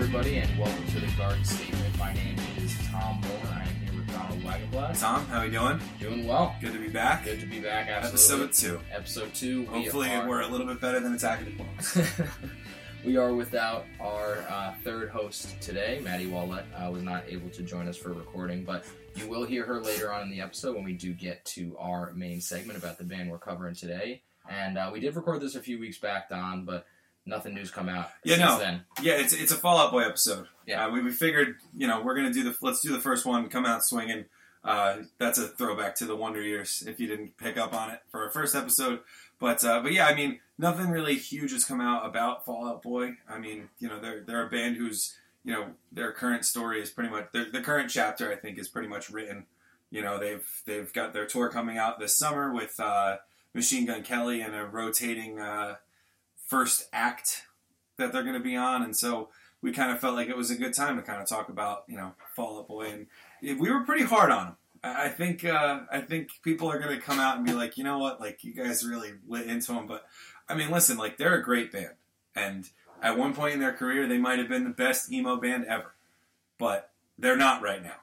everybody, 0.00 0.36
and 0.36 0.56
welcome 0.56 0.86
to 0.86 1.00
the 1.00 1.08
Garden 1.16 1.44
Statement. 1.44 1.98
My 1.98 2.14
name 2.14 2.36
is 2.56 2.72
Tom 2.86 3.20
Moore. 3.20 3.52
I 3.52 3.62
am 3.62 3.74
here 3.84 3.96
with 3.96 4.06
Donald 4.06 4.40
Wagenblatt. 4.42 5.00
Tom, 5.00 5.26
how 5.26 5.40
are 5.40 5.44
we 5.44 5.50
doing? 5.50 5.80
Doing 5.98 6.24
well. 6.24 6.54
Good 6.60 6.72
to 6.74 6.78
be 6.78 6.86
back. 6.86 7.24
Good 7.24 7.40
to 7.40 7.46
be 7.46 7.58
back. 7.58 7.88
Absolutely. 7.88 8.44
Episode 8.44 8.52
two. 8.52 8.80
Episode 8.94 9.34
two. 9.34 9.60
We 9.62 9.66
Hopefully, 9.66 10.10
are, 10.10 10.28
we're 10.28 10.42
a 10.42 10.46
little 10.46 10.68
bit 10.68 10.80
better 10.80 11.00
than 11.00 11.14
Attack 11.14 11.40
of 11.40 11.46
the 11.46 11.52
Clones. 11.56 12.30
we 13.04 13.16
are 13.16 13.34
without 13.34 13.86
our 13.98 14.46
uh, 14.48 14.74
third 14.84 15.10
host 15.10 15.60
today. 15.60 16.00
Maddie 16.04 16.28
Wallet 16.28 16.64
uh, 16.76 16.88
was 16.92 17.02
not 17.02 17.24
able 17.26 17.50
to 17.50 17.64
join 17.64 17.88
us 17.88 17.96
for 17.96 18.12
recording, 18.12 18.62
but 18.62 18.84
you 19.16 19.28
will 19.28 19.44
hear 19.44 19.66
her 19.66 19.82
later 19.82 20.12
on 20.12 20.22
in 20.22 20.30
the 20.30 20.40
episode 20.40 20.76
when 20.76 20.84
we 20.84 20.92
do 20.92 21.12
get 21.12 21.44
to 21.46 21.76
our 21.76 22.12
main 22.12 22.40
segment 22.40 22.78
about 22.78 22.98
the 22.98 23.04
band 23.04 23.28
we're 23.28 23.38
covering 23.38 23.74
today. 23.74 24.22
And 24.48 24.78
uh, 24.78 24.90
we 24.92 25.00
did 25.00 25.16
record 25.16 25.40
this 25.42 25.56
a 25.56 25.60
few 25.60 25.80
weeks 25.80 25.98
back, 25.98 26.28
Don, 26.28 26.64
but 26.64 26.86
nothing 27.28 27.54
new's 27.54 27.70
come 27.70 27.88
out 27.88 28.10
Yeah, 28.24 28.36
since 28.36 28.48
no. 28.50 28.58
then. 28.58 28.84
yeah, 29.02 29.14
it's 29.14 29.32
it's 29.32 29.52
a 29.52 29.56
Fall 29.56 29.78
Out 29.78 29.92
Boy 29.92 30.04
episode. 30.04 30.46
Yeah. 30.66 30.86
uh, 30.86 30.90
we, 30.90 31.02
we 31.02 31.10
figured 31.12 31.56
you 31.76 31.86
know 31.86 32.02
we're 32.02 32.14
gonna 32.16 32.32
do 32.32 32.42
the 32.44 32.56
let's 32.62 32.80
do 32.80 32.90
the 32.92 32.98
first 33.00 33.24
one. 33.26 33.48
Come 33.48 33.66
out 33.66 33.84
swinging. 33.84 34.24
Uh, 34.64 34.96
that's 35.18 35.38
a 35.38 35.46
throwback 35.46 35.94
to 35.96 36.04
the 36.04 36.16
Wonder 36.16 36.42
Years. 36.42 36.82
If 36.86 36.98
you 36.98 37.06
didn't 37.06 37.36
pick 37.36 37.56
up 37.56 37.72
on 37.72 37.90
it 37.90 38.00
for 38.10 38.24
our 38.24 38.30
first 38.30 38.56
episode, 38.56 39.00
but 39.38 39.64
uh, 39.64 39.80
but 39.82 39.92
yeah, 39.92 40.06
I 40.06 40.14
mean 40.14 40.40
nothing 40.58 40.88
really 40.88 41.14
huge 41.16 41.52
has 41.52 41.64
come 41.64 41.80
out 41.80 42.04
about 42.04 42.44
Fall 42.44 42.66
Out 42.68 42.82
Boy. 42.82 43.12
I 43.28 43.38
mean 43.38 43.68
you 43.78 43.88
know 43.88 44.00
they're 44.00 44.22
they're 44.22 44.46
a 44.46 44.50
band 44.50 44.76
who's 44.76 45.16
you 45.44 45.52
know 45.52 45.66
their 45.92 46.12
current 46.12 46.44
story 46.44 46.82
is 46.82 46.90
pretty 46.90 47.08
much 47.10 47.28
their, 47.32 47.50
the 47.50 47.60
current 47.60 47.88
chapter 47.90 48.30
I 48.32 48.36
think 48.36 48.58
is 48.58 48.68
pretty 48.68 48.88
much 48.88 49.10
written. 49.10 49.46
You 49.90 50.02
know 50.02 50.18
they've 50.18 50.46
they've 50.66 50.92
got 50.92 51.12
their 51.14 51.24
tour 51.26 51.48
coming 51.48 51.78
out 51.78 51.98
this 52.00 52.16
summer 52.16 52.52
with 52.52 52.78
uh, 52.80 53.16
Machine 53.54 53.86
Gun 53.86 54.02
Kelly 54.02 54.40
and 54.42 54.54
a 54.54 54.66
rotating 54.66 55.38
uh, 55.38 55.76
first 56.48 56.88
act 56.92 57.44
that 57.98 58.12
they're 58.12 58.22
going 58.22 58.34
to 58.34 58.40
be 58.40 58.56
on, 58.56 58.82
and 58.82 58.96
so 58.96 59.28
we 59.60 59.72
kind 59.72 59.92
of 59.92 60.00
felt 60.00 60.14
like 60.14 60.28
it 60.28 60.36
was 60.36 60.50
a 60.50 60.56
good 60.56 60.74
time 60.74 60.96
to 60.96 61.02
kind 61.02 61.20
of 61.20 61.28
talk 61.28 61.48
about 61.48 61.84
you 61.86 61.96
know 61.96 62.14
Fall 62.34 62.58
Out 62.58 62.68
Boy, 62.68 63.06
and 63.42 63.60
we 63.60 63.70
were 63.70 63.84
pretty 63.84 64.04
hard 64.04 64.30
on 64.30 64.46
them. 64.46 64.56
I 64.82 65.08
think 65.08 65.44
uh, 65.44 65.80
I 65.92 66.00
think 66.00 66.30
people 66.42 66.70
are 66.70 66.78
going 66.78 66.94
to 66.96 67.02
come 67.02 67.20
out 67.20 67.36
and 67.36 67.46
be 67.46 67.52
like, 67.52 67.76
you 67.76 67.84
know 67.84 67.98
what, 67.98 68.20
like 68.20 68.42
you 68.42 68.54
guys 68.54 68.86
really 68.86 69.12
lit 69.26 69.46
into 69.46 69.72
them, 69.72 69.86
but 69.86 70.06
I 70.48 70.54
mean, 70.54 70.70
listen, 70.70 70.96
like 70.96 71.18
they're 71.18 71.38
a 71.38 71.42
great 71.42 71.70
band, 71.70 71.94
and 72.34 72.68
at 73.02 73.18
one 73.18 73.34
point 73.34 73.54
in 73.54 73.60
their 73.60 73.72
career, 73.74 74.08
they 74.08 74.18
might 74.18 74.38
have 74.38 74.48
been 74.48 74.64
the 74.64 74.70
best 74.70 75.12
emo 75.12 75.36
band 75.36 75.66
ever, 75.66 75.94
but 76.58 76.90
they're 77.18 77.36
not 77.36 77.62
right 77.62 77.82
now, 77.82 78.00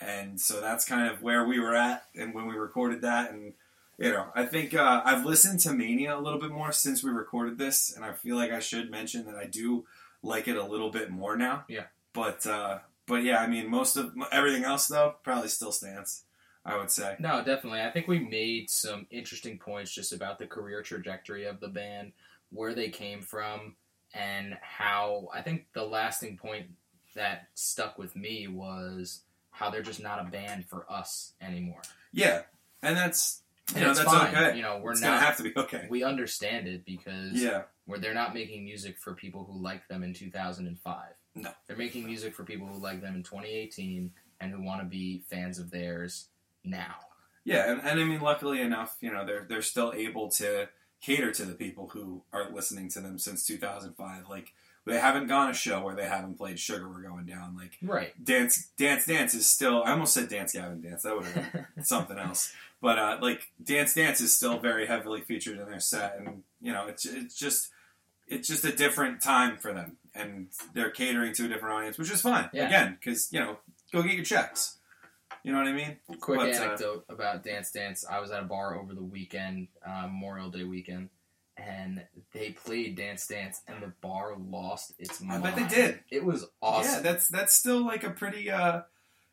and 0.00 0.40
so 0.40 0.60
that's 0.60 0.84
kind 0.84 1.10
of 1.10 1.22
where 1.22 1.46
we 1.46 1.60
were 1.60 1.76
at, 1.76 2.04
and 2.14 2.34
when 2.34 2.46
we 2.46 2.54
recorded 2.54 3.02
that, 3.02 3.30
and 3.30 3.52
you 3.98 4.10
know, 4.10 4.26
I 4.34 4.44
think 4.44 4.74
uh, 4.74 5.02
I've 5.04 5.24
listened 5.24 5.60
to 5.60 5.72
Mania 5.72 6.16
a 6.16 6.20
little 6.20 6.40
bit 6.40 6.50
more 6.50 6.72
since 6.72 7.02
we 7.02 7.10
recorded 7.10 7.58
this, 7.58 7.94
and 7.94 8.04
I 8.04 8.12
feel 8.12 8.36
like 8.36 8.50
I 8.50 8.60
should 8.60 8.90
mention 8.90 9.26
that 9.26 9.36
I 9.36 9.46
do 9.46 9.86
like 10.22 10.48
it 10.48 10.56
a 10.56 10.64
little 10.64 10.90
bit 10.90 11.10
more 11.10 11.36
now. 11.36 11.64
Yeah. 11.68 11.84
But 12.12 12.46
uh, 12.46 12.78
but 13.06 13.22
yeah, 13.22 13.38
I 13.38 13.46
mean, 13.46 13.70
most 13.70 13.96
of 13.96 14.14
everything 14.32 14.64
else 14.64 14.86
though 14.88 15.16
probably 15.22 15.48
still 15.48 15.72
stands. 15.72 16.24
I 16.66 16.78
would 16.78 16.90
say. 16.90 17.16
No, 17.18 17.44
definitely. 17.44 17.82
I 17.82 17.90
think 17.90 18.08
we 18.08 18.20
made 18.20 18.70
some 18.70 19.06
interesting 19.10 19.58
points 19.58 19.94
just 19.94 20.14
about 20.14 20.38
the 20.38 20.46
career 20.46 20.80
trajectory 20.80 21.44
of 21.44 21.60
the 21.60 21.68
band, 21.68 22.12
where 22.50 22.74
they 22.74 22.88
came 22.88 23.20
from, 23.20 23.76
and 24.14 24.56
how 24.62 25.28
I 25.32 25.42
think 25.42 25.66
the 25.74 25.84
lasting 25.84 26.38
point 26.38 26.68
that 27.14 27.48
stuck 27.54 27.98
with 27.98 28.16
me 28.16 28.48
was 28.48 29.20
how 29.50 29.68
they're 29.70 29.82
just 29.82 30.02
not 30.02 30.26
a 30.26 30.30
band 30.30 30.64
for 30.64 30.90
us 30.90 31.34
anymore. 31.40 31.82
Yeah, 32.12 32.42
and 32.82 32.96
that's 32.96 33.42
And 33.74 33.82
know 33.84 33.90
it's 33.90 33.98
that's 33.98 34.10
fine. 34.12 34.34
okay. 34.34 34.56
You 34.56 34.62
know, 34.62 34.78
we're 34.82 34.92
it's 34.92 35.00
not. 35.00 35.20
have 35.22 35.36
to 35.38 35.42
be 35.42 35.52
okay. 35.56 35.86
we 35.88 36.02
understand 36.04 36.68
it 36.68 36.84
because 36.84 37.32
Yeah. 37.32 37.62
where 37.86 37.98
they're 37.98 38.14
not 38.14 38.34
making 38.34 38.64
music 38.64 38.98
for 38.98 39.14
people 39.14 39.44
who 39.44 39.60
like 39.62 39.88
them 39.88 40.02
in 40.02 40.12
2005. 40.12 41.04
No. 41.36 41.50
They're 41.66 41.76
making 41.76 42.04
music 42.04 42.34
for 42.34 42.44
people 42.44 42.66
who 42.66 42.78
like 42.78 43.00
them 43.00 43.14
in 43.14 43.22
2018 43.22 44.12
and 44.40 44.52
who 44.52 44.62
want 44.62 44.82
to 44.82 44.86
be 44.86 45.24
fans 45.30 45.58
of 45.58 45.70
theirs 45.70 46.28
now. 46.62 46.96
Yeah, 47.44 47.70
and, 47.70 47.80
and 47.82 48.00
I 48.00 48.04
mean, 48.04 48.20
luckily 48.20 48.60
enough, 48.60 48.96
you 49.00 49.12
know, 49.12 49.24
they're 49.26 49.44
they're 49.48 49.62
still 49.62 49.92
able 49.94 50.30
to 50.32 50.68
cater 51.00 51.30
to 51.32 51.44
the 51.44 51.54
people 51.54 51.88
who 51.88 52.22
are 52.32 52.50
listening 52.50 52.88
to 52.90 53.00
them 53.00 53.18
since 53.18 53.44
2005. 53.46 54.28
Like 54.28 54.52
they 54.86 54.98
haven't 54.98 55.28
gone 55.28 55.50
a 55.50 55.54
show 55.54 55.82
where 55.82 55.94
they 55.94 56.06
haven't 56.06 56.36
played 56.36 56.58
"Sugar 56.58 56.88
We're 56.88 57.02
Going 57.02 57.26
Down." 57.26 57.56
Like 57.56 57.78
Right. 57.82 58.12
Dance 58.22 58.68
Dance 58.76 59.06
Dance 59.06 59.34
is 59.34 59.46
still. 59.46 59.82
I 59.82 59.92
almost 59.92 60.14
said 60.14 60.28
Dance 60.28 60.52
Gavin 60.52 60.80
Dance. 60.80 61.02
That 61.02 61.16
would 61.16 61.26
have 61.26 61.52
been 61.52 61.66
something 61.84 62.18
else. 62.18 62.52
But 62.80 62.98
uh, 62.98 63.18
like 63.22 63.50
Dance 63.62 63.94
Dance 63.94 64.20
is 64.20 64.34
still 64.34 64.58
very 64.58 64.86
heavily 64.86 65.22
featured 65.22 65.58
in 65.58 65.66
their 65.66 65.80
set, 65.80 66.16
and 66.18 66.42
you 66.60 66.72
know, 66.72 66.86
it's 66.86 67.04
it's 67.06 67.34
just 67.34 67.70
it's 68.28 68.46
just 68.48 68.64
a 68.64 68.72
different 68.74 69.22
time 69.22 69.56
for 69.56 69.72
them, 69.72 69.96
and 70.14 70.48
they're 70.74 70.90
catering 70.90 71.32
to 71.34 71.46
a 71.46 71.48
different 71.48 71.74
audience, 71.74 71.98
which 71.98 72.10
is 72.10 72.20
fine. 72.20 72.50
Yeah. 72.52 72.66
Again, 72.66 72.98
because 73.00 73.32
you 73.32 73.40
know, 73.40 73.56
go 73.92 74.02
get 74.02 74.12
your 74.12 74.24
checks. 74.24 74.78
You 75.42 75.52
know 75.52 75.58
what 75.58 75.66
I 75.68 75.72
mean? 75.72 75.96
Quick 76.20 76.40
But, 76.40 76.48
uh, 76.48 76.52
anecdote 76.52 77.04
about 77.10 77.42
Dance 77.42 77.70
Dance. 77.70 78.04
I 78.10 78.18
was 78.20 78.30
at 78.30 78.40
a 78.40 78.46
bar 78.46 78.78
over 78.78 78.94
the 78.94 79.02
weekend, 79.02 79.68
uh, 79.86 80.06
Memorial 80.06 80.48
Day 80.48 80.64
weekend, 80.64 81.10
and 81.56 82.04
they 82.32 82.50
played 82.50 82.96
Dance 82.96 83.26
Dance, 83.26 83.62
and 83.68 83.82
the 83.82 83.92
bar 84.00 84.34
lost 84.36 84.92
its 84.98 85.20
mind. 85.20 85.46
I 85.46 85.50
bet 85.50 85.68
they 85.68 85.74
did. 85.74 86.00
It 86.10 86.24
was 86.24 86.46
awesome. 86.60 86.92
Yeah, 87.04 87.12
that's 87.12 87.28
that's 87.28 87.54
still 87.54 87.84
like 87.84 88.04
a 88.04 88.10
pretty, 88.10 88.50
uh, 88.50 88.82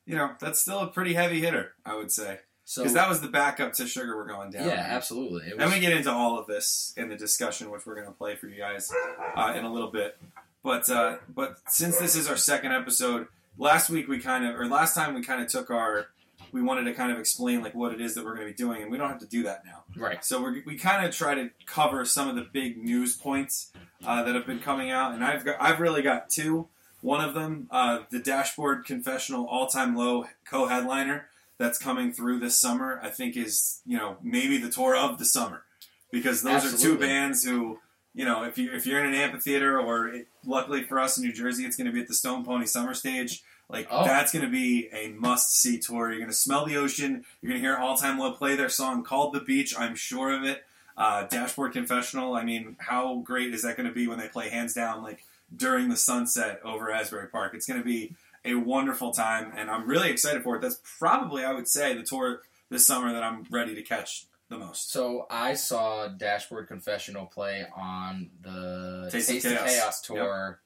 you 0.06 0.16
know, 0.16 0.32
that's 0.40 0.60
still 0.60 0.80
a 0.80 0.88
pretty 0.88 1.14
heavy 1.14 1.40
hitter, 1.42 1.74
I 1.86 1.96
would 1.96 2.12
say, 2.12 2.40
so 2.64 2.82
because 2.84 2.94
that 2.94 3.10
was 3.10 3.22
the 3.22 3.28
backup 3.28 3.74
to 3.74 3.88
Sugar 3.88 4.16
We're 4.16 4.28
Going 4.28 4.52
Down. 4.52 4.68
yeah, 4.68 4.86
absolutely. 4.90 5.48
It 5.50 5.56
was, 5.58 5.64
And 5.64 5.74
we 5.74 5.80
get 5.80 5.94
into 5.94 6.12
all 6.12 6.38
of 6.40 6.48
this 6.48 6.94
in 6.98 7.10
the 7.10 7.16
discussion, 7.16 7.70
which 7.72 7.86
we're 7.86 7.96
going 7.96 8.08
to 8.08 8.14
play 8.14 8.36
for 8.36 8.48
you 8.48 8.58
guys 8.58 8.92
uh, 9.36 9.54
in 9.58 9.66
a 9.66 9.72
little 9.72 9.92
bit. 9.92 10.18
But 10.64 10.90
uh, 10.90 11.18
but 11.34 11.58
since 11.68 11.98
this 11.98 12.16
is 12.16 12.30
our 12.30 12.38
second 12.38 12.72
episode, 12.72 13.28
last 13.58 13.90
week 13.90 14.08
we 14.08 14.20
kind 14.20 14.46
of, 14.46 14.60
or 14.60 14.68
last 14.68 14.94
time 14.94 15.16
we 15.16 15.24
kind 15.24 15.42
of 15.42 15.48
took 15.48 15.72
our, 15.72 16.08
we 16.52 16.62
wanted 16.62 16.84
to 16.86 16.94
kind 16.94 17.12
of 17.12 17.20
explain 17.20 17.62
like 17.62 17.74
what 17.76 17.94
it 17.94 18.02
is 18.02 18.16
that 18.16 18.26
we're 18.26 18.36
going 18.36 18.48
to 18.48 18.54
be 18.54 18.58
doing, 18.58 18.82
and 18.82 18.92
we 18.92 18.98
don't 18.98 19.10
have 19.10 19.20
to 19.20 19.28
do 19.28 19.44
that 19.44 19.64
now. 19.66 19.84
right. 19.96 20.24
So 20.24 20.42
we're, 20.42 20.62
we 20.66 20.78
kind 20.78 21.06
of 21.06 21.16
try 21.16 21.36
to 21.36 21.50
cover 21.66 22.06
some 22.06 22.28
of 22.28 22.36
the 22.36 22.48
big 22.52 22.78
news 22.78 23.16
points 23.16 23.72
uh, 24.06 24.24
that 24.24 24.36
have 24.36 24.46
been 24.46 24.60
coming 24.60 24.92
out, 24.92 25.14
and 25.14 25.24
I've 25.24 25.46
got, 25.46 25.58
I've 25.60 25.80
really 25.80 26.02
got 26.02 26.30
two. 26.30 26.68
One 27.02 27.24
of 27.24 27.34
them, 27.34 27.68
uh, 27.72 28.02
the 28.12 28.20
Dashboard 28.20 28.86
Confessional 28.86 29.46
All 29.48 29.68
Time 29.68 29.96
Low 29.96 30.26
co-headliner 30.46 31.28
that's 31.58 31.78
coming 31.78 32.12
through 32.12 32.40
this 32.40 32.60
summer. 32.60 33.00
I 33.04 33.10
think 33.10 33.38
is 33.38 33.82
you 33.86 33.98
know 33.98 34.18
maybe 34.22 34.58
the 34.58 34.70
tour 34.70 34.96
of 34.96 35.20
the 35.20 35.26
summer 35.26 35.64
because 36.12 36.42
those 36.42 36.66
are 36.66 36.78
two 36.78 36.98
bands 36.98 37.44
who 37.44 37.80
you 38.14 38.26
know 38.26 38.44
if 38.44 38.58
you 38.58 38.72
if 38.74 38.86
you're 38.86 39.00
in 39.04 39.14
an 39.14 39.20
amphitheater 39.20 39.80
or 39.80 40.08
it, 40.08 40.28
luckily 40.46 40.84
for 40.84 41.00
us 41.00 41.18
in 41.18 41.24
New 41.24 41.32
Jersey 41.34 41.64
it's 41.64 41.78
going 41.78 41.88
to 41.88 41.94
be 41.94 42.02
at 42.02 42.08
the 42.08 42.16
Stone 42.16 42.44
Pony 42.44 42.66
Summer 42.66 42.94
Stage. 42.94 43.44
Like 43.72 43.88
Oh. 43.90 44.04
that's 44.04 44.32
going 44.32 44.46
to 44.46 44.52
be 44.52 44.90
a 44.94 45.10
must 45.10 45.56
see 45.56 45.80
tour. 45.80 46.10
You're 46.10 46.20
going 46.20 46.30
to 46.30 46.36
smell 46.36 46.66
the 46.66 46.78
ocean. 46.78 47.26
You're 47.42 47.50
going 47.52 47.62
to 47.62 47.68
hear 47.68 47.78
All 47.78 47.96
Time 47.98 48.20
Low 48.20 48.32
play 48.34 48.56
their 48.56 48.70
song 48.70 49.04
called 49.04 49.34
"The 49.34 49.40
Beach." 49.40 49.74
I'm 49.78 49.96
sure 49.96 50.32
of 50.32 50.44
it. 50.44 50.64
Uh, 50.98 51.24
Dashboard 51.24 51.72
Confessional. 51.74 52.36
I 52.36 52.44
mean, 52.44 52.76
how 52.80 53.18
great 53.18 53.54
is 53.54 53.64
that 53.64 53.78
going 53.78 53.88
to 53.88 53.94
be 53.96 54.08
when 54.08 54.20
they 54.20 54.28
play 54.28 54.50
hands 54.50 54.74
down 54.74 55.02
like 55.02 55.24
during 55.56 55.90
the 55.90 55.98
sunset 55.98 56.60
over 56.64 56.92
Asbury 56.92 57.28
Park? 57.28 57.54
It's 57.54 57.66
going 57.66 57.80
to 57.80 57.86
be 57.86 58.14
a 58.44 58.56
wonderful 58.56 59.12
time, 59.12 59.52
and 59.56 59.70
I'm 59.72 59.88
really 59.88 60.10
excited 60.12 60.44
for 60.44 60.56
it. 60.58 60.62
That's 60.62 60.80
probably, 61.00 61.46
I 61.46 61.54
would 61.54 61.68
say, 61.68 61.94
the 61.96 62.04
tour 62.04 62.42
this 62.70 62.86
summer 62.86 63.14
that 63.14 63.24
I'm 63.24 63.46
ready 63.50 63.74
to 63.76 63.82
catch 63.84 64.26
the 64.50 64.58
most. 64.58 64.92
So 64.92 65.28
I 65.30 65.54
saw 65.54 66.08
Dashboard 66.08 66.68
Confessional 66.68 67.26
play 67.26 67.66
on 67.76 68.30
the 68.42 69.10
Taste 69.12 69.30
Taste 69.30 69.46
of 69.46 69.52
Chaos. 69.54 69.70
Chaos, 69.76 70.02
tour. 70.02 70.60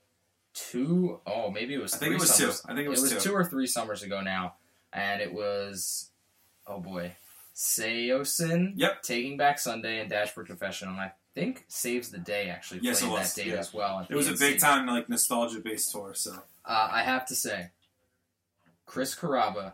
Two 0.55 1.19
oh 1.27 1.51
maybe 1.51 1.73
it 1.75 1.81
was. 1.81 1.93
I 1.93 1.97
think 1.97 2.13
it 2.13 2.19
was 2.19 2.33
summers. 2.33 2.61
two. 2.61 2.67
I 2.71 2.75
think 2.75 2.85
it 2.85 2.89
was 2.89 3.09
two. 3.11 3.19
two 3.19 3.33
or 3.33 3.43
three 3.43 3.67
summers 3.67 4.03
ago 4.03 4.21
now, 4.21 4.55
and 4.93 5.21
it 5.21 5.33
was 5.33 6.11
oh 6.65 6.79
boy, 6.79 7.11
Saosin. 7.53 8.73
Yep. 8.75 9.01
Taking 9.03 9.35
Back 9.37 9.59
Sunday 9.59 9.99
and 9.99 10.09
Dashboard 10.09 10.47
Confessional. 10.47 10.93
And 10.93 11.01
I 11.01 11.11
think 11.33 11.65
Saves 11.67 12.09
the 12.09 12.19
Day 12.19 12.49
actually 12.49 12.79
Yes, 12.83 13.01
played 13.01 13.09
it 13.09 13.13
was, 13.13 13.33
that 13.33 13.43
date 13.43 13.51
yeah. 13.51 13.59
as 13.59 13.73
well. 13.73 14.07
It 14.09 14.15
was 14.15 14.29
a 14.29 14.33
big 14.37 14.59
time 14.59 14.85
like 14.87 15.09
nostalgia 15.09 15.59
based 15.59 15.91
tour. 15.91 16.13
So 16.13 16.31
Uh, 16.63 16.87
I 16.91 17.03
have 17.03 17.25
to 17.27 17.35
say, 17.35 17.71
Chris 18.85 19.13
Carrabba 19.13 19.73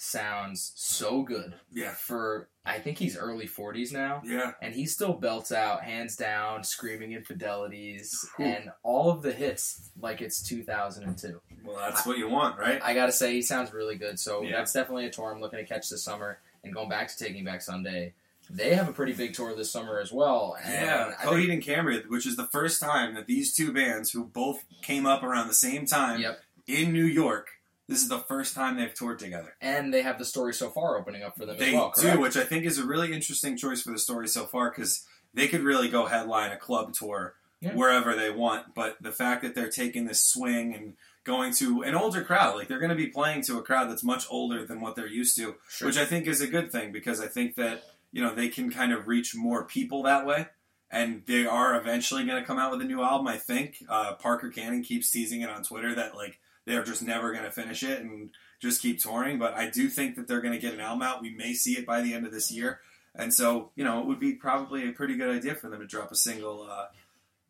sounds 0.00 0.72
so 0.76 1.22
good. 1.22 1.54
Yeah, 1.70 1.92
for. 1.92 2.48
I 2.64 2.78
think 2.78 2.98
he's 2.98 3.16
early 3.16 3.46
forties 3.46 3.92
now. 3.92 4.22
yeah, 4.24 4.52
and 4.62 4.74
he 4.74 4.86
still 4.86 5.12
belts 5.12 5.52
out 5.52 5.82
hands 5.82 6.16
down 6.16 6.64
screaming 6.64 7.12
infidelities 7.12 8.26
and 8.38 8.70
all 8.82 9.10
of 9.10 9.22
the 9.22 9.32
hits 9.32 9.90
like 10.00 10.20
it's 10.20 10.42
2002 10.42 11.40
well, 11.64 11.76
that's 11.76 12.06
what 12.06 12.16
you 12.18 12.28
want, 12.28 12.58
right? 12.58 12.80
i 12.82 12.94
gotta 12.94 13.12
say 13.12 13.32
he 13.34 13.42
sounds 13.42 13.72
really 13.72 13.96
good. 13.96 14.18
So 14.18 14.42
Yeah. 14.42 14.56
that's 14.56 14.72
definitely 14.72 15.06
a 15.06 15.10
tour 15.10 15.32
i'm 15.32 15.40
looking 15.40 15.58
to 15.58 15.64
catch 15.64 15.88
this 15.90 16.02
summer. 16.02 16.38
And 16.62 16.74
going 16.74 16.88
back 16.88 17.08
to 17.08 17.18
taking 17.18 17.44
back 17.44 17.60
sunday 17.62 18.14
they 18.48 18.74
have 18.74 18.88
a 18.88 18.92
pretty 18.92 19.12
big 19.12 19.32
tour 19.32 19.54
this 19.54 19.70
summer 19.70 20.00
as 20.00 20.10
well. 20.12 20.56
And 20.62 20.72
Yeah, 20.72 21.12
I 21.18 21.24
think- 21.24 21.34
Coheed 21.36 21.52
and 21.52 21.62
Cambria, 21.62 22.02
which 22.08 22.26
is 22.26 22.36
the 22.36 22.46
first 22.46 22.80
time 22.80 23.14
that 23.14 23.26
these 23.26 23.54
two 23.54 23.72
bands, 23.72 24.10
who 24.10 24.24
both 24.24 24.64
came 24.82 25.06
up 25.06 25.22
around 25.22 25.48
the 25.48 25.54
same 25.54 25.86
time 25.86 26.20
yep. 26.20 26.40
in 26.66 26.92
New 26.92 27.04
York, 27.04 27.59
this 27.90 28.02
is 28.02 28.08
the 28.08 28.18
first 28.20 28.54
time 28.54 28.76
they've 28.76 28.94
toured 28.94 29.18
together. 29.18 29.54
and 29.60 29.92
they 29.92 30.02
have 30.02 30.18
the 30.18 30.24
story 30.24 30.54
so 30.54 30.70
far 30.70 30.96
opening 30.96 31.22
up 31.22 31.36
for 31.36 31.44
them 31.46 31.58
They 31.58 31.68
as 31.68 31.74
well 31.74 31.92
They 31.96 32.10
do, 32.12 32.20
which 32.20 32.36
I 32.36 32.44
think 32.44 32.64
is 32.64 32.78
a 32.78 32.84
really 32.86 33.12
interesting 33.12 33.56
choice 33.56 33.82
for 33.82 33.90
the 33.90 33.98
story 33.98 34.28
so 34.28 34.44
far 34.46 34.70
because 34.70 35.04
they 35.34 35.48
could 35.48 35.62
really 35.62 35.88
go 35.88 36.06
headline 36.06 36.50
a 36.52 36.56
club 36.56 36.92
tour 36.94 37.34
Yeah. 37.60 37.74
wherever 37.74 38.14
they 38.16 38.30
want. 38.30 38.74
But 38.74 38.96
the 39.02 39.12
fact 39.12 39.42
that 39.42 39.54
they're 39.54 39.68
taking 39.70 40.06
this 40.06 40.22
swing 40.22 40.74
and 40.74 40.94
going 41.24 41.52
to 41.54 41.82
an 41.82 41.94
older 41.94 42.22
crowd, 42.24 42.56
like 42.56 42.68
they're 42.68 42.78
going 42.78 42.90
to 42.90 42.96
be 42.96 43.08
playing 43.08 43.42
to 43.42 43.58
a 43.58 43.62
crowd 43.62 43.90
that's 43.90 44.02
much 44.02 44.24
older 44.30 44.64
than 44.64 44.80
what 44.80 44.96
they're 44.96 45.06
used 45.06 45.36
to, 45.36 45.56
Sure. 45.68 45.86
which 45.88 45.98
I 45.98 46.04
think 46.06 46.26
is 46.26 46.40
a 46.40 46.46
good 46.46 46.72
thing 46.72 46.92
because 46.92 47.20
I 47.20 47.26
think 47.26 47.56
that 47.56 47.82
you 48.12 48.22
know 48.22 48.34
they 48.34 48.48
can 48.48 48.70
kind 48.70 48.92
of 48.92 49.06
reach 49.08 49.34
more 49.36 49.64
people 49.64 50.02
that 50.04 50.24
way. 50.26 50.46
And 50.92 51.22
they 51.26 51.46
are 51.46 51.78
eventually 51.78 52.24
going 52.24 52.40
to 52.42 52.46
come 52.46 52.58
out 52.58 52.72
with 52.72 52.80
a 52.80 52.84
new 52.84 53.00
album. 53.02 53.28
I 53.28 53.36
think 53.36 53.84
uh, 53.88 54.14
Parker 54.14 54.48
Cannon 54.48 54.82
keeps 54.82 55.08
teasing 55.08 55.42
it 55.42 55.48
on 55.48 55.62
Twitter 55.62 55.94
that 55.94 56.16
like 56.16 56.40
they're 56.70 56.84
just 56.84 57.02
never 57.02 57.32
going 57.32 57.44
to 57.44 57.50
finish 57.50 57.82
it 57.82 58.00
and 58.00 58.30
just 58.60 58.80
keep 58.80 59.00
touring. 59.00 59.38
But 59.38 59.54
I 59.54 59.68
do 59.68 59.88
think 59.88 60.16
that 60.16 60.28
they're 60.28 60.40
going 60.40 60.54
to 60.54 60.60
get 60.60 60.74
an 60.74 60.80
album 60.80 61.02
out. 61.02 61.20
We 61.20 61.30
may 61.30 61.52
see 61.52 61.72
it 61.72 61.84
by 61.84 62.00
the 62.00 62.14
end 62.14 62.24
of 62.24 62.32
this 62.32 62.50
year. 62.50 62.80
And 63.14 63.34
so, 63.34 63.70
you 63.74 63.84
know, 63.84 64.00
it 64.00 64.06
would 64.06 64.20
be 64.20 64.34
probably 64.34 64.88
a 64.88 64.92
pretty 64.92 65.16
good 65.16 65.34
idea 65.34 65.56
for 65.56 65.68
them 65.68 65.80
to 65.80 65.86
drop 65.86 66.12
a 66.12 66.16
single 66.16 66.68
uh, 66.70 66.86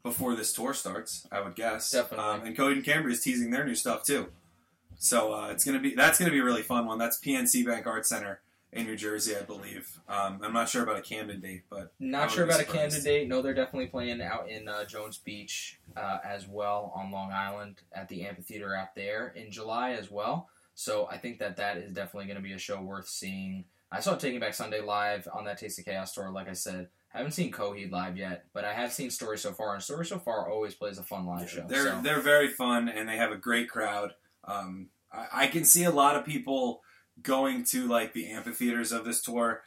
before 0.03 0.35
this 0.35 0.53
tour 0.53 0.73
starts, 0.73 1.27
I 1.31 1.43
would 1.43 1.55
guess. 1.55 1.91
Definitely. 1.91 2.25
Um, 2.25 2.41
and 2.47 2.57
Coheed 2.57 2.73
and 2.73 2.85
Cambria 2.85 3.13
is 3.13 3.21
teasing 3.21 3.51
their 3.51 3.67
new 3.67 3.75
stuff 3.75 4.05
too. 4.05 4.29
So 4.99 5.35
uh, 5.35 5.49
it's 5.49 5.65
gonna 5.65 5.81
be 5.81 5.95
that's 5.95 6.19
gonna 6.19 6.31
be 6.31 6.41
a 6.41 6.45
really 6.45 6.63
fun 6.63 6.87
one. 6.87 6.99
That's 6.99 7.19
PNC 7.19 7.65
Bank 7.65 7.87
Art 7.87 8.07
Center 8.07 8.41
in 8.73 8.87
New 8.87 8.97
Jersey, 8.97 9.35
I 9.37 9.43
believe. 9.43 9.99
Um, 10.09 10.41
I'm 10.43 10.53
not 10.53 10.69
sure 10.69 10.83
about 10.83 10.99
a 10.99 11.03
Camden 11.03 11.41
date, 11.41 11.65
but 11.69 11.93
Not 11.99 12.31
sure 12.31 12.45
about 12.45 12.61
a 12.61 12.65
surprised. 12.65 12.93
candidate. 13.05 13.29
No, 13.29 13.43
they're 13.43 13.55
definitely 13.55 13.89
playing 13.89 14.23
out 14.23 14.49
in 14.49 14.69
uh, 14.69 14.85
Jones 14.85 15.19
Beach 15.19 15.81
uh, 15.97 16.19
as 16.25 16.47
well 16.47 16.93
on 16.95 17.11
Long 17.11 17.33
Island 17.33 17.83
at 17.93 18.09
the 18.09 18.25
amphitheater 18.27 18.75
out 18.75 18.95
there 18.95 19.33
in 19.37 19.51
July 19.51 19.93
as 19.93 20.11
well. 20.11 20.49
So 20.75 21.09
I 21.11 21.19
think 21.19 21.41
that 21.41 21.57
that 21.57 21.79
is 21.79 21.93
definitely 21.93 22.27
going 22.27 22.37
to 22.37 22.43
be 22.43 22.53
a 22.53 22.59
show 22.59 22.81
worth 22.81 23.09
seeing. 23.09 23.65
I 23.93 24.01
saw 24.01 24.15
Taking 24.15 24.39
Back 24.41 24.55
Sunday 24.55 24.81
live 24.81 25.27
on 25.35 25.45
that 25.47 25.59
Taste 25.59 25.79
of 25.81 25.85
Chaos 25.85 26.15
tour. 26.15 26.31
Like 26.31 26.49
I 26.49 26.53
said, 26.53 26.89
I 27.13 27.19
haven't 27.19 27.33
seen 27.33 27.51
Coheed 27.51 27.91
live 27.91 28.17
yet, 28.17 28.45
but 28.55 28.65
I 28.65 28.73
have 28.73 28.93
seen 28.93 29.11
Story 29.11 29.37
So 29.37 29.53
Far, 29.53 29.75
and 29.75 29.83
Story 29.83 30.07
So 30.07 30.21
Far 30.21 30.49
always 30.49 30.75
plays 30.77 30.97
a 30.99 31.03
fun 31.03 31.27
live 31.27 31.51
show. 31.51 31.67
They're 31.69 31.87
so. 31.87 32.01
they're 32.03 32.21
very 32.21 32.49
fun 32.49 32.89
and 32.89 33.09
they 33.09 33.17
have 33.17 33.33
a 33.33 33.37
great 33.37 33.69
crowd. 33.69 34.13
Um, 34.45 34.91
I, 35.13 35.27
I 35.33 35.47
can 35.49 35.65
see 35.65 35.83
a 35.85 35.91
lot 35.91 36.15
of 36.15 36.25
people 36.25 36.83
going 37.23 37.65
to 37.65 37.87
like 37.87 38.13
the 38.13 38.29
amphitheaters 38.31 38.93
of 38.93 39.05
this 39.05 39.21
tour, 39.21 39.63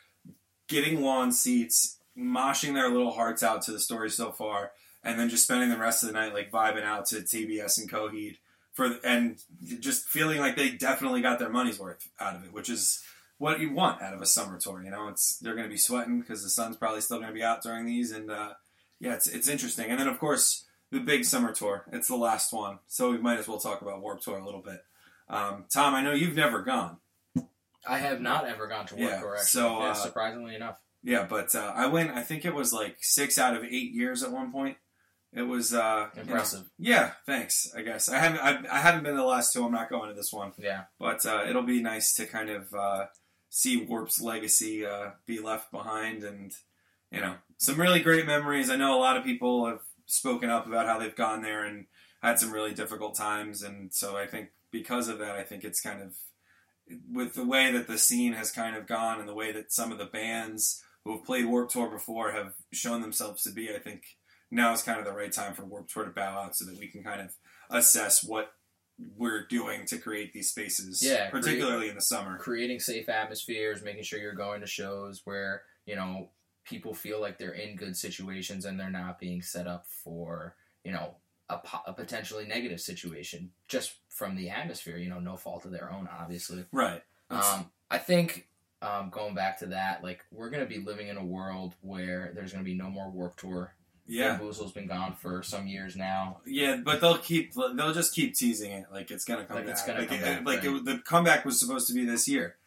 getting 0.68 1.02
lawn 1.02 1.32
seats, 1.32 1.98
moshing 2.18 2.74
their 2.74 2.90
little 2.90 3.12
hearts 3.12 3.44
out 3.44 3.62
to 3.64 3.72
the 3.72 3.80
story 3.80 4.10
so 4.10 4.32
far, 4.32 4.72
and 5.04 5.20
then 5.20 5.30
just 5.30 5.44
spending 5.44 5.70
the 5.70 5.78
rest 5.78 6.04
of 6.04 6.08
the 6.08 6.14
night 6.14 6.34
like 6.34 6.52
vibing 6.52 6.84
out 6.84 7.06
to 7.08 7.18
TBS 7.18 7.80
and 7.80 7.92
Coheed 7.92 8.38
for 8.74 8.98
and 9.04 9.38
just 9.80 10.08
feeling 10.08 10.40
like 10.40 10.56
they 10.56 10.72
definitely 10.72 11.22
got 11.22 11.40
their 11.40 11.50
money's 11.50 11.80
worth 11.80 12.10
out 12.20 12.36
of 12.36 12.44
it, 12.44 12.54
which 12.54 12.70
is 12.70 13.04
what 13.38 13.60
you 13.60 13.72
want 13.72 14.02
out 14.02 14.14
of 14.14 14.22
a 14.22 14.26
summer 14.26 14.60
tour. 14.60 14.82
You 14.84 14.92
know, 14.92 15.08
it's 15.08 15.38
they're 15.38 15.56
going 15.56 15.68
to 15.68 15.72
be 15.72 15.78
sweating 15.78 16.22
because 16.22 16.44
the 16.44 16.50
sun's 16.50 16.78
probably 16.78 17.02
still 17.02 17.18
going 17.18 17.30
to 17.30 17.34
be 17.34 17.44
out 17.44 17.62
during 17.62 17.86
these, 17.86 18.12
and 18.12 18.32
uh, 18.32 18.54
yeah, 19.00 19.14
it's 19.14 19.28
it's 19.28 19.48
interesting. 19.48 19.90
And 19.90 20.00
then 20.00 20.08
of 20.08 20.20
course 20.20 20.66
the 20.92 21.00
big 21.00 21.26
summer 21.26 21.52
tour. 21.52 21.86
It's 21.92 22.08
the 22.08 22.16
last 22.16 22.54
one, 22.54 22.80
so 22.88 23.12
we 23.12 23.18
might 23.18 23.40
as 23.40 23.48
well 23.48 23.60
talk 23.60 23.82
about 23.82 24.02
Warped 24.02 24.24
Tour 24.24 24.38
a 24.38 24.46
little 24.46 24.62
bit. 24.62 24.84
Um, 25.28 25.66
Tom, 25.70 25.96
I 25.96 26.02
know 26.02 26.14
you've 26.14 26.36
never 26.36 26.62
gone. 26.62 26.98
I 27.88 27.98
have 28.00 28.22
not 28.22 28.46
ever 28.48 28.68
gone 28.68 28.86
to 28.88 28.96
work 28.96 29.04
Yeah, 29.10 29.16
actually. 29.18 29.38
so, 29.40 29.80
Yeah, 29.80 29.90
uh, 29.90 29.94
surprisingly 29.94 30.56
enough. 30.56 30.78
Yeah, 31.04 31.26
but 31.30 31.54
uh, 31.54 31.74
I 31.76 31.88
went. 31.88 32.12
I 32.12 32.22
think 32.24 32.46
it 32.46 32.54
was 32.56 32.72
like 32.72 32.98
six 33.02 33.38
out 33.38 33.56
of 33.58 33.64
eight 33.64 33.92
years 33.94 34.24
at 34.24 34.32
one 34.32 34.52
point. 34.52 34.78
It 35.34 35.42
was 35.42 35.74
uh, 35.74 36.10
you 36.14 36.18
know- 36.24 36.28
Impressive. 36.30 36.70
yeah, 36.78 37.12
thanks. 37.26 37.74
I 37.76 37.82
guess 37.82 38.08
I 38.08 38.20
haven't. 38.20 38.40
I've, 38.40 38.66
I 38.72 38.78
haven't 38.80 39.04
been 39.04 39.14
to 39.16 39.18
the 39.18 39.26
last 39.26 39.52
two. 39.52 39.66
I'm 39.66 39.72
not 39.72 39.90
going 39.90 40.10
to 40.10 40.16
this 40.16 40.32
one, 40.32 40.54
Yeah. 40.58 40.84
but 41.00 41.26
uh, 41.26 41.44
it'll 41.50 41.64
be 41.64 41.82
nice 41.82 42.14
to 42.16 42.26
kind 42.26 42.50
of 42.50 42.74
uh, 42.74 43.06
see 43.50 43.84
Warp's 43.84 44.22
legacy 44.22 44.86
uh, 44.86 45.12
be 45.26 45.40
left 45.40 45.72
behind, 45.72 46.24
and 46.24 46.54
you 47.12 47.20
know, 47.20 47.36
some 47.58 47.80
really 47.82 48.00
great 48.00 48.26
memories. 48.26 48.70
I 48.70 48.76
know 48.78 48.98
a 48.98 49.02
lot 49.02 49.18
of 49.18 49.24
people 49.24 49.66
have 49.66 49.82
spoken 50.06 50.50
up 50.50 50.68
about 50.68 50.86
how 50.86 51.00
they've 51.00 51.16
gone 51.16 51.42
there 51.42 51.64
and 51.66 51.86
had 52.22 52.40
some 52.40 52.52
really 52.54 52.74
difficult 52.74 53.16
times, 53.16 53.62
and 53.64 53.94
so 53.94 54.16
I 54.16 54.28
think 54.28 54.50
because 54.72 55.08
of 55.10 55.18
that, 55.20 55.36
I 55.36 55.44
think 55.44 55.64
it's 55.66 55.82
kind 55.82 56.02
of 56.02 56.14
with 57.12 57.34
the 57.34 57.46
way 57.46 57.72
that 57.72 57.88
the 57.88 57.98
scene 57.98 58.34
has 58.34 58.52
kind 58.52 58.76
of 58.76 58.88
gone 58.88 59.20
and 59.20 59.28
the 59.28 59.34
way 59.34 59.52
that 59.52 59.72
some 59.72 59.92
of 59.92 59.98
the 59.98 60.06
bands 60.06 60.82
who 61.04 61.16
have 61.16 61.26
played 61.26 61.46
Warped 61.46 61.72
Tour 61.74 61.90
before 61.90 62.32
have 62.32 62.54
shown 62.72 63.02
themselves 63.02 63.44
to 63.44 63.52
be, 63.52 63.74
I 63.74 63.80
think 63.80 64.04
now 64.52 64.74
is 64.74 64.84
kind 64.84 65.00
of 65.00 65.06
the 65.06 65.12
right 65.14 65.32
time 65.32 65.54
for 65.54 65.66
Warped 65.66 65.92
Tour 65.92 66.06
to 66.06 66.12
bow 66.12 66.40
out 66.42 66.56
so 66.56 66.66
that 66.66 66.78
we 66.80 66.88
can 66.88 67.04
kind 67.04 67.22
of 67.22 67.34
assess 67.70 68.24
what 68.24 68.54
we're 69.18 69.46
doing 69.48 69.86
to 69.88 69.98
create 69.98 70.34
these 70.34 70.50
spaces, 70.50 71.02
Yeah, 71.04 71.30
particularly 71.30 71.90
in 71.90 71.96
the 71.96 72.02
summer. 72.02 72.38
creating 72.38 72.80
safe 72.80 73.10
atmospheres, 73.10 73.82
making 73.84 74.04
sure 74.04 74.20
you're 74.20 74.34
going 74.34 74.62
to 74.62 74.68
shows 74.68 75.22
where 75.26 75.64
you 75.86 75.96
know 75.96 76.30
people 76.66 76.94
feel 76.94 77.20
like 77.20 77.38
they're 77.38 77.52
in 77.52 77.76
good 77.76 77.98
situations 77.98 78.64
and 78.66 78.80
they're 78.80 78.90
not 78.90 79.20
being 79.20 79.42
set 79.42 79.68
up 79.68 79.86
for 80.04 80.56
you 80.86 80.92
know 80.92 81.16
a, 81.56 81.68
po- 81.68 81.82
a 81.88 81.94
potentially 81.94 82.46
negative 82.46 82.80
situation 82.82 83.52
just 83.68 83.94
from 84.10 84.36
the 84.36 84.50
atmosphere. 84.50 84.98
You 84.98 85.10
know, 85.10 85.20
no 85.20 85.38
fault 85.38 85.66
of 85.66 85.72
their 85.72 85.92
own, 85.92 86.08
obviously. 86.20 86.66
Right. 86.72 87.02
Um, 87.30 87.70
I 87.90 87.98
think 87.98 88.48
um, 88.82 89.10
going 89.10 89.34
back 89.36 89.60
to 89.60 89.68
that, 89.68 90.04
like 90.04 90.24
we're 90.32 90.50
gonna 90.50 90.66
be 90.66 90.80
living 90.80 91.08
in 91.08 91.18
a 91.18 91.26
world 91.26 91.74
where 91.82 92.32
there's 92.36 92.52
gonna 92.52 92.64
be 92.64 92.74
no 92.76 92.90
more 92.90 93.10
Warped 93.10 93.40
Tour. 93.40 93.74
yeah. 94.06 94.36
Bamboozle's 94.38 94.72
been 94.74 94.88
gone 94.88 95.16
for 95.16 95.42
some 95.44 95.66
years 95.68 95.96
now. 95.96 96.42
Yeah, 96.46 96.78
but 96.84 97.00
they'll 97.02 97.18
keep 97.18 97.54
they'll 97.54 97.94
just 97.94 98.14
keep 98.14 98.36
teasing 98.36 98.72
it 98.72 98.86
like 98.92 99.10
it's 99.12 99.24
gonna 99.26 99.46
come 99.46 99.56
Like 99.58 99.66
back. 99.66 99.74
it's 99.74 99.86
gonna 99.86 100.00
like 100.00 100.10
come 100.10 100.18
it, 100.20 100.22
back, 100.24 100.46
like 100.46 100.64
right. 100.64 100.76
it, 100.76 100.86
the 100.86 100.98
comeback 101.00 101.46
was 101.46 101.60
supposed 101.60 101.88
to 101.88 101.94
be 101.94 102.04
this 102.06 102.28
year, 102.28 102.58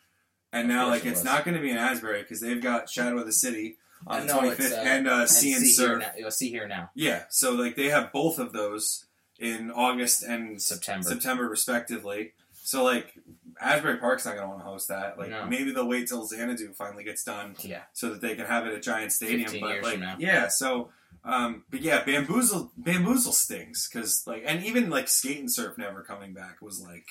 and 0.52 0.62
Of 0.70 0.76
now 0.76 0.88
like 0.88 1.04
it 1.04 1.10
it's 1.10 1.22
not 1.24 1.44
going 1.44 1.56
to 1.56 1.62
be 1.62 1.70
in 1.70 1.76
Asbury 1.76 2.22
because 2.22 2.40
they've 2.40 2.62
got 2.62 2.88
Shadow 2.88 3.18
of 3.18 3.26
the 3.26 3.32
City 3.32 3.76
on 4.06 4.20
the 4.20 4.26
No, 4.26 4.32
twenty 4.34 4.48
it's, 4.50 4.56
fifth 4.58 4.72
uh, 4.78 4.82
and 4.82 5.08
uh, 5.08 5.26
Sea 5.26 5.52
and 5.54 5.62
see 5.62 5.72
Surf. 5.72 6.02
Here 6.02 6.22
now, 6.24 6.28
see 6.30 6.48
here 6.50 6.68
now, 6.68 6.90
Yeah, 6.94 7.24
so 7.30 7.52
like 7.52 7.76
they 7.76 7.90
have 7.90 8.12
both 8.12 8.38
of 8.38 8.52
those 8.52 9.04
in 9.38 9.70
August 9.70 10.22
and 10.22 10.60
September. 10.60 11.08
September 11.08 11.48
respectively. 11.48 12.32
So 12.62 12.82
like 12.84 13.14
Asbury 13.60 13.98
Park's 13.98 14.24
not 14.24 14.32
going 14.34 14.42
to 14.44 14.48
want 14.48 14.60
to 14.60 14.64
host 14.66 14.88
that. 14.88 15.18
Like 15.18 15.30
No. 15.30 15.46
maybe 15.46 15.72
they'll 15.72 15.86
wait 15.88 16.08
till 16.08 16.26
Xanadu 16.26 16.72
finally 16.72 17.04
gets 17.04 17.22
done 17.24 17.54
Yeah, 17.60 17.82
so 17.92 18.10
that 18.10 18.20
they 18.20 18.34
can 18.34 18.46
have 18.46 18.66
it 18.66 18.74
at 18.74 18.82
Giant 18.82 19.12
Stadium. 19.12 19.42
15 19.42 19.60
but 19.60 19.68
years 19.70 19.84
like, 19.84 19.92
from 19.94 20.00
now. 20.02 20.16
yeah, 20.18 20.48
so 20.48 20.90
um, 21.24 21.64
but 21.70 21.80
yeah, 21.82 22.04
bamboozle 22.04 22.70
bamboozle 22.76 23.32
stings 23.32 23.88
because 23.92 24.24
like, 24.26 24.44
and 24.46 24.64
even 24.64 24.90
like 24.90 25.08
skate 25.08 25.40
and 25.40 25.52
surf 25.52 25.76
never 25.76 26.02
coming 26.02 26.32
back 26.32 26.62
was 26.62 26.80
like, 26.80 27.04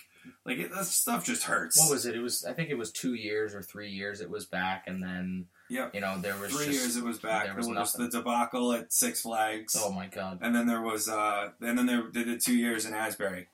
like 0.46 0.58
it, 0.58 0.74
that 0.74 0.86
stuff 0.86 1.26
just 1.26 1.44
hurts. 1.44 1.78
what 1.80 1.92
was 1.92 2.06
it? 2.06 2.16
It 2.16 2.22
was 2.22 2.46
I 2.46 2.54
think 2.54 2.70
it 2.70 2.78
was 2.78 2.92
two 2.92 3.14
years 3.14 3.54
or 3.54 3.62
three 3.62 3.90
years. 3.92 4.22
It 4.22 4.30
was 4.30 4.46
back, 4.46 4.86
and 4.88 5.04
then 5.04 5.48
Yep. 5.70 5.96
you 5.96 6.02
know 6.02 6.20
there 6.20 6.36
was 6.38 6.52
Three 6.54 6.66
just, 6.68 6.80
years 6.80 6.96
it 6.98 7.04
was 7.04 7.18
back. 7.20 7.46
there 7.46 7.54
There 7.54 7.58
was 7.58 7.68
was, 7.68 7.94
the 7.94 8.08
debacle 8.10 8.74
at 8.74 8.94
Six 8.94 9.22
Flags. 9.22 9.76
Oh 9.80 9.92
my 9.92 10.08
god! 10.08 10.40
And 10.42 10.56
then 10.56 10.68
there 10.68 10.82
was, 10.82 11.10
uh, 11.10 11.50
and 11.62 11.78
then 11.78 11.86
there, 11.86 12.04
they 12.12 12.24
did 12.24 12.42
two 12.42 12.56
years 12.56 12.86
in 12.86 12.94
Asbury. 12.94 13.48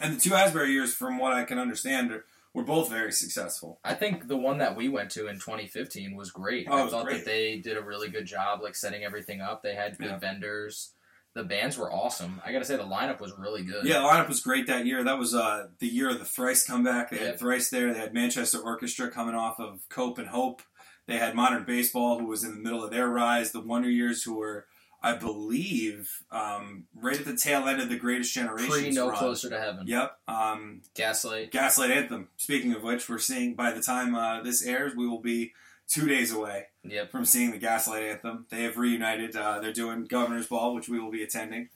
And 0.00 0.16
the 0.16 0.20
two 0.20 0.34
Asbury 0.34 0.72
years, 0.72 0.92
from 0.94 1.18
what 1.18 1.32
I 1.32 1.44
can 1.44 1.58
understand, 1.58 2.12
are, 2.12 2.24
were 2.52 2.64
both 2.64 2.88
very 2.90 3.12
successful. 3.12 3.78
I 3.84 3.94
think 3.94 4.28
the 4.28 4.36
one 4.36 4.58
that 4.58 4.76
we 4.76 4.88
went 4.88 5.10
to 5.12 5.26
in 5.28 5.36
2015 5.36 6.14
was 6.16 6.30
great. 6.30 6.66
Oh, 6.70 6.86
I 6.86 6.90
thought 6.90 7.04
great. 7.06 7.18
that 7.18 7.24
they 7.26 7.58
did 7.58 7.76
a 7.76 7.82
really 7.82 8.08
good 8.08 8.26
job, 8.26 8.60
like 8.62 8.74
setting 8.74 9.04
everything 9.04 9.40
up. 9.40 9.62
They 9.62 9.74
had 9.74 9.96
good 9.98 10.08
Yeah. 10.08 10.18
vendors. 10.18 10.92
The 11.34 11.44
bands 11.44 11.76
were 11.76 11.92
awesome. 11.92 12.40
I 12.46 12.52
gotta 12.52 12.64
say, 12.64 12.76
the 12.76 12.82
lineup 12.82 13.20
was 13.20 13.32
really 13.38 13.62
good. 13.62 13.84
Yeah, 13.84 14.00
the 14.00 14.06
lineup 14.08 14.28
was 14.28 14.40
great 14.40 14.66
that 14.68 14.86
year. 14.86 15.04
That 15.04 15.18
was 15.18 15.34
uh, 15.34 15.68
the 15.80 15.86
year 15.86 16.08
of 16.08 16.18
the 16.18 16.24
Thrice 16.24 16.66
comeback. 16.66 17.10
They 17.10 17.18
Yeah. 17.20 17.24
had 17.26 17.38
Thrice 17.38 17.68
there. 17.68 17.92
They 17.92 17.98
had 18.00 18.14
Manchester 18.14 18.58
Orchestra 18.58 19.10
coming 19.10 19.34
off 19.34 19.60
of 19.60 19.80
Cope 19.90 20.16
and 20.18 20.28
Hope. 20.28 20.62
They 21.06 21.18
had 21.18 21.34
Modern 21.34 21.64
Baseball, 21.64 22.18
who 22.18 22.26
was 22.26 22.42
in 22.44 22.50
the 22.50 22.60
middle 22.62 22.82
of 22.84 22.90
their 22.90 23.08
rise. 23.08 23.52
The 23.52 23.60
Wonder 23.60 23.88
Years, 23.90 24.22
who 24.24 24.34
were, 24.38 24.66
I 25.02 25.14
believe, 25.14 26.22
um, 26.32 26.84
right 26.94 27.18
at 27.18 27.24
the 27.24 27.36
tail 27.36 27.68
end 27.68 27.80
of 27.80 27.88
the 27.88 27.96
Greatest 27.96 28.34
Generation. 28.34 28.70
Pre 28.70 28.90
No 28.90 29.10
Closer 29.12 29.48
to 29.50 29.58
Heaven. 29.60 29.86
Yep. 29.86 30.18
Um, 30.26 30.82
Gaslight. 30.94 31.52
Gaslight 31.52 31.90
Anthem. 31.90 32.28
Speaking 32.36 32.72
of 32.72 32.82
which, 32.82 33.08
we're 33.08 33.18
seeing 33.18 33.54
by 33.54 33.72
the 33.72 33.80
time 33.82 34.14
uh, 34.14 34.42
this 34.42 34.64
airs, 34.66 34.94
we 34.96 35.06
will 35.06 35.20
be 35.22 35.52
two 35.88 36.08
days 36.08 36.32
away 36.32 36.64
Yep. 36.82 37.12
from 37.12 37.24
seeing 37.24 37.52
the 37.52 37.58
Gaslight 37.58 38.02
Anthem. 38.02 38.46
They 38.50 38.64
have 38.64 38.76
reunited. 38.76 39.36
Uh, 39.36 39.60
they're 39.60 39.72
doing 39.72 40.04
Governor's 40.06 40.48
Ball, 40.48 40.74
which 40.74 40.88
we 40.88 40.98
will 40.98 41.12
be 41.12 41.22
attending. 41.22 41.68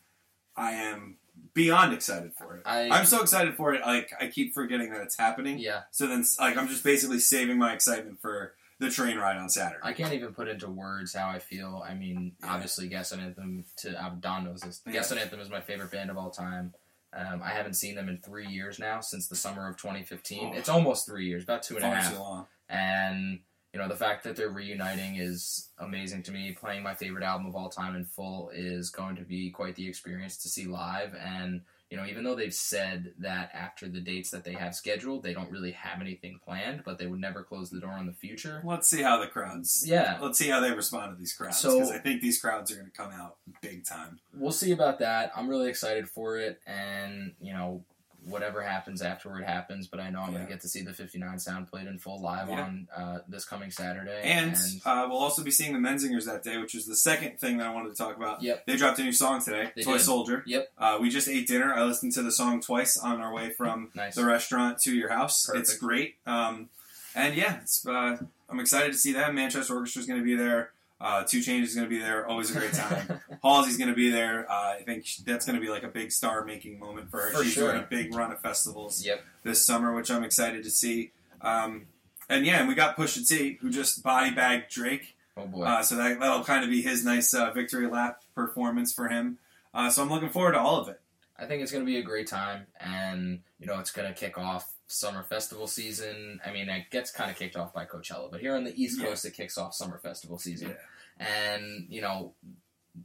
I 0.57 0.73
am 0.73 1.19
beyond 1.55 1.93
excited 1.95 2.33
for 2.35 2.57
it. 2.57 2.63
I. 2.67 2.89
I'm 2.91 3.07
so 3.07 3.23
excited 3.23 3.55
for 3.55 3.73
it. 3.75 3.83
Like 3.83 4.11
I 4.21 4.27
keep 4.27 4.53
forgetting 4.55 4.91
that 4.91 5.03
it's 5.03 5.17
happening. 5.17 5.59
yeah. 5.59 5.83
So 5.93 6.09
then, 6.09 6.25
like, 6.41 6.57
I'm 6.57 6.67
just 6.67 6.83
basically 6.83 7.21
saving 7.21 7.59
my 7.59 7.73
excitement 7.73 8.21
for 8.21 8.55
the 8.81 8.91
train 8.91 9.17
ride 9.19 9.37
on 9.37 9.49
Saturday. 9.49 9.79
I 9.85 9.93
can't 9.93 10.13
even 10.15 10.33
put 10.35 10.49
into 10.49 10.69
words 10.69 11.15
how 11.15 11.29
I 11.29 11.39
feel. 11.39 11.85
I 11.87 11.95
mean, 11.95 12.33
Yeah. 12.43 12.55
obviously, 12.55 12.89
Gaslight 12.89 13.21
Anthem. 13.21 13.65
To 13.79 14.03
uh, 14.05 14.11
Don 14.19 14.45
knows 14.45 14.63
this. 14.63 14.81
Yeah. 14.87 14.95
Gaslight 14.95 15.21
Anthem 15.21 15.39
is 15.41 15.49
my 15.51 15.61
favorite 15.61 15.93
band 15.93 16.11
of 16.11 16.17
all 16.19 16.31
time. 16.31 16.75
Um, 17.13 17.43
I 17.43 17.51
haven't 17.51 17.75
seen 17.75 17.95
them 17.95 18.09
in 18.09 18.19
three 18.19 18.47
years 18.49 18.79
now, 18.79 19.01
since 19.01 19.29
the 19.29 19.37
summer 19.37 19.69
of 19.69 19.77
2015. 19.77 20.51
Oh. 20.53 20.57
It's 20.57 20.69
almost 20.69 21.07
three 21.07 21.27
years, 21.27 21.43
about 21.45 21.63
two 21.63 21.77
and 21.77 21.85
a 21.85 21.91
half. 21.91 22.13
too 22.13 22.19
long. 22.19 22.47
and 22.69 23.41
you 23.73 23.79
know 23.79 23.87
the 23.87 23.95
fact 23.97 24.25
that 24.25 24.35
they're 24.35 24.51
reuniting 24.51 25.15
is 25.17 25.69
amazing 25.79 26.25
to 26.25 26.33
me 26.33 26.51
playing 26.53 26.83
my 26.83 26.93
favorite 26.95 27.23
album 27.23 27.47
of 27.47 27.55
all 27.55 27.69
time 27.69 27.95
in 27.95 28.05
full 28.05 28.51
is 28.53 28.91
going 28.91 29.15
to 29.15 29.23
be 29.23 29.51
quite 29.51 29.77
the 29.77 29.87
experience 29.87 30.37
to 30.39 30.49
see 30.49 30.65
live 30.67 31.15
and 31.15 31.61
you 31.91 31.97
know, 31.97 32.07
even 32.07 32.23
though 32.23 32.37
they've 32.37 32.55
said 32.55 33.13
that 33.19 33.51
after 33.53 33.89
the 33.89 34.01
dates 34.01 34.31
that 34.31 34.45
they 34.45 34.53
have 34.53 34.75
scheduled, 34.77 35.23
they 35.25 35.35
don't 35.35 35.51
really 35.51 35.73
have 35.73 36.01
anything 36.01 36.39
planned, 36.45 36.83
but 36.85 36.99
they 36.99 37.07
would 37.07 37.21
never 37.21 37.43
close 37.43 37.69
the 37.69 37.81
door 37.81 37.91
on 37.91 38.07
the 38.07 38.13
future. 38.13 38.63
Let's 38.65 38.89
see 38.89 39.03
how 39.03 39.19
the 39.21 39.27
crowds. 39.27 39.85
Yeah. 39.87 40.19
Let's 40.23 40.39
see 40.39 40.49
how 40.49 40.61
they 40.61 40.71
respond 40.71 41.13
to 41.13 41.19
these 41.19 41.33
crowds 41.33 41.59
So- 41.59 41.75
because 41.75 41.91
I 41.91 41.99
think 41.99 42.21
these 42.23 42.41
crowds 42.41 42.71
are 42.71 42.77
going 42.77 42.87
to 42.91 42.97
come 42.97 43.11
out 43.11 43.39
big 43.61 43.85
time. 43.85 44.21
We'll 44.33 44.53
see 44.53 44.71
about 44.73 45.01
that. 45.01 45.33
I'm 45.37 45.49
really 45.49 45.69
excited 45.69 46.09
for 46.09 46.39
it, 46.39 46.61
and 46.67 47.35
you 47.41 47.53
know, 47.53 47.85
whatever 48.25 48.62
happens 48.62 49.03
afterward 49.03 49.45
happens. 49.45 49.87
But 49.87 50.00
I 50.00 50.11
know 50.11 50.21
I'm 50.21 50.29
Yeah. 50.29 50.35
going 50.39 50.47
to 50.47 50.53
get 50.53 50.61
to 50.62 50.69
see 50.69 50.83
the 50.83 50.93
59 50.93 51.39
sound 51.39 51.69
played 51.69 51.87
in 51.87 51.99
full 51.99 52.21
live 52.21 52.49
Yeah. 52.49 52.61
on 52.62 52.89
uh, 52.97 53.19
this 53.29 53.45
coming 53.45 53.71
Saturday. 53.71 54.21
And 54.23 54.55
uh, 54.85 55.07
we'll 55.09 55.19
also 55.19 55.43
be 55.43 55.50
seeing 55.50 55.73
the 55.73 55.79
Menzingers 55.79 56.27
that 56.27 56.43
day, 56.43 56.59
which 56.59 56.75
is 56.75 56.87
the 56.87 56.97
second 56.97 57.39
thing 57.41 57.59
that 57.59 57.67
I 57.67 57.71
wanted 57.73 57.91
to 57.91 57.97
talk 57.97 58.17
about. 58.17 58.43
Yep. 58.43 58.67
They 58.67 58.77
dropped 58.77 58.99
a 58.99 59.03
new 59.03 59.12
song 59.12 59.43
today, 59.43 59.73
They 59.75 59.83
Toy 59.83 59.95
did. 59.95 60.03
Soldier. 60.03 60.43
Yep. 60.47 60.73
Uh, 60.79 60.99
we 61.00 61.09
just 61.11 61.29
ate 61.29 61.47
dinner. 61.47 61.73
I 61.75 61.83
listened 61.85 62.12
to 62.12 62.23
the 62.23 62.33
song 62.33 62.61
twice 62.61 62.97
on 62.97 63.21
our 63.21 63.33
way 63.33 63.50
from 63.50 63.91
nice. 63.95 64.15
the 64.15 64.25
restaurant 64.25 64.79
to 64.85 64.95
your 64.95 65.09
house. 65.11 65.49
It's 65.55 65.77
great. 65.77 66.17
Um, 66.27 66.69
and 67.15 67.35
yeah, 67.35 67.61
it's, 67.62 67.87
uh, 67.87 68.19
I'm 68.49 68.61
excited 68.61 68.93
to 68.93 68.99
see 68.99 69.12
that. 69.15 69.35
Manchester 69.35 69.75
Orchestra 69.75 70.00
is 70.00 70.07
going 70.07 70.21
to 70.21 70.25
be 70.25 70.35
there. 70.37 70.71
Uh, 71.00 71.25
Two 71.25 71.38
Chainz 71.38 71.62
is 71.62 71.75
going 71.75 71.87
to 71.87 71.90
be 71.90 71.99
there. 71.99 72.26
Always 72.26 72.54
a 72.54 72.59
great 72.59 72.75
time. 72.75 73.21
Halsey's 73.42 73.78
going 73.78 73.88
to 73.88 73.97
be 73.97 74.11
there. 74.11 74.50
Uh, 74.50 74.75
I 74.75 74.83
think 74.85 75.07
that's 75.25 75.47
going 75.47 75.59
to 75.59 75.64
be 75.64 75.71
like 75.71 75.83
a 75.83 75.88
big 75.88 76.12
star 76.12 76.45
making 76.45 76.78
moment 76.78 77.11
for 77.11 77.21
her. 77.21 77.30
For 77.30 77.42
She's 77.45 77.54
sure. 77.54 77.73
doing 77.73 77.83
a 77.83 77.87
big 77.87 78.14
run 78.14 78.30
of 78.33 78.40
festivals 78.40 79.04
yep. 79.04 79.23
this 79.42 79.64
summer, 79.64 79.95
which 79.95 80.11
I'm 80.11 80.25
excited 80.25 80.62
to 80.64 80.71
see. 80.71 81.12
Um, 81.40 81.87
and 82.28 82.45
yeah, 82.45 82.59
and 82.61 82.69
we 82.69 82.75
got 82.75 82.97
Pusha 82.97 83.26
T, 83.26 83.59
who 83.61 83.71
just 83.71 84.02
body 84.02 84.30
bagged 84.30 84.71
Drake. 84.71 85.16
Oh 85.37 85.47
boy. 85.47 85.64
Uh, 85.64 85.83
so 85.83 85.97
that, 85.97 86.21
that'll 86.21 86.45
kind 86.45 86.64
of 86.64 86.71
be 86.71 86.83
his 86.83 87.04
nice 87.04 87.33
uh, 87.33 87.50
victory 87.52 87.87
lap 87.87 88.23
performance 88.35 88.92
for 88.92 89.09
him. 89.09 89.38
Uh, 89.73 89.88
so 89.88 90.02
I'm 90.02 90.11
looking 90.11 90.28
forward 90.28 90.52
to 90.52 90.61
all 90.61 90.80
of 90.80 90.88
it. 90.88 91.00
I 91.38 91.47
think 91.47 91.62
it's 91.62 91.73
going 91.73 91.85
to 91.85 91.90
be 91.90 91.99
a 91.99 92.02
great 92.02 92.26
time, 92.26 92.66
and 92.78 93.40
you 93.59 93.66
know 93.66 93.78
it's 93.78 93.90
going 93.90 94.07
to 94.07 94.12
kick 94.14 94.37
off 94.37 94.71
summer 94.88 95.23
festival 95.23 95.66
season. 95.66 96.38
I 96.45 96.52
mean, 96.52 96.69
it 96.69 96.90
gets 96.90 97.11
kind 97.11 97.30
of 97.30 97.37
kicked 97.38 97.57
off 97.57 97.73
by 97.73 97.87
Coachella, 97.87 98.30
but 98.30 98.40
here 98.40 98.54
on 98.57 98.64
the 98.64 98.75
East 98.80 99.00
Yeah. 99.00 99.07
Coast, 99.07 99.25
it 99.25 99.33
kicks 99.33 99.57
off 99.57 99.73
summer 99.75 99.99
festival 99.99 100.37
season, 100.37 100.76
and 101.21 101.87
you 101.89 102.00
know, 102.00 102.35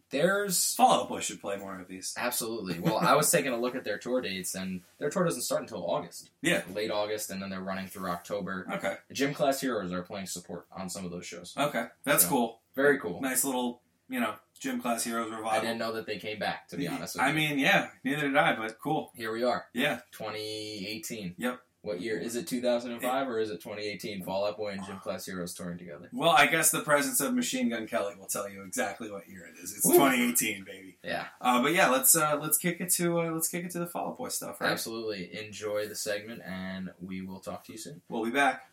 there's 0.10 0.74
Fall 0.74 1.02
Out 1.04 1.10
Boy 1.10 1.20
should 1.20 1.40
play 1.40 1.58
more 1.58 1.80
of 1.80 1.88
these. 1.88 2.14
absolutely. 2.18 2.80
Well, 2.80 2.98
I 2.98 3.16
was 3.16 3.30
taking 3.30 3.52
a 3.52 3.58
look 3.58 3.76
at 3.76 3.84
their 3.84 3.98
tour 4.00 4.20
dates, 4.22 4.56
and 4.56 4.82
their 4.98 5.10
tour 5.10 5.24
doesn't 5.26 5.44
start 5.44 5.62
until 5.62 5.86
August, 5.90 6.32
Yeah. 6.42 6.64
late 6.74 6.90
August, 6.92 7.30
and 7.30 7.42
then 7.42 7.50
they're 7.50 7.62
running 7.62 7.88
through 7.88 8.10
October. 8.10 8.66
Okay. 8.74 8.96
Gym 9.14 9.34
Class 9.34 9.62
Heroes 9.62 9.92
are 9.94 10.02
playing 10.02 10.26
support 10.28 10.66
on 10.76 10.90
some 10.90 11.06
of 11.06 11.12
those 11.12 11.26
shows. 11.26 11.54
Okay. 11.58 11.86
That's 12.04 12.24
Yeah. 12.24 12.30
cool. 12.30 12.62
Very 12.76 13.00
cool. 13.00 13.22
Nice 13.22 13.46
little, 13.46 13.82
you 14.10 14.20
know, 14.20 14.36
gym 14.60 14.82
class 14.82 15.04
heroes 15.04 15.30
revival. 15.30 15.50
I 15.50 15.60
didn't 15.60 15.78
know 15.78 15.92
that 15.94 16.06
they 16.08 16.18
came 16.18 16.40
back. 16.40 16.68
To 16.70 16.78
be 16.78 16.88
honest 16.88 17.16
with 17.16 17.22
you. 17.22 17.28
I 17.28 17.30
you, 17.30 17.36
mean, 17.36 17.60
yeah, 17.60 17.90
neither 18.04 18.22
did 18.24 18.38
I, 18.38 18.56
but 18.56 18.80
cool. 18.80 19.12
here 19.16 19.32
we 19.32 19.44
are. 19.44 19.66
Yeah. 19.74 20.00
2018. 20.12 21.36
Yep. 21.38 21.60
What 21.86 22.02
year 22.02 22.18
is 22.18 22.36
it? 22.36 22.48
2005 22.48 23.28
or 23.30 23.40
is 23.40 23.52
it 23.52 23.62
2018? 23.62 24.24
Fall 24.24 24.46
Out 24.48 24.58
Boy 24.58 24.70
and 24.70 24.84
Gym 24.86 24.98
Class 24.98 25.26
Heroes 25.28 25.54
touring 25.54 25.78
together. 25.78 26.10
Well, 26.12 26.32
I 26.32 26.48
guess 26.48 26.72
the 26.72 26.80
presence 26.80 27.22
of 27.22 27.36
Machine 27.36 27.70
Gun 27.70 27.86
Kelly 27.86 28.16
will 28.18 28.26
tell 28.26 28.50
you 28.50 28.64
exactly 28.64 29.12
what 29.12 29.30
year 29.30 29.46
it 29.46 29.62
is. 29.64 29.80
twenty 29.84 30.28
eighteen, 30.30 30.64
baby. 30.64 30.98
Yeah, 31.04 31.26
Uh, 31.40 31.62
but 31.62 31.74
yeah, 31.74 31.90
let's 31.90 32.16
uh, 32.16 32.40
let's 32.42 32.58
kick 32.58 32.82
it 32.82 32.90
to 32.94 33.20
uh, 33.22 33.32
let's 33.32 33.48
kick 33.48 33.66
it 33.66 33.72
to 33.72 33.80
the 33.80 33.86
Fall 33.86 34.08
Out 34.10 34.18
Boy 34.18 34.30
stuff. 34.30 34.60
Right? 34.60 34.72
absolutely. 34.72 35.30
Enjoy 35.46 35.88
the 35.88 35.96
segment, 35.96 36.42
and 36.44 36.90
we 37.00 37.22
will 37.22 37.40
talk 37.40 37.64
to 37.66 37.72
you 37.74 37.78
soon. 37.78 38.02
We'll 38.10 38.26
be 38.26 38.32
back. 38.32 38.64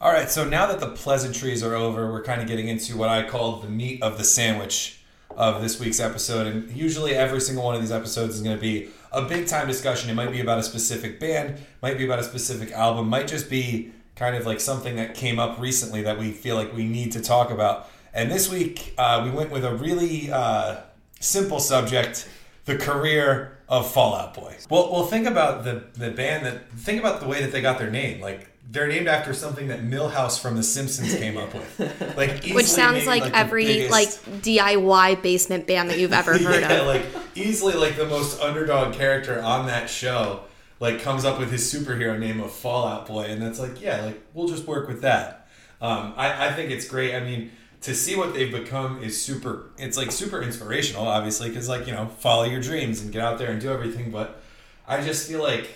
All 0.00 0.12
right, 0.12 0.28
so 0.28 0.44
now 0.46 0.66
that 0.66 0.80
the 0.80 0.90
pleasantries 0.90 1.62
are 1.62 1.74
over, 1.74 2.12
we're 2.12 2.22
kind 2.22 2.42
of 2.42 2.48
getting 2.48 2.68
into 2.68 2.96
what 2.98 3.08
I 3.08 3.26
call 3.26 3.60
the 3.60 3.70
meat 3.70 4.02
of 4.02 4.18
the 4.18 4.24
sandwich 4.24 5.00
of 5.30 5.62
this 5.62 5.80
week's 5.80 5.98
episode. 6.00 6.46
And 6.46 6.70
usually, 6.72 7.14
every 7.14 7.40
single 7.40 7.64
one 7.64 7.74
of 7.74 7.80
these 7.80 7.92
episodes 7.92 8.34
is 8.34 8.42
going 8.42 8.56
to 8.56 8.60
be 8.60 8.90
a 9.14 9.22
big 9.22 9.46
time 9.46 9.66
discussion. 9.68 10.10
It 10.10 10.14
might 10.14 10.32
be 10.32 10.40
about 10.40 10.58
a 10.58 10.62
specific 10.62 11.20
band, 11.20 11.58
might 11.82 11.98
be 11.98 12.04
about 12.04 12.18
a 12.18 12.24
specific 12.24 12.72
album, 12.72 13.08
might 13.08 13.28
just 13.28 13.48
be 13.48 13.92
kind 14.16 14.36
of 14.36 14.46
like 14.46 14.60
something 14.60 14.96
that 14.96 15.14
came 15.14 15.38
up 15.38 15.58
recently 15.58 16.02
that 16.02 16.18
we 16.18 16.30
feel 16.30 16.56
like 16.56 16.74
we 16.74 16.84
need 16.84 17.12
to 17.12 17.20
talk 17.20 17.50
about. 17.50 17.88
And 18.12 18.30
this 18.30 18.50
week, 18.50 18.94
uh, 18.96 19.22
we 19.24 19.30
went 19.30 19.50
with 19.50 19.64
a 19.64 19.74
really 19.74 20.30
uh, 20.30 20.80
simple 21.20 21.58
subject 21.58 22.28
the 22.64 22.76
career 22.76 23.58
of 23.68 23.90
Fallout 23.90 24.34
Boy. 24.34 24.56
Well, 24.70 24.90
well, 24.92 25.06
think 25.06 25.26
about 25.26 25.64
the 25.64 25.84
the 25.94 26.10
band 26.10 26.46
that 26.46 26.70
think 26.72 27.00
about 27.00 27.20
the 27.20 27.26
way 27.26 27.42
that 27.42 27.52
they 27.52 27.60
got 27.60 27.78
their 27.78 27.90
name. 27.90 28.20
Like 28.20 28.48
they're 28.70 28.86
named 28.86 29.08
after 29.08 29.34
something 29.34 29.68
that 29.68 29.82
Milhouse 29.82 30.40
from 30.40 30.56
The 30.56 30.62
Simpsons 30.62 31.14
came 31.14 31.36
up 31.36 31.52
with. 31.54 32.16
Like 32.16 32.44
Which 32.54 32.66
sounds 32.66 32.98
named, 32.98 33.06
like, 33.06 33.24
the 33.24 33.36
every 33.36 33.66
biggest- 33.66 33.90
like 33.90 34.08
DIY 34.42 35.22
basement 35.22 35.66
band 35.66 35.90
that 35.90 35.98
you've 35.98 36.12
ever 36.12 36.32
heard 36.38 36.60
yeah, 36.62 36.72
of. 36.72 36.86
like 36.86 37.04
easily 37.34 37.74
like 37.74 37.96
the 37.96 38.06
most 38.06 38.40
underdog 38.40 38.94
character 38.94 39.40
on 39.42 39.66
that 39.66 39.90
show. 39.90 40.44
Like 40.80 41.00
comes 41.00 41.24
up 41.24 41.38
with 41.38 41.50
his 41.50 41.72
superhero 41.72 42.18
name 42.18 42.40
of 42.40 42.52
Fallout 42.52 43.06
Boy, 43.06 43.24
and 43.24 43.40
that's 43.40 43.60
like 43.60 43.80
yeah, 43.80 44.04
like 44.04 44.20
we'll 44.34 44.48
just 44.48 44.66
work 44.66 44.88
with 44.88 45.02
that. 45.02 45.48
Um, 45.80 46.14
I, 46.16 46.48
I 46.48 46.52
think 46.52 46.70
it's 46.70 46.86
great. 46.88 47.14
I 47.14 47.20
mean, 47.20 47.52
to 47.82 47.94
see 47.94 48.16
what 48.16 48.34
they've 48.34 48.50
become 48.50 49.02
is 49.02 49.20
super. 49.22 49.70
It's 49.78 49.96
like 49.96 50.10
super 50.10 50.42
inspirational, 50.42 51.06
obviously, 51.06 51.48
because 51.48 51.68
like 51.68 51.86
you 51.86 51.92
know, 51.92 52.06
follow 52.18 52.44
your 52.44 52.60
dreams 52.60 53.02
and 53.02 53.12
get 53.12 53.22
out 53.22 53.38
there 53.38 53.50
and 53.50 53.60
do 53.60 53.70
everything. 53.70 54.10
But 54.10 54.42
I 54.86 55.00
just 55.00 55.28
feel 55.28 55.42
like 55.42 55.68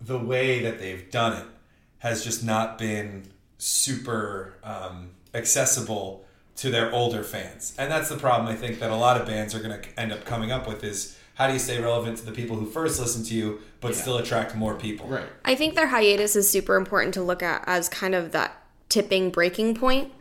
the 0.00 0.18
way 0.18 0.62
that 0.62 0.78
they've 0.78 1.10
done 1.10 1.34
it 1.40 1.46
has 1.98 2.24
just 2.24 2.44
not 2.44 2.78
been 2.78 3.30
super 3.58 4.54
um, 4.64 5.10
accessible 5.34 6.24
to 6.60 6.70
their 6.70 6.92
older 6.92 7.22
fans, 7.22 7.74
and 7.78 7.90
that's 7.90 8.08
the 8.08 8.16
problem. 8.16 8.48
I 8.48 8.54
think 8.56 8.80
that 8.80 8.90
a 8.90 8.96
lot 8.96 9.20
of 9.20 9.26
bands 9.26 9.54
are 9.54 9.60
going 9.60 9.80
to 9.80 10.00
end 10.00 10.12
up 10.12 10.24
coming 10.24 10.50
up 10.52 10.66
with 10.68 10.84
is 10.84 11.16
how 11.34 11.46
do 11.46 11.52
you 11.54 11.58
stay 11.58 11.80
relevant 11.80 12.18
to 12.18 12.24
the 12.26 12.32
people 12.32 12.56
who 12.56 12.66
first 12.66 13.00
listen 13.00 13.24
to 13.24 13.34
you, 13.34 13.60
but 13.80 13.92
Yeah. 13.94 14.00
still 14.02 14.18
attract 14.18 14.54
more 14.54 14.74
people. 14.74 15.06
Right. 15.08 15.24
I 15.44 15.54
think 15.54 15.74
their 15.74 15.86
hiatus 15.86 16.36
is 16.36 16.50
super 16.50 16.76
important 16.76 17.14
to 17.14 17.22
look 17.22 17.42
at 17.42 17.64
as 17.66 17.88
kind 17.88 18.14
of 18.14 18.32
that 18.32 18.62
tipping 18.90 19.30
breaking 19.30 19.74
point 19.74 20.12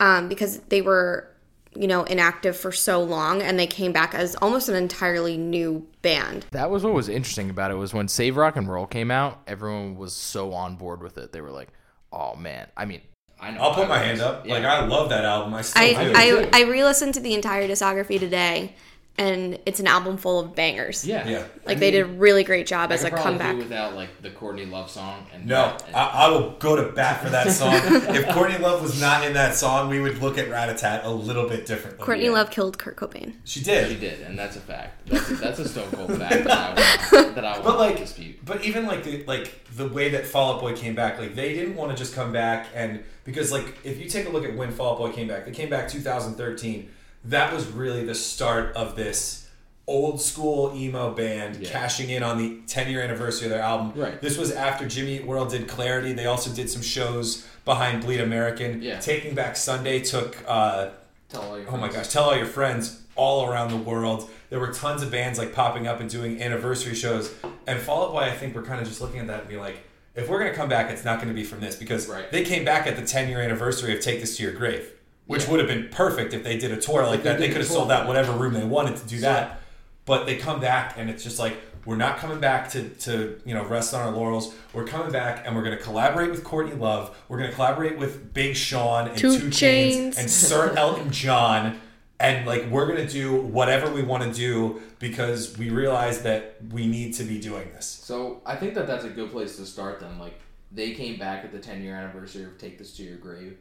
um, 0.00 0.28
because 0.28 0.58
they 0.70 0.80
were, 0.82 1.28
you 1.76 1.86
know, 1.86 2.02
inactive 2.04 2.56
for 2.56 2.72
so 2.72 3.00
long 3.00 3.40
and 3.40 3.56
they 3.56 3.66
came 3.68 3.92
back 3.92 4.14
as 4.14 4.34
almost 4.36 4.68
an 4.68 4.74
entirely 4.74 5.36
new 5.36 5.86
band. 6.02 6.44
That 6.50 6.70
was 6.72 6.82
what 6.82 6.92
was 6.94 7.08
interesting 7.08 7.50
about 7.50 7.70
it 7.70 7.74
was 7.74 7.94
when 7.94 8.08
Save 8.08 8.36
Rock 8.36 8.56
and 8.56 8.68
Roll 8.68 8.86
came 8.86 9.12
out, 9.12 9.42
everyone 9.46 9.96
was 9.96 10.12
so 10.12 10.52
on 10.54 10.74
board 10.74 11.02
with 11.04 11.18
it. 11.18 11.30
They 11.30 11.40
were 11.40 11.50
like, 11.52 11.68
"Oh 12.12 12.34
man!" 12.34 12.66
I 12.76 12.84
mean, 12.84 13.00
I 13.44 13.50
know. 13.50 13.60
I'll 13.60 13.74
put 13.74 13.88
my 13.88 13.98
was. 13.98 14.06
hand 14.06 14.20
up. 14.20 14.46
Yeah. 14.46 14.54
Like 14.54 14.64
I 14.64 14.86
love 14.86 15.10
that 15.10 15.24
album. 15.24 15.52
I 15.54 15.62
still 15.62 15.82
I, 15.82 15.92
do. 15.92 16.48
I, 16.52 16.60
I 16.60 16.62
re 16.62 16.82
listened 16.82 17.14
to 17.14 17.20
the 17.20 17.34
entire 17.34 17.68
discography 17.68 18.18
today 18.18 18.74
and 19.16 19.60
it's 19.64 19.78
an 19.78 19.86
album 19.86 20.16
full 20.16 20.40
of 20.40 20.56
bangers. 20.56 21.06
yeah, 21.06 21.26
Yeah. 21.28 21.44
Like 21.64 21.78
they 21.78 21.92
did 21.92 22.00
a 22.00 22.04
really 22.06 22.42
great 22.42 22.66
job 22.66 22.90
I 22.90 22.94
as 22.94 23.04
a 23.04 23.10
could 23.10 23.20
probably 23.20 23.38
comeback. 23.38 23.52
do 23.56 23.62
without 23.62 23.94
like 23.94 24.20
the 24.22 24.30
Courtney 24.30 24.66
Love 24.66 24.90
song. 24.90 25.24
And 25.32 25.46
No, 25.46 25.76
and- 25.86 25.94
I, 25.94 26.06
I 26.26 26.28
will 26.30 26.50
go 26.58 26.74
to 26.74 26.90
bat 26.92 27.22
for 27.22 27.30
that 27.30 27.48
song. 27.52 27.74
if 27.74 28.28
Courtney 28.34 28.58
Love 28.58 28.82
was 28.82 29.00
not 29.00 29.24
in 29.24 29.32
that 29.34 29.54
song, 29.54 29.88
we 29.88 30.00
would 30.00 30.18
look 30.18 30.36
at 30.36 30.50
Rat 30.50 30.68
A 30.68 30.74
Tat 30.74 31.04
a 31.04 31.10
little 31.10 31.48
bit 31.48 31.64
differently. 31.64 32.04
Courtney 32.04 32.24
Yeah. 32.24 32.32
Love 32.32 32.50
killed 32.50 32.76
Kurt 32.76 32.96
Cobain. 32.96 33.34
She 33.44 33.60
did. 33.62 33.88
she 33.88 33.94
did. 33.94 34.18
did, 34.18 34.26
and 34.26 34.36
that's 34.38 34.56
a 34.56 34.60
fact. 34.60 35.08
That's 35.08 35.30
a, 35.30 35.34
that's 35.36 35.58
a 35.60 35.68
stone 35.68 35.90
cold 35.92 36.18
fact 36.18 36.44
that 36.44 36.50
I 36.50 36.70
will, 37.12 37.32
that 37.34 37.44
I 37.44 37.56
will 37.58 37.64
But 37.64 37.78
like, 37.78 37.98
dispute. 37.98 38.44
but 38.44 38.64
even 38.64 38.84
like 38.86 39.04
the 39.04 39.22
like 39.24 39.64
the 39.76 39.86
way 39.88 40.08
that 40.10 40.26
Fall 40.26 40.54
Out 40.54 40.60
Boy 40.60 40.74
came 40.74 40.94
back, 40.96 41.18
like 41.20 41.34
they 41.36 41.54
didn't 41.54 41.76
want 41.76 41.92
to 41.92 41.96
just 41.96 42.14
come 42.14 42.32
back 42.32 42.66
and 42.74 43.02
because 43.22 43.52
like 43.52 43.76
if 43.84 44.00
you 44.00 44.08
take 44.08 44.26
a 44.26 44.30
look 44.30 44.44
at 44.44 44.56
when 44.56 44.72
Fall 44.72 44.92
Out 44.94 44.98
Boy 44.98 45.12
came 45.12 45.28
back, 45.28 45.44
they 45.44 45.52
came 45.52 45.70
back 45.70 45.88
2013. 45.88 46.90
That 47.26 47.52
was 47.52 47.66
really 47.66 48.04
the 48.04 48.14
start 48.14 48.74
of 48.76 48.96
this 48.96 49.48
old 49.86 50.20
school 50.20 50.72
emo 50.74 51.12
band 51.14 51.56
Yeah. 51.56 51.70
cashing 51.70 52.08
in 52.10 52.22
on 52.22 52.38
the 52.38 52.60
10 52.66 52.90
year 52.90 53.02
anniversary 53.02 53.46
of 53.46 53.50
their 53.50 53.62
album. 53.62 53.92
Right. 53.94 54.20
This 54.20 54.38
was 54.38 54.50
after 54.52 54.86
Jimmy 54.88 55.16
Eat 55.16 55.26
World 55.26 55.50
did 55.50 55.68
Clarity. 55.68 56.12
They 56.14 56.26
also 56.26 56.50
did 56.50 56.70
some 56.70 56.82
shows 56.82 57.46
behind 57.64 58.02
Bleed 58.02 58.20
American. 58.20 58.80
Yeah. 58.82 58.98
Taking 59.00 59.34
Back 59.34 59.56
Sunday 59.56 60.00
took 60.00 60.36
uh, 60.46 60.90
Tell 61.28 61.42
all 61.42 61.58
your 61.58 61.70
Oh 61.70 61.76
my 61.76 61.88
gosh, 61.88 62.08
tell 62.08 62.24
all 62.24 62.36
your 62.36 62.46
friends 62.46 63.00
all 63.16 63.46
around 63.50 63.70
the 63.70 63.76
world. 63.76 64.30
There 64.50 64.60
were 64.60 64.72
tons 64.72 65.02
of 65.02 65.10
bands 65.10 65.38
like 65.38 65.52
popping 65.52 65.86
up 65.86 66.00
and 66.00 66.08
doing 66.08 66.40
anniversary 66.42 66.94
shows. 66.94 67.32
And 67.66 67.80
Fall 67.80 68.04
Out 68.06 68.12
Boy, 68.12 68.20
I 68.20 68.30
think 68.32 68.54
we're 68.54 68.62
kind 68.62 68.80
of 68.80 68.86
just 68.88 69.00
looking 69.00 69.20
at 69.20 69.26
that 69.28 69.40
and 69.40 69.48
be 69.48 69.56
like, 69.56 69.76
if 70.14 70.28
we're 70.28 70.38
going 70.38 70.50
to 70.50 70.56
come 70.56 70.68
back, 70.68 70.90
it's 70.90 71.04
not 71.04 71.16
going 71.16 71.28
to 71.28 71.34
be 71.34 71.42
from 71.44 71.60
this 71.60 71.74
because 71.76 72.08
Right. 72.08 72.30
they 72.30 72.44
came 72.44 72.64
back 72.64 72.86
at 72.86 72.96
the 72.96 73.02
10 73.04 73.28
year 73.28 73.40
anniversary 73.40 73.94
of 73.96 74.00
Take 74.02 74.20
This 74.20 74.36
to 74.36 74.42
Your 74.44 74.52
Grave, 74.52 74.92
which 75.26 75.44
Yeah. 75.44 75.50
would 75.50 75.60
have 75.60 75.68
been 75.68 75.88
perfect 75.90 76.32
if 76.34 76.42
they 76.44 76.56
did 76.58 76.70
a 76.72 76.76
tour 76.80 77.04
like 77.06 77.22
they 77.22 77.30
that. 77.30 77.38
They 77.38 77.46
did 77.46 77.52
could 77.54 77.62
have 77.62 77.70
sold 77.70 77.90
out 77.90 78.06
whatever 78.06 78.32
room 78.32 78.54
they 78.54 78.64
wanted 78.64 78.96
to 78.96 79.06
do 79.06 79.20
that. 79.20 79.60
But 80.06 80.26
they 80.26 80.36
come 80.36 80.60
back 80.60 80.94
and 80.98 81.08
it's 81.08 81.22
just 81.24 81.38
like, 81.38 81.56
we're 81.86 81.96
not 81.96 82.18
coming 82.18 82.40
back 82.40 82.70
to, 82.70 82.88
to 82.88 83.40
you 83.44 83.54
know 83.54 83.64
rest 83.64 83.92
on 83.94 84.00
our 84.06 84.10
laurels. 84.10 84.54
We're 84.72 84.84
coming 84.86 85.12
back 85.12 85.44
and 85.46 85.54
we're 85.56 85.64
going 85.64 85.76
to 85.76 85.82
collaborate 85.82 86.30
with 86.30 86.42
Courtney 86.44 86.74
Love. 86.74 87.16
We're 87.28 87.38
going 87.38 87.50
to 87.50 87.54
collaborate 87.54 87.98
with 87.98 88.32
Big 88.34 88.56
Sean 88.56 89.08
and 89.08 89.16
Two 89.18 89.38
Two, 89.38 89.46
Chainz. 89.48 89.58
Chains 89.58 90.18
and 90.18 90.30
Sir 90.30 90.74
Elton 90.76 91.10
John 91.10 91.80
and 92.20 92.46
like 92.46 92.64
we're 92.70 92.86
gonna 92.86 93.08
do 93.08 93.34
whatever 93.34 93.90
we 93.92 94.00
want 94.02 94.22
to 94.22 94.32
do 94.32 94.80
because 94.98 95.58
we 95.58 95.68
realize 95.70 96.22
that 96.22 96.56
we 96.70 96.86
need 96.86 97.12
to 97.14 97.24
be 97.24 97.40
doing 97.40 97.68
this. 97.72 97.86
So 97.86 98.40
I 98.46 98.54
think 98.56 98.74
that 98.74 98.86
that's 98.86 99.04
a 99.04 99.10
good 99.10 99.30
place 99.32 99.56
to 99.56 99.66
start. 99.66 100.00
Then, 100.00 100.18
like 100.18 100.38
they 100.70 100.92
came 100.92 101.18
back 101.18 101.44
at 101.44 101.52
the 101.52 101.58
10 101.58 101.82
year 101.82 101.96
anniversary 101.96 102.44
of 102.44 102.56
Take 102.56 102.78
This 102.78 102.96
to 102.96 103.02
Your 103.02 103.16
Grave, 103.16 103.58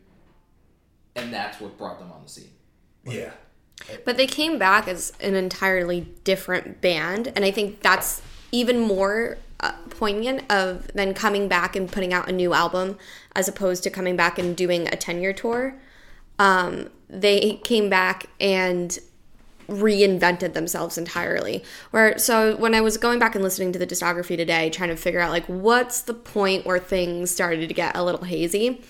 and 1.15 1.33
that's 1.33 1.59
what 1.59 1.77
brought 1.77 1.99
them 1.99 2.11
on 2.11 2.23
the 2.23 2.29
scene. 2.29 2.49
Yeah, 3.05 3.31
But 4.05 4.17
they 4.17 4.27
came 4.27 4.57
back 4.57 4.87
as 4.87 5.13
an 5.19 5.35
entirely 5.35 6.07
different 6.23 6.81
band, 6.81 7.31
and 7.35 7.43
I 7.43 7.51
think 7.51 7.81
that's 7.81 8.21
even 8.51 8.79
more 8.79 9.37
uh, 9.59 9.73
poignant 9.89 10.49
of 10.51 10.87
than 10.93 11.13
coming 11.13 11.47
back 11.47 11.75
and 11.75 11.91
putting 11.91 12.13
out 12.13 12.29
a 12.29 12.31
new 12.31 12.53
album 12.53 12.97
as 13.35 13.47
opposed 13.47 13.83
to 13.83 13.89
coming 13.89 14.15
back 14.15 14.37
and 14.37 14.55
doing 14.55 14.87
a 14.87 14.95
10 14.95 15.21
year 15.21 15.33
tour. 15.33 15.75
Um, 16.39 16.89
they 17.09 17.61
came 17.63 17.89
back 17.89 18.27
and 18.39 18.97
reinvented 19.67 20.53
themselves 20.53 20.97
entirely. 20.97 21.63
Where 21.91 22.17
so 22.17 22.55
when 22.57 22.75
I 22.75 22.81
was 22.81 22.97
going 22.97 23.19
back 23.19 23.35
and 23.35 23.43
listening 23.43 23.71
to 23.73 23.79
the 23.79 23.87
discography 23.87 24.35
today, 24.35 24.69
trying 24.69 24.89
to 24.89 24.95
figure 24.95 25.19
out 25.19 25.31
like 25.31 25.45
what's 25.45 26.01
the 26.01 26.13
point 26.13 26.65
where 26.65 26.79
things 26.79 27.31
started 27.31 27.67
to 27.67 27.73
get 27.73 27.95
a 27.95 28.03
little 28.03 28.25
hazy. 28.25 28.81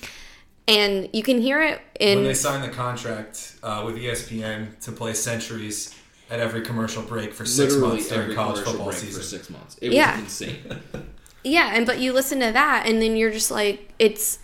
And 0.67 1.09
you 1.11 1.23
can 1.23 1.41
hear 1.41 1.61
it 1.61 1.81
in 1.99 2.19
when 2.19 2.27
they 2.27 2.33
signed 2.33 2.63
the 2.63 2.69
contract 2.69 3.55
uh, 3.63 3.83
with 3.85 3.97
ESPN 3.97 4.79
to 4.81 4.91
play 4.91 5.13
centuries 5.13 5.93
at 6.29 6.39
every 6.39 6.61
commercial 6.61 7.03
break 7.03 7.33
for 7.33 7.45
six 7.45 7.73
Literally 7.73 7.95
months 7.95 8.09
during 8.09 8.33
college 8.33 8.63
football 8.63 8.85
break 8.87 8.97
season. 8.97 9.19
for 9.21 9.25
six 9.27 9.49
months. 9.49 9.77
It 9.81 9.91
Yeah. 9.91 10.13
was 10.13 10.21
insane. 10.41 10.57
Yeah, 11.45 11.71
and 11.73 11.85
but 11.85 11.99
you 11.99 12.13
listen 12.13 12.39
to 12.39 12.53
that 12.53 12.85
and 12.87 13.01
then 13.01 13.17
you're 13.17 13.29
just 13.29 13.51
like 13.51 13.91
it's 13.99 14.39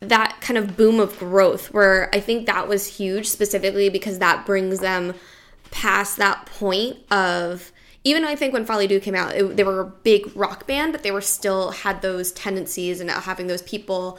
that 0.00 0.38
kind 0.40 0.56
of 0.56 0.74
boom 0.74 0.98
of 0.98 1.18
growth 1.18 1.70
where 1.74 2.08
I 2.14 2.20
think 2.20 2.46
that 2.46 2.66
was 2.66 2.86
huge 2.96 3.26
specifically 3.28 3.90
because 3.90 4.18
that 4.20 4.46
brings 4.46 4.78
them 4.80 5.12
past 5.70 6.16
that 6.16 6.46
point 6.46 6.96
of 7.12 7.70
even 8.04 8.24
I 8.24 8.34
think 8.36 8.54
when 8.54 8.64
Folie 8.64 8.86
à 8.86 8.88
Deux 8.88 9.00
came 9.00 9.14
out, 9.14 9.34
it, 9.36 9.54
they 9.54 9.62
were 9.62 9.80
a 9.80 9.84
big 9.84 10.34
rock 10.34 10.66
band, 10.66 10.92
but 10.92 11.02
they 11.02 11.10
were 11.10 11.20
still 11.20 11.72
had 11.72 12.00
those 12.00 12.32
tendencies 12.32 12.98
and 13.02 13.10
having 13.10 13.46
those 13.46 13.60
people, 13.60 14.18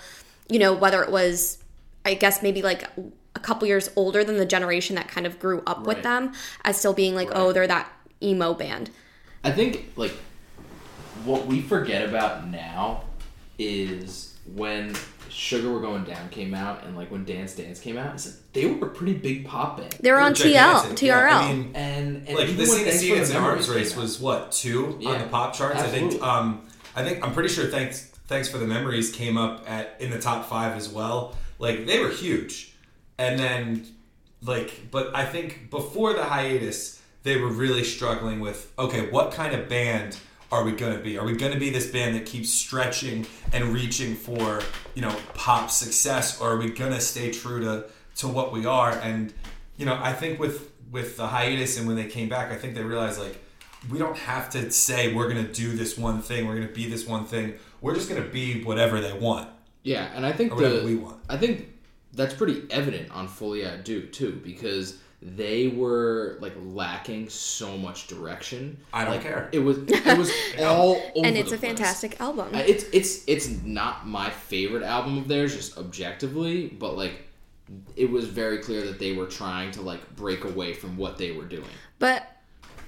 you 0.51 0.59
know, 0.59 0.73
whether 0.73 1.01
it 1.01 1.09
was, 1.09 1.57
I 2.05 2.13
guess 2.13 2.43
maybe 2.43 2.61
like 2.61 2.87
a 3.35 3.39
couple 3.39 3.67
years 3.67 3.89
older 3.95 4.23
than 4.23 4.37
the 4.37 4.45
generation 4.45 4.95
that 4.97 5.07
kind 5.07 5.25
of 5.25 5.39
grew 5.39 5.63
up 5.65 5.87
with 5.87 6.03
them, 6.03 6.33
as 6.65 6.77
still 6.77 6.93
being 6.93 7.15
like, 7.15 7.29
oh, 7.31 7.53
they're 7.53 7.67
that 7.67 7.89
emo 8.21 8.53
band. 8.53 8.89
I 9.43 9.51
think 9.51 9.93
like 9.95 10.11
what 11.23 11.45
we 11.45 11.61
forget 11.61 12.07
about 12.07 12.47
now 12.47 13.05
is 13.57 14.35
when 14.55 14.93
Sugar 15.29 15.71
We're 15.71 15.79
Going 15.79 16.03
Down 16.03 16.27
came 16.29 16.53
out 16.53 16.83
and 16.83 16.97
like 16.97 17.09
when 17.09 17.23
Dance 17.23 17.55
Dance 17.55 17.79
came 17.79 17.97
out, 17.97 18.13
like 18.13 18.33
they 18.53 18.65
were 18.65 18.87
a 18.87 18.89
pretty 18.89 19.13
big 19.13 19.45
pop 19.45 19.77
band. 19.77 19.95
They 20.01 20.11
were 20.11 20.19
on 20.19 20.33
TL, 20.33 20.53
gigantic. 20.53 20.97
TRL. 20.97 21.07
Yeah, 21.07 21.37
I 21.39 21.53
mean, 21.53 21.71
And, 21.75 22.27
and 22.27 22.37
like 22.37 22.49
even 22.49 22.57
the 22.57 22.63
when 22.63 22.67
scene, 22.67 22.85
Thanks 22.85 22.91
for 22.91 22.97
Stevens 22.97 23.29
the 23.29 23.35
and 23.35 23.43
Memories 23.45 23.69
Arms 23.69 23.77
Race 23.77 23.95
was 23.95 24.19
what 24.19 24.51
two 24.51 24.99
on 25.05 25.19
the 25.19 25.27
pop 25.27 25.55
charts. 25.55 25.79
I 25.79 25.87
think. 25.87 26.21
Um, 26.21 26.67
I 26.93 27.03
think 27.03 27.25
I'm 27.25 27.33
pretty 27.33 27.47
sure. 27.49 27.67
Thanks, 27.67 28.10
thanks 28.27 28.49
for 28.49 28.57
the 28.57 28.67
memories 28.67 29.11
came 29.11 29.37
up 29.37 29.63
at 29.67 29.95
in 29.99 30.09
the 30.09 30.19
top 30.19 30.47
five 30.49 30.75
as 30.75 30.89
well. 30.89 31.35
Like 31.59 31.85
they 31.85 31.99
were 31.99 32.09
huge, 32.09 32.73
and 33.17 33.39
then 33.39 33.85
like, 34.43 34.89
but 34.89 35.15
I 35.15 35.25
think 35.25 35.69
before 35.69 36.13
the 36.13 36.23
hiatus, 36.23 37.01
they 37.23 37.37
were 37.37 37.49
really 37.49 37.83
struggling 37.83 38.39
with 38.39 38.71
okay, 38.79 39.09
what 39.09 39.31
kind 39.31 39.53
of 39.53 39.69
band 39.69 40.17
are 40.51 40.63
we 40.63 40.73
going 40.73 40.95
to 40.97 41.01
be? 41.01 41.17
Are 41.17 41.25
we 41.25 41.33
going 41.33 41.53
to 41.53 41.59
be 41.59 41.69
this 41.69 41.89
band 41.89 42.15
that 42.15 42.25
keeps 42.25 42.49
stretching 42.49 43.25
and 43.53 43.73
reaching 43.73 44.15
for 44.15 44.61
you 44.95 45.01
know 45.01 45.15
pop 45.33 45.69
success, 45.69 46.41
or 46.41 46.53
are 46.53 46.57
we 46.57 46.69
going 46.69 46.91
to 46.91 47.01
stay 47.01 47.31
true 47.31 47.61
to 47.61 47.85
to 48.17 48.27
what 48.27 48.51
we 48.51 48.65
are? 48.65 48.91
And 48.91 49.33
you 49.77 49.85
know, 49.85 49.97
I 50.01 50.13
think 50.13 50.39
with 50.39 50.71
with 50.91 51.17
the 51.17 51.27
hiatus 51.27 51.77
and 51.77 51.87
when 51.87 51.95
they 51.95 52.05
came 52.05 52.27
back, 52.27 52.51
I 52.51 52.55
think 52.55 52.75
they 52.75 52.83
realized 52.83 53.19
like 53.19 53.41
we 53.89 53.97
don't 53.97 54.17
have 54.17 54.49
to 54.51 54.69
say 54.71 55.13
we're 55.13 55.29
going 55.31 55.45
to 55.45 55.51
do 55.51 55.75
this 55.75 55.97
one 55.97 56.21
thing, 56.21 56.47
we're 56.47 56.55
going 56.55 56.67
to 56.67 56.73
be 56.73 56.89
this 56.89 57.07
one 57.07 57.25
thing. 57.25 57.53
We're 57.81 57.95
just 57.95 58.09
going 58.09 58.21
to 58.21 58.29
be 58.29 58.63
whatever 58.63 59.01
they 59.01 59.13
want. 59.13 59.49
Yeah, 59.83 60.09
and 60.13 60.25
I 60.25 60.31
think 60.31 60.51
Or 60.51 60.55
whatever 60.57 60.79
the, 60.81 60.85
we 60.85 60.95
want. 60.95 61.17
I 61.27 61.37
think 61.37 61.67
that's 62.13 62.33
pretty 62.33 62.63
evident 62.69 63.09
on 63.11 63.27
Folie 63.27 63.61
à 63.61 63.83
Deux 63.83 64.07
too, 64.07 64.39
because 64.43 64.99
they 65.23 65.67
were 65.69 66.37
like 66.41 66.53
lacking 66.63 67.29
so 67.29 67.77
much 67.77 68.07
direction. 68.07 68.77
I 68.93 69.03
don't 69.05 69.13
Like, 69.15 69.23
care. 69.23 69.49
It 69.51 69.59
was 69.59 69.77
it 69.87 70.17
was 70.17 70.31
all 70.61 70.95
over 71.15 71.25
and 71.27 71.35
it's 71.37 71.49
the 71.49 71.55
a 71.55 71.59
place. 71.59 71.69
fantastic 71.71 72.21
album. 72.21 72.53
Uh, 72.53 72.59
It's 72.59 72.85
it's 72.93 73.23
it's 73.27 73.47
not 73.63 74.07
my 74.07 74.29
favorite 74.29 74.83
album 74.83 75.17
of 75.17 75.27
theirs, 75.27 75.55
just 75.55 75.77
objectively, 75.77 76.67
but 76.67 76.95
like 76.97 77.27
it 77.95 78.09
was 78.09 78.25
very 78.27 78.57
clear 78.59 78.81
that 78.83 78.99
they 78.99 79.13
were 79.13 79.27
trying 79.27 79.71
to 79.71 79.81
like 79.81 80.15
break 80.15 80.43
away 80.43 80.73
from 80.73 80.97
what 80.97 81.17
they 81.17 81.31
were 81.31 81.45
doing. 81.45 81.69
But 81.99 82.27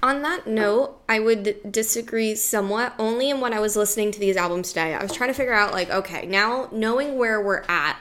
on 0.04 0.20
that 0.20 0.46
note, 0.46 1.00
I 1.08 1.18
would 1.18 1.72
disagree 1.72 2.34
somewhat 2.34 2.94
only 2.98 3.30
in 3.30 3.40
when 3.40 3.54
I 3.54 3.58
was 3.58 3.74
listening 3.74 4.12
to 4.12 4.20
these 4.20 4.36
albums 4.36 4.68
today. 4.68 4.94
I 4.94 5.02
was 5.02 5.12
trying 5.12 5.30
to 5.30 5.34
figure 5.34 5.54
out, 5.54 5.72
like, 5.72 5.88
okay, 5.88 6.26
now 6.26 6.68
knowing 6.70 7.16
where 7.16 7.40
we're 7.40 7.64
at 7.68 7.96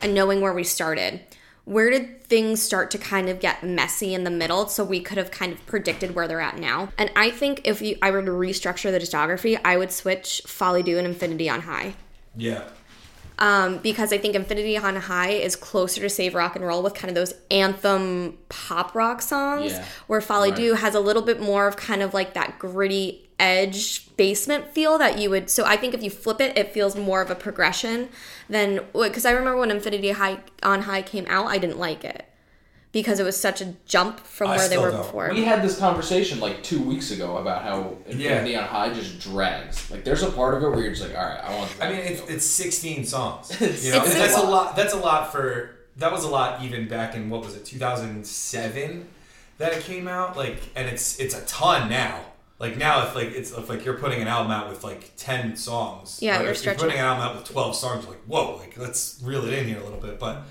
and 0.00 0.14
knowing 0.14 0.40
where 0.40 0.54
we 0.54 0.62
started, 0.62 1.20
where 1.64 1.90
did 1.90 2.22
things 2.22 2.62
start 2.62 2.92
to 2.92 2.98
kind 2.98 3.28
of 3.28 3.40
get 3.40 3.64
messy 3.64 4.14
in 4.14 4.22
the 4.22 4.30
middle 4.30 4.68
so 4.68 4.84
we 4.84 5.00
could 5.00 5.18
have 5.18 5.32
kind 5.32 5.52
of 5.52 5.66
predicted 5.66 6.14
where 6.14 6.28
they're 6.28 6.40
at 6.40 6.58
now? 6.58 6.90
And 6.96 7.10
I 7.16 7.30
think 7.30 7.62
if 7.64 7.82
you, 7.82 7.98
I 8.00 8.12
were 8.12 8.22
to 8.22 8.30
restructure 8.30 8.92
the 8.92 9.00
discography, 9.00 9.60
I 9.64 9.76
would 9.76 9.90
switch 9.90 10.42
Folie 10.46 10.82
à 10.82 10.84
Deux 10.84 10.96
and 10.96 11.08
Infinity 11.08 11.50
on 11.50 11.62
High 11.62 11.94
Yeah. 12.36 12.68
Um, 13.42 13.78
because 13.78 14.12
I 14.12 14.18
think 14.18 14.36
Infinity 14.36 14.78
on 14.78 14.94
High 14.94 15.30
is 15.30 15.56
closer 15.56 16.00
to 16.00 16.08
Save 16.08 16.34
Rock 16.36 16.54
and 16.54 16.64
Roll 16.64 16.80
with 16.82 16.94
kind 16.94 17.08
of 17.10 17.16
those 17.16 17.34
anthem 17.50 18.38
pop 18.48 18.94
rock 18.94 19.20
songs, 19.20 19.72
Yeah. 19.72 19.84
where 20.06 20.20
Folly 20.20 20.50
Right. 20.50 20.56
Do 20.56 20.74
has 20.74 20.94
a 20.94 21.00
little 21.00 21.22
bit 21.22 21.40
more 21.40 21.66
of 21.66 21.76
kind 21.76 22.02
of 22.02 22.14
like 22.14 22.34
that 22.34 22.58
gritty 22.60 23.28
edge 23.40 24.14
basement 24.16 24.72
feel 24.72 24.96
that 24.98 25.18
you 25.18 25.28
would. 25.30 25.50
So 25.50 25.64
I 25.64 25.76
think 25.76 25.92
if 25.92 26.02
you 26.04 26.10
flip 26.10 26.40
it, 26.40 26.56
it 26.56 26.72
feels 26.72 26.94
more 26.94 27.20
of 27.20 27.30
a 27.30 27.34
progression 27.34 28.08
than 28.48 28.80
because 28.94 29.24
I 29.26 29.32
remember 29.32 29.58
when 29.58 29.72
Infinity 29.72 30.12
High 30.12 30.38
on 30.62 30.82
High 30.82 31.02
came 31.02 31.26
out, 31.28 31.46
I 31.48 31.58
didn't 31.58 31.78
like 31.80 32.04
it 32.04 32.24
because 32.92 33.18
it 33.18 33.24
was 33.24 33.40
such 33.40 33.60
a 33.60 33.74
jump 33.86 34.20
from 34.20 34.50
I 34.50 34.56
where 34.56 34.68
they 34.68 34.74
still 34.76 34.82
were 34.82 34.90
don't. 34.90 34.98
before. 35.02 35.30
We 35.32 35.44
had 35.44 35.62
this 35.62 35.78
conversation 35.78 36.40
like 36.40 36.62
two 36.62 36.80
weeks 36.82 37.10
ago 37.10 37.38
about 37.38 37.62
how 37.62 37.96
Infinity 38.06 38.54
on 38.56 38.64
High 38.64 38.92
just 38.92 39.18
drags. 39.20 39.90
Like 39.90 40.04
there's 40.04 40.22
a 40.22 40.30
part 40.30 40.54
of 40.54 40.62
it 40.62 40.68
where 40.70 40.80
you're 40.80 40.90
just 40.92 41.02
like, 41.08 41.16
all 41.16 41.24
right, 41.24 41.40
I 41.42 41.56
want. 41.56 41.70
I 41.80 41.88
mean, 41.90 42.00
it's, 42.00 42.20
it's 42.28 42.44
16 42.46 43.04
songs. 43.06 43.50
You 43.60 43.66
know, 43.92 44.02
It's 44.04 44.12
and 44.12 44.20
that's 44.20 44.36
a 44.36 44.42
lot. 44.42 44.50
lot. 44.50 44.76
That's 44.76 44.94
a 44.94 44.98
lot 44.98 45.32
for. 45.32 45.76
That 45.96 46.10
was 46.12 46.24
a 46.24 46.28
lot 46.28 46.62
even 46.62 46.88
back 46.88 47.14
in 47.14 47.28
what 47.28 47.44
was 47.44 47.54
it, 47.54 47.66
2007, 47.66 49.06
that 49.58 49.72
it 49.74 49.82
came 49.84 50.08
out. 50.08 50.36
Like, 50.36 50.58
and 50.74 50.88
it's 50.88 51.18
it's 51.18 51.34
a 51.34 51.44
ton 51.46 51.88
now. 51.90 52.20
Like 52.58 52.76
now, 52.76 53.04
if 53.06 53.14
like 53.14 53.28
it's 53.32 53.50
if 53.52 53.68
like 53.68 53.84
you're 53.84 53.98
putting 53.98 54.22
an 54.22 54.28
album 54.28 54.52
out 54.52 54.68
with 54.68 54.84
like 54.84 55.12
10 55.16 55.56
songs. 55.56 56.18
Yeah, 56.22 56.38
or 56.38 56.42
you're 56.42 56.52
if 56.52 56.58
stretching 56.58 56.80
putting 56.84 56.98
an 56.98 57.04
album 57.04 57.24
out 57.24 57.36
with 57.36 57.44
12 57.50 57.74
songs. 57.74 58.06
Like, 58.06 58.20
whoa, 58.26 58.56
like 58.56 58.76
let's 58.78 59.20
reel 59.24 59.44
it 59.46 59.52
in 59.52 59.66
here 59.66 59.78
a 59.80 59.82
little 59.84 59.98
bit. 60.00 60.18
But 60.18 60.42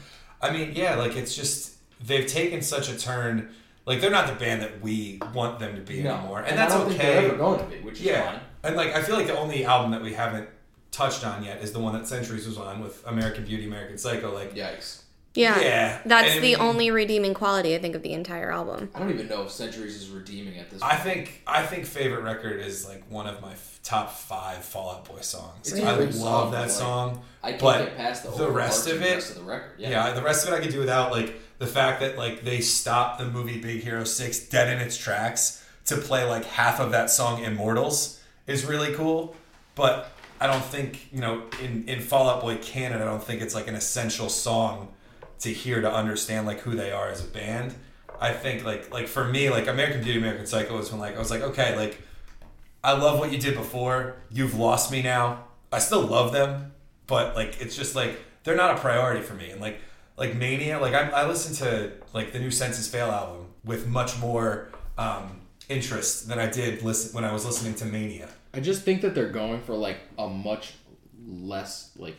I 0.42 0.52
mean, 0.52 0.74
yeah, 0.76 0.96
like 0.96 1.16
it's 1.16 1.36
just 1.36 1.71
they've 2.06 2.28
taken 2.28 2.62
such 2.62 2.90
a 2.90 2.98
turn. 2.98 3.50
Like 3.86 4.00
they're 4.00 4.12
not 4.12 4.28
the 4.28 4.36
band 4.36 4.62
that 4.62 4.82
we 4.82 5.20
want 5.34 5.60
them 5.60 5.76
to 5.76 5.82
be 5.82 6.04
No. 6.04 6.16
anymore, 6.16 6.40
and, 6.42 6.54
I 6.54 6.56
that's 6.56 6.74
don't 6.74 6.84
okay. 6.88 6.98
think 6.98 7.02
they're 7.02 7.26
ever 7.30 7.36
going 7.38 7.60
to 7.60 7.66
be, 7.66 7.78
which 7.82 7.96
is 8.00 8.02
Yeah, 8.06 8.26
fine. 8.32 8.40
and 8.64 8.76
like 8.76 8.94
I 8.96 9.02
feel 9.02 9.16
like 9.16 9.28
the 9.28 9.38
only 9.38 9.66
album 9.66 9.92
that 9.92 10.02
we 10.04 10.14
haven't 10.14 10.48
touched 10.92 11.26
on 11.26 11.44
yet 11.44 11.62
is 11.64 11.72
the 11.72 11.80
one 11.80 11.94
that 11.94 12.08
Centuries 12.08 12.46
was 12.46 12.58
on 12.58 12.82
with 12.82 13.06
American 13.08 13.44
Beauty, 13.46 13.66
American 13.66 13.98
Psycho. 13.98 14.34
Like, 14.34 14.54
Yikes. 14.54 15.02
yeah, 15.34 15.60
Yeah, 15.60 15.98
that's 16.06 16.36
and 16.36 16.44
the 16.44 16.50
mean- 16.52 16.60
only 16.60 16.92
redeeming 16.92 17.34
quality 17.34 17.74
I 17.76 17.80
think 17.80 17.96
of 17.96 18.04
the 18.04 18.12
entire 18.14 18.52
album. 18.52 18.90
I 18.94 19.00
don't 19.00 19.10
even 19.12 19.28
know 19.30 19.44
if 19.44 19.52
Centuries 19.52 19.96
is 19.96 20.10
redeeming 20.10 20.60
at 20.60 20.70
this. 20.70 20.80
point. 20.82 20.94
I 20.94 20.98
think 20.98 21.42
I 21.48 21.66
think 21.66 21.86
favorite 21.86 22.22
record 22.24 22.60
is 22.62 22.86
like 22.88 23.04
one 23.10 23.26
of 23.26 23.42
my 23.42 23.54
f- 23.54 23.80
top 23.84 24.12
five 24.12 24.58
Fall 24.64 24.92
Out 24.92 25.06
Boy 25.06 25.22
songs. 25.22 25.72
It's 25.72 25.80
a 25.80 25.88
I 25.90 25.96
good 25.98 26.14
love 26.16 26.44
song, 26.50 26.52
that 26.52 26.62
like, 26.62 26.70
song. 26.70 27.22
I 27.42 27.50
can't 27.52 27.62
but 27.64 27.86
get 27.86 27.98
past 27.98 28.24
the, 28.26 28.32
the 28.32 28.50
rest 28.52 28.88
of 28.88 29.02
it- 29.02 29.16
rest 29.16 29.32
of 29.32 29.38
the 29.38 29.44
record. 29.50 29.72
Yeah. 29.80 29.90
Yeah. 29.90 30.12
the 30.14 30.22
rest 30.22 30.46
of 30.48 30.54
it 30.54 30.58
I 30.58 30.60
could 30.62 30.72
do 30.72 30.80
without. 30.80 31.12
Like 31.12 31.34
the 31.62 31.68
fact 31.68 32.00
that 32.00 32.18
like 32.18 32.44
they 32.44 32.60
stopped 32.60 33.20
the 33.20 33.26
movie 33.26 33.62
Big 33.62 33.84
Hero 33.84 34.04
Six 34.04 34.40
dead 34.40 34.74
in 34.74 34.82
its 34.82 34.98
tracks 34.98 35.64
to 35.86 35.96
play 35.96 36.26
like 36.26 36.44
half 36.44 36.80
of 36.80 36.90
that 36.90 37.12
song 37.12 37.44
Immortals 37.44 38.20
is 38.48 38.66
really 38.66 38.96
cool. 38.96 39.36
But 39.76 40.12
I 40.40 40.48
don't 40.48 40.64
think 40.64 41.08
you 41.14 41.22
know 41.22 41.44
in 41.64 41.88
in 41.88 42.02
Fall 42.02 42.28
Out 42.28 42.42
Boy 42.42 42.58
canon 42.58 43.00
I 43.00 43.06
don't 43.06 43.24
think 43.24 43.44
it's 43.44 43.54
like 43.54 43.68
an 43.68 43.76
essential 43.76 44.28
song 44.28 44.92
to 45.42 45.54
hear 45.54 45.82
to 45.82 45.94
understand 45.94 46.48
like 46.48 46.62
who 46.62 46.74
they 46.74 46.92
are 46.92 47.10
as 47.10 47.24
a 47.24 47.28
band. 47.28 47.76
I 48.20 48.34
think 48.34 48.66
like 48.66 48.92
like 48.92 49.08
for 49.08 49.24
me 49.24 49.52
like 49.52 49.68
American 49.68 50.02
Beauty 50.02 50.18
American 50.18 50.48
Psycho 50.48 50.76
was 50.76 50.92
when 50.92 51.00
like 51.00 51.16
I 51.16 51.20
was 51.20 51.30
like 51.30 51.44
okay 51.44 51.76
like 51.76 52.02
I 52.84 52.94
love 52.94 53.20
what 53.20 53.32
you 53.32 53.38
did 53.38 53.54
before. 53.54 54.16
You've 54.32 54.58
lost 54.58 54.92
me 54.92 55.04
now. 55.04 55.44
I 55.72 55.78
still 55.78 56.02
love 56.02 56.32
them, 56.32 56.74
but 57.06 57.36
like 57.36 57.62
it's 57.62 57.76
just 57.76 57.96
like 57.96 58.20
they're 58.44 58.56
not 58.56 58.78
a 58.78 58.80
priority 58.80 59.22
for 59.22 59.36
me. 59.36 59.52
And 59.52 59.62
like 59.62 59.80
like 60.22 60.36
Mania, 60.36 60.78
like 60.80 60.94
I, 60.94 61.10
I 61.10 61.28
listened 61.28 61.58
to 61.58 61.92
like 62.14 62.32
the 62.32 62.38
new 62.40 62.52
Senses 62.52 62.88
Fail 62.88 63.10
album 63.10 63.48
with 63.66 63.88
much 63.88 64.20
more 64.20 64.70
um, 64.96 65.42
interest 65.68 66.28
than 66.30 66.38
I 66.38 66.46
did 66.48 66.84
listen 66.84 67.12
when 67.16 67.24
I 67.26 67.34
was 67.34 67.44
listening 67.44 67.74
to 67.76 67.86
Mania. 67.86 68.30
I 68.54 68.60
just 68.60 68.84
think 68.84 69.02
that 69.02 69.16
they're 69.16 69.30
going 69.32 69.62
for 69.64 69.74
like 69.74 69.98
a 70.20 70.28
much 70.30 70.74
less 71.28 71.90
like 71.98 72.18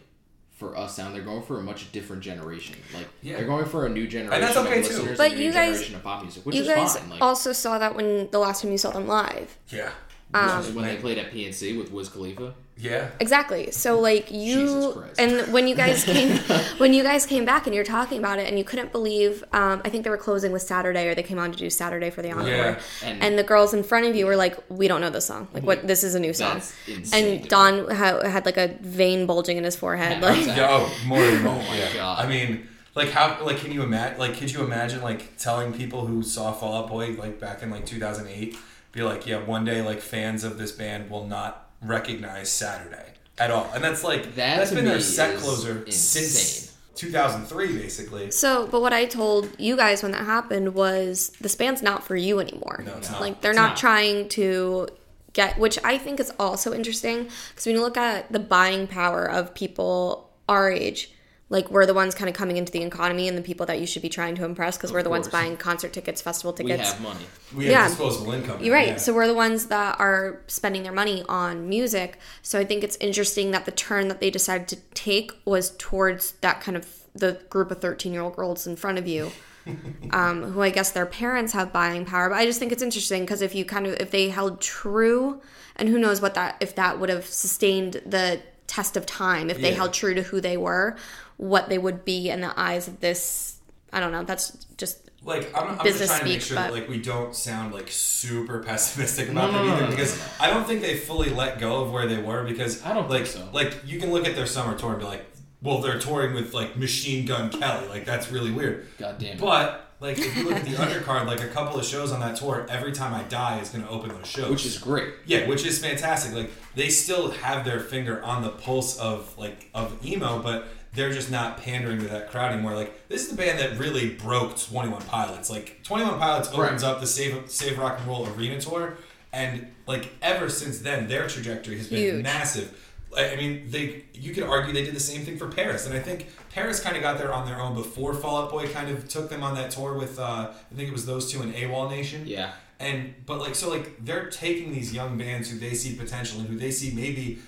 for 0.50 0.76
us 0.76 0.96
sound. 0.96 1.14
They're 1.14 1.22
going 1.22 1.42
for 1.44 1.60
a 1.60 1.62
much 1.62 1.92
different 1.92 2.22
generation. 2.22 2.74
Like 2.92 3.06
Yeah. 3.20 3.36
they're 3.36 3.46
going 3.46 3.66
for 3.66 3.86
a 3.86 3.88
new 3.88 4.08
generation 4.08 4.34
And 4.34 4.42
that's 4.42 4.56
okay, 4.56 4.80
of 4.80 4.86
too. 4.88 5.14
But 5.16 5.26
and 5.26 5.34
a 5.34 5.36
new 5.36 5.44
you 5.44 5.52
guys- 5.52 5.92
of 5.92 6.02
pop 6.02 6.22
music, 6.22 6.44
which 6.44 6.56
you 6.56 6.62
is 6.62 6.68
guys 6.68 6.96
fine. 6.98 7.10
Like 7.10 7.22
also 7.22 7.52
saw 7.52 7.78
that 7.78 7.94
when 7.94 8.28
the 8.32 8.40
last 8.40 8.62
time 8.62 8.72
you 8.72 8.78
saw 8.78 8.90
them 8.90 9.06
live. 9.06 9.56
Yeah. 9.68 9.92
when 10.32 10.84
they 10.84 10.96
played 10.96 11.18
at 11.18 11.30
PNC 11.30 11.78
with 11.78 11.92
Wiz 11.92 12.08
Khalifa. 12.08 12.54
Yeah. 12.82 13.10
Exactly. 13.20 13.70
So 13.70 14.00
like 14.00 14.26
Jesus 14.28 14.84
you 14.84 14.92
Christ. 14.92 15.20
and 15.20 15.52
when 15.52 15.68
you 15.68 15.74
guys 15.76 16.04
came 16.04 16.36
when 16.78 16.92
you 16.92 17.02
guys 17.04 17.24
came 17.26 17.44
back 17.44 17.66
and 17.66 17.74
you're 17.74 17.84
talking 17.84 18.18
about 18.18 18.38
it 18.40 18.48
and 18.48 18.58
you 18.58 18.64
couldn't 18.64 18.90
believe 18.90 19.44
um, 19.52 19.80
I 19.84 19.88
think 19.88 20.02
they 20.04 20.10
were 20.10 20.16
closing 20.28 20.50
with 20.50 20.62
Saturday 20.62 21.06
or 21.08 21.14
they 21.14 21.22
came 21.22 21.38
on 21.38 21.52
to 21.52 21.58
do 21.58 21.70
Saturday 21.70 22.10
for 22.10 22.22
the 22.22 22.32
encore. 22.32 22.48
Yeah. 22.48 22.80
And- 23.04 23.22
And, 23.22 23.38
the 23.38 23.44
girls 23.44 23.72
in 23.72 23.82
front 23.84 24.06
of 24.06 24.16
you 24.16 24.26
were 24.26 24.36
like, 24.36 24.56
"We 24.68 24.88
don't 24.88 25.00
know 25.00 25.10
this 25.10 25.26
song. 25.26 25.46
Like, 25.54 25.62
what? 25.62 25.86
This 25.86 26.02
is 26.02 26.14
a 26.16 26.20
new 26.20 26.32
song." 26.34 26.54
That's 26.54 26.74
insane 26.88 27.24
to 27.24 27.30
me. 27.30 27.36
And 27.40 27.48
Don 27.48 27.90
ha- 27.90 28.22
had 28.28 28.44
like 28.46 28.56
a 28.56 28.68
vein 28.80 29.26
bulging 29.26 29.56
in 29.58 29.64
his 29.64 29.76
forehead. 29.76 30.20
Yeah, 30.20 30.28
Like, 30.28 30.38
exactly. 30.38 30.64
Oh, 30.68 30.92
more 31.06 31.20
than 31.24 31.46
Oh 31.52 31.54
my 31.70 31.76
yeah. 31.78 31.92
God. 31.94 32.18
I 32.24 32.28
mean, 32.28 32.66
like 32.94 33.10
how 33.10 33.42
like 33.44 33.58
can 33.58 33.70
you 33.72 33.82
imagine 33.82 34.18
like 34.18 34.36
could 34.36 34.50
you 34.52 34.62
imagine 34.64 35.00
like 35.02 35.36
telling 35.38 35.72
people 35.72 36.06
who 36.06 36.22
saw 36.22 36.52
Fall 36.52 36.74
Out 36.82 36.88
Boy 36.88 37.12
like 37.18 37.38
back 37.40 37.62
in 37.62 37.70
like 37.70 37.86
2008 37.86 38.56
be 38.92 39.02
like, 39.02 39.26
yeah, 39.26 39.38
one 39.38 39.64
day 39.64 39.80
like 39.82 40.00
fans 40.00 40.42
of 40.44 40.58
this 40.58 40.72
band 40.72 41.08
will 41.10 41.26
not 41.26 41.61
recognize 41.82 42.50
Saturday 42.50 43.06
at 43.38 43.50
all. 43.50 43.70
And 43.74 43.82
that's 43.82 44.04
like 44.04 44.22
That 44.34 44.56
that's 44.58 44.70
to 44.70 44.76
been 44.76 44.84
their 44.84 45.00
set 45.00 45.38
closer 45.38 45.82
insane. 45.84 46.22
since 46.24 46.76
2003 46.94 47.76
basically. 47.78 48.30
So, 48.30 48.66
but 48.66 48.80
what 48.80 48.92
I 48.92 49.06
told 49.06 49.48
you 49.58 49.76
guys 49.76 50.02
when 50.02 50.12
that 50.12 50.24
happened 50.24 50.74
was 50.74 51.30
this 51.40 51.54
band's 51.54 51.82
not 51.82 52.04
for 52.04 52.16
you 52.16 52.38
anymore. 52.40 52.82
No, 52.86 52.94
it's 52.96 53.10
not. 53.10 53.20
Like 53.20 53.40
they're 53.40 53.52
It's 53.52 53.56
not, 53.56 53.68
not. 53.70 53.76
trying 53.76 54.28
to 54.30 54.88
get, 55.32 55.58
which 55.58 55.78
I 55.82 55.98
think 55.98 56.20
is 56.20 56.32
also 56.38 56.72
interesting 56.74 57.28
because 57.50 57.66
when 57.66 57.74
you 57.74 57.80
look 57.80 57.96
at 57.96 58.30
the 58.30 58.38
buying 58.38 58.86
power 58.86 59.24
of 59.24 59.54
people 59.54 60.30
our 60.48 60.70
age, 60.70 61.10
like 61.52 61.70
we're 61.70 61.84
the 61.84 61.92
ones 61.92 62.14
kind 62.14 62.30
of 62.30 62.34
coming 62.34 62.56
into 62.56 62.72
the 62.72 62.82
economy 62.82 63.28
and 63.28 63.36
the 63.36 63.42
people 63.42 63.66
that 63.66 63.78
you 63.78 63.86
should 63.86 64.00
be 64.00 64.08
trying 64.08 64.34
to 64.34 64.44
impress 64.44 64.78
because 64.78 64.90
we're 64.90 65.02
the 65.02 65.10
ones 65.10 65.28
buying 65.28 65.54
concert 65.58 65.92
tickets, 65.92 66.22
festival 66.22 66.54
tickets. 66.54 66.80
We 66.80 66.86
have 66.86 67.00
money. 67.02 67.26
We 67.54 67.64
have 67.66 67.72
Yeah. 67.72 67.88
disposable 67.88 68.32
income. 68.32 68.64
You're 68.64 68.74
right. 68.74 68.88
Yeah. 68.88 68.96
So 68.96 69.12
we're 69.12 69.26
the 69.26 69.34
ones 69.34 69.66
that 69.66 70.00
are 70.00 70.40
spending 70.46 70.82
their 70.82 70.92
money 70.92 71.22
on 71.28 71.68
music. 71.68 72.18
So 72.40 72.58
I 72.58 72.64
think 72.64 72.82
it's 72.82 72.96
interesting 73.00 73.50
that 73.50 73.66
the 73.66 73.70
turn 73.70 74.08
that 74.08 74.18
they 74.18 74.30
decided 74.30 74.66
to 74.68 74.76
take 74.94 75.32
was 75.44 75.74
towards 75.76 76.32
that 76.40 76.62
kind 76.62 76.74
of 76.74 76.86
the 77.14 77.38
group 77.50 77.70
of 77.70 77.82
13 77.82 78.14
year 78.14 78.22
old 78.22 78.34
girls 78.34 78.66
in 78.66 78.74
front 78.74 78.96
of 78.96 79.06
you. 79.06 79.30
um, 80.10 80.42
who 80.52 80.62
I 80.62 80.70
guess 80.70 80.90
their 80.90 81.06
parents 81.06 81.52
have 81.52 81.70
buying 81.72 82.04
power, 82.04 82.28
but 82.30 82.34
I 82.36 82.46
just 82.46 82.58
think 82.58 82.72
it's 82.72 82.82
interesting 82.82 83.22
because 83.22 83.42
if 83.42 83.54
you 83.54 83.64
kind 83.64 83.86
of 83.86 83.94
if 84.00 84.10
they 84.10 84.28
held 84.28 84.60
true, 84.60 85.40
and 85.76 85.88
who 85.88 85.98
knows 86.00 86.20
what 86.20 86.34
that 86.34 86.56
if 86.58 86.74
that 86.74 86.98
would 86.98 87.10
have 87.10 87.26
sustained 87.26 88.02
the 88.04 88.40
test 88.66 88.96
of 88.96 89.04
time 89.04 89.50
if 89.50 89.60
they 89.60 89.74
held 89.74 89.92
true 89.92 90.14
to 90.14 90.22
who 90.22 90.40
they 90.40 90.56
were, 90.56 90.96
what 91.36 91.68
they 91.68 91.78
would 91.78 92.04
be 92.04 92.30
in 92.30 92.40
the 92.40 92.58
eyes 92.60 92.88
of 92.88 93.00
this. 93.00 93.58
I 93.92 94.00
don't 94.00 94.12
know. 94.12 94.24
That's 94.24 94.50
just 94.76 95.10
like 95.24 95.56
I'm, 95.56 95.68
I'm 95.68 95.74
just 95.76 95.84
business 95.84 96.08
trying 96.10 96.20
to 96.20 96.26
make 96.26 96.40
sure 96.42 96.56
but- 96.56 96.62
that 96.68 96.72
like 96.72 96.88
we 96.88 97.00
don't 97.00 97.34
sound 97.34 97.72
like 97.74 97.88
super 97.90 98.58
pessimistic 98.66 99.28
about 99.28 99.52
No, 99.52 99.58
them 99.58 99.66
no, 99.66 99.68
no, 99.68 99.72
either 99.74 99.80
no, 99.82 99.90
no, 99.90 99.90
because 99.96 100.18
no, 100.18 100.24
no. 100.24 100.30
I 100.40 100.50
don't 100.50 100.66
think 100.66 100.80
they 100.82 100.96
fully 100.96 101.30
let 101.30 101.58
go 101.60 101.82
of 101.82 101.92
where 101.92 102.06
they 102.06 102.18
were 102.18 102.44
because 102.44 102.82
I 102.84 102.92
don't 102.92 103.08
like 103.10 103.26
think 103.26 103.44
so. 103.44 103.48
like 103.52 103.76
you 103.86 104.00
can 104.00 104.10
look 104.10 104.26
at 104.26 104.34
their 104.34 104.46
summer 104.46 104.76
tour 104.76 104.90
and 104.92 104.98
be 104.98 105.04
like 105.04 105.24
well 105.62 105.78
they're 105.80 105.98
touring 106.00 106.34
with 106.34 106.52
like 106.54 106.76
Machine 106.76 107.24
Gun 107.26 107.50
Kelly 107.50 107.86
like 107.88 108.04
that's 108.04 108.30
really 108.32 108.50
weird 108.50 108.86
God 108.98 109.18
damn 109.18 109.34
it. 109.36 109.40
but 109.40 109.90
like 110.00 110.18
if 110.18 110.36
you 110.36 110.42
look 110.44 110.54
at 110.56 110.64
the 110.64 110.72
undercard 110.72 111.26
like 111.26 111.40
a 111.40 111.46
couple 111.48 111.78
of 111.78 111.84
shows 111.84 112.10
on 112.10 112.18
that 112.20 112.34
tour 112.36 112.66
every 112.68 112.90
time 112.90 113.14
I 113.14 113.22
die 113.24 113.60
is 113.60 113.68
going 113.68 113.84
to 113.84 113.90
open 113.90 114.08
those 114.08 114.26
shows 114.26 114.50
Which 114.50 114.66
is 114.66 114.76
great. 114.78 115.14
yeah, 115.26 115.46
which 115.46 115.64
is 115.64 115.78
fantastic. 115.78 116.34
Like 116.34 116.50
they 116.74 116.88
still 116.88 117.30
have 117.30 117.64
their 117.64 117.78
finger 117.78 118.20
on 118.24 118.42
the 118.42 118.48
pulse 118.50 118.98
of 118.98 119.32
like 119.38 119.70
of 119.72 120.04
emo, 120.04 120.42
but 120.42 120.66
they're 120.94 121.12
just 121.12 121.30
not 121.30 121.56
pandering 121.58 121.98
to 122.00 122.08
that 122.08 122.30
crowd 122.30 122.52
anymore. 122.52 122.74
Like 122.74 123.08
this 123.08 123.22
is 123.22 123.28
the 123.30 123.36
band 123.36 123.58
that 123.58 123.78
really 123.78 124.10
broke 124.10 124.58
Twenty 124.58 124.88
One 124.90 125.02
Pilots. 125.02 125.48
Like 125.50 125.80
Twenty 125.82 126.04
One 126.04 126.18
Pilots 126.18 126.48
opens 126.52 126.82
Right. 126.82 126.90
up 126.90 127.00
the 127.00 127.06
Save 127.06 127.50
Save 127.50 127.78
Rock 127.78 127.98
and 127.98 128.08
Roll 128.08 128.28
Arena 128.36 128.60
tour, 128.60 128.96
and 129.32 129.66
like 129.86 130.10
ever 130.22 130.48
since 130.48 130.80
then, 130.80 131.08
their 131.08 131.26
trajectory 131.28 131.76
has 131.78 131.88
been 131.88 131.98
Huge. 131.98 132.22
massive. 132.22 132.78
I 133.16 133.32
I 133.32 133.36
mean, 133.36 133.64
they 133.68 134.04
you 134.14 134.32
could 134.34 134.44
argue 134.44 134.72
they 134.72 134.84
did 134.84 134.94
the 134.94 135.00
same 135.00 135.22
thing 135.24 135.38
for 135.38 135.46
PVRIS, 135.48 135.86
and 135.86 135.94
I 135.94 136.00
think 136.00 136.28
PVRIS 136.54 136.82
kind 136.82 136.96
of 136.96 137.02
got 137.02 137.18
there 137.18 137.32
on 137.32 137.46
their 137.46 137.60
own 137.60 137.74
before 137.74 138.14
Fall 138.14 138.42
Out 138.44 138.50
Boy 138.50 138.68
kind 138.68 138.90
of 138.90 139.08
took 139.08 139.28
them 139.30 139.42
on 139.42 139.54
that 139.54 139.70
tour 139.70 139.94
with 139.94 140.18
uh, 140.18 140.50
I 140.50 140.74
think 140.74 140.88
it 140.88 140.92
was 140.92 141.06
those 141.06 141.30
two 141.30 141.42
in 141.42 141.52
AWOL 141.52 141.90
Nation. 141.90 142.24
Yeah. 142.26 142.52
And 142.80 143.14
but 143.26 143.38
like 143.38 143.54
so 143.54 143.70
like 143.70 144.04
they're 144.04 144.28
taking 144.28 144.72
these 144.72 144.92
young 144.92 145.16
bands 145.16 145.48
who 145.50 145.58
they 145.58 145.72
see 145.74 145.94
potential 145.94 146.40
and 146.40 146.48
who 146.48 146.58
they 146.58 146.70
see 146.70 146.92
maybe 146.94 147.38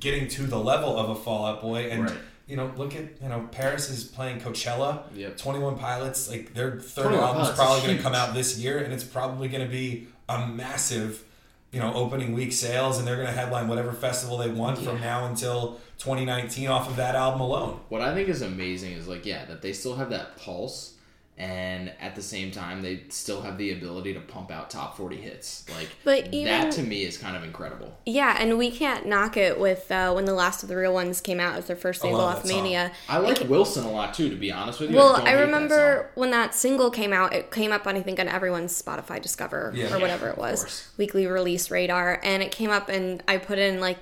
getting 0.00 0.26
to 0.28 0.42
the 0.46 0.58
level 0.58 0.98
of 0.98 1.10
a 1.10 1.14
Fall 1.14 1.46
Out 1.46 1.62
Boy 1.62 1.88
and 1.90 2.04
Right. 2.04 2.16
You 2.50 2.56
know 2.56 2.72
look 2.76 2.94
at 2.96 3.04
you 3.22 3.28
know 3.28 3.48
PVRIS 3.52 3.90
is 3.90 4.04
playing 4.04 4.40
Coachella. 4.40 5.04
Yep. 5.14 5.36
Twenty 5.36 5.60
One 5.60 5.78
Pilots 5.78 6.28
like 6.28 6.52
their 6.52 6.80
third 6.80 7.14
album 7.14 7.42
is 7.42 7.50
probably 7.50 7.82
going 7.86 7.96
to 7.96 8.02
come 8.02 8.14
out 8.14 8.34
this 8.34 8.58
year 8.58 8.78
and 8.78 8.92
it's 8.92 9.04
probably 9.04 9.48
going 9.48 9.64
to 9.64 9.70
be 9.70 10.08
a 10.28 10.46
massive 10.48 11.24
you 11.72 11.78
know 11.78 11.92
opening 11.94 12.32
week 12.32 12.52
sales 12.52 12.98
and 12.98 13.06
they're 13.06 13.16
going 13.16 13.28
to 13.28 13.32
headline 13.32 13.68
whatever 13.68 13.92
festival 13.92 14.36
they 14.38 14.48
want 14.50 14.78
from 14.78 15.00
now 15.00 15.26
until 15.26 15.80
2019 15.98 16.66
off 16.68 16.88
of 16.88 16.96
that 16.96 17.14
album 17.14 17.40
alone. 17.40 17.78
What 17.88 18.00
I 18.00 18.14
think 18.14 18.28
is 18.28 18.42
amazing 18.42 18.92
is 18.92 19.06
like, 19.06 19.26
yeah, 19.26 19.44
that 19.44 19.60
they 19.62 19.72
still 19.72 19.96
have 19.96 20.10
that 20.10 20.36
pulse, 20.38 20.89
and 21.40 21.90
at 22.00 22.14
the 22.14 22.20
same 22.22 22.50
time, 22.50 22.82
they 22.82 23.04
still 23.08 23.40
have 23.40 23.56
the 23.56 23.72
ability 23.72 24.12
to 24.12 24.20
pump 24.20 24.50
out 24.50 24.68
top 24.68 24.96
forty 24.96 25.16
hits. 25.16 25.64
Like, 25.74 25.88
But 26.04 26.26
even- 26.34 26.44
that 26.44 26.70
to 26.72 26.82
me 26.82 27.04
is 27.04 27.16
kind 27.16 27.34
of 27.34 27.42
incredible. 27.42 27.96
Yeah, 28.04 28.36
and 28.38 28.58
we 28.58 28.70
can't 28.70 29.06
knock 29.06 29.38
it 29.38 29.58
with 29.58 29.90
uh, 29.90 30.12
when 30.12 30.26
the 30.26 30.34
last 30.34 30.62
of 30.62 30.68
the 30.68 30.76
real 30.76 30.92
ones 30.92 31.20
came 31.22 31.40
out 31.40 31.56
as 31.56 31.66
their 31.66 31.76
first 31.76 32.02
single 32.02 32.20
off 32.20 32.42
that 32.42 32.48
song. 32.48 32.62
Mania. 32.62 32.92
I 33.08 33.18
like 33.18 33.40
Wilson 33.48 33.84
a 33.84 33.90
lot 33.90 34.12
too, 34.12 34.28
to 34.28 34.36
be 34.36 34.52
honest 34.52 34.80
with 34.80 34.90
you. 34.90 34.96
Well, 34.96 35.16
don't 35.16 35.26
I 35.26 35.30
hate 35.30 35.36
that 35.36 35.42
remember 35.46 36.10
when 36.14 36.30
that 36.32 36.54
single 36.54 36.90
came 36.90 37.12
out, 37.14 37.32
it 37.32 37.50
came 37.50 37.72
up 37.72 37.86
on 37.86 37.96
I 37.96 38.02
think 38.02 38.20
on 38.20 38.28
everyone's 38.28 38.80
Spotify 38.80 39.20
Discover 39.22 39.72
Yeah. 39.74 39.86
or 39.86 39.88
Yeah, 39.88 39.96
whatever 39.96 40.28
it 40.28 40.36
was, 40.36 40.88
weekly 40.98 41.26
release 41.26 41.70
radar, 41.70 42.20
and 42.22 42.42
it 42.42 42.52
came 42.52 42.70
up 42.70 42.90
and 42.90 43.22
I 43.26 43.38
put 43.38 43.58
in 43.58 43.80
like 43.80 43.98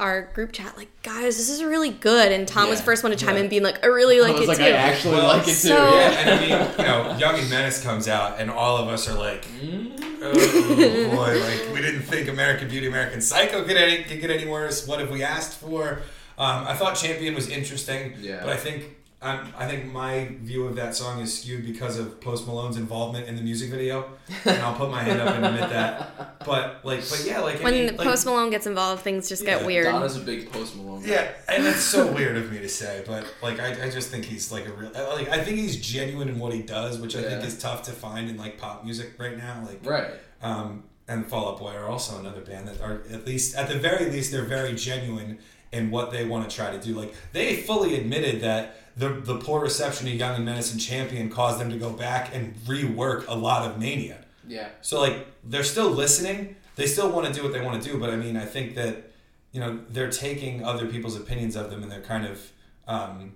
our 0.00 0.22
group 0.32 0.50
chat 0.50 0.76
like 0.76 0.88
guys 1.02 1.36
this 1.36 1.48
is 1.48 1.62
really 1.62 1.90
good 1.90 2.32
and 2.32 2.48
tom 2.48 2.68
was 2.68 2.78
the 2.80 2.84
first 2.84 3.02
one 3.04 3.12
to 3.12 3.18
chime 3.18 3.36
yeah. 3.36 3.42
in 3.42 3.48
being 3.48 3.62
like 3.62 3.84
i 3.84 3.86
really 3.86 4.20
like 4.20 4.34
I 4.34 4.40
was 4.40 4.44
it 4.44 4.48
like, 4.48 4.58
too 4.58 4.64
I 4.64 4.68
actually 4.70 5.14
Well, 5.14 5.28
like 5.28 5.42
it 5.42 5.46
too. 5.46 5.52
so- 5.52 5.94
Yeah, 5.94 6.10
yeah. 6.10 6.18
and 6.20 6.30
I 6.30 6.40
mean, 6.40 6.78
you 6.78 6.84
know, 6.84 7.16
Young 7.18 7.38
and 7.38 7.50
Menace 7.50 7.82
comes 7.82 8.08
out, 8.08 8.40
and 8.40 8.50
all 8.50 8.78
of 8.78 8.88
us 8.88 9.08
are 9.08 9.16
like, 9.16 9.44
Mm. 9.44 9.92
oh 10.22 11.16
boy, 11.16 11.38
like 11.38 11.72
we 11.74 11.80
didn't 11.82 12.02
think 12.02 12.28
American 12.28 12.68
Beauty, 12.68 12.86
American 12.88 13.20
Psycho 13.20 13.62
could 13.64 13.76
any 13.76 14.02
could 14.04 14.20
get 14.20 14.30
any 14.30 14.46
worse. 14.50 14.86
What 14.88 14.98
have 15.00 15.10
we 15.10 15.22
asked 15.22 15.58
for? 15.58 16.00
Um, 16.38 16.64
I 16.66 16.74
thought 16.74 16.94
Champion 16.96 17.34
was 17.34 17.48
interesting, 17.48 18.14
Yeah. 18.18 18.40
but 18.42 18.48
I 18.52 18.56
think 18.56 18.84
um, 19.24 19.52
I 19.56 19.66
think 19.66 19.86
my 19.92 20.36
view 20.42 20.66
of 20.66 20.76
that 20.76 20.94
song 20.94 21.20
is 21.20 21.40
skewed 21.40 21.64
because 21.64 21.98
of 21.98 22.20
Post 22.20 22.46
Malone's 22.46 22.76
involvement 22.76 23.26
in 23.26 23.34
the 23.36 23.42
music 23.42 23.70
video, 23.70 24.04
and 24.44 24.60
I'll 24.62 24.74
put 24.76 24.90
my 24.90 25.02
hand 25.02 25.20
up 25.20 25.34
and 25.34 25.44
admit 25.46 25.70
that. 25.70 26.38
But 26.44 26.84
like, 26.84 27.00
but 27.08 27.24
yeah, 27.26 27.40
like 27.40 27.60
I 27.60 27.64
when 27.64 27.72
mean, 27.74 27.96
like, 27.96 28.06
post 28.06 28.26
malone 28.26 28.50
gets 28.50 28.66
involved 28.66 29.02
things 29.02 29.28
just 29.28 29.42
Yeah, 29.42 29.56
get 29.58 29.66
weird 29.66 29.86
Donna's 29.86 30.16
a 30.16 30.20
big 30.20 30.52
Post 30.52 30.76
Malone. 30.76 31.00
guy. 31.02 31.08
yeah, 31.08 31.30
and 31.48 31.66
it's 31.66 31.80
so 31.80 32.12
weird 32.12 32.36
of 32.36 32.52
me 32.52 32.58
to 32.58 32.68
say, 32.68 33.02
but 33.06 33.24
like 33.42 33.58
I, 33.60 33.86
I 33.86 33.90
just 33.90 34.10
think 34.10 34.24
he's 34.26 34.52
like 34.52 34.66
a 34.66 34.72
real 34.72 34.90
like 34.92 35.28
I 35.30 35.42
think 35.42 35.56
he's 35.58 35.76
genuine 35.78 36.28
in 36.28 36.38
what 36.38 36.52
he 36.52 36.62
does, 36.62 36.98
which 36.98 37.16
I 37.16 37.22
think 37.22 37.42
is 37.44 37.58
tough 37.58 37.82
to 37.84 37.92
find 37.92 38.28
in 38.28 38.36
like 38.36 38.58
pop 38.58 38.84
music 38.84 39.14
right 39.18 39.36
now. 39.38 39.64
Like 39.66 39.80
Right. 39.84 40.10
um, 40.42 40.84
and 41.08 41.26
Fall 41.26 41.48
Out 41.52 41.58
Boy 41.58 41.72
are 41.72 41.86
also 41.88 42.18
another 42.18 42.40
band 42.40 42.66
that 42.68 42.80
are 42.80 43.02
at 43.10 43.26
least 43.26 43.54
at 43.56 43.68
the 43.68 43.78
very 43.78 44.10
least 44.10 44.32
they're 44.32 44.42
very 44.44 44.74
genuine 44.74 45.38
in 45.74 45.90
what 45.90 46.10
they 46.10 46.24
want 46.24 46.48
to 46.48 46.54
try 46.54 46.70
to 46.70 46.78
do. 46.78 46.94
Like 46.94 47.14
they 47.32 47.56
fully 47.56 47.96
admitted 47.96 48.40
that 48.40 48.80
the 48.96 49.08
the 49.08 49.36
poor 49.36 49.60
reception 49.60 50.06
of 50.06 50.14
Young 50.14 50.36
and 50.36 50.44
Menace 50.44 50.72
and 50.72 50.80
Champion 50.80 51.28
caused 51.28 51.60
them 51.60 51.70
to 51.70 51.76
go 51.76 51.90
back 51.90 52.34
and 52.34 52.54
rework 52.66 53.26
a 53.28 53.34
lot 53.34 53.68
of 53.68 53.78
Mania. 53.78 54.24
Yeah. 54.46 54.68
So 54.80 55.00
like 55.00 55.26
they're 55.42 55.64
still 55.64 55.90
listening. 55.90 56.56
They 56.76 56.86
still 56.86 57.10
want 57.10 57.26
to 57.26 57.32
do 57.32 57.42
what 57.42 57.52
they 57.52 57.60
want 57.60 57.82
to 57.82 57.88
do, 57.88 57.98
but 57.98 58.10
I 58.10 58.16
mean, 58.16 58.36
I 58.36 58.46
think 58.46 58.74
that 58.76 59.10
you 59.52 59.60
know 59.60 59.80
they're 59.88 60.10
taking 60.10 60.64
other 60.64 60.86
people's 60.86 61.16
opinions 61.16 61.56
of 61.56 61.70
them 61.70 61.82
and 61.82 61.90
they're 61.90 62.00
kind 62.00 62.26
of 62.26 62.52
um, 62.86 63.32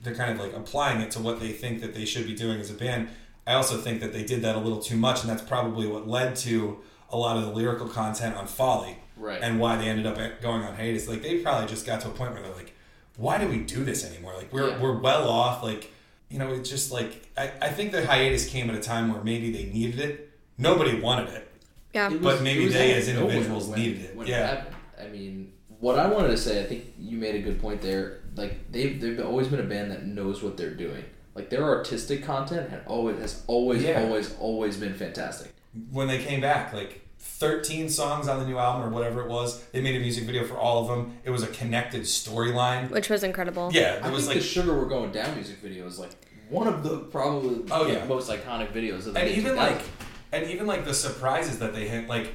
they're 0.00 0.14
kind 0.14 0.30
of 0.30 0.38
like 0.38 0.54
applying 0.54 1.00
it 1.00 1.10
to 1.12 1.20
what 1.20 1.40
they 1.40 1.50
think 1.50 1.80
that 1.80 1.94
they 1.94 2.04
should 2.04 2.26
be 2.26 2.34
doing 2.34 2.60
as 2.60 2.70
a 2.70 2.74
band. 2.74 3.08
I 3.46 3.54
also 3.54 3.78
think 3.78 4.00
that 4.00 4.12
they 4.12 4.22
did 4.22 4.42
that 4.42 4.54
a 4.54 4.58
little 4.58 4.80
too 4.80 4.96
much, 4.96 5.22
and 5.22 5.30
that's 5.30 5.42
probably 5.42 5.86
what 5.86 6.06
led 6.06 6.36
to 6.36 6.78
a 7.10 7.16
lot 7.16 7.36
of 7.36 7.44
the 7.44 7.50
lyrical 7.50 7.88
content 7.88 8.36
on 8.36 8.46
Folly 8.46 8.96
Right. 9.20 9.40
and 9.42 9.60
why 9.60 9.76
they 9.76 9.84
ended 9.86 10.06
up 10.06 10.16
going 10.40 10.62
on 10.62 10.74
hiatus. 10.74 11.06
Like 11.08 11.22
they 11.22 11.38
probably 11.38 11.68
just 11.68 11.84
got 11.86 12.00
to 12.02 12.08
a 12.08 12.10
point 12.12 12.32
where 12.32 12.42
they're 12.42 12.54
like, 12.54 12.72
"Why 13.16 13.38
do 13.38 13.46
we 13.48 13.58
do 13.58 13.84
this 13.84 14.04
anymore? 14.04 14.34
Like 14.36 14.52
we're 14.52 14.68
Yeah. 14.70 14.80
we're 14.82 14.98
well 14.98 15.28
off. 15.28 15.62
Like 15.62 15.92
you 16.30 16.38
know, 16.38 16.52
it's 16.52 16.70
just 16.70 16.90
like 16.92 17.28
I, 17.36 17.50
I 17.60 17.68
think 17.70 17.92
the 17.92 18.06
hiatus 18.06 18.48
came 18.48 18.70
at 18.70 18.76
a 18.76 18.80
time 18.80 19.12
where 19.12 19.22
maybe 19.22 19.50
they 19.52 19.64
needed 19.64 20.00
it. 20.00 20.30
Nobody 20.58 20.98
wanted 21.00 21.28
it. 21.34 21.50
yeah 21.94 22.10
It 22.12 22.22
But 22.22 22.42
maybe 22.42 22.68
they 22.68 22.94
as 22.94 23.08
individuals 23.08 23.66
when- 23.68 23.78
needed 23.80 24.00
it. 24.04 24.26
Yeah. 24.26 24.46
happened. 24.46 24.76
I 24.98 25.08
mean, 25.08 25.52
what 25.80 25.98
I 25.98 26.06
wanted 26.08 26.28
to 26.28 26.36
say, 26.36 26.62
I 26.62 26.66
think 26.66 26.84
you 26.98 27.16
made 27.18 27.34
a 27.34 27.40
good 27.40 27.60
point 27.60 27.80
there. 27.82 28.20
Like 28.36 28.70
they've 28.72 29.00
they've 29.00 29.20
always 29.20 29.48
been 29.48 29.60
a 29.60 29.64
band 29.74 29.90
that 29.90 30.06
knows 30.06 30.42
what 30.42 30.56
they're 30.56 30.74
doing. 30.74 31.04
Like 31.34 31.50
their 31.50 31.64
artistic 31.64 32.22
content 32.24 32.70
had 32.70 32.82
always 32.86 33.18
has 33.18 33.42
always 33.46 33.82
Yeah. 33.82 34.02
always 34.02 34.34
always 34.38 34.76
been 34.76 34.94
fantastic. 34.94 35.52
When 35.90 36.06
they 36.08 36.18
came 36.22 36.40
back, 36.40 36.72
like 36.72 37.00
13 37.20 37.88
songs 37.88 38.28
on 38.28 38.38
the 38.40 38.46
new 38.46 38.58
album 38.58 38.82
or 38.86 38.90
whatever 38.90 39.20
it 39.22 39.28
was, 39.28 39.62
they 39.72 39.80
made 39.80 39.94
a 39.96 40.00
music 40.00 40.24
video 40.24 40.44
for 40.44 40.56
all 40.56 40.82
of 40.82 40.88
them. 40.88 41.16
It 41.24 41.30
was 41.30 41.42
a 41.42 41.46
connected 41.48 42.02
storyline. 42.02 42.90
which 42.90 43.08
was 43.08 43.22
incredible 43.22 43.70
Yeah, 43.72 44.00
I 44.02 44.08
it 44.08 44.12
was 44.12 44.24
think 44.26 44.36
like 44.36 44.42
the 44.42 44.48
Sugar 44.48 44.74
We're 44.78 44.86
Going 44.88 45.12
Down 45.12 45.34
music 45.34 45.58
video 45.58 45.86
is 45.86 45.98
like 45.98 46.10
one 46.48 46.66
of 46.66 46.82
the 46.82 46.98
probably 46.98 47.64
Oh, 47.70 47.82
like, 47.82 47.92
yeah. 47.98 48.04
most 48.06 48.28
iconic 48.30 48.72
videos 48.72 49.06
of 49.06 49.14
the 49.14 49.20
and 49.20 49.28
even 49.30 49.52
2000s. 49.54 49.56
like 49.56 49.80
and 50.32 50.50
even 50.50 50.66
like 50.66 50.84
the 50.84 50.94
surprises 50.94 51.58
that 51.60 51.72
they 51.74 51.86
hit 51.88 52.08
like 52.08 52.32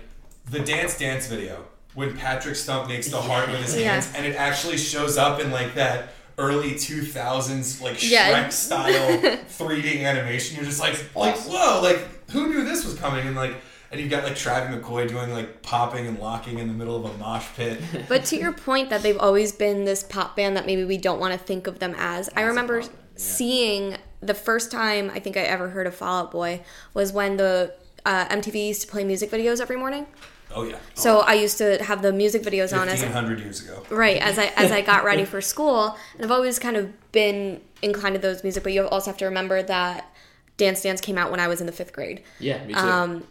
the 0.49 0.59
dance 0.59 0.97
dance 0.97 1.27
video 1.27 1.65
when 1.95 2.15
Patrick 2.15 2.55
Stump 2.55 2.87
makes 2.89 3.07
the 3.09 3.21
heart 3.21 3.49
with 3.49 3.61
his 3.61 3.77
Yeah. 3.77 3.93
hands, 3.93 4.11
and 4.15 4.25
it 4.25 4.35
actually 4.35 4.77
shows 4.77 5.17
up 5.17 5.39
in 5.39 5.49
like 5.51 5.75
that 5.75 6.09
early 6.37 6.77
two 6.77 7.01
thousands 7.03 7.81
like 7.81 7.97
Yeah. 8.09 8.47
Shrek 8.47 8.51
style 8.51 9.37
three 9.47 9.81
D 9.81 10.03
animation. 10.05 10.55
You're 10.57 10.65
just 10.65 10.79
like 10.81 10.95
like 11.15 11.37
whoa, 11.37 11.81
like 11.81 12.29
who 12.31 12.47
knew 12.49 12.65
this 12.65 12.83
was 12.85 12.95
coming? 12.95 13.25
And 13.27 13.35
like 13.35 13.55
and 13.91 13.99
you've 13.99 14.09
got 14.09 14.23
like 14.23 14.35
Travis 14.35 14.75
McCoy 14.75 15.07
doing 15.07 15.31
like 15.31 15.61
popping 15.61 16.07
and 16.07 16.19
locking 16.19 16.59
in 16.59 16.67
the 16.67 16.73
middle 16.73 16.95
of 16.95 17.13
a 17.13 17.17
mosh 17.17 17.47
pit. 17.55 17.79
But 18.07 18.25
to 18.25 18.37
your 18.37 18.51
point 18.51 18.89
that 18.89 19.01
they've 19.03 19.17
always 19.17 19.51
been 19.51 19.85
this 19.85 20.03
pop 20.03 20.35
band 20.35 20.57
that 20.57 20.65
maybe 20.65 20.83
we 20.85 20.97
don't 20.97 21.19
want 21.19 21.33
to 21.33 21.39
think 21.39 21.67
of 21.67 21.79
them 21.79 21.95
as, 21.97 22.29
I 22.35 22.41
remember 22.41 22.81
yeah. 22.81 22.87
seeing 23.15 23.97
the 24.21 24.33
first 24.33 24.71
time 24.71 25.11
I 25.13 25.19
think 25.19 25.37
I 25.37 25.41
ever 25.41 25.69
heard 25.69 25.87
of 25.87 25.95
Fall 25.95 26.23
Out 26.23 26.31
Boy 26.31 26.61
was 26.93 27.13
when 27.13 27.37
the 27.37 27.73
uh, 28.05 28.27
MTV 28.27 28.67
used 28.67 28.81
to 28.81 28.87
play 28.87 29.03
music 29.03 29.31
videos 29.31 29.61
every 29.61 29.77
morning. 29.77 30.07
Oh 30.53 30.63
yeah, 30.63 30.77
So 30.93 31.19
I 31.19 31.33
used 31.33 31.57
to 31.57 31.83
have 31.83 32.01
the 32.01 32.13
music 32.13 32.43
videos 32.43 32.77
on 32.77 32.87
as 32.87 32.99
fifteen 32.99 33.11
hundred 33.11 33.39
years 33.39 33.63
ago. 33.63 33.83
right 33.89 34.17
as 34.21 34.37
I 34.37 34.45
as 34.55 34.71
I 34.71 34.81
got 34.81 35.03
ready 35.03 35.25
for 35.33 35.41
school, 35.41 35.97
and 36.13 36.23
I've 36.23 36.31
always 36.31 36.59
kind 36.59 36.77
of 36.77 37.11
been 37.11 37.61
inclined 37.81 38.15
to 38.15 38.21
those 38.21 38.43
music. 38.43 38.63
But 38.63 38.71
you 38.71 38.87
also 38.87 39.09
have 39.09 39.17
to 39.17 39.25
remember 39.25 39.63
that 39.63 40.13
Dance 40.57 40.83
Dance 40.83 41.01
came 41.01 41.17
out 41.17 41.31
when 41.31 41.39
I 41.39 41.47
was 41.47 41.61
in 41.61 41.65
the 41.65 41.73
fifth 41.73 41.93
grade. 41.93 42.23
Yeah, 42.39 42.63
me 42.63 42.73
too. 42.73 42.79
Um, 42.79 43.27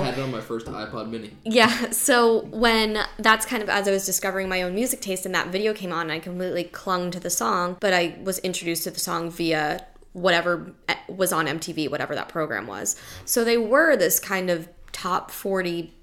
I 0.00 0.06
had 0.06 0.18
it 0.18 0.22
on 0.22 0.30
my 0.30 0.40
first 0.40 0.66
iPod 0.66 1.08
Mini. 1.08 1.30
yeah, 1.44 1.90
so 1.90 2.44
when 2.46 2.98
that's 3.18 3.46
kind 3.46 3.62
of 3.62 3.68
as 3.68 3.86
I 3.86 3.92
was 3.92 4.04
discovering 4.04 4.48
my 4.48 4.62
own 4.62 4.74
music 4.74 5.00
taste, 5.00 5.24
and 5.26 5.34
that 5.34 5.48
video 5.48 5.72
came 5.72 5.92
on, 5.92 6.10
I 6.10 6.18
completely 6.18 6.64
clung 6.64 7.10
to 7.12 7.20
the 7.20 7.30
song. 7.30 7.76
But 7.80 7.92
I 7.92 8.18
was 8.22 8.38
introduced 8.40 8.84
to 8.84 8.90
the 8.90 9.00
song 9.00 9.30
via 9.30 9.86
whatever 10.12 10.74
eh, 10.88 10.96
was 11.08 11.32
on 11.32 11.46
MTV, 11.46 11.90
whatever 11.90 12.14
that 12.14 12.28
program 12.28 12.66
was. 12.66 12.96
So 13.24 13.44
they 13.44 13.56
were 13.56 13.96
this 13.96 14.18
kind 14.18 14.50
of 14.50 14.68
top 14.92 15.30
forty 15.30 15.94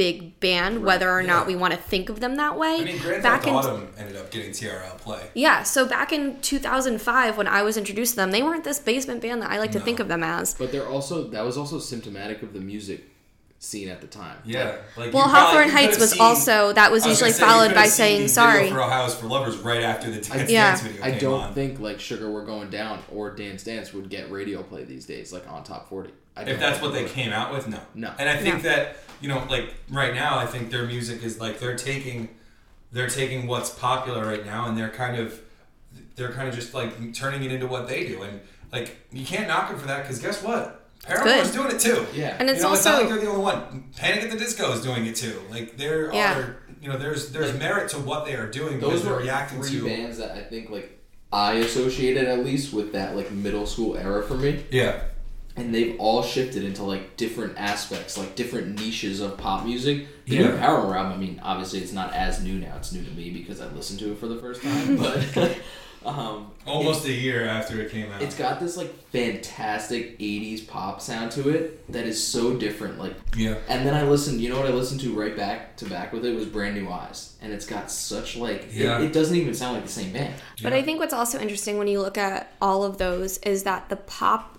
big 0.00 0.40
band, 0.40 0.82
whether 0.82 1.10
or 1.10 1.22
not 1.22 1.46
we 1.46 1.54
want 1.54 1.74
to 1.74 1.78
think 1.78 2.08
of 2.08 2.20
them 2.20 2.36
that 2.36 2.56
way. 2.58 2.76
I 2.80 2.84
mean, 2.84 2.98
Grand 2.98 3.22
back 3.22 3.42
Theft 3.42 3.48
in 3.48 3.54
Autumn 3.54 3.88
ended 3.98 4.16
up 4.16 4.30
getting 4.30 4.50
TRL 4.52 4.96
play. 4.96 5.28
yeah, 5.34 5.62
so 5.62 5.84
back 5.86 6.10
in 6.10 6.40
2005 6.40 7.36
when 7.36 7.46
I 7.46 7.60
was 7.60 7.76
introduced 7.76 8.12
to 8.12 8.16
them, 8.16 8.30
they 8.30 8.42
weren't 8.42 8.64
this 8.64 8.78
basement 8.78 9.20
band 9.20 9.42
that 9.42 9.50
I 9.50 9.58
like 9.58 9.72
to 9.72 9.80
think 9.80 10.00
of 10.00 10.08
them 10.08 10.22
as. 10.22 10.54
But 10.54 10.72
they're 10.72 10.88
also 10.88 11.24
that 11.28 11.44
was 11.44 11.58
also 11.58 11.78
symptomatic 11.78 12.42
of 12.42 12.54
the 12.54 12.60
music 12.60 13.04
scene 13.58 13.90
at 13.90 14.00
the 14.00 14.06
time. 14.06 14.38
Yeah, 14.46 14.76
like 14.96 15.12
Well, 15.12 15.26
you 15.26 15.30
probably- 15.32 15.32
Hawthorne 15.32 15.68
Heights 15.68 15.98
was 15.98 16.12
seen- 16.12 16.20
also 16.22 16.72
that 16.72 16.90
was 16.90 17.04
I 17.04 17.10
usually 17.10 17.32
say, 17.32 17.44
followed 17.44 17.74
by 17.74 17.88
saying 17.88 18.28
sorry. 18.28 18.70
for 18.70 18.80
Ohio's 18.80 19.14
for 19.14 19.26
Lovers 19.26 19.58
right 19.58 19.82
after 19.82 20.10
the 20.10 20.22
Dance 20.22 20.50
Yeah. 20.50 20.68
Dance 20.70 20.80
video 20.80 21.02
I 21.04 21.10
came 21.10 21.20
don't 21.20 21.40
on. 21.42 21.52
think 21.54 21.78
like 21.78 22.00
Sugar 22.00 22.30
We're 22.30 22.46
Going 22.46 22.70
Down 22.70 23.00
or 23.12 23.30
Dance 23.32 23.62
Dance 23.62 23.92
would 23.92 24.08
get 24.08 24.30
radio 24.30 24.62
play 24.62 24.84
these 24.84 25.04
days, 25.04 25.30
like 25.30 25.46
on 25.46 25.62
top 25.62 25.90
forty. 25.90 26.08
I 26.46 26.50
If 26.50 26.58
that's 26.60 26.80
what 26.82 26.92
they 26.92 27.04
came 27.04 27.32
out 27.32 27.52
with, 27.52 27.68
no. 27.68 27.78
No. 27.94 28.12
And 28.18 28.28
I 28.28 28.36
think 28.36 28.56
No. 28.56 28.70
that 28.70 28.96
you 29.20 29.28
know, 29.28 29.44
like 29.50 29.74
right 29.90 30.14
now, 30.14 30.38
I 30.38 30.46
think 30.46 30.70
their 30.70 30.86
music 30.86 31.22
is 31.22 31.38
like 31.38 31.58
they're 31.60 31.76
taking, 31.76 32.28
they're 32.90 33.08
taking 33.08 33.46
what's 33.46 33.68
popular 33.70 34.24
right 34.26 34.44
now, 34.46 34.66
and 34.66 34.78
they're 34.78 34.88
kind 34.88 35.18
of, 35.18 35.38
they're 36.16 36.32
kind 36.32 36.48
of 36.48 36.54
just 36.54 36.72
like 36.72 37.12
turning 37.14 37.44
it 37.44 37.52
into 37.52 37.66
what 37.66 37.86
they 37.86 38.06
do, 38.06 38.22
and 38.22 38.40
like 38.72 38.96
you 39.12 39.24
can't 39.26 39.46
knock 39.48 39.68
them 39.70 39.78
for 39.78 39.86
that 39.88 40.02
because 40.02 40.18
guess 40.20 40.42
what? 40.42 40.76
Paramore's 41.04 41.50
good. 41.50 41.56
doing 41.62 41.74
it 41.74 41.80
too. 41.80 42.06
Yeah. 42.14 42.36
And 42.38 42.48
it's 42.50 42.58
you 42.62 42.64
know, 42.68 42.74
it's 42.74 42.84
not 42.84 42.94
also 42.94 43.04
like 43.04 43.08
they're 43.08 43.20
the 43.24 43.30
only 43.30 43.42
one. 43.42 43.84
Panic 43.96 44.22
at 44.24 44.30
the 44.30 44.36
Disco 44.38 44.70
is 44.72 44.82
doing 44.82 45.06
it 45.06 45.16
too. 45.16 45.40
Like 45.50 45.76
there 45.78 46.12
Yeah. 46.14 46.38
are, 46.38 46.56
you 46.82 46.88
know, 46.90 46.98
there's 46.98 47.30
there's 47.32 47.58
merit 47.58 47.88
to 47.90 47.98
what 47.98 48.24
they 48.26 48.34
are 48.34 48.46
doing 48.50 48.80
Those 48.80 48.90
because 48.90 49.04
they're 49.04 49.12
were 49.14 49.18
reacting 49.20 49.62
three 49.62 49.80
to. 49.80 49.84
bands 49.86 50.18
that 50.18 50.32
I 50.32 50.42
think 50.42 50.68
like 50.70 50.98
I 51.32 51.54
associated 51.54 52.24
at 52.26 52.44
least 52.44 52.72
with 52.74 52.92
that 52.92 53.16
like 53.16 53.30
middle 53.30 53.66
school 53.66 53.96
era 53.96 54.22
for 54.22 54.34
me. 54.34 54.64
Yeah. 54.70 55.00
And 55.56 55.74
they've 55.74 55.96
all 55.98 56.22
shifted 56.22 56.64
into 56.64 56.82
like 56.82 57.16
different 57.16 57.58
aspects, 57.58 58.16
like 58.16 58.34
different 58.36 58.78
niches 58.80 59.20
of 59.20 59.36
pop 59.36 59.64
music. 59.64 60.06
The 60.26 60.36
Yeah. 60.36 60.42
new 60.52 60.56
Paramore 60.58 60.96
album, 60.96 61.12
I 61.12 61.16
mean, 61.16 61.40
obviously 61.42 61.80
it's 61.80 61.92
not 61.92 62.12
as 62.14 62.42
new 62.42 62.54
now. 62.58 62.74
It's 62.76 62.92
new 62.92 63.02
to 63.02 63.10
me 63.10 63.30
because 63.30 63.60
I 63.60 63.66
listened 63.72 63.98
to 64.00 64.12
it 64.12 64.18
for 64.18 64.28
the 64.28 64.36
first 64.36 64.62
time, 64.62 64.96
but 65.34 65.56
um, 66.06 66.50
Almost 66.66 67.04
a 67.06 67.12
year 67.12 67.46
after 67.46 67.80
it 67.80 67.90
came 67.90 68.10
out. 68.12 68.22
it's 68.22 68.36
got 68.36 68.60
this 68.60 68.76
like 68.76 68.92
fantastic 69.10 70.18
'80s 70.18 70.66
pop 70.68 71.00
sound 71.00 71.32
to 71.32 71.48
it 71.48 71.90
that 71.92 72.06
is 72.06 72.24
so 72.24 72.54
different. 72.56 72.98
Like, 72.98 73.14
yeah. 73.36 73.56
and 73.68 73.86
then 73.86 73.94
I 73.94 74.02
listened. 74.04 74.40
You 74.40 74.50
know 74.50 74.58
what 74.60 74.66
I 74.66 74.72
listened 74.72 75.00
to 75.00 75.12
right 75.18 75.36
back 75.36 75.76
to 75.78 75.84
back 75.86 76.12
with 76.12 76.24
it 76.24 76.34
was 76.34 76.46
Brand 76.46 76.76
New 76.80 76.88
Eyes, 76.90 77.34
and 77.42 77.52
it's 77.52 77.66
got 77.66 77.90
such 77.90 78.36
like 78.36 78.68
Yeah. 78.72 79.00
it, 79.00 79.06
it 79.06 79.12
doesn't 79.12 79.36
even 79.36 79.52
sound 79.54 79.74
like 79.74 79.84
the 79.84 79.90
same 79.90 80.12
band. 80.12 80.34
But 80.62 80.72
I 80.72 80.82
think 80.82 81.00
what's 81.00 81.14
also 81.14 81.38
interesting 81.40 81.76
when 81.78 81.88
you 81.88 82.00
look 82.00 82.18
at 82.18 82.52
all 82.62 82.84
of 82.84 82.98
those 82.98 83.38
is 83.38 83.64
that 83.64 83.88
the 83.88 83.96
pop 83.96 84.58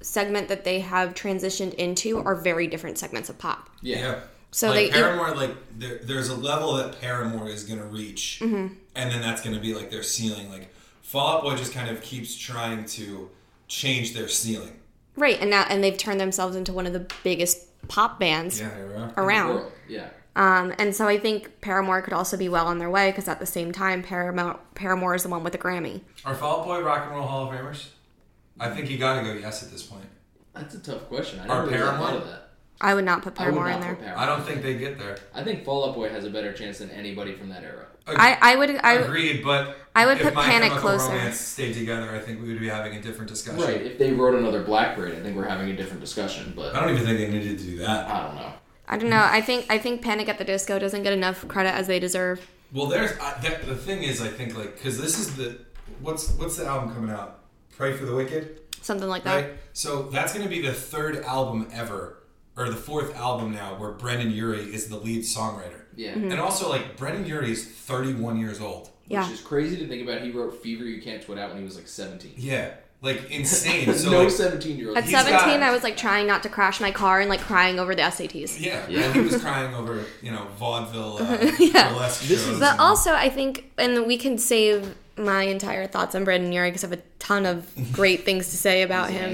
segment 0.00 0.48
that 0.48 0.64
they 0.64 0.80
have 0.80 1.14
transitioned 1.14 1.74
into 1.74 2.18
are 2.18 2.34
very 2.34 2.66
different 2.66 2.98
segments 2.98 3.28
of 3.28 3.38
pop. 3.38 3.68
Yeah, 3.82 3.98
Yeah. 3.98 4.20
So 4.52 4.68
like 4.70 4.90
they- 4.92 5.00
Paramore, 5.00 5.34
like 5.36 5.54
there, 5.78 5.98
there's 6.02 6.28
a 6.28 6.34
level 6.34 6.74
that 6.74 7.00
Paramore 7.00 7.48
is 7.48 7.64
gonna 7.64 7.84
reach, 7.84 8.40
Mm-hmm. 8.42 8.74
and 8.96 9.10
then 9.12 9.20
that's 9.20 9.40
gonna 9.42 9.60
be 9.60 9.74
like 9.74 9.90
their 9.90 10.02
ceiling. 10.02 10.50
Like 10.50 10.74
Fall 11.02 11.36
Out 11.36 11.42
Boy 11.44 11.54
just 11.56 11.72
kind 11.72 11.88
of 11.88 12.00
keeps 12.02 12.36
trying 12.36 12.84
to 12.86 13.30
change 13.68 14.12
their 14.14 14.26
ceiling. 14.28 14.72
Right, 15.16 15.38
and 15.40 15.50
now 15.50 15.66
and 15.68 15.84
they've 15.84 15.96
turned 15.96 16.20
themselves 16.20 16.56
into 16.56 16.72
one 16.72 16.86
of 16.86 16.92
the 16.92 17.06
biggest 17.22 17.66
pop 17.88 18.18
bands 18.18 18.58
Yeah, 18.60 18.70
yeah. 18.76 19.10
around. 19.16 19.64
Yeah. 19.88 20.08
Um, 20.36 20.72
and 20.78 20.94
so 20.94 21.06
I 21.08 21.18
think 21.18 21.60
Paramore 21.60 22.02
could 22.02 22.12
also 22.12 22.36
be 22.36 22.48
well 22.48 22.66
on 22.66 22.78
their 22.78 22.88
way 22.90 23.10
because 23.10 23.28
at 23.28 23.40
the 23.40 23.46
same 23.46 23.72
time, 23.72 24.02
Paramore, 24.02 24.58
Paramore 24.74 25.14
is 25.14 25.24
the 25.24 25.28
one 25.28 25.42
with 25.44 25.52
the 25.52 25.58
Grammy. 25.58 26.00
Are 26.24 26.34
Fall 26.34 26.60
Out 26.60 26.66
Boy 26.66 26.80
Rock 26.82 27.06
and 27.06 27.14
Roll 27.16 27.26
Hall 27.26 27.48
of 27.48 27.54
Famers? 27.54 27.86
I 28.60 28.70
think 28.70 28.90
you 28.90 28.98
gotta 28.98 29.22
go 29.26 29.32
yes 29.32 29.62
at 29.62 29.70
this 29.72 29.82
point. 29.82 30.04
That's 30.54 30.74
a 30.74 30.78
tough 30.80 31.08
question. 31.08 31.40
I 31.40 31.44
Or 31.44 31.46
never 31.48 31.62
really 31.66 31.76
Paramore? 31.78 32.06
thought 32.08 32.16
of 32.18 32.26
that. 32.28 32.46
I 32.82 32.94
would 32.94 33.04
not 33.04 33.22
put 33.22 33.38
I 33.40 33.44
would 33.50 33.54
Paramore 33.54 33.68
not 33.68 33.74
in 33.76 33.80
there. 33.80 33.94
put 33.96 34.04
Paramore. 34.04 34.22
I 34.22 34.26
don't 34.26 34.42
think 34.46 34.62
they 34.62 34.74
get 34.78 34.98
there. 34.98 35.18
I 35.34 35.42
think 35.44 35.64
Fall 35.64 35.88
Out 35.88 35.94
Boy 35.94 36.08
has 36.10 36.24
a 36.24 36.30
better 36.30 36.52
chance 36.52 36.78
than 36.78 36.90
anybody 36.90 37.34
from 37.34 37.48
that 37.50 37.62
era. 37.64 37.86
I, 38.06 38.38
I 38.40 38.56
would 38.56 38.70
I, 38.82 38.92
Agreed, 38.94 39.44
but 39.44 39.76
I 39.94 40.06
would 40.06 40.16
if 40.16 40.22
put 40.24 40.34
My 40.34 40.44
Panic 40.44 40.70
Chemical 40.70 40.90
closer. 40.90 41.12
Romance 41.12 41.38
stayed 41.38 41.74
together, 41.74 42.10
I 42.14 42.18
think 42.18 42.42
we 42.42 42.48
would 42.48 42.58
be 42.60 42.68
having 42.68 42.96
a 42.96 43.00
different 43.02 43.30
discussion. 43.30 43.60
Right. 43.62 43.82
If 43.82 43.98
they 43.98 44.12
wrote 44.12 44.34
another 44.34 44.62
Blackbird, 44.64 45.12
I 45.12 45.20
think 45.20 45.36
we're 45.36 45.44
having 45.48 45.68
a 45.70 45.76
different 45.76 46.00
discussion. 46.00 46.52
But 46.56 46.74
I 46.74 46.80
don't 46.80 46.90
even 46.94 47.04
think 47.04 47.18
they 47.18 47.28
needed 47.30 47.58
to 47.58 47.64
do 47.64 47.78
that. 47.78 48.08
I 48.08 48.26
don't 48.26 48.36
know. 48.36 48.52
I 48.88 48.96
don't 48.98 49.10
know. 49.10 49.26
I 49.30 49.40
think 49.40 49.66
I 49.70 49.78
think 49.78 50.02
Panic 50.02 50.28
at 50.28 50.38
the 50.38 50.44
Disco 50.44 50.78
doesn't 50.78 51.02
get 51.04 51.12
enough 51.12 51.46
credit 51.48 51.72
as 51.74 51.86
they 51.86 52.00
deserve. 52.00 52.44
Well, 52.72 52.86
there's 52.86 53.12
I, 53.20 53.38
that, 53.42 53.66
the 53.66 53.76
thing 53.76 54.02
is, 54.02 54.20
I 54.20 54.28
think 54.28 54.56
like 54.56 54.74
because 54.76 55.00
this 55.00 55.18
is 55.18 55.36
the 55.36 55.58
what's 56.00 56.30
what's 56.32 56.56
the 56.56 56.66
album 56.66 56.92
coming 56.94 57.10
out? 57.10 57.39
Pray 57.80 57.96
for 57.96 58.04
the 58.04 58.14
Wicked, 58.14 58.60
Something 58.82 59.08
like 59.08 59.24
that. 59.24 59.34
right? 59.34 59.52
So 59.72 60.02
that's 60.04 60.32
going 60.34 60.44
to 60.44 60.50
be 60.50 60.60
the 60.60 60.72
third 60.74 61.16
album 61.24 61.68
ever, 61.72 62.18
or 62.56 62.68
the 62.68 62.76
fourth 62.76 63.16
album 63.16 63.52
now, 63.54 63.74
where 63.76 63.92
Brendon 63.92 64.30
Urie 64.30 64.72
is 64.74 64.88
the 64.88 64.98
lead 64.98 65.22
songwriter, 65.22 65.80
Yeah. 65.96 66.12
Mm-hmm. 66.12 66.30
and 66.32 66.40
also 66.40 66.68
like 66.68 66.98
Brendon 66.98 67.24
Urie 67.24 67.52
is 67.52 67.64
31 67.66 68.38
years 68.38 68.60
old. 68.60 68.90
Yeah. 69.08 69.22
Which 69.24 69.32
is 69.32 69.40
crazy 69.40 69.76
to 69.78 69.88
think 69.88 70.02
about. 70.06 70.20
He 70.20 70.30
wrote 70.30 70.62
Fever 70.62 70.84
You 70.84 71.00
Can't 71.00 71.22
Twit 71.22 71.38
Out 71.38 71.48
when 71.50 71.58
he 71.58 71.64
was 71.64 71.74
like 71.74 71.88
17. 71.88 72.34
Yeah, 72.36 72.74
like 73.02 73.30
insane. 73.30 73.92
So 73.94 74.10
no 74.10 74.22
like, 74.24 74.30
17 74.30 74.76
year 74.76 74.88
old. 74.90 74.98
At 74.98 75.06
17, 75.06 75.32
got- 75.32 75.62
I 75.62 75.72
was 75.72 75.82
like 75.82 75.96
trying 75.96 76.26
not 76.26 76.42
to 76.44 76.48
crash 76.50 76.80
my 76.82 76.90
car 76.92 77.18
and 77.20 77.30
like 77.30 77.40
crying 77.40 77.80
over 77.80 77.94
the 77.94 78.02
SATs. 78.02 78.60
yeah, 78.60 78.86
Yeah. 78.88 79.04
and 79.06 79.14
he 79.14 79.20
was 79.22 79.40
crying 79.40 79.74
over 79.74 80.04
you 80.22 80.30
know 80.30 80.46
vaudeville 80.58 81.16
uh, 81.22 81.50
Yeah. 81.58 81.92
burlesque 81.94 82.22
This 82.28 82.46
is- 82.46 82.58
But 82.60 82.72
and- 82.72 82.80
also, 82.80 83.14
I 83.14 83.30
think, 83.30 83.72
and 83.78 84.06
we 84.06 84.16
can 84.18 84.36
save 84.38 84.94
my 85.20 85.42
entire 85.42 85.86
thoughts 85.86 86.14
on 86.14 86.24
Brendon 86.24 86.52
Urie 86.52 86.70
because 86.70 86.84
I 86.84 86.88
have 86.88 86.98
a 86.98 87.02
ton 87.18 87.46
of 87.46 87.66
great 87.92 88.24
things 88.24 88.50
to 88.50 88.56
say 88.56 88.82
about 88.82 89.10
him 89.10 89.30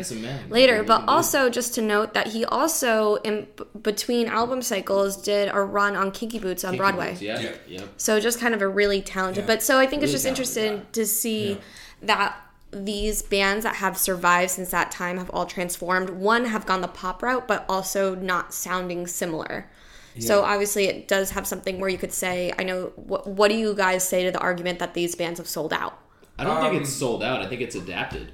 later. 0.51 0.83
But 0.83 0.94
can 0.96 1.01
you 1.03 1.07
do? 1.07 1.12
also, 1.12 1.49
just 1.51 1.75
to 1.75 1.83
note 1.83 2.14
that 2.14 2.29
he 2.29 2.44
also, 2.44 3.16
in 3.16 3.46
b- 3.57 3.64
between 3.83 4.27
album 4.29 4.62
cycles, 4.62 5.16
did 5.16 5.49
a 5.53 5.61
run 5.61 5.96
on 5.96 6.11
Kinky 6.11 6.38
Boots 6.38 6.64
on 6.64 6.72
Kinky 6.72 6.79
Broadway. 6.79 7.11
Boots, 7.11 7.22
Yeah. 7.22 7.40
Yeah. 7.40 7.51
Yep. 7.68 7.88
So 7.96 8.20
just 8.20 8.40
kind 8.40 8.55
of 8.55 8.62
a 8.62 8.68
really 8.68 9.01
talented. 9.03 9.42
Yeah. 9.44 9.46
But 9.49 9.62
so 9.62 9.79
I 9.79 9.87
think 9.87 10.03
it's 10.03 10.12
just 10.12 10.27
interesting 10.27 10.79
guy. 10.79 10.83
to 10.92 11.07
see 11.07 11.51
Yeah. 11.53 11.57
that 12.03 12.37
these 12.72 13.22
bands 13.22 13.64
that 13.64 13.77
have 13.77 13.96
survived 13.96 14.51
since 14.51 14.70
that 14.70 14.90
time 14.90 15.16
have 15.18 15.31
all 15.31 15.46
transformed. 15.46 16.11
One 16.11 16.46
have 16.46 16.66
gone 16.66 16.81
the 16.83 16.88
pop 16.88 17.22
route, 17.22 17.46
but 17.49 17.64
also 17.68 18.14
not 18.14 18.53
sounding 18.53 19.07
similar. 19.07 19.70
So 20.18 20.42
obviously, 20.42 20.85
it 20.87 21.09
does 21.09 21.31
have 21.31 21.46
something 21.46 21.79
where 21.81 21.90
you 21.90 21.98
could 21.98 22.12
say, 22.12 22.52
I 22.59 22.62
know. 22.64 22.92
What, 22.96 23.26
what 23.26 23.48
do 23.50 23.57
you 23.57 23.74
guys 23.74 24.07
say 24.09 24.24
to 24.24 24.31
the 24.31 24.38
argument 24.38 24.79
that 24.79 24.94
these 24.94 25.14
bands 25.14 25.38
have 25.38 25.48
sold 25.48 25.72
out? 25.72 25.98
I 26.38 26.44
don't 26.44 26.57
Um, 26.59 26.70
think 26.70 26.83
it's 26.83 26.92
sold 26.92 27.22
out. 27.22 27.40
I 27.42 27.46
think 27.46 27.61
it's 27.61 27.74
adapted. 27.74 28.33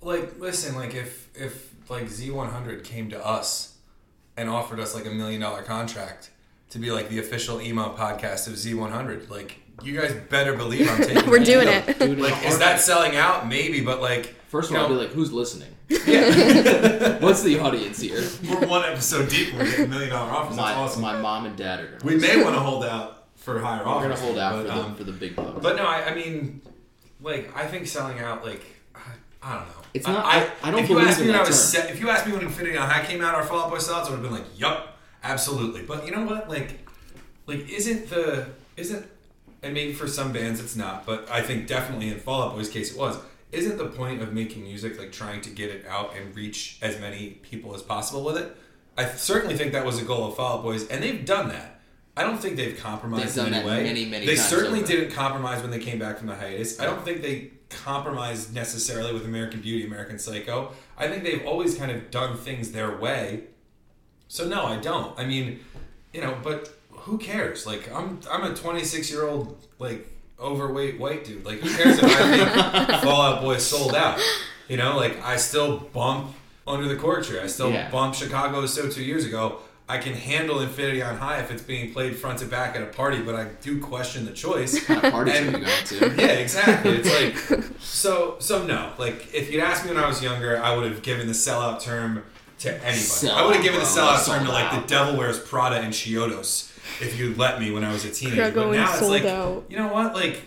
like 0.00 0.38
listen 0.38 0.74
like 0.76 0.94
if 0.94 1.28
if 1.34 1.74
like 1.90 2.04
z100 2.04 2.84
came 2.84 3.08
to 3.10 3.26
us 3.26 3.78
and 4.36 4.48
offered 4.48 4.78
us 4.78 4.94
like 4.94 5.06
a 5.06 5.10
million 5.10 5.40
dollar 5.40 5.62
contract 5.62 6.30
to 6.70 6.78
be 6.78 6.90
like 6.90 7.08
the 7.08 7.18
official 7.18 7.60
emo 7.60 7.96
podcast 7.96 8.46
of 8.46 8.52
z100 8.54 9.28
like 9.30 9.60
you 9.82 9.98
guys 10.00 10.12
better 10.28 10.54
believe 10.54 10.88
i'm 10.90 10.98
taking 10.98 11.16
it. 11.18 11.26
We're 11.26 11.38
that 11.38 11.44
doing 11.46 11.66
deal. 11.66 11.82
it. 11.88 11.98
Dude, 11.98 12.18
like 12.20 12.44
is 12.46 12.58
that 12.58 12.80
selling 12.80 13.16
out 13.16 13.48
maybe 13.48 13.80
but 13.80 14.00
like 14.00 14.34
First 14.48 14.70
of 14.70 14.76
you 14.76 14.78
all, 14.78 14.84
I'll 14.84 14.88
be 14.90 14.96
like, 14.96 15.10
who's 15.10 15.30
listening? 15.32 15.68
yeah 15.90 17.18
What's 17.20 17.42
the 17.42 17.58
audience 17.60 18.00
here? 18.00 18.22
we're 18.48 18.66
one 18.66 18.84
episode 18.84 19.28
deep 19.28 19.52
we're 19.54 19.64
getting 19.64 19.90
million 19.90 20.10
dollar 20.10 20.30
offers 20.32 20.56
My, 20.56 20.68
that's 20.72 20.78
awesome 20.78 21.02
my 21.02 21.20
mom 21.20 21.46
and 21.46 21.56
dad 21.56 21.80
are 21.80 21.86
going 21.88 21.98
to 22.00 22.06
we 22.06 22.16
may 22.16 22.42
want 22.42 22.54
to 22.56 22.60
hold 22.60 22.84
out 22.84 23.26
for 23.36 23.58
higher 23.60 23.84
offers. 23.86 23.86
We're 23.86 24.12
offers 24.12 24.20
going 24.20 24.20
to 24.20 24.22
hold 24.24 24.38
out 24.38 24.52
but, 24.66 24.72
for, 24.74 24.80
um, 24.86 24.90
the, 24.92 24.96
for 24.98 25.04
the 25.04 25.12
big 25.12 25.36
bucks. 25.36 25.58
but 25.62 25.76
no 25.76 25.84
I, 25.84 26.06
I 26.10 26.14
mean 26.14 26.60
like 27.20 27.54
i 27.56 27.66
think 27.66 27.86
selling 27.86 28.18
out 28.20 28.44
like 28.44 28.64
I, 28.94 29.00
I 29.42 29.54
don't 29.58 29.68
know. 29.68 29.74
It's 29.94 30.06
not- 30.06 30.24
I- 30.24 30.50
I 30.62 30.70
don't 30.70 30.80
if 30.84 30.88
you 30.88 30.94
believe 30.96 31.08
asked 31.10 31.20
in 31.20 31.26
me 31.26 31.32
when 31.32 31.38
that 31.38 31.46
I 31.46 31.48
was 31.48 31.72
term. 31.72 31.82
se- 31.84 31.92
if 31.92 32.00
you 32.00 32.10
asked 32.10 32.26
me 32.26 32.32
when 32.32 32.42
Infinity 32.42 32.76
on 32.76 32.88
High 32.90 33.04
came 33.04 33.22
out, 33.22 33.34
our 33.34 33.42
Fall 33.44 33.60
Out 33.64 33.70
Boy 33.70 33.76
sellouts, 33.78 34.06
I 34.06 34.10
would 34.10 34.18
have 34.18 34.22
been 34.22 34.32
like, 34.32 34.44
"Yup, 34.60 34.98
absolutely." 35.24 35.82
But 35.82 36.04
you 36.04 36.10
know 36.12 36.24
what? 36.24 36.48
Like, 36.50 36.78
like 37.46 37.68
isn't 37.70 38.10
the 38.10 38.48
isn't 38.76 39.06
and 39.62 39.74
maybe 39.74 39.92
for 39.92 40.06
some 40.08 40.32
bands 40.32 40.60
it's 40.60 40.76
not, 40.76 41.04
but 41.06 41.28
I 41.30 41.42
think 41.42 41.66
definitely 41.66 42.08
in 42.08 42.18
Fall 42.20 42.42
Out 42.42 42.54
Boy's 42.54 42.68
case 42.68 42.92
it 42.92 42.98
was. 42.98 43.18
Isn't 43.50 43.78
the 43.78 43.86
point 43.86 44.20
of 44.22 44.32
making 44.32 44.62
music 44.62 44.98
like 44.98 45.10
trying 45.10 45.40
to 45.42 45.50
get 45.50 45.70
it 45.70 45.86
out 45.86 46.14
and 46.16 46.34
reach 46.36 46.78
as 46.82 47.00
many 47.00 47.30
people 47.42 47.74
as 47.74 47.82
possible 47.82 48.22
with 48.22 48.36
it? 48.36 48.56
I 48.96 49.06
certainly 49.06 49.56
think 49.56 49.72
that 49.72 49.86
was 49.86 50.00
a 50.00 50.04
goal 50.04 50.26
of 50.28 50.36
Fall 50.36 50.58
Out 50.58 50.62
Boys, 50.62 50.86
and 50.88 51.02
they've 51.02 51.24
done 51.24 51.48
that. 51.48 51.80
I 52.16 52.24
don't 52.24 52.38
think 52.38 52.56
they've 52.56 52.76
compromised 52.76 53.36
They've 53.36 53.46
in 53.46 53.54
any 53.54 53.66
way. 53.66 53.82
many, 53.84 54.04
many 54.04 54.26
they 54.26 54.34
certainly 54.34 54.80
over. 54.80 54.88
didn't 54.88 55.12
compromise 55.12 55.62
when 55.62 55.70
they 55.70 55.78
came 55.78 56.00
back 56.00 56.18
from 56.18 56.26
the 56.26 56.34
hiatus. 56.34 56.80
I 56.80 56.84
don't 56.84 57.04
think 57.04 57.22
they 57.22 57.52
compromised 57.70 58.52
necessarily 58.52 59.12
with 59.12 59.24
American 59.24 59.60
Beauty, 59.60 59.86
American 59.86 60.18
Psycho. 60.18 60.72
I 60.96 61.06
think 61.06 61.22
they've 61.22 61.46
always 61.46 61.76
kind 61.76 61.92
of 61.92 62.10
done 62.10 62.36
things 62.36 62.72
their 62.72 62.96
way. 62.98 63.44
So 64.26 64.48
no, 64.48 64.64
I 64.66 64.76
don't. 64.78 65.16
I 65.18 65.24
mean, 65.26 65.60
you 66.12 66.20
know, 66.20 66.36
but 66.42 66.77
who 67.08 67.18
cares? 67.18 67.66
Like 67.66 67.92
I'm 67.94 68.20
I'm 68.30 68.44
a 68.50 68.54
26 68.54 69.10
year 69.10 69.24
old 69.26 69.56
like 69.78 70.06
overweight 70.38 70.98
white 71.00 71.24
dude. 71.24 71.44
Like 71.44 71.60
who 71.60 71.68
cares 71.74 71.98
if 71.98 72.04
I 72.04 72.36
think 72.88 73.02
Fall 73.02 73.22
Out 73.22 73.42
Boy 73.42 73.58
sold 73.58 73.94
out? 73.94 74.20
You 74.68 74.76
know, 74.76 74.96
like 74.96 75.22
I 75.24 75.36
still 75.36 75.78
bump 75.78 76.34
under 76.66 76.86
the 76.88 76.96
Cork 76.96 77.24
Tree. 77.24 77.40
I 77.40 77.46
still 77.46 77.70
Yeah. 77.70 77.90
bump 77.90 78.14
Chicago 78.14 78.64
so 78.66 78.88
two 78.88 79.02
years 79.02 79.24
ago. 79.24 79.58
I 79.90 79.96
can 79.96 80.12
handle 80.12 80.60
Infinity 80.60 81.00
on 81.00 81.16
High 81.16 81.38
if 81.40 81.50
it's 81.50 81.62
being 81.62 81.94
played 81.94 82.14
front 82.14 82.40
to 82.40 82.44
back 82.44 82.76
at 82.76 82.82
a 82.82 82.86
party, 82.86 83.22
but 83.22 83.34
I 83.34 83.44
do 83.62 83.80
question 83.80 84.26
the 84.26 84.32
choice. 84.32 84.74
What 84.74 84.84
kind 84.86 85.04
of 85.06 85.12
parties 85.12 85.34
And- 85.34 85.54
are 85.54 85.58
you 85.60 85.64
going 85.64 85.84
to? 86.16 86.16
yeah, 86.22 86.32
exactly. 86.32 86.90
It's 87.00 87.54
like 87.58 87.64
so 87.80 88.36
so 88.38 88.66
no. 88.66 88.92
Like 88.98 89.32
if 89.34 89.50
you'd 89.50 89.62
asked 89.62 89.84
me 89.86 89.92
when 89.94 90.02
I 90.04 90.06
was 90.06 90.22
younger, 90.22 90.62
I 90.62 90.76
would 90.76 90.90
have 90.92 91.02
given 91.02 91.26
the 91.26 91.32
sellout 91.32 91.80
term 91.80 92.22
to 92.58 92.70
anybody. 92.84 93.30
I 93.30 93.46
would 93.46 93.54
have 93.54 93.62
given 93.64 93.78
the 93.80 93.86
Sellout, 93.86 94.16
sellout 94.16 94.26
term 94.38 94.46
to 94.46 94.52
like 94.52 94.82
the 94.82 94.86
devil 94.88 95.16
wears 95.16 95.38
Prada 95.38 95.76
and 95.76 95.92
Chiodos 95.94 96.67
if 97.00 97.18
you'd 97.18 97.38
let 97.38 97.60
me 97.60 97.70
when 97.70 97.84
I 97.84 97.92
was 97.92 98.04
a 98.04 98.10
teenager. 98.10 98.50
But 98.50 98.70
now 98.72 98.92
it's 98.92 99.02
like 99.02 99.24
out. 99.24 99.64
you 99.68 99.76
know 99.76 99.92
what? 99.92 100.14
Like 100.14 100.42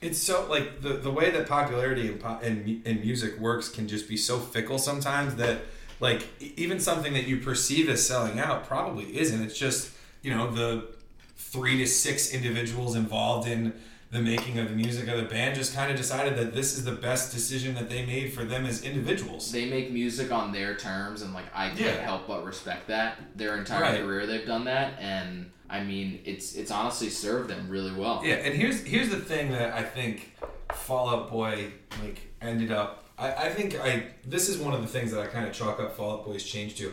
it's 0.00 0.18
so 0.18 0.46
like 0.48 0.80
the 0.82 0.94
the 0.94 1.10
way 1.10 1.30
that 1.30 1.48
popularity 1.48 2.08
in, 2.08 2.18
po- 2.18 2.38
in 2.40 2.64
mu- 2.64 2.80
in 2.84 3.00
music 3.00 3.38
works 3.38 3.68
can 3.68 3.88
just 3.88 4.08
be 4.08 4.16
so 4.16 4.38
fickle 4.38 4.78
sometimes 4.78 5.36
that 5.36 5.58
like 6.00 6.26
even 6.40 6.78
something 6.78 7.12
that 7.14 7.26
you 7.26 7.38
perceive 7.38 7.88
as 7.88 8.06
selling 8.06 8.38
out 8.38 8.66
probably 8.66 9.18
isn't. 9.18 9.42
It's 9.42 9.58
just 9.58 9.90
you 10.22 10.34
know 10.34 10.50
the 10.50 10.88
three 11.36 11.78
to 11.78 11.86
six 11.86 12.32
individuals 12.32 12.94
involved 12.96 13.48
in 13.48 13.72
the 14.10 14.20
making 14.20 14.58
of 14.58 14.68
the 14.68 14.74
music 14.76 15.08
of 15.08 15.16
the 15.18 15.24
band 15.24 15.56
just 15.56 15.74
kind 15.74 15.90
of 15.90 15.96
decided 15.96 16.36
that 16.36 16.54
this 16.54 16.76
is 16.78 16.84
the 16.84 16.92
best 16.92 17.32
decision 17.32 17.74
that 17.74 17.88
they 17.90 18.06
made 18.06 18.32
for 18.32 18.44
them 18.44 18.64
as 18.64 18.82
individuals. 18.82 19.50
They 19.50 19.68
make 19.68 19.90
music 19.90 20.30
on 20.30 20.52
their 20.52 20.76
terms, 20.76 21.22
and 21.22 21.34
like 21.34 21.46
I 21.54 21.68
can't 21.68 21.80
Yeah. 21.80 22.04
help 22.04 22.26
but 22.28 22.44
respect 22.44 22.86
that. 22.88 23.18
Their 23.36 23.56
entire 23.56 23.80
Right. 23.82 24.00
career, 24.00 24.26
they've 24.26 24.46
done 24.46 24.64
that, 24.64 24.94
and 25.00 25.50
I 25.68 25.82
mean, 25.82 26.20
it's 26.24 26.54
it's 26.54 26.70
honestly 26.70 27.10
served 27.10 27.50
them 27.50 27.68
really 27.68 27.92
well. 27.92 28.22
Yeah, 28.24 28.34
and 28.36 28.54
here's 28.54 28.82
here's 28.84 29.08
the 29.08 29.18
thing 29.20 29.50
that 29.50 29.72
I 29.74 29.82
think 29.82 30.36
Fall 30.72 31.10
Out 31.10 31.30
Boy 31.30 31.72
like 32.02 32.20
ended 32.40 32.70
up. 32.70 33.04
I, 33.18 33.32
I 33.46 33.48
think 33.52 33.74
I 33.80 34.08
this 34.24 34.48
is 34.48 34.58
one 34.58 34.72
of 34.74 34.82
the 34.82 34.88
things 34.88 35.10
that 35.10 35.20
I 35.20 35.26
kind 35.26 35.46
of 35.46 35.52
chalk 35.52 35.80
up 35.80 35.96
Fall 35.96 36.12
Out 36.20 36.24
Boy's 36.24 36.44
change 36.44 36.76
to. 36.76 36.92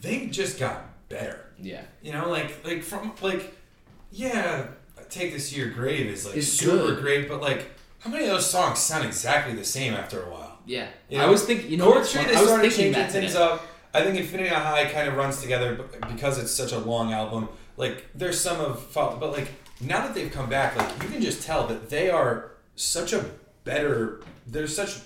They 0.00 0.26
just 0.28 0.58
got 0.58 0.86
better. 1.10 1.46
Yeah. 1.60 1.82
You 2.02 2.12
know, 2.12 2.30
like 2.30 2.64
like 2.64 2.82
from 2.82 3.12
like 3.20 3.54
yeah, 4.12 4.68
take 5.10 5.32
this 5.32 5.50
to 5.50 5.56
your 5.56 5.70
grave 5.70 6.06
is 6.06 6.26
like 6.26 6.36
It's 6.36 6.46
super 6.48 6.76
good. 6.94 7.00
great, 7.02 7.28
but 7.28 7.40
like 7.40 7.70
how 8.00 8.10
many 8.10 8.24
of 8.24 8.30
those 8.30 8.48
songs 8.48 8.78
sound 8.78 9.04
exactly 9.04 9.54
the 9.54 9.64
same 9.64 9.94
after 9.94 10.22
a 10.22 10.30
while? 10.30 10.58
Yeah. 10.66 10.88
You 11.08 11.18
I 11.20 11.26
was 11.26 11.44
thinking, 11.44 11.70
you 11.70 11.76
know, 11.76 11.84
Cork 11.84 11.96
what's 11.98 12.12
Tree, 12.12 12.22
fun- 12.22 12.32
they 12.34 12.36
started 12.40 12.60
thinking 12.62 12.78
changing 12.78 12.92
that 13.02 13.12
things 13.12 13.32
today. 13.32 13.44
up. 13.44 13.66
I 13.92 14.02
think 14.04 14.16
Infinity 14.18 14.50
on 14.50 14.62
High 14.62 14.84
kind 14.90 15.08
of 15.08 15.16
runs 15.16 15.40
together 15.42 15.74
but 15.74 16.08
because 16.08 16.38
it's 16.38 16.52
such 16.52 16.72
a 16.72 16.78
long 16.78 17.12
album. 17.12 17.48
Like 17.76 18.06
there's 18.14 18.40
some 18.40 18.60
of 18.60 18.80
Fall, 18.86 19.16
but 19.18 19.32
like 19.32 19.48
now 19.80 20.00
that 20.06 20.14
they've 20.14 20.30
come 20.30 20.48
back, 20.48 20.76
like 20.76 21.02
you 21.02 21.08
can 21.08 21.20
just 21.22 21.42
tell 21.42 21.66
that 21.68 21.90
they 21.90 22.08
are 22.10 22.52
such 22.76 23.12
a 23.12 23.24
better. 23.64 24.20
They're 24.46 24.66
such. 24.66 25.00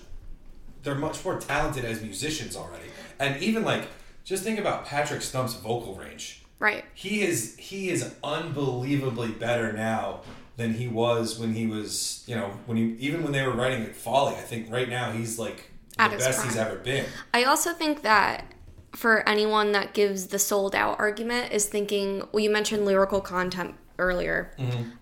They're 0.82 0.94
much 0.94 1.24
more 1.24 1.38
talented 1.40 1.84
as 1.86 2.02
musicians 2.02 2.56
already, 2.56 2.88
and 3.18 3.42
even 3.42 3.62
like 3.64 3.88
just 4.24 4.42
think 4.44 4.58
about 4.58 4.84
Patrick 4.84 5.22
Stump's 5.22 5.54
vocal 5.54 5.94
range. 5.94 6.43
Right. 6.58 6.84
He 6.94 7.22
is 7.22 7.56
he 7.56 7.90
is 7.90 8.14
unbelievably 8.22 9.32
better 9.32 9.72
now 9.72 10.20
than 10.56 10.74
he 10.74 10.86
was 10.86 11.38
when 11.38 11.52
he 11.54 11.66
was 11.66 12.22
you 12.26 12.34
know 12.36 12.50
when 12.66 12.76
he 12.76 12.96
even 13.00 13.22
when 13.22 13.32
they 13.32 13.46
were 13.46 13.52
writing 13.52 13.80
like 13.84 13.94
Folie. 13.94 14.34
I 14.34 14.40
think 14.40 14.70
right 14.70 14.88
now 14.88 15.10
he's 15.12 15.38
like 15.38 15.70
At 15.98 16.10
the 16.10 16.18
best 16.18 16.44
he's 16.44 16.56
ever 16.56 16.76
been. 16.76 17.06
I 17.32 17.44
also 17.44 17.72
think 17.72 18.02
that 18.02 18.44
for 18.92 19.28
anyone 19.28 19.72
that 19.72 19.92
gives 19.92 20.28
the 20.28 20.38
sold 20.38 20.74
out 20.74 20.98
argument 21.00 21.52
is 21.52 21.66
thinking, 21.66 22.22
well, 22.32 22.40
you 22.42 22.50
mentioned 22.50 22.84
lyrical 22.84 23.20
content 23.20 23.74
earlier, 23.98 24.52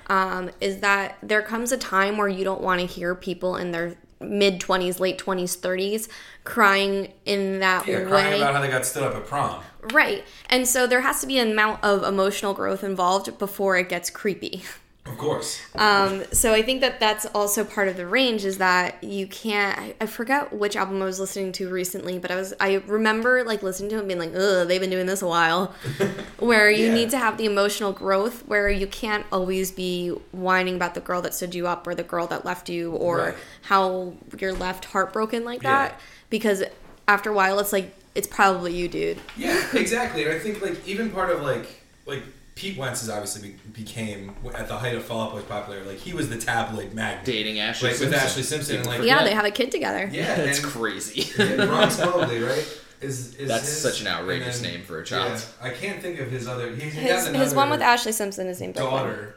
um, 0.07 0.51
is 0.61 0.81
that 0.81 1.19
there 1.23 1.43
comes 1.43 1.73
a 1.73 1.77
time 1.77 2.17
where 2.17 2.29
you 2.29 2.43
don't 2.43 2.63
want 2.63 2.81
to 2.81 2.87
hear 2.87 3.15
people 3.15 3.57
in 3.57 3.71
their 3.71 3.97
mid 4.21 4.61
20s, 4.61 4.99
late 5.01 5.19
20s, 5.19 5.59
30s 5.59 6.09
crying 6.45 7.13
in 7.27 7.59
that 7.61 7.87
Yeah, 7.87 7.99
way. 7.99 8.05
crying 8.07 8.41
about 8.41 8.55
how 8.55 8.61
they 8.63 8.69
got 8.69 8.87
stood 8.87 9.03
up 9.03 9.15
at 9.15 9.27
prom. 9.27 9.63
Right. 9.93 10.25
And 10.49 10.67
so 10.67 10.87
there 10.87 11.01
has 11.01 11.21
to 11.23 11.27
be 11.27 11.39
an 11.39 11.51
amount 11.53 11.83
of 11.83 12.05
emotional 12.05 12.55
growth 12.55 12.85
involved 12.85 13.39
before 13.39 13.77
it 13.77 13.89
gets 13.89 14.11
creepy. 14.11 14.63
Of 15.05 15.19
course. 15.19 15.61
Um, 15.75 16.23
so 16.31 16.53
I 16.55 16.63
think 16.63 16.81
that 16.83 17.01
that's 17.01 17.27
also 17.35 17.65
part 17.65 17.89
of 17.89 17.97
the 17.97 18.07
range 18.07 18.45
is 18.45 18.59
that 18.59 19.03
you 19.03 19.27
can't. 19.27 19.97
I, 20.01 20.07
forget 20.07 20.53
which 20.53 20.77
album 20.77 21.03
I 21.03 21.07
was 21.07 21.19
listening 21.19 21.51
to 21.55 21.69
recently, 21.69 22.21
but 22.21 22.31
I 22.31 22.37
was 22.37 22.55
I 22.61 22.75
remember 22.87 23.43
like 23.43 23.65
listening 23.65 23.91
to 23.91 23.97
it 23.97 23.99
and 23.99 24.07
being 24.07 24.21
like, 24.21 24.33
"Ugh, 24.33 24.69
they've 24.69 24.81
been 24.81 24.91
doing 24.91 25.07
this 25.07 25.21
a 25.21 25.27
while." 25.27 25.75
where 26.39 26.71
you 26.71 26.87
Yeah. 26.87 26.95
need 26.95 27.11
to 27.11 27.19
have 27.19 27.37
the 27.37 27.47
emotional 27.47 27.91
growth, 27.93 28.47
where 28.47 28.71
you 28.71 28.87
can't 28.87 29.27
always 29.33 29.73
be 29.73 30.11
whining 30.31 30.77
about 30.77 30.95
the 30.95 31.01
girl 31.01 31.21
that 31.23 31.35
stood 31.35 31.53
you 31.53 31.67
up 31.67 31.85
or 31.89 31.97
the 31.97 32.05
girl 32.05 32.29
that 32.29 32.45
left 32.45 32.69
you 32.69 32.93
or 32.93 33.17
Right. 33.19 33.35
how 33.63 34.15
you're 34.39 34.53
left 34.53 34.85
heartbroken 34.85 35.45
like 35.45 35.65
Yeah. 35.65 35.71
that. 35.89 36.01
Because 36.31 36.63
after 37.09 37.31
a 37.31 37.33
while, 37.33 37.59
it's 37.59 37.73
like 37.73 37.93
it's 38.15 38.27
probably 38.29 38.75
you, 38.77 38.89
dude. 38.89 39.19
Yeah, 39.37 39.65
exactly. 39.75 40.25
And 40.25 40.33
I 40.33 40.39
think 40.39 40.61
like 40.63 40.87
even 40.87 41.11
part 41.11 41.31
of 41.31 41.43
like 41.43 41.67
like 42.07 42.23
Pete 42.55 42.77
Wentz 42.77 43.01
has 43.01 43.09
obviously 43.09 43.51
be- 43.51 43.83
became 43.83 44.35
at 44.55 44.69
the 44.69 44.77
height 44.77 44.95
of 44.95 45.05
Fall 45.05 45.23
Out 45.23 45.33
Boy's 45.33 45.45
popularity. 45.45 45.89
Like 45.89 45.99
he 45.99 46.13
was 46.13 46.29
the 46.29 46.37
tabloid 46.39 46.93
magnet. 46.93 47.25
Dating 47.25 47.57
Ashlee 47.57 47.83
like 47.85 47.95
Simpson. 47.95 48.11
with 48.11 48.19
Ashlee 48.21 48.43
Simpson 48.45 48.77
and 48.77 48.87
like 48.87 48.97
People 49.01 49.07
Yeah, 49.07 49.25
they 49.25 49.33
have 49.35 49.47
a 49.47 49.51
kid 49.51 49.71
together. 49.71 50.09
yeah, 50.13 50.35
That's 50.37 50.59
and, 50.63 50.67
crazy. 50.69 51.29
and 51.43 51.69
Bronx 51.69 51.99
Mowgli, 51.99 52.41
right? 52.43 52.79
Is, 53.01 53.35
is 53.37 53.49
That's 53.49 53.65
his- 53.67 53.81
such 53.81 54.01
an 54.03 54.07
outrageous 54.07 54.61
then- 54.61 54.73
name 54.75 54.83
for 54.83 55.01
a 55.01 55.05
child. 55.05 55.33
Yeah, 55.61 55.67
I 55.67 55.71
can't 55.71 56.01
think 56.03 56.21
of 56.21 56.31
his 56.31 56.47
other. 56.47 56.71
He, 56.75 56.83
he 56.83 56.91
His, 56.91 57.27
another 57.27 57.45
his 57.45 57.55
one 57.55 57.71
with 57.71 57.81
Ashlee 57.81 58.13
Simpson 58.13 58.47
is 58.47 58.61
named 58.61 58.75
Brooklyn. 58.75 59.03
daughter. 59.05 59.35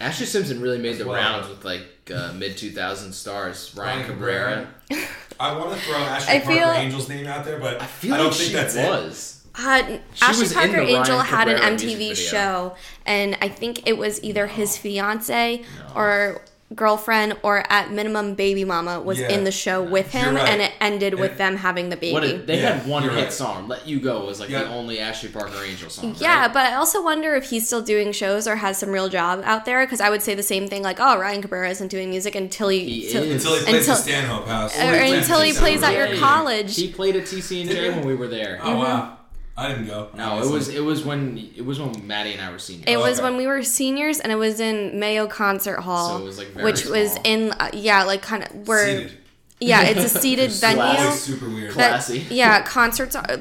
Ashlee 0.00 0.24
Simpson 0.26 0.60
really 0.60 0.78
made 0.78 0.96
the 0.98 1.04
well. 1.06 1.14
rounds 1.14 1.48
with 1.48 1.64
like 1.64 1.86
uh, 2.12 2.32
mid 2.32 2.56
2000 2.56 3.12
stars. 3.12 3.72
Ryan, 3.76 3.98
Ryan 3.98 4.10
Cabrera. 4.10 4.68
Cabrera. 4.88 5.08
I 5.40 5.56
want 5.56 5.72
to 5.72 5.76
throw 5.80 5.96
Ashley 5.96 6.34
I 6.36 6.40
Parker 6.40 6.58
feel- 6.58 6.68
Angel's 6.68 7.08
name 7.08 7.26
out 7.26 7.44
there, 7.44 7.58
but 7.58 7.80
I 7.82 7.86
feel 7.86 8.16
don't 8.16 8.26
like 8.26 8.34
think 8.34 8.48
she 8.50 8.54
that's 8.54 8.74
it. 8.74 8.88
was. 8.88 9.44
Uh, 9.54 9.82
She 10.14 10.22
Ashley 10.24 10.42
was 10.44 10.52
Parker 10.54 10.72
the 10.72 10.78
Ryan 10.78 10.88
Angel 10.96 11.18
had 11.20 11.48
an 11.48 11.58
MTV 11.76 12.14
show, 12.16 12.74
and 13.04 13.36
I 13.42 13.48
think 13.48 13.86
it 13.86 13.98
was 13.98 14.22
either 14.24 14.46
his 14.46 14.76
fiance 14.78 15.62
or 15.94 16.40
girlfriend 16.74 17.36
or 17.42 17.64
at 17.70 17.90
minimum 17.92 18.34
baby 18.34 18.64
mama 18.64 19.00
was 19.00 19.18
Yeah. 19.20 19.28
in 19.30 19.44
the 19.44 19.52
show 19.52 19.82
with 19.82 20.10
him, 20.12 20.34
right. 20.36 20.48
and 20.48 20.60
it 20.62 20.72
ended 20.80 21.14
with 21.14 21.32
And- 21.32 21.40
them 21.40 21.56
having 21.56 21.88
the 21.88 21.96
baby. 21.96 22.12
What 22.12 22.24
a, 22.24 22.38
they 22.38 22.60
Yeah, 22.60 22.74
had 22.78 22.86
one 22.86 23.02
you're 23.02 23.12
hit 23.12 23.24
right. 23.24 23.32
song. 23.32 23.68
"Let 23.68 23.86
You 23.86 24.00
Go" 24.00 24.24
was 24.24 24.40
like 24.40 24.50
Yeah. 24.50 24.64
the 24.64 24.70
only 24.70 24.98
Ashley 25.00 25.28
Parker 25.28 25.62
Angel 25.64 25.90
song. 25.90 26.14
yeah, 26.18 26.42
right? 26.42 26.52
but 26.52 26.66
I 26.66 26.74
also 26.74 27.02
wonder 27.02 27.34
if 27.34 27.50
he's 27.50 27.66
still 27.66 27.82
doing 27.82 28.12
shows 28.12 28.46
or 28.48 28.56
has 28.56 28.78
some 28.78 28.90
real 28.90 29.08
job 29.08 29.42
out 29.44 29.64
there. 29.64 29.84
Because 29.84 30.00
I 30.00 30.10
would 30.10 30.22
say 30.22 30.34
the 30.34 30.42
same 30.42 30.68
thing, 30.68 30.82
like, 30.82 30.98
"Oh, 31.00 31.18
Ryan 31.18 31.42
Cabrera 31.42 31.70
isn't 31.70 31.88
doing 31.88 32.10
music 32.10 32.34
until 32.34 32.68
he, 32.68 32.80
He 33.02 33.08
till- 33.12 33.22
is. 33.22 33.44
Until 33.44 33.58
he 33.58 33.64
plays 33.64 33.88
Until- 33.88 33.96
Stanhope 34.02 34.48
House. 34.48 34.76
or 34.78 34.92
until 34.94 35.40
he 35.40 35.52
plays 35.52 35.82
at 35.82 35.94
your 35.94 36.16
college." 36.18 36.76
He 36.76 36.88
played 36.88 37.16
at 37.16 37.26
TCNJ 37.26 37.90
when 37.90 38.06
we 38.06 38.14
were 38.14 38.28
there. 38.28 38.58
Oh 38.62 38.76
wow, 38.76 39.18
I 39.56 39.68
didn't 39.68 39.86
go. 39.86 40.08
No, 40.14 40.40
it 40.42 40.50
was 40.50 40.68
it 40.68 40.80
was 40.82 41.04
when 41.04 41.36
it 41.56 41.64
was 41.64 41.78
when 41.78 42.06
Maddie 42.06 42.32
and 42.32 42.40
I 42.40 42.50
were 42.50 42.58
seniors. 42.58 42.84
It 42.88 42.96
was 42.98 43.18
Okay. 43.18 43.28
when 43.28 43.36
we 43.36 43.46
were 43.46 43.62
seniors, 43.62 44.18
and 44.18 44.32
it 44.32 44.36
was 44.36 44.60
in 44.60 44.98
Mayo 44.98 45.26
Concert 45.26 45.80
Hall, 45.80 46.16
So 46.18 46.22
it 46.22 46.26
was, 46.26 46.38
like, 46.38 46.48
very 46.48 46.64
which 46.64 46.86
was 46.86 47.16
in 47.24 47.50
uh, 47.52 47.70
yeah, 47.74 48.04
like 48.04 48.22
kind 48.22 48.44
of 48.44 48.66
where 48.66 48.86
Seated. 48.98 49.12
yeah, 49.60 49.82
it's 49.82 50.04
a 50.14 50.18
seated 50.20 50.44
It's 50.46 50.60
venue. 50.60 50.82
always 50.82 51.20
super 51.20 51.48
weird. 51.50 51.70
that- 51.74 51.90
Classy. 51.90 52.26
yeah, 52.30 52.62
concerts 52.62 53.14
are 53.14 53.40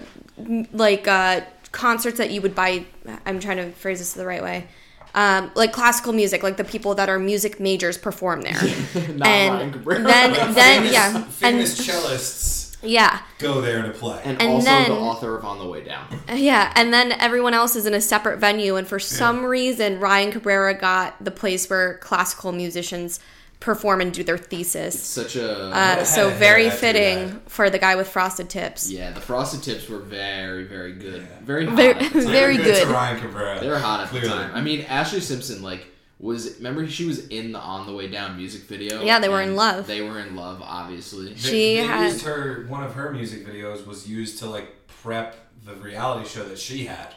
like 0.74 1.08
uh, 1.08 1.41
concerts 1.71 2.17
that 2.17 2.32
you 2.32 2.41
would 2.41 2.56
buy. 2.56 2.86
I'm 3.26 3.39
trying 3.39 3.57
to 3.57 3.72
phrase 3.72 3.99
this 3.99 4.12
the 4.14 4.26
right 4.26 4.43
way. 4.43 4.68
Um, 5.14 5.51
like 5.55 5.74
classical 5.74 6.14
music, 6.14 6.41
like 6.43 6.55
the 6.57 6.64
people 6.64 6.95
that 6.95 7.09
are 7.09 7.20
music 7.20 7.59
majors 7.59 7.97
perform 7.97 8.41
there, 8.41 8.53
Not 9.16 9.28
and 9.28 9.74
Cabrera. 9.74 10.03
then 10.03 10.53
then 10.53 10.93
yeah, 10.93 11.24
famous 11.24 11.78
and 11.80 11.88
cellists 11.88 12.61
yeah, 12.84 13.19
go 13.39 13.61
there 13.61 13.82
to 13.84 13.91
play. 13.91 14.21
and, 14.23 14.41
and 14.41 14.51
also 14.51 14.65
then- 14.65 14.89
the 14.89 14.95
author 14.97 15.38
of 15.38 15.45
On 15.45 15.59
the 15.59 15.67
Way 15.67 15.84
Down. 15.84 16.07
Yeah, 16.34 16.71
and 16.75 16.93
then 16.93 17.11
everyone 17.13 17.53
else 17.53 17.75
is 17.75 17.86
in 17.86 17.93
a 17.93 18.01
separate 18.01 18.39
venue, 18.39 18.75
and 18.75 18.88
for 18.88 18.99
some 18.99 19.45
reason, 19.45 19.99
Ryan 19.99 20.32
Cabrera 20.32 20.73
got 20.73 21.23
the 21.23 21.32
place 21.32 21.69
where 21.69 21.97
classical 21.99 22.51
musicians 22.51 23.19
perform 23.59 24.01
and 24.01 24.11
do 24.11 24.23
their 24.23 24.39
thesis. 24.39 24.95
It's 24.95 25.03
Such 25.05 25.36
a 25.36 25.65
Uh, 25.71 26.03
so 26.03 26.29
had 26.29 26.39
very 26.39 26.63
hair 26.63 26.71
fitting 26.71 27.27
that. 27.27 27.51
for 27.51 27.69
the 27.69 27.77
guy 27.77 27.95
with 27.95 28.07
frosted 28.09 28.49
tips. 28.49 28.89
yeah. 28.89 29.11
The 29.11 29.21
frosted 29.21 29.61
tips 29.61 29.88
were 29.88 29.99
very 29.99 30.63
very 30.63 30.93
good. 30.93 31.27
Very 31.43 31.67
hot. 31.67 31.75
Very- 31.75 31.91
at 31.93 31.99
the 32.13 32.21
time. 32.23 32.32
very 32.32 32.57
to 32.57 32.63
good. 32.63 32.88
Ryan 32.88 33.21
Cabrera. 33.21 33.59
They 33.59 33.67
were 33.69 33.77
hot 33.77 33.99
at 33.99 34.07
Clearly. 34.09 34.29
the 34.29 34.34
time. 34.34 34.51
I 34.55 34.61
mean, 34.61 34.84
Ashlee 34.86 35.21
Simpson 35.21 35.61
like 35.61 35.86
was 36.22 36.57
remember 36.57 36.88
she 36.88 37.05
was 37.05 37.28
in 37.28 37.51
the 37.51 37.59
On 37.59 37.88
the 37.88 37.93
Way 37.93 38.07
Down 38.07 38.38
music 38.38 38.61
video. 38.63 39.01
Yeah, 39.01 39.19
they 39.19 39.30
were 39.30 39.41
in 39.41 39.55
love. 39.55 39.88
They 39.88 40.01
were 40.01 40.19
in 40.19 40.36
love, 40.36 40.61
obviously. 40.63 41.36
She 41.36 41.49
they 41.49 41.76
had- 41.78 42.11
used 42.11 42.26
her. 42.26 42.65
One 42.69 42.84
of 42.84 42.93
her 42.93 43.11
music 43.11 43.45
videos 43.45 43.86
was 43.86 44.07
used 44.07 44.39
to 44.39 44.49
like 44.49 44.88
prep 44.88 45.36
the 45.65 45.74
reality 45.76 46.28
show 46.30 46.43
that 46.43 46.59
she 46.59 46.86
had. 46.86 47.15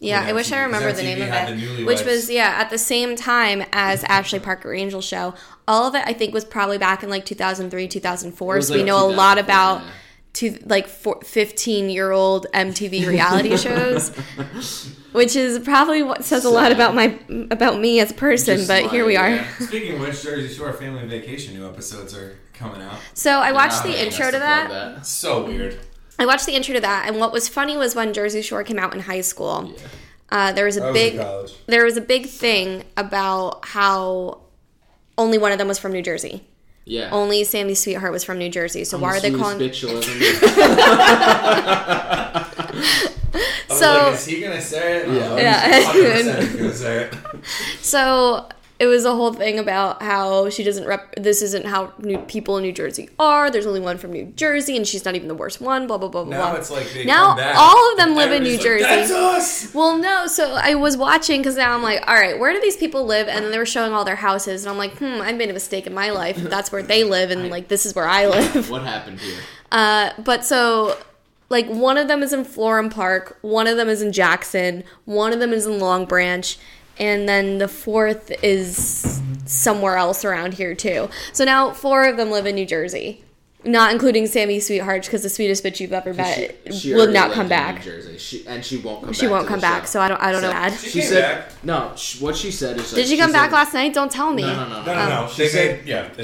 Yeah, 0.00 0.20
With 0.20 0.28
I 0.28 0.32
wish 0.32 0.52
I 0.52 0.62
remember 0.62 0.92
the 0.92 1.02
name 1.02 1.22
of 1.22 1.28
it. 1.28 1.86
Which 1.86 2.04
was 2.04 2.28
yeah, 2.28 2.56
at 2.58 2.68
the 2.68 2.78
same 2.78 3.16
time 3.16 3.64
as 3.72 4.04
Ashley 4.04 4.40
Parker 4.40 4.74
Angel 4.74 5.00
show. 5.00 5.34
All 5.66 5.86
of 5.88 5.94
it 5.94 6.02
I 6.04 6.12
think 6.12 6.34
was 6.34 6.44
probably 6.44 6.78
back 6.78 7.02
in 7.02 7.08
like 7.08 7.24
2003, 7.24 7.88
2004. 7.88 8.54
It 8.54 8.58
was 8.58 8.68
So 8.68 8.74
we 8.74 8.82
know 8.82 9.06
a 9.06 9.08
lot 9.08 9.38
about 9.38 9.82
yeah. 9.82 9.90
To 10.34 10.58
like 10.66 10.86
15 10.88 11.90
year 11.90 12.10
old 12.10 12.46
MTV 12.54 13.06
reality 13.06 13.56
shows. 13.56 14.10
Which 15.12 15.36
is 15.36 15.60
probably 15.60 16.02
what 16.02 16.24
says 16.24 16.44
a 16.44 16.50
lot 16.50 16.72
about 16.72 16.94
my 16.94 17.18
about 17.50 17.78
me 17.80 18.00
as 18.00 18.10
a 18.10 18.14
person, 18.14 18.56
Just 18.56 18.68
but 18.68 18.90
here 18.90 19.04
we 19.06 19.16
are. 19.16 19.28
yeah. 19.30 19.48
Speaking 19.60 19.94
of 19.94 20.00
which, 20.00 20.20
Jersey 20.22 20.52
Shore 20.52 20.72
Family 20.72 21.06
Vacation 21.06 21.54
new 21.54 21.66
episodes 21.68 22.14
are 22.16 22.36
coming 22.52 22.82
out. 22.82 22.98
So 23.14 23.30
I 23.38 23.52
watched 23.52 23.84
Yeah, 23.84 23.92
the 23.92 23.98
I 24.00 24.04
intro 24.04 24.26
to 24.26 24.38
plug 24.38 24.68
that. 24.70 25.06
So 25.06 25.44
weird. 25.46 25.78
I 26.18 26.26
watched 26.26 26.46
the 26.46 26.54
intro 26.54 26.74
to 26.74 26.80
that, 26.80 27.06
and 27.08 27.18
what 27.20 27.32
was 27.32 27.48
funny 27.48 27.76
was 27.76 27.94
when 27.94 28.12
Jersey 28.12 28.42
Shore 28.42 28.64
came 28.64 28.78
out 28.78 28.92
in 28.92 29.00
high 29.00 29.20
school. 29.20 29.72
Yeah. 29.76 29.86
Uh, 30.30 30.52
there 30.52 30.64
was 30.64 30.76
a 30.76 30.82
I 30.84 30.90
was 30.90 30.94
big 30.94 31.14
in 31.14 31.46
there 31.66 31.84
was 31.84 31.96
a 31.96 32.00
big 32.00 32.26
thing 32.26 32.82
about 32.96 33.64
how 33.66 34.40
only 35.16 35.38
one 35.38 35.52
of 35.52 35.58
them 35.58 35.68
was 35.68 35.78
from 35.78 35.92
New 35.92 36.02
Jersey. 36.02 36.44
Yeah. 36.86 37.08
Only 37.12 37.44
Sammy's 37.44 37.80
Sweetheart 37.82 38.12
was 38.12 38.24
from 38.24 38.38
New 38.38 38.50
Jersey. 38.50 38.84
So 38.84 38.96
I'm 38.98 39.02
why 39.02 39.16
are 39.16 39.20
they 39.20 39.30
calling? 39.32 39.58
bitch 39.58 39.80
you'll 39.82 39.96
ever 39.96 40.14
meet. 40.18 40.38
I 42.14 42.46
was 43.68 43.78
So- 43.78 43.92
like, 43.92 44.14
is 44.14 44.24
he 44.26 44.40
gonna 44.40 44.60
say 44.60 44.98
it? 44.98 45.08
Yeah. 45.08 45.36
Yeah. 45.36 45.82
100% 45.92 46.42
he's 46.42 46.56
gonna 46.56 46.72
say 46.74 47.04
it. 47.04 47.14
So 47.80 48.48
it 48.84 48.86
was 48.86 49.06
a 49.06 49.14
whole 49.14 49.32
thing 49.32 49.58
about 49.58 50.02
how 50.02 50.50
she 50.50 50.62
doesn't 50.62 50.86
rep. 50.86 51.14
This 51.16 51.40
isn't 51.40 51.64
how 51.64 51.94
new 51.98 52.18
people 52.18 52.58
in 52.58 52.62
New 52.62 52.72
Jersey 52.72 53.08
are. 53.18 53.50
There's 53.50 53.66
only 53.66 53.80
one 53.80 53.96
from 53.96 54.12
New 54.12 54.26
Jersey, 54.36 54.76
and 54.76 54.86
she's 54.86 55.06
not 55.06 55.14
even 55.14 55.26
the 55.26 55.34
worst 55.34 55.60
one. 55.60 55.86
Blah 55.86 55.96
blah 55.96 56.08
blah 56.08 56.24
blah. 56.24 56.36
Now 56.36 56.50
blah. 56.50 56.58
it's 56.58 56.70
like 56.70 56.92
they 56.92 57.04
Now 57.04 57.34
come 57.34 57.56
all 57.56 57.92
of 57.92 57.96
them 57.96 58.14
live 58.14 58.30
in 58.30 58.42
New 58.42 58.52
like, 58.52 58.60
Jersey. 58.60 58.84
That's 58.84 59.10
us. 59.10 59.74
Well, 59.74 59.96
no. 59.96 60.26
So 60.26 60.54
I 60.54 60.74
was 60.74 60.98
watching 60.98 61.40
because 61.40 61.56
now 61.56 61.74
I'm 61.74 61.82
like, 61.82 62.06
all 62.06 62.14
right, 62.14 62.38
where 62.38 62.52
do 62.52 62.60
these 62.60 62.76
people 62.76 63.06
live? 63.06 63.26
And 63.26 63.42
then 63.44 63.50
they 63.50 63.58
were 63.58 63.64
showing 63.64 63.94
all 63.94 64.04
their 64.04 64.16
houses, 64.16 64.64
and 64.64 64.70
I'm 64.70 64.78
like, 64.78 64.98
hmm, 64.98 65.22
I 65.22 65.32
made 65.32 65.48
a 65.48 65.54
mistake 65.54 65.86
in 65.86 65.94
my 65.94 66.10
life. 66.10 66.36
That's 66.36 66.70
where 66.70 66.82
they 66.82 67.04
live, 67.04 67.30
and 67.30 67.48
like 67.48 67.68
this 67.68 67.86
is 67.86 67.94
where 67.94 68.06
I 68.06 68.26
live. 68.26 68.68
what 68.68 68.82
happened 68.82 69.20
here? 69.20 69.40
Uh, 69.72 70.10
but 70.18 70.44
so, 70.44 70.98
like, 71.48 71.66
one 71.66 71.96
of 71.96 72.06
them 72.06 72.22
is 72.22 72.32
in 72.32 72.44
Florham 72.44 72.90
Park, 72.90 73.38
one 73.40 73.66
of 73.66 73.76
them 73.76 73.88
is 73.88 74.02
in 74.02 74.12
Jackson, 74.12 74.84
one 75.04 75.32
of 75.32 75.40
them 75.40 75.52
is 75.52 75.66
in 75.66 75.78
Long 75.78 76.04
Branch, 76.04 76.58
and 76.98 77.28
then 77.28 77.58
the 77.58 77.68
fourth 77.68 78.30
is 78.42 79.20
somewhere 79.46 79.96
else 79.96 80.24
around 80.24 80.54
here, 80.54 80.74
too. 80.74 81.08
So 81.32 81.44
now 81.44 81.72
four 81.72 82.06
of 82.06 82.16
them 82.16 82.30
live 82.30 82.46
in 82.46 82.54
New 82.54 82.66
Jersey. 82.66 83.23
Not 83.64 83.92
including 83.92 84.24
Sammi 84.24 84.60
Sweetheart, 84.60 85.04
because 85.04 85.22
the 85.22 85.28
sweetest 85.30 85.64
bitch 85.64 85.80
you've 85.80 85.92
ever 85.92 86.12
met 86.12 86.56
She- 86.66 86.72
she 86.72 86.92
will 86.92 87.00
already 87.02 87.14
not 87.14 87.28
lived 87.28 87.34
come 87.36 87.48
back. 87.48 87.76
New 87.76 87.92
Jersey. 87.92 88.18
She, 88.18 88.46
and 88.46 88.64
she 88.64 88.76
won't 88.76 89.04
come 89.04 89.12
She 89.12 89.22
back. 89.22 89.30
won't 89.30 89.42
to 89.44 89.48
come 89.48 89.58
the 89.60 89.62
back, 89.66 89.82
show. 89.82 89.86
so 89.86 90.00
I 90.00 90.08
don't. 90.08 90.20
I 90.20 90.32
don't 90.32 90.40
So- 90.42 90.50
know. 90.50 90.56
Ad. 90.56 90.72
She 90.78 90.88
She 90.90 91.00
said 91.02 91.22
back. 91.22 91.64
no. 91.64 91.92
Sh- 91.96 92.20
what 92.20 92.36
she 92.36 92.50
said 92.50 92.76
is 92.78 92.92
like, 92.92 92.96
Did 93.02 93.08
she 93.08 93.16
come 93.16 93.32
back 93.32 93.50
said, 93.50 93.56
last 93.56 93.74
night? 93.74 93.94
Don't 93.94 94.10
tell 94.12 94.32
me. 94.32 94.42
No, 94.42 94.54
no, 94.54 94.68
no, 94.68 94.84
No, 94.84 94.94
no, 94.94 95.08
no. 95.22 95.28
She 95.28 95.48
said- 95.48 95.86
yeah. 95.86 96.08
Oh. 96.18 96.22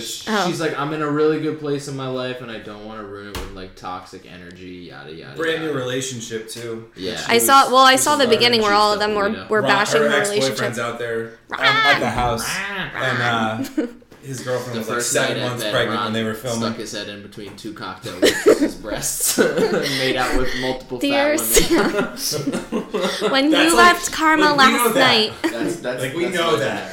She's 0.49 0.61
like, 0.61 0.79
I'm 0.79 0.93
in 0.93 1.03
a 1.03 1.11
really 1.11 1.41
good 1.41 1.59
place 1.61 1.89
in 1.89 1.97
my 1.97 2.09
life, 2.09 2.41
and 2.43 2.51
I 2.51 2.59
don't 2.59 2.85
want 2.85 3.01
to 3.01 3.07
ruin 3.07 3.29
it 3.31 3.37
with 3.39 3.53
like 3.53 3.75
toxic 3.75 4.23
energy, 4.31 4.89
yada 4.91 5.13
yada. 5.13 5.37
Brand 5.37 5.63
new 5.63 5.73
relationship 5.73 6.49
too. 6.49 6.91
Yeah. 6.97 7.21
I 7.29 7.35
She 7.39 7.41
saw. 7.47 7.69
Well, 7.71 7.79
I 7.79 7.97
saw 7.97 8.17
the 8.17 8.27
beginning 8.27 8.61
where 8.63 8.73
all 8.75 8.93
of 8.93 8.99
them 9.01 9.15
were 9.15 9.47
were 9.49 9.63
bashing 9.63 10.03
her 10.03 10.09
the 10.09 10.17
ex-boyfriend's 10.17 10.61
relationship. 10.61 10.85
out 10.85 10.99
there 10.99 11.33
at 11.59 11.99
the 12.01 12.11
house, 12.11 12.47
and 12.95 13.23
uh, 13.23 13.87
his 14.23 14.41
girlfriend 14.43 14.75
The 14.75 14.79
was 14.81 14.89
like 14.89 15.01
seven 15.01 15.41
months 15.43 15.63
bed, 15.65 15.73
pregnant 15.73 15.97
Ron 15.97 16.05
when 16.07 16.13
they 16.13 16.25
were 16.25 16.35
filming. 16.35 16.61
stuck 16.61 16.77
his 16.77 16.93
head 16.93 17.09
in 17.09 17.23
between 17.23 17.57
two 17.57 17.73
cocktails, 17.75 18.21
waitresses' 18.21 18.75
breasts, 18.77 19.39
made 19.99 20.17
out 20.17 20.37
with 20.39 20.49
multiple 20.61 20.99
Dear 20.99 21.39
fat 21.39 21.71
women. 21.71 21.95
When 23.31 23.51
That's 23.51 23.71
you 23.71 23.77
like- 23.77 23.95
left 23.95 24.13
Karma 24.13 24.55
like, 24.55 24.57
last 24.59 24.95
that. 24.95 25.01
night. 25.01 25.33
that's 25.53 25.77
that's 25.81 26.03
Like, 26.03 26.15
we 26.15 26.25
that's 26.25 26.37
know 26.37 26.57
that. 26.57 26.93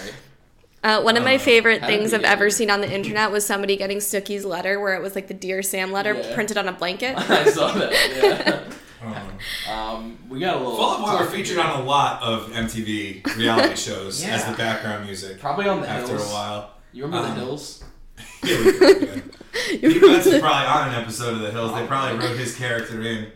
Uh, 0.84 1.02
one 1.02 1.18
of 1.18 1.24
my 1.24 1.36
Uh, 1.36 1.40
favorite 1.40 1.82
how 1.82 1.88
things 1.88 2.14
I've 2.14 2.22
get 2.22 2.32
ever 2.32 2.50
seen 2.50 2.70
on 2.70 2.82
the 2.82 2.90
internet 2.90 3.32
was 3.32 3.46
somebody 3.46 3.76
getting 3.76 3.98
Snooki's 3.98 4.46
letter, 4.46 4.80
where 4.80 4.94
it 4.96 5.02
was 5.02 5.16
like 5.16 5.28
the 5.28 5.34
Dear 5.34 5.62
Sam 5.64 5.92
letter 5.92 6.14
Yeah. 6.14 6.34
printed 6.36 6.58
on 6.58 6.68
a 6.68 6.72
blanket. 6.72 7.18
I 7.30 7.46
saw 7.50 7.72
that. 7.74 7.92
Yeah. 8.16 8.60
Um, 9.06 9.38
Um, 9.70 10.18
we 10.30 10.40
got 10.40 10.56
a 10.56 10.60
little. 10.60 10.76
Fall 10.78 11.06
Out 11.08 11.20
Boy 11.20 11.26
were 11.26 11.32
featured 11.32 11.58
on 11.58 11.82
a 11.82 11.84
lot 11.84 12.22
of 12.22 12.50
MTV 12.52 13.36
reality 13.38 13.76
shows 13.76 14.24
as 14.24 14.46
the 14.46 14.54
background 14.56 15.06
music. 15.06 15.40
Probably 15.40 15.68
on 15.68 15.82
the 15.82 15.88
After 15.90 16.14
hills. 16.14 16.30
a 16.30 16.34
while, 16.34 16.72
You 16.94 17.04
remember 17.06 17.28
Um, 17.30 17.36
the 17.36 17.42
hills? 17.46 17.84
yeah, 18.44 18.58
we 18.66 18.74
could, 18.74 19.24
yeah. 19.72 19.90
Pete 19.90 20.02
Wentz 20.02 20.26
is 20.26 20.40
probably 20.42 20.68
on 20.68 20.90
an 20.90 20.96
episode 20.96 21.34
of 21.36 21.42
The 21.42 21.52
Hills. 21.52 21.74
They 21.74 21.86
probably 21.86 22.18
wrote 22.20 22.38
his 22.38 22.56
character 22.56 23.02
in. 23.02 23.32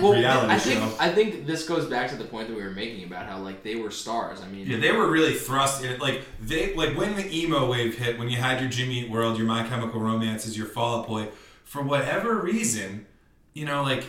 Well, 0.00 0.12
reality 0.12 0.52
I 0.52 0.58
think 0.58 0.80
show. 0.80 0.96
I 1.00 1.10
think 1.10 1.46
this 1.46 1.66
goes 1.68 1.86
back 1.86 2.08
to 2.10 2.16
the 2.16 2.24
point 2.24 2.48
that 2.48 2.56
we 2.56 2.62
were 2.62 2.70
making 2.70 3.04
about 3.04 3.26
how 3.26 3.38
like 3.38 3.62
they 3.64 3.74
were 3.74 3.90
stars. 3.90 4.40
I 4.42 4.46
mean, 4.48 4.66
Yeah, 4.66 4.78
they 4.78 4.92
were 4.92 5.10
really 5.10 5.34
thrust 5.34 5.82
in. 5.82 5.98
Like 5.98 6.22
they, 6.40 6.74
like 6.74 6.96
when 6.96 7.16
the 7.16 7.26
emo 7.36 7.68
wave 7.68 7.98
hit, 7.98 8.18
when 8.18 8.28
you 8.28 8.36
had 8.36 8.60
your 8.60 8.70
Jimmy 8.70 9.00
Eat 9.00 9.10
World, 9.10 9.36
your 9.38 9.46
My 9.46 9.66
Chemical 9.66 10.00
Romances, 10.00 10.56
your 10.56 10.66
Fall 10.68 11.00
Out 11.00 11.08
Boy, 11.08 11.28
for 11.64 11.82
whatever 11.82 12.36
reason, 12.40 13.06
you 13.54 13.64
know, 13.64 13.82
like 13.82 14.04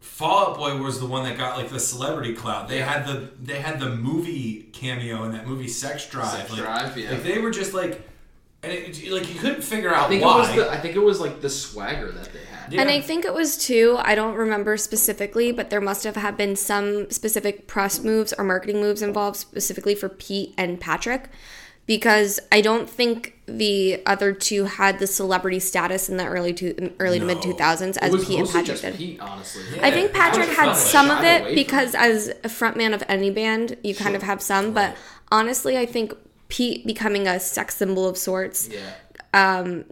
Fall 0.00 0.50
Out 0.50 0.56
Boy 0.56 0.76
was 0.76 1.00
the 1.00 1.06
one 1.06 1.24
that 1.24 1.36
got 1.36 1.56
like 1.56 1.70
the 1.70 1.80
celebrity 1.80 2.34
clout. 2.34 2.68
They 2.68 2.80
had 2.80 3.06
the 3.06 3.30
they 3.40 3.60
had 3.60 3.80
the 3.80 3.90
movie 3.90 4.68
cameo 4.72 5.24
in 5.24 5.32
that 5.32 5.46
movie 5.46 5.68
Sex 5.68 6.08
Drive. 6.08 6.30
Sex 6.30 6.50
like, 6.50 6.60
Drive, 6.60 6.98
yeah. 6.98 7.12
like 7.12 7.22
they 7.22 7.38
were 7.38 7.50
just 7.50 7.74
like, 7.74 8.06
and 8.62 8.72
it, 8.72 9.10
like 9.10 9.32
you 9.32 9.38
couldn't 9.40 9.62
figure 9.62 9.92
out 9.92 10.06
I 10.06 10.08
think 10.08 10.24
why. 10.24 10.36
it 10.36 10.38
was 10.38 10.54
the 10.54 10.70
I 10.70 10.78
think 10.78 10.96
it 10.96 11.02
was 11.02 11.20
like 11.20 11.40
the 11.40 11.50
swagger 11.50 12.12
that 12.12 12.32
they 12.32 12.44
had. 12.44 12.58
Yeah. 12.72 12.82
And 12.82 12.90
I 12.90 13.00
think 13.00 13.24
it 13.24 13.32
was 13.32 13.56
too, 13.56 13.96
I 14.00 14.14
don't 14.14 14.34
remember 14.34 14.76
specifically, 14.76 15.52
but 15.52 15.70
there 15.70 15.80
must 15.80 16.04
have 16.04 16.16
had 16.16 16.36
been 16.36 16.54
some 16.54 17.10
specific 17.10 17.66
press 17.66 18.02
moves 18.02 18.32
or 18.34 18.44
marketing 18.44 18.80
moves 18.80 19.00
involved 19.00 19.36
specifically 19.36 19.94
for 19.94 20.08
Pete 20.08 20.54
and 20.58 20.78
Patrick. 20.78 21.30
Because 21.88 22.38
I 22.52 22.60
don't 22.60 22.88
think 22.88 23.34
the 23.46 24.02
other 24.06 24.32
two 24.32 24.66
had 24.66 24.98
the 24.98 25.06
celebrity 25.06 25.58
status 25.58 26.08
in 26.10 26.18
the 26.18 26.26
early 26.26 26.52
to 26.52 26.92
early 27.00 27.18
to 27.18 27.24
mid 27.24 27.40
two 27.42 27.54
thousands 27.54 27.96
as 27.96 28.14
Pete 28.24 28.38
and 28.38 28.48
Patrick 28.48 28.80
did. 28.80 28.94
Pete, 28.94 29.18
honestly. 29.18 29.62
I 29.80 29.90
think 29.90 30.12
Patrick 30.12 30.50
had 30.50 30.74
some 30.74 31.10
of 31.10 31.18
Shied 31.18 31.40
away 31.42 31.52
it 31.52 31.54
because 31.56 31.94
as 31.96 32.28
a 32.28 32.48
frontman 32.48 32.94
of 32.94 33.02
any 33.08 33.30
band, 33.30 33.76
you 33.82 33.94
kind 33.94 34.14
of 34.14 34.22
have 34.22 34.40
some. 34.42 34.74
But 34.74 34.96
honestly, 35.32 35.78
I 35.78 35.86
think 35.86 36.12
Pete 36.48 36.86
becoming 36.86 37.26
a 37.26 37.40
sex 37.40 37.76
symbol 37.76 38.06
of 38.06 38.16
sorts, 38.18 38.68
Yeah. 38.68 38.92
Um, 39.32 39.84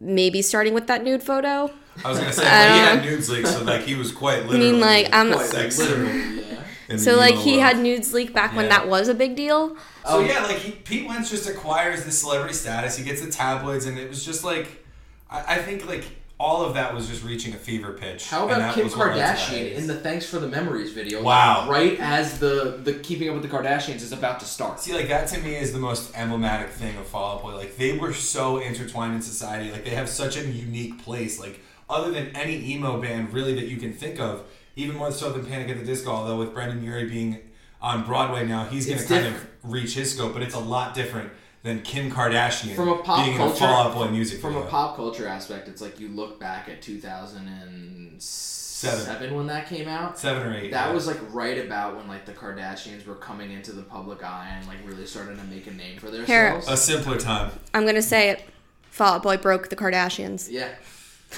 maybe 0.00 0.42
starting 0.42 0.74
with 0.74 0.88
that 0.88 1.04
nude 1.04 1.22
photo. 1.22 1.70
I 2.04 2.08
was 2.10 2.18
gonna 2.18 2.32
say 2.32 2.42
um, 2.42 2.50
like, 2.50 2.72
he 2.72 2.78
had 2.78 3.04
nudes 3.04 3.30
leaks, 3.30 3.52
so 3.52 3.62
like 3.62 3.82
he 3.82 3.94
was 3.94 4.10
quite 4.10 4.38
I 4.40 4.42
literally. 4.46 4.72
mean, 4.72 4.80
like 4.80 5.08
I'm. 5.12 5.32
Quite 5.32 5.46
Sex 5.46 5.78
literally, 5.78 6.40
yeah. 6.40 6.63
In 6.88 6.96
the 6.96 7.02
So 7.02 7.16
like 7.16 7.34
he 7.36 7.52
world. 7.52 7.62
had 7.62 7.78
nudes 7.78 8.12
leak 8.14 8.32
back 8.34 8.54
when 8.54 8.68
that 8.68 8.88
was 8.88 9.08
a 9.08 9.14
big 9.14 9.36
deal. 9.36 9.76
So 10.06 10.18
Um, 10.20 10.26
yeah, 10.26 10.42
like 10.44 10.58
he, 10.58 10.72
Pete 10.72 11.06
Wentz 11.08 11.30
just 11.30 11.48
acquires 11.48 12.04
this 12.04 12.18
celebrity 12.20 12.54
status. 12.54 12.96
He 12.96 13.04
gets 13.04 13.20
the 13.22 13.30
tabloids, 13.30 13.86
and 13.86 13.98
it 13.98 14.08
was 14.08 14.24
just 14.24 14.44
like, 14.44 14.84
I, 15.30 15.54
I 15.56 15.58
think 15.58 15.86
like 15.86 16.04
all 16.38 16.64
of 16.64 16.74
that 16.74 16.92
was 16.92 17.08
just 17.08 17.22
reaching 17.24 17.54
a 17.54 17.56
fever 17.56 17.92
pitch. 17.92 18.28
How 18.28 18.44
about 18.46 18.74
Kim 18.74 18.84
was 18.84 18.96
what 18.96 19.16
led 19.16 19.36
to 19.36 19.42
Kardashian 19.42 19.72
in 19.74 19.86
the 19.86 19.94
Thanks 19.94 20.26
for 20.26 20.40
the 20.40 20.48
Memories 20.48 20.92
video? 20.92 21.18
like, 21.18 21.26
Wow. 21.26 21.70
right 21.70 21.96
as 22.00 22.38
the 22.40 22.80
the 22.82 22.94
Keeping 22.94 23.28
Up 23.28 23.34
with 23.40 23.48
the 23.48 23.56
Kardashians 23.56 24.02
is 24.02 24.12
about 24.12 24.40
to 24.40 24.46
start. 24.46 24.80
See, 24.80 24.92
like 24.92 25.08
that 25.08 25.28
to 25.28 25.40
me 25.40 25.54
is 25.54 25.72
the 25.72 25.78
most 25.78 26.12
emblematic 26.16 26.70
thing 26.70 26.96
of 26.98 27.06
Fall 27.06 27.36
Out 27.36 27.42
Boy. 27.42 27.54
Like 27.54 27.76
they 27.76 27.96
were 27.96 28.12
so 28.12 28.58
intertwined 28.58 29.14
in 29.14 29.22
society. 29.22 29.70
Like 29.70 29.84
they 29.84 29.90
have 29.94 30.08
such 30.08 30.36
a 30.36 30.44
unique 30.44 31.02
place. 31.02 31.38
Like 31.38 31.60
other 31.88 32.10
than 32.10 32.26
any 32.34 32.56
emo 32.72 33.00
band 33.00 33.32
really 33.32 33.54
that 33.54 33.68
you 33.68 33.76
can 33.76 33.92
think 33.92 34.18
of, 34.18 34.42
even 34.76 34.96
more 34.96 35.10
so 35.12 35.32
than 35.32 35.44
Panic 35.46 35.68
at 35.70 35.78
the 35.78 35.84
Disco. 35.84 36.10
Although 36.10 36.38
with 36.38 36.52
Brendon 36.54 36.82
Urie 36.82 37.08
being 37.08 37.38
on 37.80 38.04
Broadway 38.04 38.46
now, 38.46 38.64
he's 38.64 38.86
going 38.86 38.98
to 38.98 39.06
kind 39.06 39.24
different. 39.24 39.48
of 39.64 39.70
reach 39.72 39.94
his 39.94 40.12
scope. 40.14 40.32
But 40.32 40.42
it's 40.42 40.54
a 40.54 40.58
lot 40.60 40.94
different 40.94 41.30
than 41.62 41.80
Kim 41.82 42.10
Kardashian 42.10 42.74
From 42.76 42.88
a 42.90 42.98
pop 42.98 43.18
being 43.24 43.32
in 43.32 43.38
culture- 43.38 43.64
a 43.64 43.68
Fall 43.68 43.88
Out 43.88 43.94
Boy 43.94 44.08
music 44.08 44.40
From 44.40 44.52
video. 44.52 44.66
a 44.66 44.70
pop 44.70 44.96
culture 44.96 45.26
aspect, 45.26 45.66
it's 45.68 45.80
like 45.80 45.98
you 45.98 46.08
look 46.08 46.38
back 46.38 46.68
at 46.68 46.82
2007 46.82 49.34
when 49.34 49.46
that 49.46 49.66
came 49.68 49.88
out. 49.88 50.18
Seven 50.18 50.46
or 50.46 50.54
eight. 50.56 50.70
That 50.72 50.88
yeah. 50.88 50.92
was 50.94 51.06
like 51.06 51.16
right 51.32 51.64
about 51.64 51.96
when 51.96 52.06
like 52.08 52.26
the 52.26 52.32
Kardashians 52.32 53.06
were 53.06 53.14
coming 53.14 53.50
into 53.50 53.72
the 53.72 53.82
public 53.82 54.22
eye 54.22 54.54
and 54.58 54.66
like 54.68 54.76
really 54.84 55.06
starting 55.06 55.38
to 55.38 55.44
make 55.44 55.66
a 55.66 55.72
name 55.72 55.98
for 55.98 56.10
themselves. 56.10 56.68
a 56.68 56.76
simpler 56.76 57.16
time. 57.16 57.50
I'm 57.72 57.86
gonna 57.86 58.02
say 58.02 58.28
it. 58.30 58.42
Fall 58.90 59.14
Out 59.14 59.22
Boy 59.22 59.38
broke 59.38 59.70
the 59.70 59.76
Kardashians. 59.76 60.48
Yeah, 60.50 60.68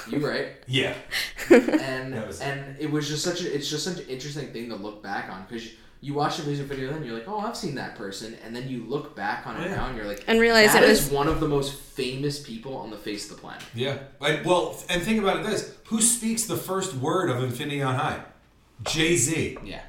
you 0.09 0.27
right. 0.27 0.49
Yeah. 0.67 0.95
and 1.51 2.15
was- 2.27 2.41
and 2.41 2.77
it 2.79 2.91
was 2.91 3.09
just 3.09 3.23
such 3.25 3.43
a 3.43 3.55
it's 3.55 3.69
just 3.71 3.85
such 3.85 3.99
an 3.99 4.09
interesting 4.09 4.49
thing 4.53 4.69
to 4.71 4.77
look 4.77 5.03
back 5.03 5.31
on 5.31 5.45
because 5.49 5.69
you 6.03 6.13
watch 6.15 6.37
the 6.37 6.45
music 6.45 6.67
video, 6.67 6.93
then 6.93 7.03
you're 7.05 7.15
like, 7.15 7.27
oh, 7.27 7.39
I've 7.41 7.57
seen 7.57 7.75
that 7.77 7.97
person, 7.97 8.37
and 8.45 8.55
then 8.55 8.69
you 8.69 8.85
look 8.85 9.17
back 9.17 9.47
on 9.47 9.57
it 9.57 9.65
Yeah. 9.71 9.77
now, 9.77 9.87
and 9.87 9.97
you're 9.97 10.05
like, 10.07 10.23
And 10.29 10.39
realize 10.39 10.75
that 10.75 10.83
it 10.85 10.91
is 10.91 11.05
was- 11.05 11.11
one 11.11 11.27
of 11.27 11.41
the 11.41 11.49
most 11.49 11.75
famous 11.75 12.39
people 12.39 12.77
on 12.77 12.91
the 12.91 12.99
face 12.99 13.29
of 13.31 13.37
the 13.37 13.41
planet. 13.43 13.63
Yeah. 13.75 13.99
And, 14.21 14.45
well, 14.45 14.79
and 14.91 15.03
think 15.03 15.21
about 15.23 15.39
it 15.39 15.47
this: 15.47 15.75
who 15.87 16.01
speaks 16.03 16.45
the 16.45 16.57
first 16.57 16.95
word 16.95 17.31
of 17.31 17.43
Infinity 17.43 17.83
on 17.83 17.95
High? 17.95 18.21
Jay 18.85 19.17
Z. 19.17 19.57
Yeah. 19.65 19.81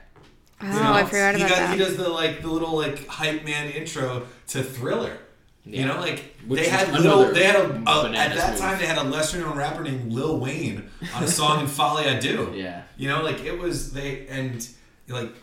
Oh, 0.61 0.93
I 0.93 1.03
forgot 1.05 1.35
he 1.35 1.41
about 1.43 1.55
that. 1.55 1.77
He 1.77 1.77
does 1.83 1.97
the 1.97 2.07
like 2.09 2.41
the 2.41 2.47
little 2.47 2.77
like 2.77 3.05
hype 3.07 3.43
man 3.43 3.69
intro 3.69 4.25
to 4.47 4.63
Thriller. 4.63 5.17
You 5.69 5.85
know, 5.85 5.99
like 5.99 6.35
Which 6.47 6.61
they 6.61 6.69
had 6.69 6.93
little, 6.93 7.31
they 7.33 7.43
had 7.43 7.55
a, 7.57 7.83
a 7.89 8.09
at 8.11 8.33
that 8.35 8.51
move. 8.51 8.59
time 8.59 8.79
they 8.79 8.85
had 8.85 8.97
a 8.97 9.03
lesser 9.03 9.39
known 9.39 9.57
rapper 9.57 9.83
named 9.83 10.11
Lil 10.13 10.39
Wayne 10.39 10.89
on 11.15 11.23
a 11.23 11.27
song 11.27 11.59
in 11.61 11.67
Folie 11.77 12.05
à 12.05 12.21
Deux. 12.21 12.53
Yeah. 12.55 12.83
You 12.97 13.09
know, 13.09 13.21
like 13.21 13.41
it 13.43 13.57
was 13.59 13.91
they 13.91 14.27
and 14.27 14.67
like 15.09 15.33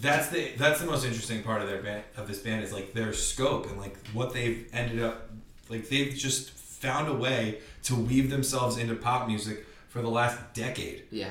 that's 0.00 0.28
the 0.28 0.52
that's 0.56 0.80
the 0.80 0.86
most 0.86 1.04
interesting 1.04 1.42
part 1.42 1.62
of 1.62 1.68
their 1.68 1.82
band 1.82 2.04
of 2.16 2.26
this 2.28 2.38
band 2.38 2.64
is 2.64 2.72
like 2.72 2.92
their 2.94 3.12
scope 3.12 3.66
and 3.68 3.78
like 3.78 3.96
what 4.12 4.32
they've 4.32 4.66
ended 4.72 5.02
up 5.02 5.30
like 5.68 5.88
they've 5.88 6.14
just 6.14 6.50
found 6.50 7.08
a 7.08 7.14
way 7.14 7.58
to 7.84 7.94
weave 7.94 8.30
themselves 8.30 8.78
into 8.78 8.94
pop 8.94 9.26
music 9.28 9.66
for 9.88 10.00
the 10.02 10.08
last 10.10 10.38
decade. 10.54 11.04
Yeah. 11.10 11.30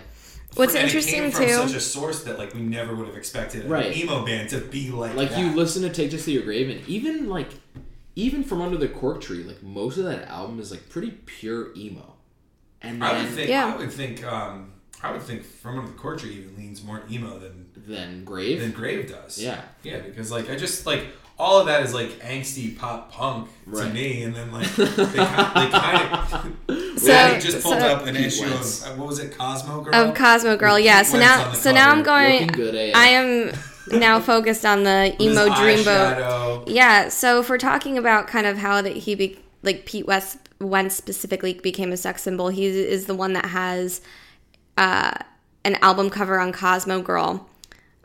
What's 0.56 0.74
and 0.74 0.86
interesting, 0.86 1.16
it 1.16 1.22
came 1.24 1.32
from 1.32 1.46
too- 1.46 1.54
such 1.54 1.74
a 1.74 1.80
source 1.82 2.24
that 2.24 2.38
like 2.40 2.54
we 2.54 2.62
never 2.62 2.96
would 2.96 3.08
have 3.08 3.18
expected 3.18 3.66
Right. 3.66 3.88
an 3.88 3.94
emo 3.94 4.26
band 4.26 4.50
to 4.50 4.60
be 4.62 4.90
like 4.92 5.16
Like 5.16 5.32
that. 5.32 5.40
you 5.40 5.54
listen 5.56 5.82
to 5.84 5.90
Take 5.90 6.12
This 6.12 6.26
to 6.26 6.32
Your 6.32 6.44
Grave, 6.44 6.70
and 6.70 6.88
even 6.88 7.28
like, 7.30 7.50
even 8.16 8.44
from 8.44 8.62
Under 8.62 8.78
the 8.78 8.88
Cork 8.88 9.22
Tree, 9.22 9.44
like 9.44 9.62
most 9.64 9.98
of 9.98 10.06
that 10.06 10.28
album 10.30 10.60
is 10.60 10.72
like 10.72 10.90
pretty 10.90 11.12
pure 11.12 11.74
emo. 11.76 12.14
And 12.82 13.04
I 13.04 13.22
would 13.22 13.30
think 13.32 13.50
Yeah. 13.50 13.74
I 13.74 13.78
would 13.78 13.92
think 13.92 14.24
um 14.26 14.72
I 15.04 15.12
would 15.12 15.22
think 15.22 15.44
From 15.44 15.78
Under 15.80 15.92
the 15.92 15.98
Cork 15.98 16.20
Tree 16.20 16.32
even 16.36 16.56
leans 16.58 16.84
more 16.84 17.04
emo 17.12 17.38
than 17.40 17.68
than 17.76 18.24
Grave. 18.24 18.62
than 18.62 18.72
Grave 18.72 19.10
does. 19.10 19.38
Yeah. 19.42 19.62
Yeah, 19.84 20.00
because 20.00 20.32
like 20.32 20.50
I 20.50 20.56
just 20.56 20.86
like 20.86 21.06
all 21.38 21.60
of 21.60 21.66
that 21.68 21.84
is 21.84 21.94
like 21.94 22.12
angsty 22.22 22.78
pop 22.78 23.12
punk 23.12 23.50
to 23.66 23.70
Right. 23.72 23.94
me, 23.94 24.24
and 24.24 24.34
then 24.34 24.52
like 24.54 24.72
they 24.76 24.86
kind, 24.86 25.08
they 25.56 25.70
kind 25.70 26.14
of. 26.14 26.52
So- 27.00 27.08
Maddie 27.12 27.42
just 27.42 27.62
pulled 27.62 27.80
so- 27.80 27.88
up 27.88 28.06
an 28.08 28.16
Pete 28.16 28.28
issue 28.28 28.44
Wentz. 28.46 28.86
of 28.86 28.94
uh, 28.94 28.96
what 28.96 29.08
was 29.08 29.20
it, 29.20 29.38
Cosmo 29.38 29.82
Girl? 29.82 29.94
of 29.94 30.16
Cosmo 30.16 30.56
Girl. 30.56 30.80
Yeah. 30.80 31.04
So 31.04 31.20
now, 31.20 31.50
the 31.50 31.56
so 31.58 31.72
now 31.74 31.92
I'm 31.92 32.04
going. 32.04 32.48
good 32.48 32.74
I 32.96 33.08
am 33.08 33.52
now 33.92 34.20
focused 34.20 34.66
on 34.66 34.84
the 34.84 35.16
emo 35.22 35.48
dreamboat. 35.48 36.66
Yeah. 36.68 37.10
So 37.10 37.40
if 37.40 37.50
we're 37.50 37.58
talking 37.58 37.98
about 37.98 38.28
kind 38.28 38.48
of 38.48 38.58
how 38.58 38.82
that 38.82 38.96
he 38.96 39.16
be 39.16 39.40
like 39.64 39.86
Pete 39.86 40.06
West 40.06 40.38
Wentz 40.60 40.96
specifically 40.96 41.54
became 41.54 41.92
a 41.92 41.98
sex 41.98 42.22
symbol, 42.24 42.50
he 42.50 42.66
is 42.66 43.06
the 43.06 43.16
one 43.16 43.34
that 43.34 43.46
has 43.46 44.02
uh, 44.78 45.14
an 45.64 45.76
album 45.82 46.10
cover 46.10 46.40
on 46.40 46.52
Cosmo 46.54 47.02
Girl 47.02 47.50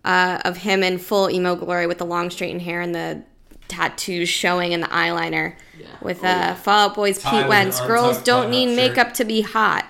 uh, 0.04 0.40
of 0.44 0.58
him 0.58 0.82
in 0.82 0.98
full 0.98 1.30
emo 1.30 1.54
glory 1.56 1.86
with 1.86 1.98
the 1.98 2.06
long 2.06 2.30
straightened 2.30 2.62
hair 2.62 2.80
and 2.80 2.94
the 2.94 3.22
tattoos 3.68 4.28
showing 4.28 4.74
and 4.74 4.82
the 4.82 4.88
eyeliner. 4.88 5.54
Yeah. 5.78 5.86
With 6.02 6.24
Oh, 6.24 6.28
uh, 6.28 6.30
yeah. 6.30 6.54
Fall 6.54 6.88
Out 6.88 6.94
Boy's 6.94 7.18
Tie 7.18 7.30
Pete 7.30 7.40
with 7.40 7.48
Wentz. 7.48 7.80
Girls 7.80 8.22
don't 8.22 8.50
button-up 8.50 8.50
need 8.50 8.68
shirt. 8.68 8.76
makeup 8.76 9.14
to 9.14 9.24
be 9.24 9.42
hot. 9.42 9.86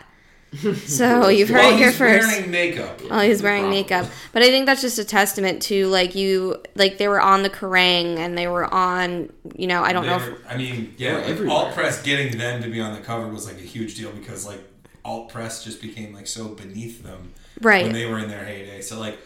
So 0.86 1.28
you've 1.28 1.48
heard 1.48 1.58
Well, 1.58 1.74
it 1.74 1.76
here 1.78 1.88
he's 1.90 1.98
first. 1.98 2.26
wearing 2.28 2.50
makeup. 2.50 3.00
Oh, 3.10 3.20
he's 3.20 3.42
wearing 3.42 3.62
Probably. 3.62 3.82
makeup. 3.82 4.06
But 4.32 4.42
I 4.42 4.46
think 4.46 4.66
that's 4.66 4.80
just 4.80 4.98
a 4.98 5.04
testament 5.04 5.62
to 5.62 5.86
like 5.86 6.14
you 6.14 6.60
like 6.74 6.98
they 6.98 7.06
were 7.08 7.20
on 7.20 7.42
the 7.42 7.50
Kerrang 7.50 8.18
and 8.18 8.36
they 8.36 8.48
were 8.48 8.72
on 8.72 9.32
you 9.54 9.66
know, 9.68 9.82
I 9.82 9.92
don't 9.92 10.02
They 10.04 10.08
know 10.10 10.18
were- 10.18 10.32
if 10.32 10.50
I 10.50 10.56
mean, 10.56 10.94
yeah, 10.98 11.14
like, 11.16 11.28
everywhere. 11.28 11.56
alt 11.56 11.74
press 11.74 12.02
getting 12.02 12.36
them 12.36 12.62
to 12.62 12.68
be 12.68 12.80
on 12.80 12.94
the 12.94 13.00
cover 13.00 13.28
was 13.28 13.46
like 13.46 13.58
a 13.58 13.62
huge 13.66 13.94
deal 13.96 14.10
because 14.10 14.44
like 14.44 14.60
alt 15.04 15.28
press 15.30 15.62
just 15.64 15.80
became 15.80 16.12
like 16.12 16.26
so 16.26 16.48
beneath 16.48 17.02
them 17.02 17.32
Right. 17.60 17.84
when 17.84 17.92
they 17.92 18.06
were 18.06 18.18
in 18.18 18.28
their 18.28 18.44
heyday. 18.44 18.80
So 18.80 18.98
like, 18.98 19.18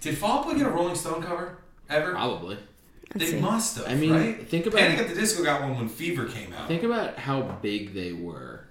did 0.00 0.16
Fall 0.16 0.38
Out 0.40 0.44
Boy 0.46 0.54
get 0.58 0.66
a 0.66 0.70
Rolling 0.70 0.94
Stone 0.94 1.22
cover 1.22 1.58
ever? 1.90 2.12
Probably. 2.12 2.58
They 3.14 3.26
see. 3.26 3.40
must 3.40 3.76
have. 3.76 3.88
I 3.88 3.94
mean, 3.94 4.12
right? 4.12 4.48
think 4.48 4.66
about- 4.66 4.78
Panic 4.80 4.98
at 5.00 5.08
the 5.08 5.14
Disco 5.14 5.42
got 5.42 5.60
one 5.62 5.76
when 5.76 5.88
Fever 5.88 6.26
came 6.26 6.52
out. 6.54 6.68
Think 6.68 6.82
about 6.82 7.18
how 7.18 7.42
big 7.60 7.92
they 7.94 8.12
were 8.12 8.64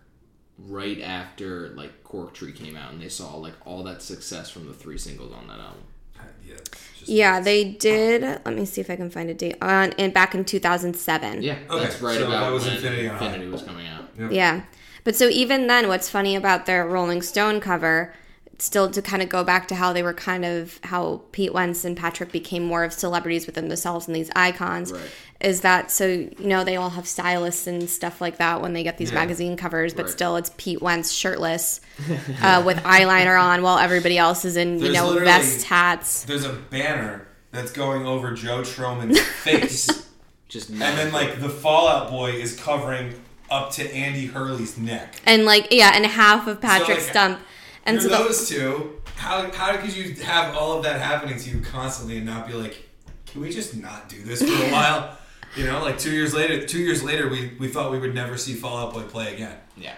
right 0.67 0.99
after 1.01 1.69
like 1.69 2.03
Cork 2.03 2.33
Tree 2.33 2.51
came 2.51 2.75
out, 2.75 2.91
and 2.91 3.01
they 3.01 3.09
saw 3.09 3.35
like 3.35 3.53
all 3.65 3.83
that 3.83 4.01
success 4.01 4.49
from 4.49 4.67
the 4.67 4.73
three 4.73 4.97
singles 4.97 5.33
on 5.33 5.47
that 5.47 5.59
album. 5.59 5.83
Uh, 6.19 6.23
yeah, 6.47 6.55
just- 6.97 7.09
Yeah, 7.09 7.39
they 7.39 7.63
did. 7.63 8.21
Let 8.21 8.53
me 8.55 8.65
see 8.65 8.81
if 8.81 8.89
I 8.89 8.95
can 8.95 9.09
find 9.09 9.29
a 9.29 9.33
date. 9.33 9.57
On 9.61 9.91
and 9.97 10.13
back 10.13 10.35
in 10.35 10.45
2007. 10.45 11.41
Yeah, 11.41 11.57
Okay, 11.69 11.83
that's 11.83 12.01
right 12.01 12.17
so 12.17 12.27
about 12.27 12.41
that 12.41 12.51
was 12.51 12.65
when 12.65 12.75
Infinity. 12.75 13.05
Infinity 13.07 13.47
was 13.47 13.63
coming 13.63 13.87
out. 13.87 14.05
Yeah. 14.31 14.63
But 15.03 15.15
so 15.15 15.27
even 15.29 15.65
then, 15.67 15.87
what's 15.87 16.09
funny 16.09 16.35
about 16.35 16.67
their 16.67 16.85
Rolling 16.87 17.23
Stone 17.23 17.59
cover, 17.59 18.13
still 18.59 18.91
to 18.91 19.01
kind 19.01 19.23
of 19.23 19.29
go 19.29 19.43
back 19.43 19.67
to 19.69 19.73
how 19.75 19.91
they 19.93 20.03
were 20.03 20.13
kind 20.13 20.45
of 20.45 20.79
how 20.83 21.23
Pete 21.31 21.51
Wentz 21.51 21.83
and 21.83 21.97
Patrick 21.97 22.31
became 22.31 22.63
more 22.63 22.83
of 22.83 22.93
celebrities 22.93 23.47
within 23.47 23.67
themselves 23.69 24.05
and 24.05 24.15
these 24.15 24.29
icons, 24.35 24.91
Right. 24.91 25.01
Is 25.41 25.61
that 25.61 25.89
so 25.91 26.05
you 26.07 26.35
know 26.39 26.63
they 26.63 26.75
all 26.75 26.91
have 26.91 27.07
stylists 27.07 27.65
and 27.67 27.89
stuff 27.89 28.21
like 28.21 28.37
that 28.37 28.61
when 28.61 28.73
they 28.73 28.83
get 28.83 28.97
these 28.97 29.09
Yeah. 29.11 29.15
magazine 29.19 29.57
covers, 29.57 29.93
but 29.93 30.05
Right. 30.05 30.11
still 30.11 30.35
it's 30.35 30.51
Pete 30.57 30.81
Wentz 30.81 31.11
shirtless 31.11 31.81
uh, 32.41 32.61
with 32.65 32.77
eyeliner 32.83 33.41
on 33.41 33.61
while 33.63 33.77
everybody 33.79 34.17
else 34.17 34.45
is 34.45 34.55
in 34.57 34.79
you 34.79 34.91
know 34.91 35.07
literally- 35.07 35.25
vests, 35.25 35.63
hats. 35.63 36.23
There's 36.23 36.45
a 36.45 36.53
banner 36.53 37.27
that's 37.51 37.71
going 37.71 38.05
over 38.05 38.31
Joe 38.33 38.61
Trohman's 38.61 39.19
face, 39.43 40.07
Just 40.47 40.69
and 40.69 40.79
then 40.81 41.11
like 41.11 41.39
the 41.41 41.49
Fall 41.49 41.87
Out 41.87 42.09
Boy 42.09 42.31
is 42.31 42.55
covering 42.59 43.13
up 43.49 43.71
to 43.73 43.93
Andy 43.93 44.27
Hurley's 44.27 44.77
neck. 44.77 45.15
And 45.25 45.43
like 45.45 45.67
yeah, 45.71 45.91
and 45.95 46.05
half 46.05 46.47
of 46.47 46.61
Patrick's 46.61 47.03
like, 47.05 47.11
stump. 47.11 47.39
And 47.85 47.95
You're 47.99 48.09
so 48.11 48.17
the, 48.17 48.23
those 48.25 48.47
two. 48.47 49.01
How 49.15 49.51
how 49.51 49.75
could 49.77 49.95
you 49.95 50.13
have 50.23 50.55
all 50.55 50.77
of 50.77 50.83
that 50.83 51.01
happening 51.01 51.37
to 51.39 51.49
you 51.49 51.61
constantly 51.61 52.17
and 52.17 52.25
not 52.25 52.47
be 52.47 52.53
like, 52.53 52.87
can 53.25 53.41
we 53.41 53.49
just 53.49 53.75
not 53.75 54.07
do 54.07 54.21
this 54.23 54.39
for 54.41 54.47
a 54.65 54.71
while? 54.77 55.17
You 55.55 55.65
know, 55.65 55.81
like 55.81 55.97
two 55.99 56.11
years 56.11 56.33
later. 56.33 56.65
Two 56.65 56.79
years 56.79 57.03
later, 57.03 57.27
we, 57.29 57.51
we 57.59 57.67
thought 57.67 57.91
we 57.91 57.99
would 57.99 58.15
never 58.15 58.37
see 58.37 58.53
Fall 58.53 58.77
Out 58.77 58.93
Boy 58.93 59.03
play 59.03 59.33
again. 59.33 59.57
yeah, 59.75 59.95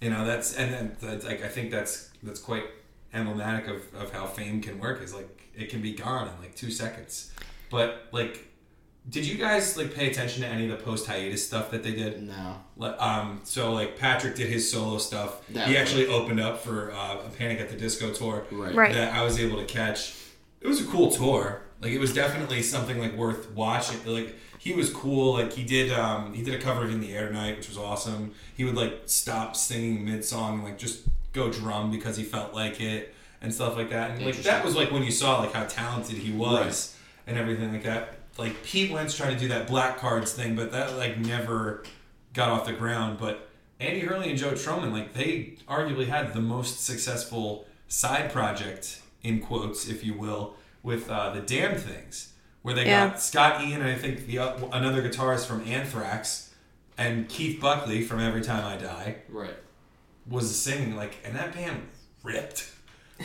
You 0.00 0.10
know, 0.10 0.24
that's 0.24 0.54
and 0.54 0.72
then 0.72 0.96
that's, 1.00 1.24
like 1.24 1.42
I 1.42 1.48
think 1.48 1.70
that's 1.70 2.10
that's 2.22 2.40
quite 2.40 2.64
emblematic 3.12 3.68
of, 3.68 3.82
of 3.94 4.12
how 4.12 4.26
fame 4.26 4.60
can 4.60 4.78
work. 4.78 5.02
Is 5.02 5.14
like 5.14 5.50
it 5.54 5.68
can 5.68 5.80
be 5.82 5.92
gone 5.92 6.28
in 6.28 6.38
like 6.40 6.54
two 6.54 6.70
seconds. 6.70 7.32
But 7.70 8.08
like, 8.12 8.48
did 9.08 9.26
you 9.26 9.36
guys 9.36 9.76
like 9.76 9.94
pay 9.94 10.10
attention 10.10 10.42
to 10.42 10.48
any 10.48 10.68
of 10.70 10.78
the 10.78 10.82
post 10.84 11.06
hiatus 11.06 11.46
stuff 11.46 11.70
that 11.72 11.82
they 11.82 11.92
did? 11.92 12.22
no, 12.22 12.56
Like, 12.76 13.00
Um, 13.00 13.40
so 13.44 13.72
like 13.74 13.98
Patrick 13.98 14.36
did 14.36 14.48
his 14.48 14.70
solo 14.70 14.96
stuff. 14.98 15.46
That 15.50 15.66
he 15.68 15.74
was- 15.74 15.82
actually 15.82 16.06
opened 16.06 16.40
up 16.40 16.60
for 16.62 16.92
uh, 16.92 17.18
a 17.26 17.30
Panic 17.36 17.60
at 17.60 17.68
the 17.68 17.76
Disco 17.76 18.10
tour 18.12 18.46
right, 18.50 18.74
Right. 18.74 18.94
that 18.94 19.12
I 19.12 19.22
was 19.22 19.38
able 19.38 19.58
to 19.58 19.64
catch. 19.66 20.14
It 20.62 20.66
was 20.66 20.80
a 20.80 20.84
cool 20.86 21.10
tour. 21.10 21.60
Like 21.82 21.92
it 21.92 21.98
was 21.98 22.14
definitely 22.14 22.62
something 22.62 22.98
like 22.98 23.14
worth 23.14 23.50
watching. 23.50 23.98
Like 24.06 24.34
he 24.64 24.72
was 24.72 24.90
cool. 24.90 25.34
Like 25.34 25.52
he 25.52 25.62
did 25.62 25.92
um, 25.92 26.32
he 26.32 26.42
did 26.42 26.54
a 26.54 26.58
cover 26.58 26.84
of 26.84 26.90
In 26.90 27.02
the 27.02 27.14
Air 27.14 27.28
Tonight, 27.28 27.58
which 27.58 27.68
was 27.68 27.76
awesome. 27.76 28.32
He 28.56 28.64
would 28.64 28.74
like 28.74 29.02
stop 29.04 29.56
singing 29.56 30.06
mid 30.06 30.24
song 30.24 30.54
and 30.54 30.64
like 30.64 30.78
just 30.78 31.02
go 31.34 31.52
drum 31.52 31.90
because 31.90 32.16
he 32.16 32.24
felt 32.24 32.54
like 32.54 32.80
it 32.80 33.14
and 33.42 33.52
stuff 33.52 33.76
like 33.76 33.90
that. 33.90 34.12
And 34.12 34.24
like 34.24 34.36
that 34.36 34.64
was 34.64 34.74
like 34.74 34.90
when 34.90 35.02
you 35.02 35.10
saw 35.10 35.40
like 35.40 35.52
how 35.52 35.64
talented 35.64 36.16
he 36.16 36.32
was 36.32 36.96
and 37.26 37.36
everything 37.36 37.74
like 37.74 37.82
that. 37.82 38.14
Like 38.38 38.62
Pete 38.64 38.90
Wentz 38.90 39.14
trying 39.14 39.34
to 39.34 39.38
do 39.38 39.48
that 39.48 39.66
black 39.66 39.98
cards 39.98 40.32
thing, 40.32 40.56
but 40.56 40.72
that 40.72 40.96
like 40.96 41.18
never 41.18 41.84
got 42.32 42.48
off 42.48 42.64
the 42.64 42.72
ground. 42.72 43.18
But 43.20 43.50
Andy 43.80 44.00
Hurley 44.00 44.30
and 44.30 44.38
Joe 44.38 44.52
Trohman, 44.52 44.92
like 44.92 45.12
they 45.12 45.58
arguably 45.68 46.06
had 46.06 46.32
the 46.32 46.40
most 46.40 46.82
successful 46.82 47.66
side 47.86 48.32
project 48.32 49.02
in 49.22 49.40
quotes, 49.40 49.90
if 49.90 50.02
you 50.02 50.14
will, 50.14 50.54
with 50.82 51.10
uh, 51.10 51.34
the 51.34 51.40
Damn 51.40 51.76
Things, 51.76 52.32
where 52.64 52.74
they 52.74 52.86
Yeah. 52.86 53.08
got 53.08 53.20
Scott 53.20 53.62
Ian 53.62 53.82
and 53.82 53.90
I 53.90 53.94
think 53.94 54.26
the 54.26 54.38
uh, 54.38 54.56
another 54.72 55.02
guitarist 55.08 55.44
from 55.46 55.62
Anthrax 55.68 56.52
and 56.98 57.28
Keith 57.28 57.60
Buckley 57.60 58.02
from 58.02 58.20
Every 58.20 58.40
Time 58.40 58.64
I 58.64 58.76
Die 58.76 59.16
right. 59.28 59.54
was 60.28 60.58
singing 60.58 60.96
like, 60.96 61.16
and 61.24 61.36
that 61.36 61.52
band 61.54 61.88
ripped. 62.22 62.70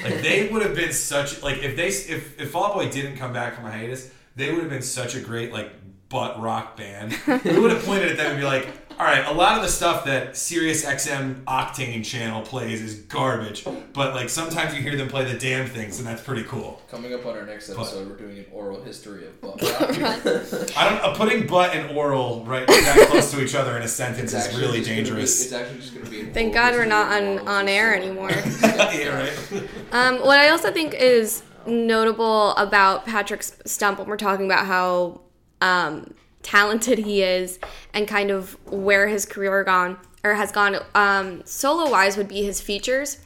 Like 0.04 0.22
they 0.22 0.48
would 0.52 0.62
have 0.62 0.76
been 0.76 0.92
such 0.92 1.42
like 1.42 1.64
if 1.64 1.76
they 1.78 1.88
if 1.88 2.40
if 2.40 2.52
Fall 2.52 2.66
Out 2.66 2.74
Boy 2.74 2.90
didn't 2.92 3.16
come 3.18 3.32
back 3.32 3.56
from 3.56 3.66
a 3.66 3.72
hiatus, 3.72 4.12
they 4.36 4.52
would 4.52 4.60
have 4.62 4.70
been 4.70 4.82
such 4.82 5.16
a 5.16 5.22
great 5.22 5.54
like 5.54 5.72
butt 6.10 6.40
rock 6.42 6.76
band. 6.76 7.16
we 7.46 7.58
would 7.60 7.72
have 7.72 7.84
pointed 7.86 8.12
at 8.12 8.18
them 8.18 8.32
and 8.32 8.40
be 8.40 8.46
like, 8.46 8.68
all 9.00 9.06
right, 9.06 9.26
a 9.26 9.32
lot 9.32 9.56
of 9.56 9.64
the 9.64 9.70
stuff 9.70 10.04
that 10.04 10.36
Sirius 10.36 10.84
XM 10.84 11.46
Octane 11.46 12.04
channel 12.04 12.42
plays 12.42 12.82
is 12.82 12.96
garbage, 12.96 13.64
but 13.94 14.14
like 14.14 14.28
sometimes 14.28 14.76
you 14.76 14.82
hear 14.82 14.98
them 14.98 15.08
play 15.08 15.24
the 15.24 15.40
damn 15.40 15.68
things, 15.68 16.00
and 16.00 16.08
that's 16.08 16.22
pretty 16.22 16.44
cool. 16.44 16.82
Coming 16.92 17.14
up 17.14 17.26
on 17.26 17.38
our 17.38 17.46
next 17.46 17.70
episode, 17.70 18.10
we're 18.10 18.18
doing 18.18 18.40
an 18.40 18.46
oral 18.52 18.84
history 18.84 19.26
of 19.26 19.40
butt 19.42 19.64
I 19.64 20.90
don't 20.90 21.02
uh, 21.02 21.16
putting 21.16 21.48
butt 21.48 21.74
and 21.74 21.98
oral 21.98 22.44
right 22.44 22.68
that 22.68 23.08
close 23.10 23.32
to 23.32 23.42
each 23.42 23.56
other 23.56 23.78
in 23.78 23.84
a 23.84 23.88
sentence 23.88 24.34
is 24.34 24.60
really 24.60 24.84
dangerous. 24.84 25.46
it's 25.46 25.54
actually 25.54 25.80
just 25.80 25.94
going 25.94 26.06
to 26.06 26.12
be. 26.12 26.26
Thank 26.26 26.54
God 26.54 26.74
we're 26.74 26.84
not 26.84 27.10
on 27.10 27.48
on 27.48 27.70
air 27.70 27.96
anymore. 27.96 28.32
yeah, 28.62 29.18
right. 29.18 29.70
Um, 29.94 30.20
what 30.20 30.40
I 30.40 30.50
also 30.50 30.74
think 30.74 30.94
is 30.94 31.42
notable 31.66 32.54
about 32.58 33.06
Patrick's 33.06 33.56
stump 33.66 34.00
when 34.00 34.10
we're 34.10 34.18
talking 34.18 34.46
about 34.46 34.66
how 34.66 35.22
um, 35.62 36.16
talented 36.44 37.00
he 37.00 37.22
is 37.22 37.60
and 37.94 38.08
kind 38.08 38.32
of 38.32 38.58
where 38.72 39.08
his 39.08 39.26
career 39.26 39.52
gone 39.64 39.98
or 40.24 40.34
has 40.34 40.52
gone 40.52 40.78
um, 40.96 41.42
solo 41.46 41.90
wise 41.90 42.18
would 42.18 42.28
be 42.28 42.44
his 42.44 42.60
features. 42.62 43.20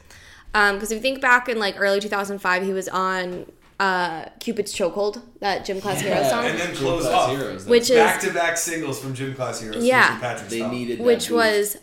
Because 0.52 0.92
if 0.92 0.96
you 0.96 1.02
think 1.02 1.20
back 1.20 1.48
in 1.48 1.58
like 1.58 1.74
early 1.80 2.00
2005, 2.00 2.62
he 2.64 2.72
was 2.72 2.88
on 2.88 3.46
uh, 3.80 4.26
Cupid's 4.38 4.72
Chokehold, 4.72 5.20
that 5.40 5.64
Gym 5.64 5.80
Class 5.80 6.00
Yeah. 6.02 6.14
Hero 6.18 6.28
song, 6.28 6.44
And 6.44 6.58
then 6.58 6.68
Gym 6.68 6.76
close 6.76 7.02
Class 7.02 7.14
off. 7.14 7.30
Heroes, 7.36 7.66
which 7.66 7.90
is 7.90 7.96
Back 7.96 8.20
to 8.20 8.32
back 8.32 8.56
singles 8.56 9.00
from 9.00 9.14
Gym 9.14 9.34
Class 9.34 9.60
Heroes. 9.60 9.84
Yeah. 9.84 10.02
featuring 10.04 10.20
Patrick 10.20 10.48
they 10.50 10.58
Stump. 10.58 10.72
needed 10.72 10.98
that 11.00 11.04
which 11.04 11.28
boost. 11.28 11.30
was 11.32 11.76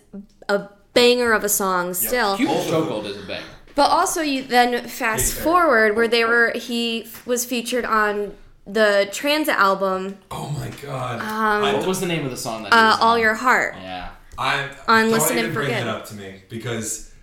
a 0.48 0.70
banger 0.94 1.34
of 1.34 1.44
a 1.44 1.50
song 1.50 1.94
still. 1.94 2.38
Cupid's 2.38 2.66
Both 2.66 2.74
of 2.74 2.88
them. 2.88 3.04
Chokehold 3.04 3.06
is 3.06 3.24
a 3.24 3.28
banger. 3.28 3.46
But 3.76 3.90
also, 3.90 4.22
you 4.22 4.44
then 4.44 4.88
fast 4.88 5.34
forward 5.34 5.96
where 5.96 6.08
they 6.08 6.24
were 6.26 6.52
he 6.56 7.08
was 7.26 7.44
featured 7.46 7.84
on 7.86 8.34
the 8.68 9.10
Transit 9.12 9.56
album, 9.56 10.18
Oh 10.30 10.50
my 10.58 10.70
god. 10.82 11.74
What 11.78 11.88
was 11.88 12.00
the 12.00 12.06
name 12.08 12.24
of 12.26 12.32
the 12.32 12.38
song 12.38 12.64
that? 12.64 12.74
uh, 12.74 12.98
All 13.02 13.14
on? 13.16 13.20
Your 13.20 13.34
Heart. 13.36 13.76
Yeah. 13.82 14.10
I 14.38 14.70
on 14.88 15.12
Listen 15.12 15.34
even 15.34 15.46
and 15.46 15.54
bring 15.54 15.68
Forget. 15.68 15.82
it 15.82 15.88
up 15.88 16.06
to 16.08 16.16
me 16.16 16.42
because 16.50 17.14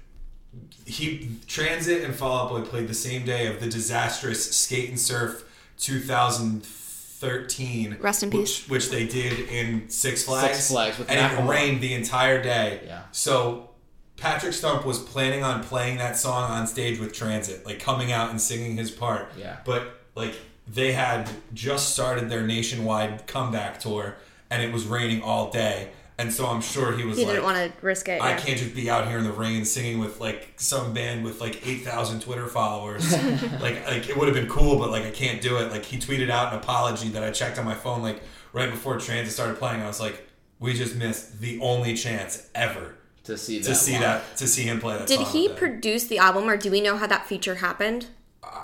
he 0.86 1.30
Transit 1.46 2.04
and 2.04 2.14
Fall 2.14 2.44
Out 2.44 2.50
Boy 2.50 2.60
played 2.62 2.86
the 2.88 2.94
same 2.94 3.24
day 3.24 3.46
of 3.46 3.60
the 3.60 3.68
disastrous 3.68 4.54
Skate 4.56 4.88
and 4.90 5.00
Surf 5.00 5.44
2013. 5.78 7.96
Rest 8.00 8.22
in 8.22 8.30
which, 8.30 8.38
peace. 8.40 8.68
Which 8.68 8.90
they 8.90 9.06
did 9.06 9.48
in 9.48 9.88
Six 9.90 10.24
Flags. 10.24 10.56
Six 10.56 10.70
Flags 10.70 10.98
with 10.98 11.10
and 11.10 11.18
it 11.18 11.22
Macklemore. 11.38 11.48
rained 11.48 11.80
the 11.80 11.94
entire 11.94 12.42
day. 12.42 12.80
Yeah. 12.86 13.02
So 13.12 13.70
Patrick 14.16 14.52
Stump 14.52 14.84
was 14.84 14.98
planning 14.98 15.42
on 15.42 15.62
playing 15.64 15.98
that 15.98 16.16
song 16.16 16.50
on 16.50 16.66
stage 16.66 16.98
with 17.00 17.12
Transit, 17.12 17.64
like 17.66 17.80
coming 17.80 18.12
out 18.12 18.30
and 18.30 18.40
singing 18.40 18.76
his 18.76 18.90
part. 18.90 19.32
Yeah. 19.36 19.56
But 19.64 20.00
like 20.14 20.34
they 20.72 20.92
had 20.92 21.28
just 21.54 21.92
started 21.94 22.28
their 22.28 22.42
nationwide 22.46 23.26
comeback 23.26 23.80
tour, 23.80 24.16
and 24.50 24.62
it 24.62 24.72
was 24.72 24.84
raining 24.86 25.22
all 25.22 25.50
day, 25.50 25.90
and 26.18 26.32
so 26.32 26.46
I'm 26.46 26.60
sure 26.60 26.96
he 26.96 27.04
was 27.04 27.16
He 27.16 27.24
like, 27.24 27.34
didn't 27.34 27.44
want 27.44 27.56
to 27.58 27.72
risk 27.84 28.08
it. 28.08 28.20
I 28.20 28.30
yeah. 28.30 28.38
can't 28.40 28.58
just 28.58 28.74
be 28.74 28.90
out 28.90 29.08
here 29.08 29.18
in 29.18 29.24
the 29.24 29.32
rain 29.32 29.64
singing 29.64 29.98
with 29.98 30.20
like 30.20 30.52
some 30.56 30.92
band 30.92 31.24
with 31.24 31.40
like 31.40 31.66
eight 31.66 31.82
thousand 31.84 32.20
Twitter 32.20 32.46
followers. 32.46 33.10
like 33.60 33.86
like 33.86 34.08
it 34.08 34.16
would 34.16 34.28
have 34.28 34.34
been 34.34 34.48
cool, 34.48 34.78
but 34.78 34.90
like 34.90 35.04
I 35.04 35.10
can't 35.10 35.40
do 35.40 35.56
it. 35.58 35.70
Like 35.70 35.84
he 35.84 35.96
tweeted 35.98 36.28
out 36.30 36.52
an 36.52 36.58
apology 36.58 37.08
that 37.10 37.22
I 37.24 37.30
checked 37.30 37.58
on 37.58 37.64
my 37.64 37.74
phone 37.74 38.02
like 38.02 38.20
right 38.52 38.70
before 38.70 38.98
Transit 38.98 39.32
started 39.32 39.58
playing. 39.58 39.80
I 39.82 39.86
was 39.86 40.00
like, 40.00 40.26
we 40.58 40.74
just 40.74 40.96
missed 40.96 41.40
the 41.40 41.60
only 41.60 41.94
chance 41.94 42.48
ever 42.54 42.96
To 43.24 43.38
see 43.38 43.58
that. 43.60 43.64
to 43.68 43.74
see 43.74 43.92
live. 43.92 44.00
that 44.02 44.36
to 44.38 44.46
see 44.46 44.62
him 44.64 44.80
play 44.80 44.98
that. 44.98 45.06
Did 45.06 45.20
song 45.20 45.30
he 45.32 45.48
produce 45.48 46.04
the 46.08 46.18
album, 46.18 46.48
or 46.48 46.56
do 46.56 46.70
we 46.70 46.80
know 46.80 46.96
how 46.96 47.06
that 47.06 47.26
feature 47.26 47.56
happened? 47.56 48.06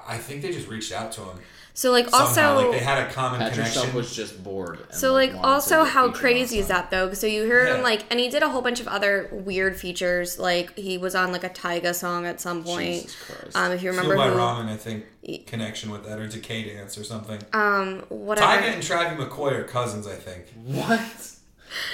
I 0.07 0.19
think 0.19 0.43
they 0.43 0.51
just 0.51 0.69
reached 0.69 0.93
out 0.93 1.13
to 1.13 1.21
him. 1.23 1.39
So 1.77 1.91
like 1.91 2.09
Somehow, 2.09 2.27
also 2.27 2.55
like 2.71 2.79
they 2.79 2.85
had 2.85 3.09
a 3.09 3.13
common 3.13 3.41
Patrick 3.41 3.55
connection. 3.57 3.83
Stump 3.83 3.95
was 3.95 4.15
just 4.15 4.45
bored. 4.45 4.79
and, 4.89 4.95
So 4.95 5.13
like 5.13 5.31
wanted 5.35 5.45
also 5.45 5.83
how 5.83 6.09
crazy 6.13 6.59
is 6.61 6.69
that 6.69 6.93
though? 6.93 7.13
So 7.15 7.27
you 7.27 7.49
heard 7.49 7.67
Yeah. 7.69 7.77
him 7.79 7.83
like, 7.83 8.05
and 8.11 8.21
he 8.21 8.29
did 8.29 8.45
a 8.45 8.49
whole 8.49 8.63
bunch 8.63 8.79
of 8.79 8.87
other 8.87 9.29
weird 9.33 9.77
features. 9.77 10.39
Like 10.39 10.79
he 10.79 10.99
was 10.99 11.17
on 11.17 11.33
like 11.33 11.43
a 11.43 11.51
Tyga 11.51 11.93
song 11.93 12.27
at 12.27 12.41
some 12.41 12.63
point. 12.63 13.03
Jesus 13.03 13.17
Christ. 13.27 13.57
Um, 13.57 13.73
if 13.73 13.83
you 13.83 13.91
Fueled 13.93 14.07
remember 14.09 14.17
by 14.17 14.31
who, 14.31 14.39
Ramen, 14.39 14.69
I 14.73 14.77
think 14.77 15.47
connection 15.49 15.91
with 15.91 16.05
that 16.07 16.21
or 16.21 16.29
Decaydance 16.29 16.99
or 17.01 17.03
something. 17.03 17.41
um, 17.53 18.05
whatever. 18.09 18.47
Tyga 18.47 18.73
and 18.75 18.83
Travis 18.83 19.19
McCoy 19.25 19.53
are 19.53 19.65
cousins, 19.65 20.07
I 20.07 20.15
think. 20.15 20.45
What? 20.65 21.01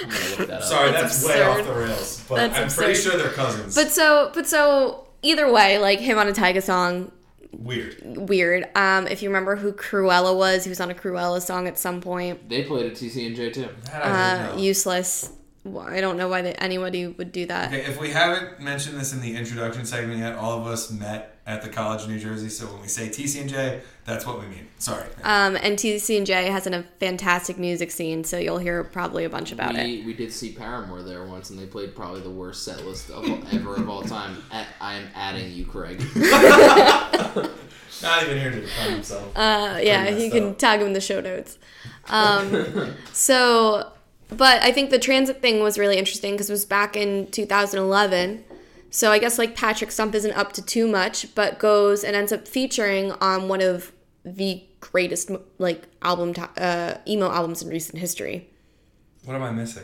I'm 0.03 0.09
gonna 0.09 0.25
look 0.37 0.47
that 0.47 0.49
up. 0.51 0.63
Sorry, 0.63 0.91
That's 0.91 1.23
that's, 1.23 1.27
way 1.27 1.41
off 1.41 1.65
the 1.65 1.73
rails, 1.73 2.23
but 2.29 2.35
That's 2.35 2.55
I'm 2.59 2.69
pretty 2.69 2.91
absurd. 2.91 3.11
sure 3.13 3.19
they're 3.19 3.31
cousins. 3.33 3.73
But 3.73 3.89
so, 3.91 4.31
but 4.35 4.45
so 4.45 5.07
either 5.23 5.51
way, 5.51 5.79
like 5.79 5.99
him 5.99 6.19
on 6.19 6.27
a 6.27 6.31
Tyga 6.33 6.61
song, 6.61 7.11
Weird. 7.53 7.97
weird. 8.29 8.69
Um, 8.75 9.07
if 9.07 9.21
you 9.21 9.29
remember 9.29 9.55
who 9.55 9.73
Cruella 9.73 10.35
was, 10.35 10.63
he 10.63 10.69
was 10.69 10.79
on 10.79 10.89
a 10.89 10.93
Cruella 10.93 11.41
song 11.41 11.67
at 11.67 11.77
some 11.77 12.01
point. 12.01 12.47
They 12.49 12.63
played 12.63 12.85
at 12.91 12.93
TCNJ 12.97 13.53
too. 13.53 13.69
That 13.85 14.05
I 14.05 14.09
Uh, 14.09 14.37
didn't 14.43 14.55
know. 14.57 14.61
useless. 14.63 15.31
Well, 15.63 15.85
I 15.87 16.01
don't 16.01 16.17
know 16.17 16.27
why 16.27 16.41
they, 16.41 16.53
anybody 16.53 17.05
would 17.07 17.31
do 17.31 17.45
that. 17.47 17.67
Okay, 17.67 17.85
if 17.85 17.99
we 17.99 18.09
haven't 18.09 18.61
mentioned 18.61 18.99
this 18.99 19.13
in 19.13 19.21
the 19.21 19.35
introduction 19.35 19.85
segment 19.85 20.19
yet, 20.19 20.35
all 20.35 20.59
of 20.59 20.65
us 20.65 20.89
met 20.89 21.37
at 21.45 21.61
the 21.61 21.69
College 21.69 22.03
of 22.03 22.09
New 22.09 22.19
Jersey. 22.19 22.49
So 22.49 22.67
when 22.67 22.81
we 22.81 22.87
say 22.87 23.09
TCNJ, 23.09 23.81
that's 24.05 24.25
what 24.25 24.39
we 24.39 24.47
mean. 24.47 24.67
Sorry. 24.77 25.07
Um, 25.23 25.55
and 25.55 25.77
TCNJ 25.77 26.49
has 26.49 26.67
a 26.67 26.83
fantastic 26.99 27.57
music 27.57 27.91
scene, 27.91 28.23
so 28.23 28.37
you'll 28.37 28.59
hear 28.59 28.83
probably 28.83 29.25
a 29.25 29.29
bunch 29.29 29.51
about 29.51 29.75
it. 29.75 29.83
We, 29.83 30.03
we 30.05 30.13
did 30.13 30.31
see 30.31 30.51
Paramore 30.51 31.01
there 31.01 31.23
once, 31.25 31.49
and 31.49 31.59
they 31.59 31.65
played 31.65 31.95
probably 31.95 32.21
the 32.21 32.29
worst 32.29 32.63
set 32.63 32.85
list 32.85 33.09
of, 33.09 33.25
ever 33.53 33.75
of 33.75 33.89
all 33.89 34.03
time. 34.03 34.43
At, 34.51 34.67
I 34.79 34.95
am 34.95 35.07
adding 35.15 35.51
you, 35.51 35.65
Craig. 35.65 35.99
Not 38.01 38.23
even 38.23 38.37
here 38.39 38.51
to 38.51 38.61
defend 38.61 38.93
himself. 38.93 39.35
Uh, 39.35 39.79
yeah, 39.81 40.09
you 40.09 40.29
messed 40.29 40.31
can 40.31 40.55
tag 40.55 40.79
him 40.79 40.87
in 40.87 40.93
the 40.93 41.01
show 41.01 41.21
notes. 41.21 41.59
Um, 42.09 42.95
so, 43.13 43.91
but 44.29 44.61
I 44.63 44.71
think 44.71 44.89
the 44.89 44.99
transit 44.99 45.41
thing 45.41 45.61
was 45.61 45.77
really 45.77 45.97
interesting 45.97 46.33
because 46.33 46.49
it 46.49 46.53
was 46.53 46.65
back 46.65 46.95
in 46.95 47.29
2011. 47.31 48.43
So 48.91 49.11
I 49.11 49.17
guess 49.19 49.37
like 49.39 49.55
Patrick 49.55 49.89
Stump 49.91 50.13
isn't 50.13 50.33
up 50.33 50.51
to 50.53 50.61
too 50.61 50.87
much, 50.87 51.33
but 51.33 51.57
goes 51.59 52.03
and 52.03 52.15
ends 52.15 52.31
up 52.31 52.47
featuring 52.47 53.11
on 53.13 53.47
one 53.47 53.61
of 53.61 53.91
the 54.23 54.63
greatest 54.81 55.31
like 55.57 55.87
album 56.01 56.33
to- 56.35 56.49
uh, 56.61 56.97
emo 57.07 57.31
albums 57.31 57.61
in 57.63 57.69
recent 57.69 57.97
history. 57.99 58.49
what 59.25 59.35
am 59.35 59.43
I 59.43 59.51
missing? 59.51 59.83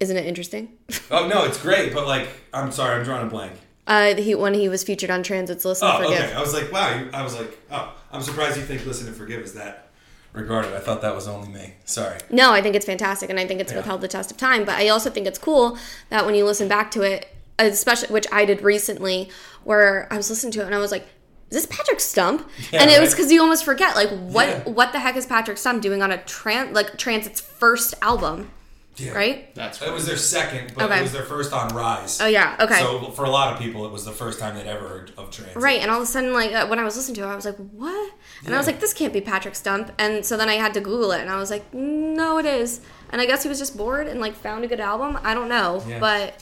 Isn't 0.00 0.16
it 0.16 0.26
interesting? 0.26 0.76
Oh 1.10 1.28
no, 1.28 1.44
it's 1.44 1.60
great, 1.62 1.94
but 1.94 2.04
like, 2.06 2.28
I'm 2.52 2.72
sorry, 2.72 2.96
I'm 2.96 3.04
drawing 3.04 3.26
a 3.28 3.30
blank. 3.30 3.52
Uh, 3.86 4.14
he 4.16 4.34
when 4.34 4.54
he 4.54 4.68
was 4.68 4.82
featured 4.82 5.08
on 5.10 5.22
Transit's 5.22 5.64
Listen 5.64 5.86
Oh, 5.88 5.98
Forgive. 6.02 6.18
okay. 6.24 6.32
I 6.34 6.40
was 6.40 6.52
like, 6.52 6.72
wow. 6.72 6.98
You, 6.98 7.08
I 7.14 7.22
was 7.22 7.38
like, 7.38 7.56
oh, 7.70 7.94
I'm 8.10 8.20
surprised 8.22 8.56
you 8.56 8.64
think 8.64 8.84
"Listen 8.84 9.06
and 9.06 9.16
Forgive" 9.16 9.40
is 9.42 9.54
that 9.54 9.90
regarded. 10.32 10.74
I 10.74 10.80
thought 10.80 11.00
that 11.02 11.14
was 11.14 11.28
only 11.28 11.46
me. 11.48 11.74
Sorry. 11.84 12.18
No, 12.28 12.52
I 12.52 12.60
think 12.60 12.74
it's 12.74 12.84
fantastic, 12.86 13.30
and 13.30 13.38
I 13.38 13.46
think 13.46 13.60
it's 13.60 13.70
Yeah. 13.70 13.78
withheld 13.78 14.00
the 14.00 14.08
test 14.08 14.32
of 14.32 14.36
time. 14.36 14.64
But 14.64 14.74
I 14.74 14.88
also 14.88 15.08
think 15.10 15.28
it's 15.28 15.38
cool 15.38 15.78
that 16.10 16.26
when 16.26 16.34
you 16.34 16.44
listen 16.44 16.66
back 16.66 16.90
to 16.92 17.02
it, 17.02 17.28
especially 17.58 18.08
which 18.08 18.26
I 18.32 18.44
did 18.44 18.62
recently, 18.62 19.30
where 19.64 20.06
I 20.10 20.16
was 20.16 20.28
listening 20.30 20.52
to 20.52 20.60
it 20.62 20.66
and 20.66 20.74
I 20.74 20.78
was 20.78 20.90
like, 20.92 21.02
"Is 21.50 21.56
this 21.56 21.66
Patrick 21.66 22.00
Stump?" 22.00 22.48
Yeah, 22.72 22.82
and 22.82 22.90
it 22.90 23.00
was 23.00 23.14
because 23.14 23.30
you 23.32 23.40
almost 23.40 23.64
forget, 23.64 23.94
like, 23.96 24.10
what 24.10 24.48
Yeah. 24.48 24.62
what 24.64 24.92
the 24.92 24.98
heck 25.00 25.16
is 25.16 25.26
Patrick 25.26 25.58
Stump 25.58 25.82
doing 25.82 26.02
on 26.02 26.10
a 26.12 26.18
tran 26.18 26.74
like 26.74 26.96
Transit's 26.98 27.40
first 27.40 27.94
album, 28.02 28.50
Yeah. 28.96 29.12
right? 29.12 29.54
That's 29.54 29.80
right. 29.80 29.90
It 29.90 29.94
was 29.94 30.06
their 30.06 30.16
second, 30.16 30.72
but 30.74 30.84
Okay. 30.84 30.98
it 30.98 31.02
was 31.02 31.12
their 31.12 31.24
first 31.24 31.52
on 31.52 31.74
Rise. 31.74 32.20
Oh 32.20 32.26
yeah, 32.26 32.56
okay. 32.60 32.78
So 32.80 33.10
for 33.12 33.24
a 33.24 33.30
lot 33.30 33.52
of 33.54 33.58
people, 33.58 33.86
it 33.86 33.92
was 33.92 34.04
the 34.04 34.12
first 34.12 34.38
time 34.38 34.54
they'd 34.56 34.66
ever 34.66 34.86
heard 34.88 35.12
of 35.16 35.30
trans. 35.30 35.56
Right, 35.56 35.80
and 35.80 35.90
all 35.90 35.96
of 35.98 36.02
a 36.02 36.06
sudden, 36.06 36.32
like 36.32 36.52
uh, 36.52 36.66
when 36.66 36.78
I 36.78 36.84
was 36.84 36.96
listening 36.96 37.16
to 37.16 37.22
it, 37.22 37.26
I 37.28 37.36
was 37.36 37.44
like, 37.46 37.56
"What?" 37.56 38.10
And 38.44 38.54
I 38.54 38.58
was 38.58 38.66
like, 38.66 38.80
"This 38.80 38.92
can't 38.92 39.12
be 39.12 39.20
Patrick 39.20 39.54
Stump." 39.54 39.90
And 39.98 40.24
so 40.26 40.36
then 40.36 40.48
I 40.48 40.54
had 40.54 40.74
to 40.74 40.80
Google 40.80 41.10
it, 41.12 41.20
and 41.20 41.30
I 41.30 41.36
was 41.38 41.50
like, 41.50 41.72
"No, 41.72 42.38
it 42.38 42.46
is." 42.46 42.80
And 43.10 43.20
I 43.20 43.26
guess 43.26 43.42
he 43.44 43.48
was 43.48 43.58
just 43.58 43.76
bored 43.76 44.08
and 44.08 44.20
like 44.20 44.34
found 44.34 44.64
a 44.64 44.66
good 44.68 44.80
album. 44.80 45.18
I 45.24 45.32
don't 45.32 45.48
know, 45.48 45.82
Yeah. 45.88 45.98
but 46.00 46.34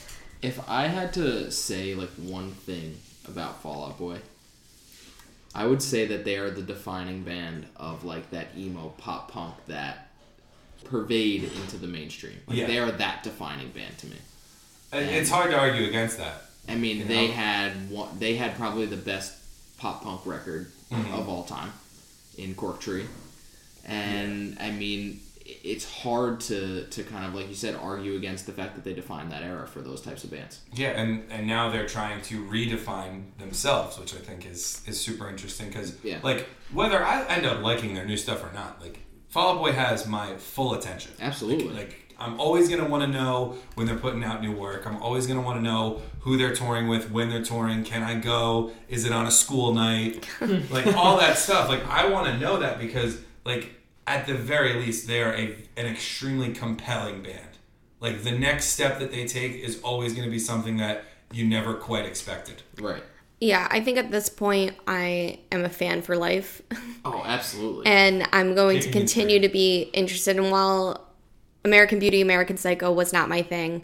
If 0.45 0.69
I 0.69 0.87
had 0.87 1.13
to 1.13 1.49
say 1.51 1.95
like 1.95 2.09
one 2.11 2.51
thing 2.51 2.97
about 3.27 3.61
Fall 3.63 3.85
Out 3.87 3.97
Boy, 3.97 4.17
I 5.55 5.65
would 5.65 5.81
say 5.81 6.05
that 6.07 6.23
they 6.23 6.37
are 6.37 6.51
the 6.51 6.61
defining 6.61 7.23
band 7.23 7.65
of 7.77 8.03
like 8.03 8.29
that 8.31 8.47
emo 8.57 8.93
pop 8.97 9.31
punk 9.31 9.55
that 9.67 10.09
pervade 10.83 11.43
into 11.43 11.77
the 11.77 11.87
mainstream. 11.87 12.37
Like 12.47 12.57
Yeah. 12.57 12.67
they 12.67 12.77
are 12.77 12.91
that 12.91 13.23
defining 13.23 13.69
band 13.69 13.97
to 13.99 14.07
me. 14.07 14.17
It- 14.93 15.09
It's 15.15 15.29
hard 15.31 15.49
to 15.51 15.57
argue 15.57 15.87
against 15.87 16.17
that. 16.19 16.43
I 16.69 16.75
mean, 16.75 16.97
You 16.99 17.05
they 17.05 17.27
know? 17.27 17.33
had 17.33 17.89
one, 17.89 18.19
they 18.19 18.35
had 18.35 18.55
probably 18.55 18.85
the 18.85 18.97
best 18.97 19.33
pop 19.77 20.03
punk 20.03 20.25
record 20.25 20.71
Mm-hmm. 20.91 21.13
of 21.15 21.27
all 21.27 21.43
time 21.45 21.73
in 22.37 22.53
Cork 22.53 22.79
Tree, 22.79 23.05
and 23.85 24.55
I 24.59 24.69
mean, 24.69 25.19
it's 25.45 25.85
hard 26.01 26.39
to 26.41 26.85
to 26.87 27.03
kind 27.03 27.25
of 27.25 27.35
like 27.35 27.47
you 27.47 27.53
said 27.55 27.75
argue 27.75 28.15
against 28.15 28.45
the 28.47 28.51
fact 28.51 28.73
that 28.75 28.83
they 28.83 28.93
defined 28.93 29.31
that 29.31 29.43
era 29.43 29.67
for 29.67 29.81
those 29.81 30.01
types 30.01 30.23
of 30.23 30.31
bands. 30.31 30.61
Yeah, 30.73 30.89
and 30.89 31.23
and 31.31 31.45
now 31.47 31.69
they're 31.69 31.85
trying 31.87 32.21
to 32.23 32.43
redefine 32.45 33.23
themselves, 33.37 33.99
which 33.99 34.13
I 34.15 34.17
think 34.17 34.45
is 34.45 34.81
is 34.87 34.99
super 34.99 35.29
interesting 35.29 35.67
because 35.67 35.95
Yeah. 36.03 36.17
like 36.23 36.47
whether 36.73 37.03
I 37.03 37.23
end 37.27 37.45
up 37.45 37.61
liking 37.61 37.93
their 37.93 38.05
new 38.05 38.17
stuff 38.17 38.43
or 38.43 38.51
not, 38.53 38.81
like 38.81 38.99
Fall 39.29 39.53
Out 39.55 39.59
Boy 39.61 39.71
has 39.73 40.07
my 40.07 40.35
full 40.37 40.73
attention. 40.73 41.11
Absolutely. 41.19 41.67
Like, 41.67 41.75
like, 41.77 42.01
I'm 42.17 42.39
always 42.39 42.69
gonna 42.69 42.87
want 42.87 43.03
to 43.03 43.07
know 43.09 43.55
when 43.75 43.85
they're 43.85 43.97
putting 43.97 44.23
out 44.23 44.41
new 44.41 44.53
work. 44.53 44.87
I'm 44.87 44.97
always 44.97 45.27
gonna 45.27 45.41
want 45.41 45.59
to 45.59 45.63
know 45.63 46.01
who 46.21 46.37
they're 46.37 46.55
touring 46.55 46.87
with, 46.87 47.11
when 47.11 47.29
they're 47.29 47.43
touring. 47.43 47.83
Can 47.83 48.01
I 48.03 48.15
go? 48.15 48.71
Is 48.87 49.05
it 49.05 49.11
on 49.11 49.27
a 49.27 49.31
school 49.31 49.73
night? 49.73 50.25
like 50.71 50.87
all 50.95 51.17
that 51.17 51.37
stuff. 51.37 51.67
Like 51.69 51.85
I 51.87 52.07
want 52.09 52.27
to 52.27 52.37
know 52.39 52.57
that 52.61 52.79
because 52.79 53.19
like 53.43 53.73
at 54.07 54.27
the 54.27 54.33
very 54.35 54.73
least 54.73 55.07
they 55.07 55.21
are 55.21 55.33
a 55.33 55.55
an 55.77 55.85
extremely 55.85 56.53
compelling 56.53 57.21
band. 57.23 57.49
Like 57.99 58.23
the 58.23 58.31
next 58.31 58.65
step 58.65 58.99
that 58.99 59.11
they 59.11 59.25
take 59.25 59.53
is 59.53 59.81
always 59.81 60.13
going 60.13 60.25
to 60.25 60.31
be 60.31 60.39
something 60.39 60.77
that 60.77 61.03
you 61.31 61.45
never 61.45 61.73
quite 61.73 62.05
expected. 62.05 62.61
Right. 62.79 63.03
yeah, 63.39 63.67
I 63.71 63.81
think 63.81 63.97
at 63.97 64.11
this 64.11 64.29
point 64.29 64.75
I 64.87 65.39
am 65.51 65.65
a 65.65 65.69
fan 65.69 66.01
for 66.01 66.15
life, 66.15 66.61
Oh, 67.05 67.23
absolutely. 67.25 67.87
and 67.87 68.27
I'm 68.31 68.53
going 68.55 68.79
to 68.81 68.91
continue 68.91 69.39
to 69.39 69.49
be 69.49 69.83
interested. 69.93 70.37
And 70.37 70.51
while 70.51 71.07
American 71.63 71.99
Beauty, 71.99 72.21
American 72.21 72.57
Psycho 72.57 72.91
was 72.91 73.11
not 73.11 73.27
my 73.27 73.41
thing, 73.41 73.83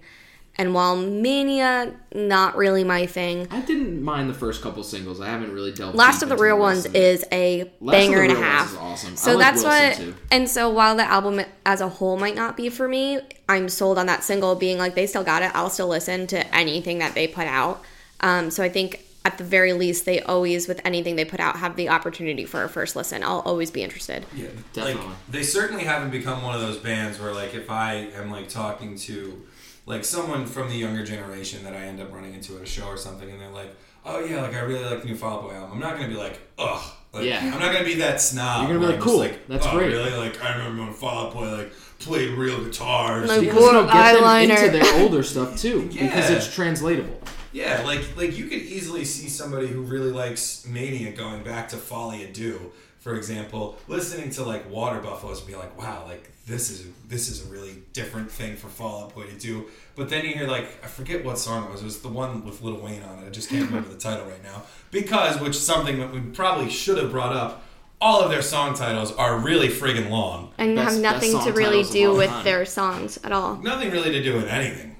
and 0.58 0.74
while 0.74 0.96
Mania 0.98 1.94
not 2.14 2.56
really 2.58 2.84
my 2.84 3.06
thing, 3.06 3.48
I 3.52 3.62
didn't 3.62 4.04
mind 4.04 4.30
the 4.30 4.34
first 4.34 4.62
couple 4.62 4.84
singles. 4.84 5.22
I 5.22 5.28
haven't 5.28 5.54
really 5.54 5.72
delved. 5.72 5.96
Last 5.96 6.16
deep 6.20 6.24
of 6.24 6.30
the 6.30 6.34
into 6.36 6.44
Real 6.44 6.58
rest 6.58 6.86
Ones 6.86 6.86
is 6.88 6.94
it. 6.94 6.96
is 6.96 7.26
a 7.32 7.58
Last 7.64 7.74
of 7.82 7.88
banger 7.92 8.18
the 8.18 8.24
and 8.24 8.32
a 8.32 8.36
Real 8.36 8.42
Ones 8.44 8.54
half. 8.54 8.72
is 8.72 8.78
awesome. 8.78 9.12
I 9.14 9.16
So 9.16 9.32
like 9.32 9.40
that's 9.40 9.64
Wilson, 9.64 9.88
what. 9.90 9.98
too. 9.98 10.16
And 10.32 10.50
so 10.50 10.70
while 10.70 10.96
the 10.96 11.04
album 11.06 11.42
as 11.66 11.82
a 11.82 11.90
whole 11.90 12.18
might 12.18 12.36
not 12.36 12.58
be 12.58 12.70
for 12.70 12.88
me, 12.88 13.20
I'm 13.50 13.70
sold 13.70 13.98
on 13.98 14.06
that 14.08 14.24
single 14.24 14.56
being 14.56 14.78
like 14.78 14.96
they 14.96 15.08
still 15.08 15.24
got 15.24 15.42
it. 15.42 15.52
I'll 15.56 15.70
still 15.70 15.88
listen 15.88 16.28
to 16.28 16.56
anything 16.56 17.00
that 17.00 17.16
they 17.16 17.28
put 17.28 17.48
out. 17.48 17.82
Um, 18.20 18.52
so 18.52 18.62
I 18.64 18.70
think 18.70 19.06
at 19.24 19.38
the 19.38 19.44
very 19.44 19.72
least, 19.74 20.06
they 20.06 20.20
always, 20.22 20.68
with 20.68 20.82
anything 20.84 21.16
they 21.16 21.26
put 21.26 21.40
out, 21.40 21.56
have 21.58 21.76
the 21.76 21.90
opportunity 21.90 22.44
for 22.44 22.64
a 22.64 22.70
first 22.70 22.96
listen. 22.96 23.24
I'll 23.24 23.42
always 23.42 23.70
be 23.70 23.84
interested. 23.84 24.26
Yeah, 24.36 24.48
Definitely. 24.74 25.04
Like 25.06 25.16
they 25.30 25.44
certainly 25.44 25.84
haven't 25.84 26.10
become 26.10 26.42
one 26.42 26.56
of 26.56 26.62
those 26.62 26.78
bands 26.78 27.20
where 27.20 27.32
like 27.34 27.54
if 27.54 27.70
I 27.70 27.94
am 28.16 28.32
like 28.32 28.50
talking 28.50 28.98
to 29.00 29.44
like 29.86 30.06
someone 30.06 30.46
from 30.46 30.70
the 30.70 30.76
younger 30.76 31.04
generation 31.04 31.64
that 31.64 31.74
I 31.74 31.82
end 31.82 32.00
up 32.00 32.14
running 32.14 32.34
into 32.34 32.56
at 32.58 32.64
a 32.64 32.66
show 32.66 32.86
or 32.86 32.98
something, 32.98 33.30
and 33.30 33.40
they're 33.40 33.50
like, 33.50 33.76
"Oh 34.06 34.20
yeah, 34.24 34.42
like 34.42 34.54
I 34.54 34.60
really 34.60 34.84
like 34.84 35.02
the 35.02 35.08
new 35.08 35.16
Fall 35.16 35.40
Out 35.40 35.42
Boy 35.44 35.54
album." 35.56 35.74
I'm 35.74 35.80
not 35.80 35.96
gonna 35.96 36.10
be 36.10 36.16
like, 36.16 36.40
"Ugh." 36.58 36.82
Like, 37.14 37.26
Yeah. 37.26 37.40
I'm 37.54 37.60
not 37.60 37.74
gonna 37.74 37.84
be 37.84 37.96
that 37.96 38.22
snob. 38.22 38.70
You're 38.70 38.78
gonna 38.78 38.88
be 38.88 38.94
like, 38.94 39.02
I'm 39.02 39.02
just 39.02 39.18
"Cool, 39.18 39.40
that's 39.50 39.68
oh, 39.68 39.78
great." 39.78 39.88
Really? 39.88 40.12
Like 40.12 40.42
I 40.44 40.58
remember 40.58 40.84
when 40.84 40.94
Fall 40.94 41.28
Out 41.28 41.34
Boy 41.34 41.50
like 41.52 41.74
played 42.00 42.38
real 42.38 42.64
guitars. 42.64 43.28
Like, 43.28 43.42
Because 43.42 43.62
What 43.62 43.76
it'll 43.76 43.88
get 43.88 44.20
them 44.20 44.52
into 44.52 44.72
their 44.72 45.02
older 45.02 45.24
stuff 45.24 45.58
too, 45.58 45.90
because 45.94 46.30
it's 46.30 46.54
translatable. 46.54 47.20
Yeah, 47.54 47.84
like 47.86 48.16
like 48.16 48.38
you 48.38 48.46
could 48.46 48.62
easily 48.62 49.04
see 49.04 49.28
somebody 49.28 49.68
who 49.68 49.82
really 49.82 50.12
likes 50.12 50.66
Mania 50.66 51.12
going 51.12 51.44
back 51.44 51.68
to 51.70 51.78
Folie 51.78 52.24
à 52.24 52.34
Deux, 52.34 52.60
for 53.02 53.16
example, 53.16 53.78
listening 53.88 54.30
to 54.30 54.44
like 54.44 54.70
Water 54.70 55.00
Buffaloes 55.02 55.40
and 55.40 55.48
be 55.48 55.56
like, 55.56 55.76
wow, 55.78 56.06
like 56.08 56.32
this 56.46 56.70
is 56.70 56.86
this 57.08 57.30
is 57.30 57.46
a 57.46 57.52
really 57.52 57.78
different 57.94 58.32
thing 58.32 58.56
for 58.56 58.68
Fall 58.68 59.04
Out 59.06 59.16
Boy 59.16 59.26
to 59.26 59.34
do. 59.38 59.66
But 59.96 60.10
then 60.10 60.24
you 60.24 60.36
hear 60.36 60.48
like 60.48 60.66
I 60.84 60.88
forget 60.88 61.26
what 61.26 61.40
song 61.40 61.66
it 61.66 61.72
was. 61.72 61.82
It 61.82 61.86
was 61.86 62.00
the 62.02 62.10
one 62.10 62.46
with 62.46 62.62
Lil 62.62 62.78
Wayne 62.78 63.02
on 63.02 63.24
it. 63.24 63.28
I 63.28 63.30
just 63.32 63.50
can't 63.50 63.66
remember 63.66 63.90
the 63.90 63.98
title 63.98 64.26
right 64.26 64.44
now. 64.44 64.64
Because 64.92 65.42
which 65.42 65.56
is 65.56 65.66
something 65.66 66.00
that 66.00 66.14
we 66.14 66.20
probably 66.22 66.70
should 66.70 66.98
have 67.00 67.12
brought 67.12 67.36
up. 67.36 67.64
All 68.00 68.22
of 68.22 68.32
their 68.32 68.42
song 68.42 68.74
titles 68.74 69.12
are 69.12 69.38
really 69.38 69.68
friggin' 69.68 70.10
long. 70.10 70.52
And 70.58 70.76
Best- 70.76 70.94
have 70.94 71.02
nothing 71.02 71.40
to 71.40 71.52
really 71.54 71.84
do 71.84 72.16
with 72.16 72.30
time. 72.30 72.44
their 72.44 72.66
songs 72.66 73.20
at 73.24 73.32
all. 73.32 73.58
Nothing 73.58 73.92
really 73.92 74.12
to 74.12 74.24
do 74.24 74.34
with 74.36 74.48
anything. 74.48 74.91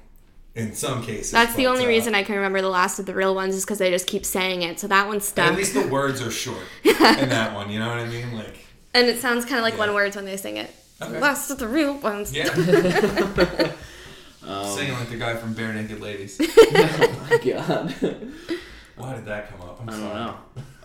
In 0.54 0.74
some 0.74 1.02
cases, 1.02 1.30
That's 1.30 1.54
the 1.54 1.66
only 1.66 1.84
uh, 1.86 1.88
reason 1.88 2.14
I 2.14 2.22
can 2.24 2.34
remember 2.36 2.60
the 2.60 2.68
last 2.68 2.98
of 2.98 3.06
the 3.06 3.14
real 3.14 3.34
ones 3.34 3.54
is 3.54 3.64
because 3.64 3.78
they 3.78 3.90
just 3.90 4.06
keep 4.06 4.26
saying 4.26 4.60
it. 4.62 4.78
So 4.78 4.86
that 4.88 5.06
one's 5.08 5.24
stuck. 5.26 5.52
At 5.52 5.56
least 5.56 5.72
the 5.72 5.86
words 5.88 6.20
are 6.20 6.30
short 6.30 6.58
in 6.84 6.92
that 6.98 7.54
one. 7.54 7.70
You 7.70 7.78
know 7.78 7.88
what 7.88 7.98
I 7.98 8.06
mean? 8.06 8.34
Like. 8.34 8.66
and 8.92 9.06
it 9.08 9.18
sounds 9.20 9.44
kind 9.46 9.56
of 9.56 9.62
like 9.62 9.74
Yeah. 9.74 9.78
one 9.80 9.94
words 9.94 10.14
when 10.16 10.26
they 10.26 10.36
sing 10.36 10.58
it. 10.58 10.70
Okay. 11.00 11.18
Last 11.18 11.50
of 11.50 11.58
the 11.58 11.66
real 11.68 11.94
ones. 11.98 12.32
Yeah. 12.34 12.48
Um, 14.44 14.76
Singing 14.76 14.94
like 14.94 15.08
the 15.08 15.16
guy 15.18 15.36
from 15.36 15.54
Barenaked 15.54 16.00
Ladies. 16.00 16.36
oh 16.40 17.26
my 17.30 17.38
god. 17.52 17.94
Why 18.96 19.14
did 19.14 19.24
that 19.26 19.48
come 19.48 19.60
up? 19.60 19.80
I'm 19.80 19.88
I 19.88 19.92
don't 19.92 20.00
sorry. 20.00 20.14
know. 20.14 20.36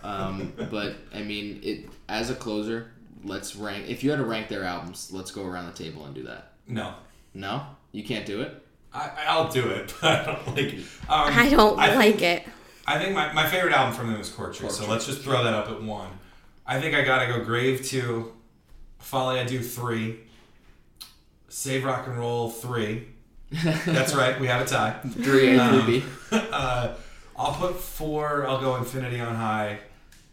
Um, 0.04 0.52
but 0.70 0.94
I 1.12 1.22
mean, 1.22 1.58
it 1.64 1.86
as 2.08 2.30
a 2.30 2.36
closer, 2.36 2.92
let's 3.24 3.56
rank. 3.56 3.88
If 3.88 4.04
you 4.04 4.10
had 4.10 4.18
to 4.20 4.24
rank 4.24 4.46
their 4.48 4.62
albums, 4.62 5.10
let's 5.12 5.32
go 5.32 5.44
around 5.44 5.66
the 5.66 5.72
table 5.84 6.04
and 6.04 6.14
do 6.14 6.22
that. 6.22 6.52
No. 6.68 6.94
No, 7.34 7.62
you 7.90 8.04
can't 8.04 8.24
do 8.26 8.42
it. 8.42 8.64
I, 8.92 9.10
I'll 9.26 9.48
do 9.50 9.68
it, 9.68 9.92
but 10.00 10.20
I 10.20 10.24
don't 10.24 10.56
like. 10.56 10.74
Um, 10.74 10.80
I 11.08 11.48
don't 11.50 11.78
I 11.78 11.94
like 11.94 12.18
think- 12.18 12.22
it. 12.46 12.48
I 12.86 12.98
think 12.98 13.14
my, 13.14 13.30
my 13.34 13.46
favorite 13.46 13.74
album 13.74 13.94
from 13.94 14.10
them 14.10 14.18
is 14.20 14.30
Cork 14.30 14.54
Tree, 14.54 14.70
so 14.70 14.88
let's 14.88 15.04
just 15.04 15.20
throw 15.20 15.44
that 15.44 15.52
up 15.52 15.68
at 15.68 15.82
one. 15.82 16.08
I 16.66 16.80
think 16.80 16.94
I 16.94 17.02
gotta 17.02 17.26
go 17.26 17.44
Grave 17.44 17.84
two, 17.84 18.32
Folie 18.98 19.38
à 19.40 19.46
Deux 19.46 19.60
three, 19.62 20.20
Save 21.48 21.84
Rock 21.84 22.06
and 22.06 22.18
Roll 22.18 22.50
three. 22.50 23.08
That's 23.84 24.14
right, 24.14 24.38
we 24.40 24.46
have 24.46 24.62
a 24.62 24.66
tie. 24.66 24.92
Three 25.10 25.54
A, 25.56 25.62
Um, 25.62 25.82
three 25.84 26.02
uh, 26.32 26.94
I'll 27.36 27.52
put 27.54 27.76
four. 27.78 28.46
I'll 28.46 28.60
go 28.60 28.76
Infinity 28.76 29.20
on 29.20 29.34
High, 29.34 29.80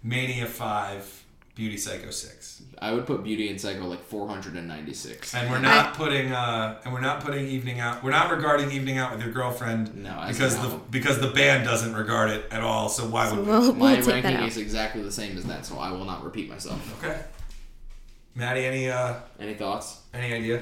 Mania 0.03 0.45
five, 0.45 1.24
Beauty 1.55 1.77
Psycho 1.77 2.09
six. 2.11 2.61
I 2.79 2.91
would 2.91 3.05
put 3.05 3.23
Beauty 3.23 3.49
and 3.49 3.59
Psycho 3.59 3.85
like 3.85 4.03
496. 4.03 5.33
And 5.33 5.49
we're 5.49 5.59
not 5.59 5.93
putting 5.93 6.31
uh, 6.33 6.81
and 6.83 6.93
we're 6.93 6.99
not 6.99 7.21
putting 7.23 7.47
evening 7.47 7.79
out. 7.79 8.03
We're 8.03 8.11
not 8.11 8.29
regarding 8.29 8.71
evening 8.71 8.97
out 8.97 9.13
with 9.13 9.23
your 9.23 9.31
girlfriend 9.31 9.95
No, 9.95 10.19
as 10.21 10.35
because 10.37 10.55
an 10.55 10.69
the 10.69 10.77
because 10.91 11.19
the 11.21 11.29
band 11.29 11.63
doesn't 11.65 11.95
regard 11.95 12.29
it 12.31 12.45
at 12.51 12.61
all. 12.61 12.89
So 12.89 13.05
why 13.07 13.29
So 13.29 13.35
would 13.37 13.45
we? 13.45 13.51
we'll, 13.51 13.73
My 13.73 13.93
we'll 13.93 14.03
take 14.05 14.23
ranking 14.25 14.45
is 14.47 14.57
exactly 14.57 15.01
the 15.01 15.11
same 15.11 15.37
as 15.37 15.45
that, 15.45 15.65
so 15.65 15.77
I 15.77 15.91
will 15.91 16.03
not 16.05 16.23
repeat 16.25 16.49
myself. 16.49 17.01
Okay, 17.03 17.17
Maddie, 18.35 18.65
any 18.65 18.89
uh, 18.89 19.15
Any 19.39 19.53
thoughts? 19.53 20.01
any 20.13 20.33
idea? 20.33 20.61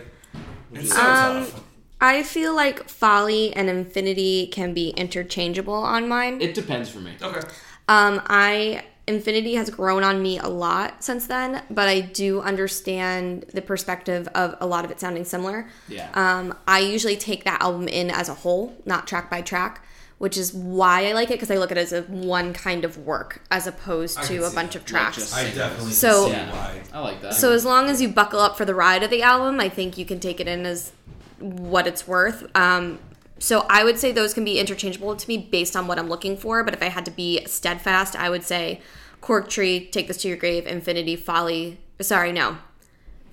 It's 0.73 0.91
so 0.93 0.99
Um, 1.01 1.45
tough. 1.45 1.63
I 2.01 2.21
feel 2.23 2.53
like 2.55 2.87
Folie 2.89 3.53
and 3.55 3.69
Infinity 3.69 4.47
can 4.47 4.73
be 4.73 4.89
interchangeable 4.89 5.73
on 5.73 6.07
mine. 6.07 6.41
It 6.41 6.53
depends 6.53 6.89
for 6.89 6.99
me. 6.99 7.13
Okay, 7.21 7.39
Um, 7.87 8.21
I 8.27 8.83
Infinity 9.05 9.55
has 9.55 9.69
grown 9.69 10.01
on 10.03 10.21
me 10.21 10.39
a 10.39 10.47
lot 10.47 11.03
since 11.03 11.27
then, 11.27 11.61
but 11.69 11.89
I 11.89 11.99
do 11.99 12.39
understand 12.41 13.43
the 13.53 13.61
perspective 13.61 14.29
of 14.33 14.55
a 14.61 14.65
lot 14.65 14.85
of 14.85 14.91
it 14.91 14.99
sounding 15.01 15.25
similar. 15.25 15.67
Yeah. 15.89 16.09
Um, 16.13 16.55
I 16.67 16.79
usually 16.79 17.17
take 17.17 17.43
that 17.43 17.61
album 17.61 17.89
in 17.89 18.09
as 18.09 18.29
a 18.29 18.33
whole, 18.33 18.77
not 18.85 19.05
track 19.05 19.29
by 19.29 19.41
track, 19.41 19.83
which 20.19 20.37
is 20.37 20.53
why 20.53 21.05
I 21.07 21.11
like 21.11 21.29
it 21.29 21.33
because 21.33 21.51
I 21.51 21.57
look 21.57 21.69
at 21.69 21.77
it 21.77 21.81
as 21.81 21.91
a 21.91 22.03
one 22.03 22.53
kind 22.53 22.85
of 22.85 22.97
work 22.97 23.41
as 23.51 23.67
opposed 23.67 24.19
I 24.19 24.23
to 24.27 24.45
a 24.45 24.49
bunch 24.51 24.71
that. 24.71 24.79
of 24.79 24.85
tracks. 24.85 25.17
just- 25.17 25.35
I 25.35 25.49
definitely 25.49 25.91
So- 25.91 26.27
can 26.27 26.31
see 26.35 26.37
Yeah. 26.37 26.51
why. 26.53 26.81
I 26.93 26.99
like 27.01 27.21
that. 27.23 27.33
So 27.33 27.51
as 27.51 27.65
long 27.65 27.89
as 27.89 28.01
you 28.01 28.07
buckle 28.07 28.39
up 28.39 28.55
for 28.57 28.63
the 28.63 28.73
ride 28.75 29.03
of 29.03 29.09
the 29.09 29.21
album, 29.21 29.59
I 29.59 29.67
think 29.67 29.97
you 29.97 30.05
can 30.05 30.21
take 30.21 30.39
it 30.39 30.47
in 30.47 30.65
as 30.65 30.93
what 31.39 31.87
it's 31.87 32.07
worth. 32.07 32.45
Um, 32.55 32.99
so 33.43 33.65
I 33.69 33.83
would 33.83 33.99
say 33.99 34.13
those 34.13 34.33
can 34.33 34.45
be 34.45 34.57
interchangeable 34.57 35.17
to 35.17 35.27
me 35.27 35.37
based 35.37 35.75
on 35.75 35.85
what 35.85 35.99
I'm 35.99 36.07
looking 36.07 36.37
for. 36.37 36.63
But 36.63 36.73
if 36.73 36.81
I 36.81 36.85
had 36.85 37.03
to 37.03 37.11
be 37.11 37.43
steadfast, 37.45 38.15
I 38.15 38.29
would 38.29 38.43
say 38.43 38.79
Cork 39.19 39.49
Tree, 39.49 39.85
Take 39.85 40.07
This 40.07 40.15
to 40.21 40.29
Your 40.29 40.37
Grave, 40.37 40.65
Infinity, 40.65 41.17
Folie. 41.17 41.77
Sorry, 41.99 42.31
no. 42.31 42.59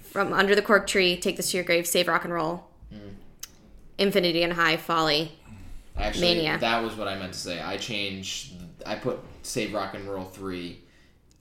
From 0.02 0.32
Under 0.32 0.56
the 0.56 0.62
Cork 0.62 0.88
Tree, 0.88 1.16
Take 1.16 1.36
This 1.36 1.52
to 1.52 1.58
Your 1.58 1.64
Grave, 1.64 1.86
Save 1.86 2.08
Rock 2.08 2.24
and 2.24 2.34
Roll, 2.34 2.64
hmm. 2.90 3.10
Infinity 3.98 4.42
and 4.42 4.54
High, 4.54 4.78
Folie. 4.78 5.30
Actually, 5.96 6.34
Mania. 6.34 6.58
that 6.58 6.82
was 6.82 6.96
what 6.96 7.06
I 7.06 7.16
meant 7.16 7.32
to 7.34 7.38
say. 7.38 7.60
I 7.60 7.76
changed. 7.76 8.54
I 8.84 8.96
put 8.96 9.20
Save 9.44 9.72
Rock 9.72 9.94
and 9.94 10.10
Roll 10.10 10.24
three, 10.24 10.80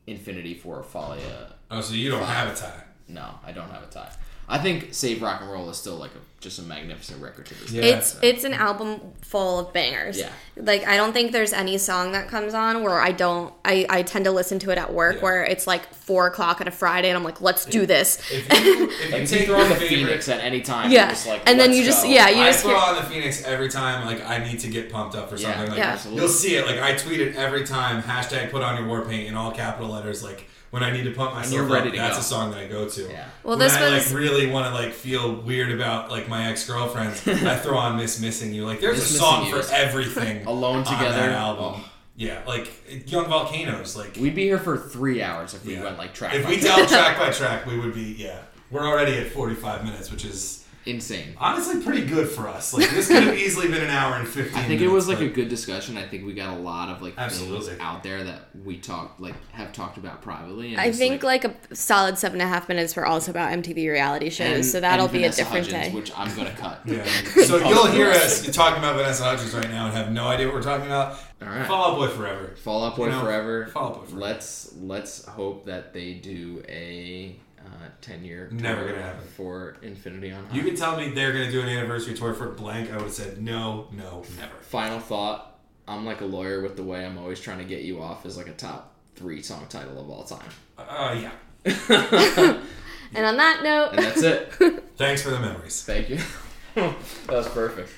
Infinity 0.06 0.54
for 0.54 0.84
Folia. 0.84 1.26
Uh, 1.26 1.54
oh, 1.72 1.82
so 1.82 1.96
you 1.96 2.12
don't 2.12 2.22
have 2.22 2.56
a 2.56 2.56
tie? 2.56 2.84
No, 3.08 3.32
I 3.44 3.52
don't 3.52 3.72
have 3.72 3.82
a 3.82 3.88
tie. 3.88 4.12
I 4.52 4.58
think 4.58 4.94
Save 4.96 5.22
Rock 5.22 5.42
and 5.42 5.52
Roll 5.52 5.70
is 5.70 5.78
still 5.78 5.96
like 5.98 6.10
a, 6.12 6.42
just 6.42 6.58
a 6.58 6.64
magnificent 6.64 7.22
record 7.22 7.46
to 7.46 7.54
this 7.54 7.72
Yeah. 7.72 7.82
day. 7.82 7.90
It's 7.94 8.18
it's 8.24 8.44
an 8.44 8.54
album 8.54 9.00
full 9.22 9.60
of 9.60 9.72
bangers. 9.74 10.18
Yeah. 10.18 10.32
Like 10.58 10.88
I 10.88 10.98
don't 10.98 11.14
think 11.14 11.32
there's 11.34 11.54
any 11.54 11.78
song 11.78 12.14
that 12.14 12.30
comes 12.30 12.56
on 12.56 12.82
where 12.82 13.00
I 13.00 13.12
don't 13.12 13.54
I, 13.64 13.86
I 13.90 14.02
tend 14.02 14.26
to 14.26 14.32
listen 14.32 14.58
to 14.60 14.72
it 14.72 14.80
at 14.80 14.92
work 14.92 15.18
Yeah. 15.18 15.22
where 15.22 15.44
it's 15.44 15.68
like 15.68 15.94
four 15.94 16.26
o'clock 16.26 16.62
on 16.62 16.68
a 16.68 16.72
Friday 16.72 17.10
and 17.10 17.18
I'm 17.18 17.24
like, 17.24 17.42
let's 17.42 17.64
do 17.66 17.86
this. 17.86 18.20
If 18.32 18.50
you, 18.66 18.90
if 18.90 19.06
you 19.06 19.12
Like, 19.20 19.32
you 19.32 19.46
throw 19.46 19.60
on 19.62 19.70
the 19.70 19.76
favorite- 19.76 19.90
Phoenix 19.90 20.30
at 20.30 20.40
any 20.40 20.62
time. 20.62 20.90
Yeah. 20.92 21.10
just 21.10 21.28
like, 21.28 21.42
And 21.46 21.60
then 21.60 21.68
"Let's 21.70 21.80
you 21.80 21.86
just- 21.86 22.04
go." 22.06 22.10
yeah, 22.10 22.30
you 22.30 22.42
I 22.42 22.48
just 22.48 22.62
throw 22.64 22.72
hear- 22.72 22.80
on 22.80 22.96
the 22.96 23.04
Phoenix 23.04 23.44
every 23.44 23.70
time 23.70 24.06
like 24.08 24.28
I 24.28 24.40
need 24.44 24.60
to 24.62 24.68
get 24.70 24.92
pumped 24.92 25.16
up 25.16 25.30
for 25.30 25.36
Yeah, 25.36 25.52
something. 25.54 25.70
Like 25.70 25.78
Yeah. 25.78 25.90
absolutely. 25.92 26.22
you'll 26.24 26.32
see 26.32 26.56
it. 26.56 26.66
Like 26.66 26.80
I 26.80 26.96
tweet 26.96 27.20
it 27.22 27.36
every 27.36 27.66
time. 27.68 28.02
Hashtag 28.02 28.50
put 28.50 28.64
on 28.64 28.78
your 28.80 28.88
war 28.88 29.06
paint 29.06 29.28
in 29.28 29.36
all 29.36 29.52
capital 29.52 29.92
letters. 29.92 30.24
Like 30.24 30.48
when 30.72 30.84
I 30.84 30.92
need 30.92 31.04
to 31.06 31.12
pump 31.12 31.34
myself 31.34 31.72
up, 31.72 31.84
that's 31.94 32.16
go. 32.16 32.20
a 32.20 32.24
song 32.24 32.52
that 32.52 32.60
I 32.60 32.68
go 32.68 32.88
to. 32.88 33.02
Yeah. 33.10 33.28
Well, 33.44 33.58
when 33.58 33.60
this 33.60 33.76
I 33.76 33.94
was- 33.94 34.12
like 34.12 34.20
really 34.20 34.48
want 34.48 34.68
to 34.68 34.74
like 34.74 34.94
feel 34.94 35.34
weird 35.36 35.72
about 35.72 36.12
like 36.12 36.28
my 36.30 36.48
ex 36.50 36.68
girlfriends, 36.68 37.28
I 37.28 37.56
throw 37.58 37.78
on 37.78 37.98
Miss 37.98 38.20
Missing 38.20 38.54
You. 38.54 38.66
Like 38.66 38.80
there's 38.82 38.98
Miss 38.98 39.16
a 39.16 39.18
song 39.20 39.50
for 39.50 39.60
is- 39.60 39.72
everything. 39.72 40.46
Alone 40.48 40.78
on 40.80 40.84
Together. 40.86 41.18
that 41.18 41.32
album. 41.32 41.82
Oh. 41.84 41.90
Yeah, 42.16 42.42
like 42.46 42.70
Young 43.10 43.28
Volcanoes. 43.28 43.96
Like 43.96 44.18
We'd 44.18 44.36
be 44.36 44.44
here 44.44 44.60
for 44.60 44.78
three 44.78 45.22
hours 45.24 45.54
if 45.54 45.66
we 45.66 45.76
yeah. 45.76 45.84
went 45.86 45.98
like 45.98 46.14
track. 46.14 46.34
If 46.34 46.44
by 46.44 46.50
we 46.50 46.58
track. 46.60 46.76
tell 46.76 46.86
track 46.88 47.18
by 47.20 47.32
track, 47.32 47.66
we 47.66 47.80
would 47.80 47.94
be 47.94 48.16
yeah. 48.18 48.40
We're 48.72 48.86
already 48.86 49.14
at 49.18 49.28
45 49.32 49.86
minutes, 49.86 50.12
which 50.12 50.26
is 50.26 50.59
insane. 50.90 51.36
honestly 51.38 51.82
pretty 51.82 52.06
good 52.06 52.28
for 52.30 52.48
us. 52.48 52.74
Like 52.74 52.90
this 52.92 53.08
could 53.08 53.24
have 53.24 53.36
easily 53.38 53.68
been 53.68 53.82
an 53.84 53.90
hour 53.90 54.16
and 54.16 54.28
15. 54.28 54.58
I 54.58 54.64
think 54.66 54.82
it 54.82 54.88
was 54.88 55.08
like 55.08 55.20
a 55.20 55.28
good 55.28 55.50
discussion. 55.50 55.98
I 55.98 56.08
think 56.08 56.26
we 56.26 56.34
got 56.34 56.56
a 56.58 56.60
lot 56.60 56.90
of 56.90 57.02
like 57.02 57.14
Absolutely. 57.18 57.68
things 57.68 57.80
out 57.82 58.04
there 58.04 58.24
that 58.24 58.50
we 58.64 58.78
talked 58.78 59.20
like 59.20 59.36
have 59.52 59.74
talked 59.74 59.98
about 59.98 60.22
privately. 60.22 60.72
And 60.72 60.82
I 60.82 60.88
just, 60.88 61.00
think 61.00 61.24
like, 61.24 61.46
a 61.46 61.56
solid 61.76 62.18
seven 62.18 62.42
and 62.42 62.50
a 62.50 62.54
half 62.54 62.68
minutes 62.70 62.96
were 62.96 63.06
also 63.06 63.32
about 63.32 63.52
MTV 63.52 63.90
reality 63.90 64.30
shows, 64.30 64.48
and- 64.56 64.66
so 64.66 64.80
that'll 64.80 65.08
be 65.08 65.20
Vanessa 65.20 65.42
a 65.42 65.46
different 65.46 65.66
Hudgens, 65.68 65.88
day. 65.90 65.96
which 65.96 66.12
I'm 66.18 66.36
gonna 66.36 66.52
cut. 66.52 66.82
Yeah. 66.86 67.06
So 67.50 67.58
you'll 67.58 67.88
hear 67.88 68.10
us 68.10 68.46
talking 68.56 68.78
about 68.80 68.96
Vanessa 68.96 69.24
Hudgens 69.24 69.54
right 69.56 69.70
now 69.70 69.86
and 69.88 69.96
have 69.96 70.12
no 70.12 70.28
idea 70.28 70.46
what 70.48 70.56
we're 70.56 70.62
talking 70.62 70.86
about. 70.86 71.18
All 71.42 71.48
right. 71.48 71.66
Fall 71.66 71.92
Out 71.94 71.98
Boy 71.98 72.08
forever. 72.10 72.56
Fall 72.58 72.84
Out 72.84 72.96
Boy 72.96 73.06
You 73.06 73.12
know, 73.14 73.22
forever. 73.22 73.68
Fall 73.68 73.86
Out 73.88 73.94
Boy 73.96 74.06
forever. 74.06 74.20
Let's 74.20 74.74
let's 74.80 75.26
hope 75.26 75.66
that 75.66 75.94
they 75.94 76.14
do 76.16 76.62
a 76.68 77.36
ten 78.10 78.26
year 78.26 78.50
Never 78.52 78.86
gonna 78.88 79.02
happen. 79.02 79.28
for 79.36 79.78
Infinity 79.82 80.32
on 80.32 80.46
High. 80.46 80.56
You 80.56 80.64
could 80.64 80.78
tell 80.78 80.98
me 80.98 81.10
they're 81.10 81.32
going 81.32 81.46
to 81.46 81.52
do 81.52 81.62
an 81.62 81.70
anniversary 81.70 82.14
tour 82.16 82.34
for 82.34 82.50
blank. 82.50 82.90
I 82.92 82.96
would 82.96 83.04
have 83.04 83.14
said 83.14 83.42
no, 83.42 83.88
no, 83.92 84.24
never. 84.38 84.56
Final 84.62 85.00
thought. 85.00 85.60
I'm 85.88 86.06
like 86.06 86.22
a 86.22 86.26
lawyer 86.26 86.62
with 86.62 86.76
the 86.76 86.84
way 86.84 87.06
I'm 87.06 87.18
always 87.18 87.40
trying 87.40 87.58
to 87.60 87.64
get 87.64 87.82
you 87.82 88.02
off 88.02 88.26
as 88.26 88.38
like 88.38 88.48
a 88.48 88.54
top 88.54 88.94
three 89.16 89.42
song 89.42 89.66
title 89.70 90.00
of 90.00 90.10
all 90.10 90.24
time. 90.24 90.50
Uh, 90.78 91.20
yeah. 91.20 91.32
and 93.16 93.26
on 93.26 93.38
that 93.38 93.64
note, 93.64 93.90
And 93.94 94.00
that's 94.06 94.22
it. 94.22 94.54
Thanks 94.98 95.22
for 95.22 95.30
the 95.32 95.40
memories. 95.40 95.84
Thank 95.84 96.10
you. 96.10 96.20
that 96.76 96.96
was 97.30 97.48
perfect. 97.50 97.90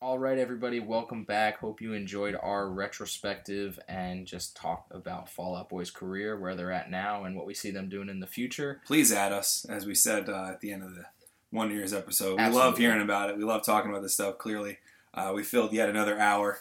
All 0.00 0.16
right, 0.16 0.38
everybody, 0.38 0.78
welcome 0.78 1.24
back. 1.24 1.58
Hope 1.58 1.80
you 1.80 1.92
enjoyed 1.92 2.36
our 2.40 2.70
retrospective 2.70 3.80
and 3.88 4.28
just 4.28 4.54
talk 4.54 4.86
about 4.92 5.28
Fall 5.28 5.56
Out 5.56 5.68
Boy's 5.68 5.90
career, 5.90 6.38
where 6.38 6.54
they're 6.54 6.70
at 6.70 6.88
now, 6.88 7.24
and 7.24 7.34
what 7.34 7.46
we 7.46 7.54
see 7.54 7.72
them 7.72 7.88
doing 7.88 8.08
in 8.08 8.20
the 8.20 8.26
future. 8.28 8.80
Please 8.86 9.12
add 9.12 9.32
us, 9.32 9.66
as 9.68 9.86
we 9.86 9.96
said 9.96 10.28
uh, 10.28 10.50
at 10.50 10.60
the 10.60 10.70
end 10.70 10.84
of 10.84 10.94
the 10.94 11.06
one 11.50 11.72
Years 11.72 11.92
episode. 11.92 12.38
We 12.38 12.46
love 12.46 12.78
hearing 12.78 13.02
about 13.02 13.30
it. 13.30 13.36
We 13.36 13.42
love 13.42 13.64
talking 13.64 13.90
about 13.90 14.02
this 14.02 14.14
stuff. 14.14 14.38
Clearly, 14.38 14.78
uh, 15.14 15.32
we 15.34 15.42
filled 15.42 15.72
yet 15.72 15.88
another 15.88 16.16
hour 16.16 16.60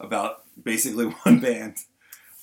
about 0.00 0.42
basically 0.60 1.04
one 1.22 1.38
band. 1.38 1.76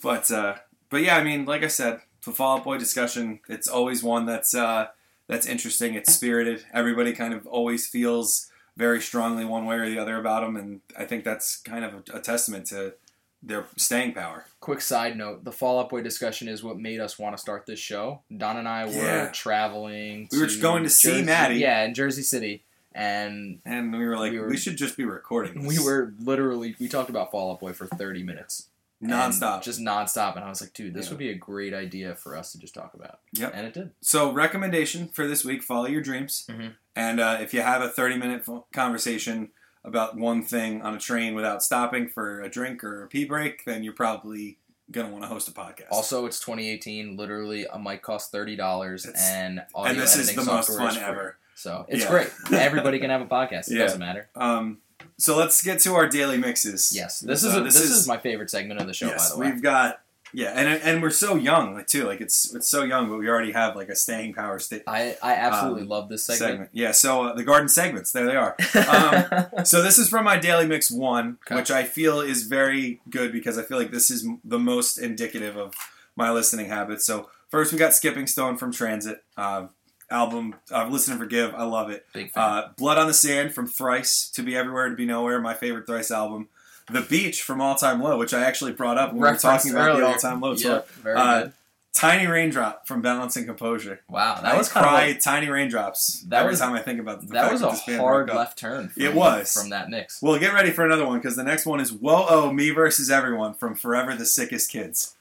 But 0.02 0.32
uh, 0.32 0.56
but 0.90 1.02
yeah, 1.02 1.18
I 1.18 1.24
mean, 1.24 1.44
like 1.44 1.64
I 1.64 1.68
said, 1.68 2.00
the 2.24 2.32
Fall 2.32 2.60
Out 2.60 2.64
Boy 2.64 2.78
discussion, 2.78 3.42
it's 3.50 3.68
always 3.68 4.04
one 4.04 4.26
that's 4.26 4.56
uh, 4.56 4.88
that's 5.28 5.46
interesting. 5.46 5.96
It's 5.96 6.14
spirited. 6.14 6.64
Everybody 6.74 7.12
kind 7.12 7.34
of 7.34 7.46
always 7.46 7.88
feels 7.88 8.50
very 8.78 9.02
strongly 9.02 9.46
one 9.46 9.66
way 9.66 9.76
or 9.78 9.90
the 9.90 10.00
other 10.00 10.18
about 10.18 10.42
them, 10.42 10.56
and 10.56 10.82
I 10.98 11.06
think 11.06 11.24
that's 11.24 11.58
kind 11.58 11.84
of 11.86 11.94
a, 11.94 12.18
a 12.18 12.22
testament 12.22 12.68
to 12.68 12.94
their 13.42 13.66
staying 13.78 14.14
power. 14.14 14.46
Quick 14.60 14.82
side 14.82 15.18
note: 15.18 15.44
the 15.44 15.52
Fall 15.52 15.80
Out 15.80 15.90
Boy 15.90 16.02
discussion 16.02 16.48
is 16.48 16.64
what 16.64 16.78
made 16.80 17.00
us 17.00 17.18
want 17.20 17.36
to 17.36 17.42
start 17.42 17.66
this 17.66 17.80
show. 17.80 18.22
Don 18.36 18.58
and 18.58 18.68
I 18.68 18.86
were 18.86 18.92
Yeah. 18.92 19.30
traveling. 19.32 20.28
We 20.32 20.40
were 20.40 20.48
going 20.62 20.84
to 20.84 20.90
see 20.90 21.22
Maddie. 21.22 21.56
Yeah, 21.60 21.84
in 21.84 21.94
Jersey 21.94 22.24
City, 22.24 22.64
and 22.94 23.60
And 23.66 23.92
we 23.94 24.06
were 24.06 24.18
like, 24.18 24.32
We 24.32 24.40
we, 24.42 24.58
should 24.58 24.78
just 24.78 24.98
be 24.98 25.06
recording. 25.06 25.62
This 25.68 25.78
we 25.80 25.84
were 25.84 26.14
literally 26.20 26.76
we 26.80 26.88
talked 26.88 27.10
about 27.10 27.32
Fall 27.32 27.52
Out 27.52 27.60
Boy 27.60 27.74
for 27.74 27.86
thirty 27.86 28.24
minutes. 28.24 28.69
Nonstop. 29.04 29.64
just 29.64 29.80
nonstop. 29.80 30.36
And 30.36 30.44
I 30.46 30.50
was 30.50 30.62
like, 30.62 30.74
dude, 30.74 30.94
this 30.94 31.06
Yeah. 31.06 31.12
would 31.12 31.20
be 31.20 31.30
a 31.30 31.36
great 31.36 31.74
idea 31.74 32.16
for 32.16 32.36
us 32.36 32.52
to 32.52 32.58
just 32.60 32.74
talk 32.74 32.94
about. 32.94 33.20
Yep. 33.34 33.52
And 33.56 33.68
it 33.68 33.74
did. 33.74 33.92
So, 34.02 34.32
recommendation 34.32 35.08
for 35.10 35.28
this 35.28 35.44
week: 35.46 35.64
follow 35.64 35.88
your 35.88 36.02
dreams. 36.02 36.46
Mhm. 36.50 36.74
And 36.96 37.20
uh, 37.20 37.38
if 37.42 37.54
you 37.54 37.62
have 37.62 37.82
a 37.82 37.90
thirty-minute 37.90 38.46
conversation 38.74 39.50
about 39.86 40.18
one 40.18 40.44
thing 40.44 40.82
on 40.82 40.96
a 40.96 41.00
train 41.00 41.34
without 41.36 41.64
stopping 41.64 42.08
for 42.10 42.42
a 42.42 42.50
drink 42.50 42.84
or 42.84 43.04
a 43.04 43.08
pee 43.08 43.26
break, 43.26 43.64
then 43.66 43.84
you're 43.84 43.94
probably 43.94 44.58
gonna 44.92 45.10
want 45.10 45.24
to 45.24 45.28
host 45.28 45.48
a 45.48 45.52
podcast. 45.52 45.86
Also, 45.92 46.26
it's 46.26 46.40
2018. 46.40 47.16
Literally, 47.16 47.66
a 47.66 47.78
mic 47.80 48.02
costs 48.02 48.30
thirty 48.32 48.56
dollars, 48.56 49.06
and 49.06 49.64
audio 49.76 49.92
and 49.94 50.00
this 50.02 50.16
is 50.18 50.34
the 50.36 50.44
most 50.44 50.76
fun 50.76 50.98
ever. 50.98 51.38
So 51.56 51.86
it's 51.90 52.04
Yeah. 52.04 52.10
great. 52.10 52.30
Everybody 52.54 53.00
can 53.00 53.10
have 53.10 53.22
a 53.22 53.26
podcast. 53.26 53.70
It 53.70 53.76
Yeah. 53.76 53.80
doesn't 53.84 54.00
matter. 54.00 54.30
Um, 54.36 54.80
so 55.20 55.38
let's 55.38 55.62
get 55.62 55.80
to 55.82 55.94
our 55.96 56.08
daily 56.08 56.38
mixes. 56.38 56.92
Yes, 56.96 57.20
this 57.20 57.42
So 57.42 57.50
is 57.50 57.56
a, 57.56 57.62
this, 57.62 57.80
is, 57.80 58.08
my 58.08 58.18
favorite 58.18 58.50
segment 58.50 58.80
of 58.82 58.88
the 58.88 58.94
show. 58.94 59.08
yes, 59.08 59.30
by 59.32 59.36
the 59.36 59.42
way, 59.42 59.52
we've 59.52 59.62
got 59.62 60.02
yeah, 60.32 60.54
and 60.56 60.68
and 60.84 61.02
we're 61.02 61.10
so 61.10 61.36
young 61.36 61.74
like 61.74 61.88
too. 61.88 62.06
Like 62.06 62.22
it's 62.22 62.54
it's 62.54 62.70
so 62.70 62.84
young, 62.84 63.10
but 63.10 63.18
we 63.18 63.28
already 63.28 63.52
have 63.52 63.76
like 63.76 63.90
a 63.90 63.96
staying 63.96 64.34
power 64.34 64.60
state 64.60 64.84
I 64.86 65.18
I 65.24 65.34
absolutely 65.34 65.82
Um, 65.84 65.88
love 65.90 66.10
this 66.10 66.24
segment. 66.24 66.40
segment. 66.52 66.70
Yeah. 66.74 66.92
So 66.92 67.24
uh, 67.24 67.34
the 67.36 67.44
garden 67.44 67.68
segments, 67.68 68.12
there 68.12 68.26
they 68.28 68.36
are. 68.36 68.56
Um, 68.88 69.46
So 69.66 69.82
this 69.82 69.98
is 69.98 70.08
from 70.10 70.26
my 70.26 70.38
daily 70.38 70.68
mix 70.68 70.92
one, 70.92 71.38
Okay. 71.48 71.56
which 71.56 71.72
I 71.72 71.84
feel 71.84 72.22
is 72.22 72.44
very 72.44 73.02
good 73.10 73.32
because 73.32 73.58
I 73.58 73.64
feel 73.64 73.78
like 73.80 73.90
this 73.92 74.12
is 74.12 74.28
the 74.44 74.60
most 74.60 74.98
indicative 75.00 75.58
of 75.58 75.74
my 76.16 76.30
listening 76.32 76.68
habits. 76.70 77.06
So 77.06 77.30
first 77.50 77.72
we 77.74 77.80
got 77.80 77.96
Skipping 77.96 78.28
Stone 78.28 78.58
from 78.58 78.72
Transit 78.72 79.24
uh, 79.36 79.68
album, 80.12 80.56
uh, 80.72 80.88
Listen 80.90 81.14
and 81.14 81.22
Forgive. 81.22 81.54
I 81.56 81.64
love 81.64 81.90
it. 81.90 82.06
Big 82.14 82.32
fan. 82.32 82.44
Uh, 82.44 82.70
Blood 82.78 82.98
on 82.98 83.08
the 83.08 83.14
Sand 83.14 83.54
from 83.54 83.68
Thrice, 83.68 84.30
To 84.32 84.44
Be 84.44 84.56
Everywhere, 84.56 84.90
To 84.90 84.96
Be 84.96 85.06
Nowhere, 85.06 85.40
my 85.40 85.54
favorite 85.54 85.86
Thrice 85.86 86.12
album. 86.12 86.48
The 86.92 87.02
Beach 87.02 87.44
from 87.44 87.62
All 87.62 87.76
Time 87.76 88.02
Low, 88.02 88.18
which 88.18 88.34
I 88.34 88.42
actually 88.44 88.72
brought 88.72 88.98
up 88.98 89.10
when 89.14 89.22
we 89.22 89.30
were 89.30 89.36
talking 89.36 89.72
about 89.72 89.98
the. 89.98 90.06
All 90.06 90.16
Time 90.16 90.42
Low 90.42 90.56
tour. 90.56 90.72
Yep, 90.74 90.90
very 90.90 91.16
Uh, 91.16 91.42
good. 91.44 91.54
Tiny 91.92 92.28
Raindrop 92.28 92.88
from 92.88 93.02
Balance 93.02 93.36
and 93.36 93.46
Composure. 93.46 94.00
Wow, 94.08 94.36
that 94.42 94.46
I 94.54 94.58
was 94.58 94.70
kind 94.70 94.86
cry 94.86 95.04
of 95.06 95.22
tiny 95.22 95.48
raindrops 95.50 96.22
That 96.30 96.42
every 96.42 96.52
was- 96.52 96.60
time 96.60 96.74
I 96.74 96.82
think 96.82 97.00
about 97.00 97.22
the 97.22 97.28
that 97.34 97.52
was 97.52 97.62
a 97.62 97.72
hard 97.98 98.30
left 98.30 98.58
turn. 98.58 98.90
From, 98.90 99.04
It 99.04 99.14
was. 99.14 99.52
from 99.54 99.70
that 99.72 99.90
mix. 99.90 100.22
Well, 100.22 100.40
get 100.40 100.54
ready 100.54 100.72
for 100.72 100.86
another 100.86 101.06
one 101.06 101.18
because 101.18 101.36
the 101.36 101.44
next 101.44 101.66
one 101.66 101.80
is 101.80 101.92
Whoa 101.92 102.26
Oh 102.30 102.54
Me 102.54 102.70
versus 102.70 103.10
Everyone 103.12 103.54
from 103.54 103.76
Forever 103.76 104.16
the 104.16 104.26
Sickest 104.26 104.72
Kids. 104.72 105.16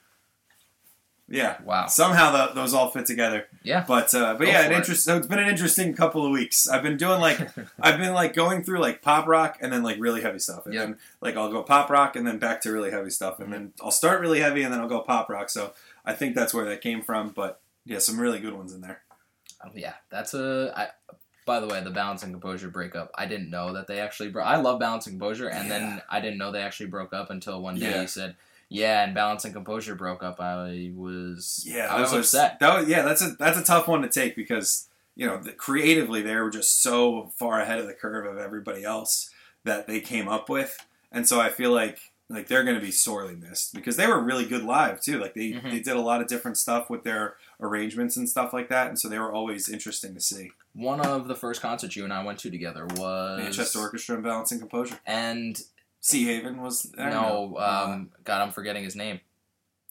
Yeah. 1.31 1.61
Wow. 1.63 1.87
Somehow 1.89 2.33
the, 2.33 2.55
those 2.55 2.73
all 2.73 2.89
fit 2.91 3.05
together, 3.05 3.47
Yeah. 3.63 3.85
but 3.87 4.15
uh, 4.15 4.35
but 4.35 4.47
Go 4.47 4.51
yeah, 4.51 4.63
an 4.63 4.73
It. 4.81 4.87
So 4.87 5.17
it's 5.19 5.27
been 5.27 5.39
an 5.39 5.49
interesting 5.49 5.95
couple 5.95 6.25
of 6.25 6.33
weeks. 6.33 6.67
I've 6.67 6.83
been 6.83 6.97
doing 6.97 7.21
like 7.21 7.39
I've 7.81 7.99
been 7.99 8.15
like 8.15 8.33
going 8.35 8.63
through 8.65 8.79
like 8.81 9.03
pop 9.03 9.27
rock 9.27 9.59
and 9.61 9.71
then 9.73 9.83
like 9.83 9.99
really 10.01 10.23
heavy 10.23 10.39
stuff, 10.39 10.65
and 10.65 10.75
Yeah. 10.75 10.81
then 10.87 10.99
like 11.21 11.37
I'll 11.37 11.51
go 11.53 11.63
pop 11.63 11.91
rock 11.91 12.17
and 12.17 12.27
then 12.27 12.39
back 12.39 12.63
to 12.63 12.73
really 12.73 12.91
heavy 12.91 13.11
stuff, 13.11 13.41
and 13.41 13.53
then 13.53 13.73
I'll 13.83 13.91
start 13.91 14.21
really 14.21 14.41
heavy 14.41 14.63
and 14.63 14.73
then 14.73 14.81
I'll 14.81 14.89
go 14.89 15.01
pop 15.01 15.29
rock. 15.29 15.51
So 15.51 15.75
I 16.05 16.15
think 16.15 16.35
that's 16.35 16.55
where 16.55 16.65
that 16.65 16.81
came 16.81 17.03
from. 17.03 17.29
But 17.31 17.61
yeah, 17.85 17.99
some 17.99 18.19
really 18.19 18.41
good 18.41 18.55
ones 18.55 18.73
in 18.73 18.81
there. 18.81 19.03
Um, 19.63 19.73
yeah, 19.75 19.95
that's 20.11 20.33
a. 20.35 20.73
I, 20.77 20.89
by 21.45 21.61
the 21.61 21.67
way, 21.67 21.83
the 21.83 21.91
balance 21.91 22.23
and 22.23 22.33
composure 22.33 22.69
breakup. 22.69 23.11
I 23.15 23.27
didn't 23.27 23.51
know 23.51 23.73
that 23.75 23.87
they 23.87 24.01
actually. 24.01 24.29
Bro- 24.31 24.45
I 24.45 24.57
love 24.57 24.79
balance 24.79 25.07
and 25.07 25.19
composure, 25.19 25.49
and 25.49 25.71
then 25.71 26.01
I 26.09 26.21
didn't 26.21 26.39
know 26.39 26.53
they 26.53 26.63
actually 26.63 26.91
broke 26.91 27.13
up 27.13 27.31
until 27.31 27.61
one 27.63 27.79
day 27.79 27.91
Yeah. 27.91 28.03
you 28.03 28.07
said, 28.07 28.37
"Yeah," 28.69 29.05
and 29.05 29.15
balance 29.15 29.45
and 29.45 29.55
composure 29.55 29.95
broke 29.95 30.23
up. 30.23 30.41
I 30.41 30.91
was. 30.95 31.65
Yeah, 31.67 31.89
I 31.95 32.01
was, 32.01 32.11
that 32.11 32.19
upset. 32.19 32.61
That 32.61 32.79
was 32.81 32.89
yeah, 32.89 33.03
that's 33.03 33.23
a 33.23 33.31
that's 33.39 33.59
a 33.59 33.65
tough 33.65 33.89
one 33.89 34.03
to 34.03 34.09
take 34.09 34.37
because 34.37 34.89
you 35.17 35.27
know 35.27 35.39
the, 35.39 35.53
creatively 35.53 36.23
they 36.23 36.37
were 36.37 36.51
just 36.51 36.83
so 36.83 37.31
far 37.39 37.61
ahead 37.61 37.79
of 37.79 37.87
the 37.87 37.95
curve 37.95 38.27
of 38.27 38.39
everybody 38.39 38.85
else 38.85 39.31
that 39.65 39.87
they 39.87 40.01
came 40.01 40.29
up 40.29 40.49
with, 40.49 40.77
and 41.13 41.27
so 41.29 41.41
I 41.41 41.49
feel 41.51 41.73
like 41.73 41.99
like 42.31 42.47
they're 42.47 42.63
going 42.63 42.77
to 42.79 42.85
be 42.85 42.91
sorely 42.91 43.35
missed 43.35 43.73
because 43.73 43.97
they 43.97 44.07
were 44.07 44.21
really 44.21 44.45
good 44.45 44.63
live 44.63 45.01
too. 45.01 45.19
Like 45.19 45.33
they 45.35 45.53
Mhm. 45.53 45.71
they 45.71 45.81
did 45.81 45.97
a 45.97 46.01
lot 46.01 46.21
of 46.21 46.27
different 46.29 46.59
stuff 46.59 46.91
with 46.91 47.03
their 47.03 47.37
arrangements 47.59 48.17
and 48.19 48.29
stuff 48.29 48.53
like 48.53 48.69
that, 48.69 48.89
and 48.89 48.99
so 49.01 49.09
they 49.09 49.19
were 49.19 49.33
always 49.33 49.69
interesting 49.69 50.15
to 50.15 50.21
see. 50.21 50.51
One 50.75 51.01
of 51.01 51.27
the 51.27 51.35
first 51.35 51.61
concerts 51.63 51.97
you 51.97 52.05
and 52.05 52.13
I 52.13 52.23
went 52.23 52.39
to 52.41 52.51
together 52.51 52.87
was 52.97 53.41
Manchester 53.41 53.79
Orchestra 53.81 54.15
and 54.17 54.23
Balance 54.25 54.53
and 54.53 54.61
Composure. 54.61 54.99
and 55.07 55.61
Seahaven 56.03 56.59
was 56.59 56.83
there. 56.97 57.11
no, 57.11 57.57
um, 57.59 58.11
God, 58.25 58.41
I'm 58.43 58.53
forgetting 58.53 58.85
his 58.85 58.95
name. 58.97 59.21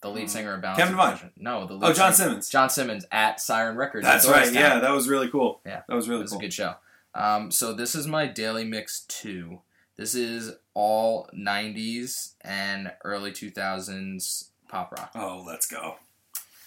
The 0.01 0.10
lead 0.10 0.26
Mm. 0.28 0.30
singer 0.30 0.53
of 0.53 0.62
balance. 0.62 0.78
Kevin. 0.80 0.95
Composure. 0.95 1.32
No, 1.38 1.66
the 1.66 1.74
lead 1.74 1.89
oh, 1.89 1.93
John 1.93 2.14
singer- 2.14 2.30
Simmons. 2.30 2.49
Jon 2.49 2.70
Simons 2.70 3.05
at 3.12 3.41
Siren 3.41 3.76
Records. 3.78 4.05
That's 4.05 4.28
right. 4.28 4.51
Yeah, 4.53 4.80
that 4.80 4.91
was 4.91 5.10
really 5.10 5.28
cool. 5.30 5.60
Yeah. 5.66 5.82
that 5.88 5.95
was 5.95 6.08
It 6.08 6.12
really 6.12 6.22
was 6.22 6.32
cool. 6.32 6.39
a 6.39 6.41
good 6.43 6.53
show. 6.53 6.76
Um, 7.16 7.49
so 7.51 7.74
this 7.74 7.95
is 7.95 8.05
my 8.08 8.28
daily 8.28 8.64
mix 8.64 9.01
two. 9.08 9.62
This 9.95 10.14
is 10.14 10.53
all 10.76 11.28
'90s 11.36 12.34
and 12.41 12.93
early 13.03 13.32
2000s 13.32 14.49
pop 14.68 14.91
rock. 14.91 15.12
Oh, 15.16 15.43
let's 15.45 15.66
go. 15.66 15.95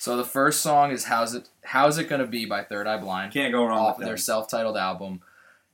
So 0.00 0.16
the 0.16 0.24
first 0.24 0.60
song 0.60 0.90
is 0.90 1.04
"How's 1.04 1.34
It 1.34 1.48
How's 1.62 1.98
It 1.98 2.08
Gonna 2.08 2.26
Be" 2.26 2.46
by 2.46 2.64
Third 2.64 2.86
Eye 2.88 2.96
Blind 2.96 3.32
Can't 3.32 3.52
go 3.52 3.64
wrong 3.64 3.78
off 3.78 3.98
with 3.98 4.06
their 4.06 4.16
that. 4.16 4.22
self-titled 4.22 4.76
album. 4.76 5.20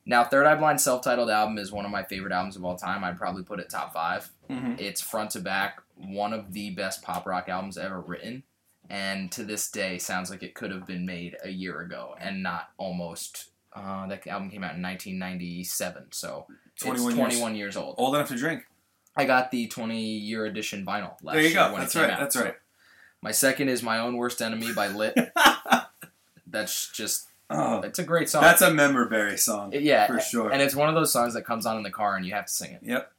Now, 0.09 0.23
Third 0.25 0.47
Eye 0.47 0.55
Blind 0.55 0.81
self-titled 0.81 1.29
album 1.31 1.59
is 1.59 1.73
one 1.73 1.85
of 1.85 1.91
my 1.91 2.05
favorite 2.05 2.33
albums 2.33 2.55
of 2.57 2.65
all 2.65 2.77
time. 2.77 3.03
I'd 3.03 3.19
probably 3.19 3.43
put 3.43 3.59
it 3.59 3.69
top 3.69 3.93
five. 3.93 4.31
Mhm. 4.49 4.81
It's 4.81 5.01
front 5.01 5.33
to 5.33 5.41
back 5.41 5.81
one 5.97 6.33
of 6.33 6.53
the 6.53 6.71
best 6.71 7.03
pop 7.03 7.27
rock 7.27 7.49
albums 7.49 7.77
ever 7.77 8.01
written, 8.01 8.45
and 8.89 9.33
to 9.33 9.43
this 9.45 9.69
day 9.71 9.99
sounds 9.99 10.31
like 10.31 10.43
it 10.45 10.55
could 10.55 10.71
have 10.71 10.87
been 10.87 11.05
made 11.07 11.37
a 11.43 11.51
year 11.51 11.81
ago 11.81 12.17
and 12.21 12.43
not 12.43 12.71
almost. 12.77 13.51
Uh, 13.73 14.07
that 14.07 14.27
album 14.27 14.49
came 14.51 14.63
out 14.65 14.75
in 14.75 14.81
1997, 14.81 16.13
so 16.13 16.47
21 16.81 16.95
it's 17.11 17.17
years. 17.19 17.29
21 17.29 17.57
years 17.57 17.77
old. 17.77 17.95
Old 17.99 18.15
enough 18.15 18.29
to 18.29 18.37
drink. 18.37 18.65
I 19.17 19.25
got 19.25 19.51
the 19.51 19.67
20 19.67 20.01
year 20.01 20.45
edition 20.47 20.85
vinyl 20.87 21.15
last 21.23 21.35
There 21.35 21.43
you 21.43 21.49
year 21.49 21.55
go. 21.57 21.73
when 21.73 21.81
That's 21.81 21.97
right. 21.97 22.11
out. 22.11 22.21
That's 22.21 22.35
So 22.35 22.45
right. 22.45 22.55
my 23.23 23.33
second 23.33 23.69
is 23.71 23.83
"My 23.83 23.99
Own 23.99 24.17
Worst 24.17 24.41
Enemy" 24.41 24.73
by 24.73 24.89
Lit. 24.89 25.15
That's 26.47 26.91
just 26.93 27.29
Oh, 27.49 27.81
it's 27.83 27.99
a 27.99 28.03
great 28.05 28.29
song. 28.29 28.43
that's 28.43 28.63
a 28.63 28.71
memorberry 28.71 29.39
song. 29.39 29.73
Yeah, 29.73 30.07
for 30.07 30.21
sure. 30.21 30.51
and 30.51 30.61
it's 30.61 30.75
one 30.75 30.89
of 30.89 30.95
those 30.97 31.13
songs 31.13 31.35
that 31.35 31.43
comes 31.45 31.65
on 31.67 31.77
in 31.77 31.83
the 31.85 31.91
car 31.91 32.17
and 32.17 32.27
you 32.27 32.33
have 32.35 32.47
to 32.47 32.53
sing 32.53 32.73
it. 32.73 32.81
Yep. 32.83 33.13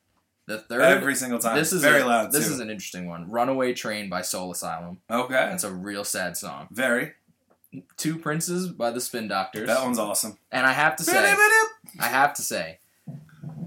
The 0.47 0.59
third, 0.59 0.81
Every 0.81 1.15
single 1.15 1.39
time. 1.39 1.57
this 1.57 1.73
is 1.73 1.81
very 1.81 2.01
a- 2.01 2.05
loud 2.05 2.31
This 2.31 2.47
too. 2.47 2.53
is 2.53 2.59
an 2.59 2.69
interesting 2.69 3.07
one. 3.07 3.29
"Runaway 3.29 3.73
Train" 3.73 4.09
by 4.09 4.21
Soul 4.21 4.51
Asylum. 4.51 4.99
okay. 5.09 5.33
That's 5.33 5.63
a 5.65 5.71
real 5.71 6.03
sad 6.03 6.37
song. 6.37 6.67
Very. 6.71 7.13
Two 7.97 8.17
Princes 8.17 8.69
by 8.69 8.91
the 8.91 9.01
Spin 9.01 9.27
Doctors. 9.27 9.67
That 9.67 9.83
one's 9.83 9.99
awesome. 9.99 10.37
And 10.51 10.65
I 10.65 10.71
have 10.71 10.95
to 10.97 11.03
say, 11.03 11.35
I 11.99 12.07
have 12.07 12.33
to 12.35 12.41
say, 12.41 12.79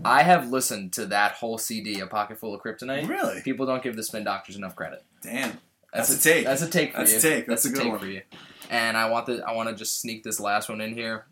I 0.04 0.22
have 0.22 0.50
listened 0.50 0.94
to 0.94 1.06
that 1.06 1.32
whole 1.32 1.58
CD, 1.58 2.00
"A 2.00 2.06
Pocket 2.06 2.38
Full 2.38 2.54
of 2.54 2.62
Kryptonite." 2.62 3.06
Really? 3.08 3.42
People 3.42 3.66
don't 3.66 3.82
give 3.82 3.96
the 3.96 4.02
Spin 4.02 4.24
Doctors 4.24 4.56
enough 4.56 4.74
credit. 4.74 5.04
Damn. 5.22 5.58
That's 5.92 6.08
a 6.16 6.18
take. 6.20 6.46
That's 6.46 6.62
a 6.62 6.68
take 6.70 6.92
for 6.92 6.98
That's 7.00 7.12
you. 7.12 7.18
a 7.18 7.20
take. 7.20 7.46
That's 7.46 7.64
a 7.66 7.70
good 7.70 7.82
take 7.82 7.90
one. 7.90 7.98
for 8.00 8.06
you. 8.06 8.22
And 8.71 8.97
I 8.97 9.11
want 9.11 9.27
the 9.27 9.43
I 9.47 9.53
want 9.53 9.68
to 9.68 9.75
just 9.75 10.01
sneak 10.01 10.23
this 10.23 10.39
last 10.41 10.68
one 10.68 10.81
in 10.81 10.95
here 10.95 11.27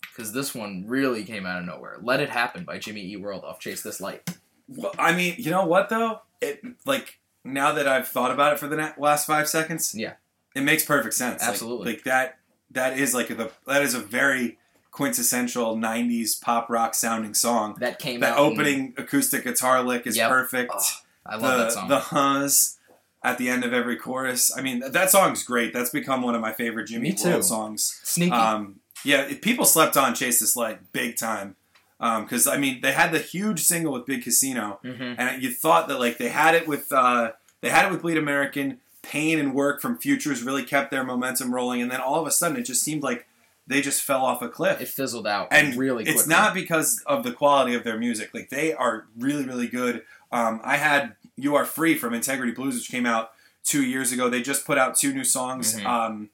because 0.00 0.32
this 0.32 0.54
one 0.54 0.84
really 0.88 1.22
came 1.22 1.46
out 1.46 1.60
of 1.60 1.66
nowhere. 1.66 1.98
"Let 2.02 2.20
It 2.20 2.30
Happen" 2.30 2.64
by 2.64 2.78
Jimmy 2.78 3.02
Eat 3.02 3.20
World 3.20 3.44
off 3.44 3.60
"Chase 3.60 3.82
This 3.82 4.00
Light." 4.00 4.28
Well, 4.68 4.94
I 4.98 5.14
mean, 5.14 5.34
you 5.38 5.50
know 5.50 5.66
what 5.66 5.90
though? 5.90 6.22
It 6.40 6.62
like 6.86 7.20
now 7.44 7.72
that 7.72 7.86
I've 7.86 8.08
thought 8.08 8.30
about 8.30 8.54
it 8.54 8.58
for 8.58 8.68
the 8.68 8.76
na- 8.76 8.92
last 8.96 9.26
five 9.26 9.48
seconds, 9.48 9.94
Yeah. 9.94 10.14
it 10.54 10.62
makes 10.62 10.84
perfect 10.84 11.14
sense. 11.14 11.42
Absolutely. 11.42 11.92
Like, 11.92 12.04
that. 12.04 12.38
That 12.70 12.98
is 12.98 13.12
like 13.14 13.28
the 13.28 13.50
that 13.66 13.82
is 13.82 13.92
a 13.94 13.98
very 14.00 14.56
quintessential 14.92 15.76
'90s 15.76 16.40
pop 16.40 16.70
rock 16.70 16.94
sounding 16.94 17.34
song. 17.34 17.76
That 17.80 17.98
came 17.98 18.20
That 18.20 18.38
opening 18.38 18.94
acoustic 18.96 19.44
guitar 19.44 19.82
lick 19.82 20.06
is 20.06 20.16
Yep. 20.16 20.28
perfect. 20.30 20.72
Oh, 20.74 20.82
I 21.26 21.36
the 21.36 21.42
love 21.42 21.58
that 21.58 21.72
song. 21.72 21.88
the 21.88 21.98
huzz 21.98 22.76
at 23.24 23.38
the 23.38 23.48
end 23.48 23.64
of 23.64 23.72
every 23.72 23.96
chorus. 23.96 24.50
I 24.56 24.62
mean, 24.62 24.82
that 24.90 25.10
song's 25.10 25.42
great. 25.44 25.72
That's 25.72 25.90
become 25.90 26.22
one 26.22 26.34
of 26.34 26.40
my 26.40 26.52
favorite 26.52 26.86
Jimmy 26.88 27.10
Me 27.10 27.14
too. 27.14 27.30
World 27.30 27.44
songs. 27.44 28.00
Sneaky. 28.02 28.32
Um, 28.32 28.80
yeah, 29.04 29.32
people 29.40 29.64
slept 29.64 29.96
on 29.96 30.14
Chase 30.14 30.40
This 30.40 30.56
Light 30.56 30.92
big 30.92 31.16
time. 31.16 31.56
Because 31.98 32.48
I 32.48 32.56
mean, 32.56 32.80
they 32.80 32.90
had 32.92 33.12
the 33.12 33.20
huge 33.20 33.60
single 33.60 33.92
with 33.92 34.06
Big 34.06 34.24
Casino, 34.24 34.80
Mhm. 34.84 35.14
and 35.18 35.40
you 35.42 35.52
thought 35.52 35.86
that 35.86 36.00
like 36.00 36.18
they 36.18 36.30
had 36.30 36.56
it 36.56 36.66
with 36.66 36.90
uh, 36.92 37.30
they 37.60 37.70
had 37.70 37.86
it 37.86 37.92
with 37.92 38.02
Bleed 38.02 38.18
American. 38.18 38.78
Pain 39.02 39.38
and 39.40 39.52
work 39.54 39.80
from 39.80 39.98
Futures 39.98 40.42
really 40.44 40.62
kept 40.64 40.90
their 40.92 41.02
momentum 41.04 41.52
rolling, 41.54 41.80
and 41.82 41.90
then 41.90 42.00
all 42.00 42.20
of 42.20 42.26
a 42.26 42.30
sudden 42.30 42.56
it 42.56 42.62
just 42.62 42.82
seemed 42.82 43.02
like 43.04 43.26
they 43.68 43.80
just 43.80 44.02
fell 44.02 44.24
off 44.24 44.42
a 44.42 44.48
cliff. 44.48 44.80
It 44.80 44.88
fizzled 44.88 45.26
out 45.26 45.48
and 45.52 45.74
really 45.76 46.04
quickly. 46.04 46.18
it's 46.20 46.28
not 46.28 46.54
because 46.54 47.02
of 47.06 47.22
the 47.24 47.32
quality 47.32 47.74
of 47.74 47.82
their 47.84 47.98
music. 47.98 48.30
Like 48.34 48.48
they 48.50 48.72
are 48.72 49.06
really, 49.18 49.44
really 49.44 49.66
good. 49.68 50.02
Um, 50.32 50.60
I 50.64 50.76
had 50.78 51.14
"You 51.36 51.54
Are 51.56 51.64
Free" 51.64 51.96
from 51.96 52.14
Integrity 52.14 52.52
Blues, 52.52 52.74
which 52.74 52.90
came 52.90 53.06
out 53.06 53.32
two 53.64 53.82
years 53.84 54.12
ago. 54.12 54.28
They 54.28 54.42
just 54.42 54.64
put 54.66 54.78
out 54.78 54.96
two 54.96 55.12
new 55.14 55.24
songs, 55.24 55.76
Mhm. 55.78 55.86
um, 55.86 56.30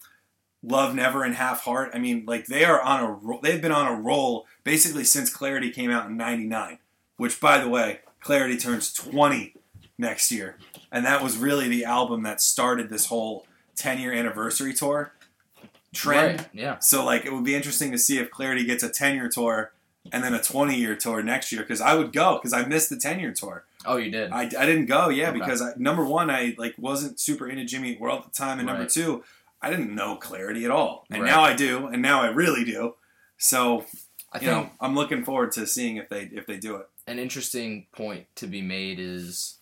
"Love 0.62 0.94
Never" 0.94 1.22
and 1.24 1.34
"Half 1.34 1.62
Heart." 1.64 1.90
I 1.94 1.98
mean, 1.98 2.24
like 2.26 2.46
they 2.46 2.64
are 2.64 2.80
on 2.80 3.00
a 3.04 3.10
ro- 3.12 3.40
they've 3.42 3.60
been 3.62 3.72
on 3.72 3.86
a 3.86 3.94
roll 3.94 4.46
basically 4.64 5.04
since 5.04 5.30
Clarity 5.30 5.70
came 5.70 5.90
out 5.90 6.06
in 6.06 6.16
'99. 6.16 6.78
Which, 7.16 7.40
by 7.40 7.58
the 7.58 7.68
way, 7.68 8.00
Clarity 8.20 8.56
turns 8.56 8.92
20 8.92 9.54
next 9.98 10.30
year, 10.30 10.56
and 10.92 11.04
that 11.04 11.22
was 11.22 11.36
really 11.36 11.68
the 11.68 11.84
album 11.84 12.22
that 12.22 12.40
started 12.40 12.88
this 12.90 13.06
whole 13.06 13.46
10 13.74 13.98
year 13.98 14.12
anniversary 14.12 14.72
tour 14.72 15.12
trend. 15.94 16.38
Right, 16.40 16.48
Yeah. 16.52 16.78
So 16.80 17.04
like 17.04 17.24
it 17.24 17.32
would 17.32 17.44
be 17.44 17.54
interesting 17.54 17.90
to 17.92 17.98
see 17.98 18.18
if 18.18 18.30
Clarity 18.30 18.64
gets 18.64 18.82
a 18.82 18.88
10 18.88 19.14
year 19.16 19.28
tour 19.28 19.72
and 20.12 20.22
then 20.22 20.34
a 20.34 20.40
20 20.42 20.76
year 20.76 20.94
tour 20.94 21.22
next 21.22 21.50
year 21.52 21.62
because 21.62 21.80
I 21.80 21.94
would 21.94 22.12
go 22.12 22.34
because 22.38 22.52
I 22.52 22.64
missed 22.64 22.90
the 22.90 22.96
10 22.96 23.18
year 23.20 23.32
tour. 23.32 23.64
Oh, 23.86 23.96
you 23.96 24.10
did. 24.10 24.32
I, 24.32 24.42
I 24.42 24.66
didn't 24.66 24.86
go, 24.86 25.08
yeah, 25.08 25.28
Okay. 25.30 25.38
because 25.38 25.62
I, 25.62 25.72
number 25.76 26.04
one, 26.04 26.30
I 26.30 26.54
like 26.58 26.74
wasn't 26.78 27.20
super 27.20 27.48
into 27.48 27.64
Jimmy 27.64 27.92
Eat 27.92 28.00
World 28.00 28.24
at 28.26 28.32
the 28.32 28.36
time, 28.36 28.58
and 28.58 28.66
number 28.66 28.86
two, 28.86 29.22
I 29.62 29.70
didn't 29.70 29.94
know 29.94 30.16
Clarity 30.16 30.64
at 30.64 30.70
all, 30.70 31.04
and 31.10 31.22
Right. 31.22 31.28
now 31.28 31.42
I 31.42 31.54
do, 31.54 31.86
and 31.86 32.02
now 32.02 32.20
I 32.22 32.28
really 32.28 32.64
do. 32.64 32.94
So 33.36 33.84
I 34.32 34.38
you 34.40 34.46
think 34.46 34.50
know, 34.50 34.70
I'm 34.80 34.94
looking 34.96 35.24
forward 35.24 35.52
to 35.52 35.66
seeing 35.66 35.96
if 35.96 36.08
they 36.08 36.22
if 36.32 36.46
they 36.46 36.56
do 36.58 36.76
it. 36.76 36.88
an 37.06 37.18
interesting 37.18 37.86
point 37.92 38.26
to 38.36 38.46
be 38.48 38.62
made 38.62 38.98
is 39.00 39.58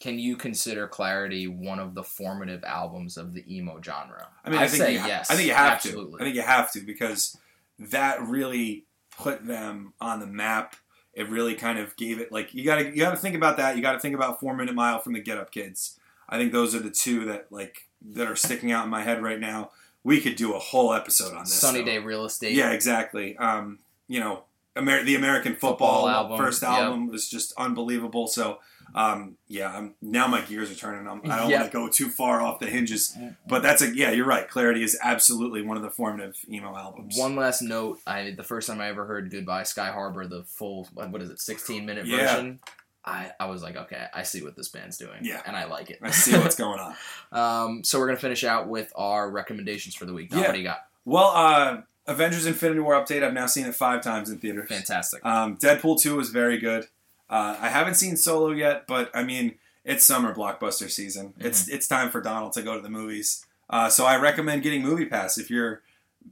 can 0.00 0.18
you 0.18 0.36
consider 0.36 0.86
Clarity 0.86 1.46
one 1.46 1.78
of 1.78 1.94
the 1.94 2.02
formative 2.02 2.62
albums 2.64 3.16
of 3.16 3.32
the 3.32 3.42
emo 3.56 3.80
genre? 3.82 4.28
I 4.44 4.50
mean, 4.50 4.58
I, 4.58 4.64
I'd 4.64 4.70
think 4.70 4.82
say 4.82 4.92
you 4.94 4.98
yes. 4.98 5.30
I 5.30 5.36
think 5.36 5.46
you 5.48 5.54
have 5.54 5.72
absolutely. 5.74 6.18
to. 6.18 6.22
I 6.22 6.24
think 6.26 6.36
you 6.36 6.42
have 6.42 6.72
to 6.72 6.80
because 6.80 7.36
that 7.78 8.20
really 8.22 8.84
put 9.16 9.46
them 9.46 9.94
on 10.00 10.20
the 10.20 10.26
map. 10.26 10.76
It 11.14 11.28
really 11.28 11.54
kind 11.54 11.78
of 11.78 11.96
gave 11.96 12.18
it 12.20 12.32
like 12.32 12.54
you 12.54 12.64
got 12.64 12.76
to 12.76 12.84
you 12.84 12.96
got 12.96 13.12
to 13.12 13.16
think 13.16 13.36
about 13.36 13.56
that. 13.58 13.76
You 13.76 13.82
got 13.82 13.92
to 13.92 14.00
think 14.00 14.14
about 14.14 14.40
Four 14.40 14.56
Minute 14.56 14.74
Mile 14.74 15.00
from 15.00 15.12
the 15.12 15.20
Get 15.20 15.38
Up 15.38 15.50
Kids. 15.50 15.98
I 16.28 16.38
think 16.38 16.52
those 16.52 16.74
are 16.74 16.80
the 16.80 16.90
two 16.90 17.24
that 17.26 17.46
like 17.50 17.88
that 18.10 18.28
are 18.28 18.36
sticking 18.36 18.72
out 18.72 18.84
in 18.84 18.90
my 18.90 19.02
head 19.02 19.22
right 19.22 19.38
now. 19.38 19.70
We 20.02 20.20
could 20.20 20.36
do 20.36 20.54
a 20.54 20.58
whole 20.58 20.92
episode 20.92 21.32
on 21.34 21.44
this. 21.44 21.54
Sunny 21.54 21.80
though. 21.80 21.86
Day 21.86 21.98
Real 21.98 22.24
Estate. 22.24 22.54
Yeah, 22.54 22.72
exactly. 22.72 23.36
Um, 23.36 23.78
you 24.08 24.20
know, 24.20 24.44
Amer- 24.76 25.04
the 25.04 25.14
American 25.14 25.52
Football 25.52 26.02
football, 26.02 26.08
album, 26.08 26.38
first 26.38 26.62
yep. 26.62 26.70
album 26.70 27.08
was 27.08 27.28
just 27.28 27.52
unbelievable. 27.56 28.26
So, 28.26 28.58
um, 28.94 29.36
yeah, 29.48 29.76
I'm, 29.76 29.94
now 30.00 30.26
my 30.28 30.40
gears 30.42 30.70
are 30.70 30.74
turning. 30.74 31.08
I'm, 31.08 31.20
I 31.30 31.36
don't 31.38 31.50
Yep. 31.50 31.60
want 31.60 31.72
to 31.72 31.78
go 31.78 31.88
too 31.88 32.08
far 32.08 32.40
off 32.40 32.60
the 32.60 32.66
hinges, 32.66 33.16
but 33.48 33.62
that's 33.62 33.82
a 33.82 33.94
yeah. 33.94 34.10
You're 34.12 34.26
right. 34.26 34.48
Clarity 34.48 34.82
is 34.84 34.96
absolutely 35.02 35.62
one 35.62 35.76
of 35.76 35.82
the 35.82 35.90
formative 35.90 36.36
emo 36.48 36.76
albums. 36.76 37.16
One 37.18 37.34
last 37.36 37.60
note: 37.62 37.98
I 38.06 38.30
the 38.36 38.44
first 38.44 38.68
time 38.68 38.80
I 38.80 38.88
ever 38.88 39.04
heard 39.06 39.30
"Goodbye 39.30 39.64
Sky 39.64 39.90
Harbor," 39.90 40.26
the 40.26 40.44
full 40.44 40.88
what 40.94 41.20
is 41.22 41.30
it, 41.30 41.40
sixteen 41.40 41.86
minute 41.86 42.06
Yeah. 42.06 42.34
version. 42.36 42.60
I, 43.06 43.32
I 43.38 43.46
was 43.46 43.62
like, 43.62 43.76
okay, 43.76 44.06
I 44.14 44.22
see 44.22 44.42
what 44.42 44.56
this 44.56 44.68
band's 44.68 44.96
doing, 44.96 45.18
Yeah. 45.22 45.42
and 45.44 45.54
I 45.54 45.64
like 45.66 45.90
it. 45.90 45.98
I 46.02 46.10
see 46.10 46.38
what's 46.38 46.56
going 46.56 46.80
on. 46.80 46.94
um, 47.32 47.84
so 47.84 47.98
we're 47.98 48.06
gonna 48.06 48.18
finish 48.18 48.44
out 48.44 48.66
with 48.66 48.90
our 48.96 49.30
recommendations 49.30 49.94
for 49.94 50.06
the 50.06 50.14
week. 50.14 50.30
Now, 50.32 50.38
Yeah. 50.38 50.46
What 50.46 50.52
do 50.52 50.58
you 50.58 50.64
got? 50.64 50.78
Well, 51.04 51.32
uh, 51.34 51.80
Avengers: 52.06 52.46
Infinity 52.46 52.80
War 52.80 52.94
update. 52.94 53.22
I've 53.22 53.34
now 53.34 53.46
seen 53.46 53.66
it 53.66 53.74
five 53.74 54.02
times 54.02 54.30
in 54.30 54.38
theaters. 54.38 54.68
Fantastic. 54.70 55.22
Um, 55.24 55.56
Deadpool 55.58 56.00
2 56.00 56.16
was 56.16 56.30
very 56.30 56.56
good. 56.58 56.86
Uh, 57.34 57.56
I 57.60 57.68
haven't 57.68 57.94
seen 57.94 58.16
Solo 58.16 58.50
yet, 58.50 58.86
but 58.86 59.10
I 59.14 59.24
mean, 59.24 59.56
it's 59.84 60.04
summer 60.04 60.32
blockbuster 60.34 60.88
season. 60.90 61.34
It's 61.38 61.68
it's 61.68 61.88
time 61.88 62.10
for 62.10 62.20
Donald 62.20 62.52
to 62.52 62.62
go 62.62 62.76
to 62.76 62.80
the 62.80 62.88
movies. 62.88 63.44
Uh, 63.68 63.88
so 63.88 64.04
I 64.06 64.16
recommend 64.18 64.62
getting 64.62 64.82
Movie 64.82 65.06
Pass 65.06 65.36
if 65.38 65.50
you're 65.50 65.82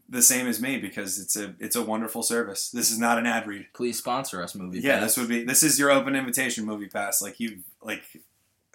the 0.08 0.22
same 0.22 0.46
as 0.46 0.60
me 0.60 0.78
because 0.78 1.18
it's 1.18 1.34
a 1.36 1.54
it's 1.58 1.74
a 1.76 1.82
wonderful 1.82 2.22
service. 2.22 2.70
This 2.70 2.90
is 2.90 2.98
not 2.98 3.18
an 3.18 3.26
ad 3.26 3.46
read. 3.48 3.66
Please 3.74 3.98
sponsor 3.98 4.42
us, 4.42 4.54
movie. 4.54 4.78
Pass. 4.78 4.84
Yeah, 4.84 4.94
Pass. 5.00 5.02
this 5.02 5.16
would 5.18 5.28
be 5.28 5.44
this 5.44 5.62
is 5.64 5.78
your 5.78 5.90
open 5.90 6.14
invitation 6.14 6.64
Movie 6.64 6.86
Pass. 6.88 7.20
Like 7.20 7.40
you 7.40 7.58
like 7.82 8.04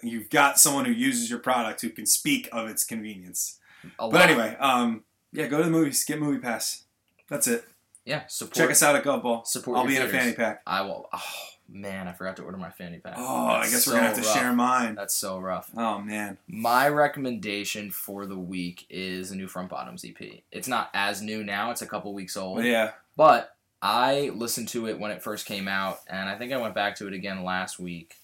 you've 0.03 0.30
got 0.30 0.59
someone 0.59 0.86
who 0.86 0.91
uses 0.91 1.30
your 1.30 1.39
product 1.39 1.82
who 1.82 1.89
can 1.89 2.05
speak 2.05 2.49
of 2.51 2.67
its 2.67 2.84
convenience. 2.84 3.57
A 3.99 4.09
But 4.09 4.13
lot. 4.13 4.30
anyway, 4.30 4.57
um, 4.59 5.03
yeah, 5.32 5.47
go 5.47 5.59
to 5.59 5.63
the 5.63 5.69
movies, 5.69 6.03
get 6.03 6.19
Movie 6.19 6.39
Pass. 6.39 6.84
That's 7.30 7.47
it. 7.47 7.63
yeah, 8.05 8.23
support. 8.28 8.55
Check 8.55 8.71
us 8.71 8.84
out 8.84 8.95
at 8.97 9.03
Govball. 9.05 9.45
Support 9.47 9.78
I'll 9.78 9.88
be 9.88 9.95
in 9.95 10.01
a 10.01 10.05
theaters. 10.05 10.21
fanny 10.21 10.34
pack. 10.36 10.61
I 10.67 10.82
will. 10.82 11.07
Oh 11.13 11.21
man, 11.70 12.07
I 12.07 12.13
forgot 12.13 12.38
to 12.38 12.43
order 12.43 12.57
my 12.57 12.70
fanny 12.70 12.97
pack. 12.97 13.15
Oh, 13.18 13.47
I 13.47 13.59
That's 13.61 13.72
guess 13.72 13.88
we're 13.88 13.93
gonna 13.93 14.07
have 14.07 14.15
to 14.15 14.22
rough. 14.22 14.34
share 14.34 14.53
mine. 14.53 14.95
That's 14.95 15.15
so 15.15 15.39
rough. 15.39 15.70
Oh 15.76 15.99
man. 15.99 16.38
My 16.47 16.88
recommendation 16.89 17.91
for 17.91 18.26
the 18.26 18.38
week 18.38 18.86
is 18.89 19.32
a 19.32 19.36
new 19.36 19.47
Front 19.47 19.70
Bottoms 19.70 20.05
EP. 20.05 20.41
It's 20.51 20.68
not 20.68 20.89
as 20.93 21.22
new 21.22 21.43
now; 21.43 21.72
it's 21.72 21.82
a 21.82 21.88
couple 21.88 22.13
weeks 22.13 22.38
old. 22.38 22.63
Yeah. 22.63 22.91
But 23.15 23.55
I 23.82 24.32
listened 24.34 24.68
to 24.70 24.88
it 24.88 24.99
when 24.99 25.11
it 25.11 25.22
first 25.22 25.45
came 25.45 25.68
out, 25.68 25.99
and 26.07 26.30
I 26.30 26.38
think 26.38 26.51
I 26.53 26.57
went 26.57 26.74
back 26.76 26.95
to 26.97 27.07
it 27.07 27.13
again 27.13 27.43
last 27.43 27.80
week. 27.80 28.15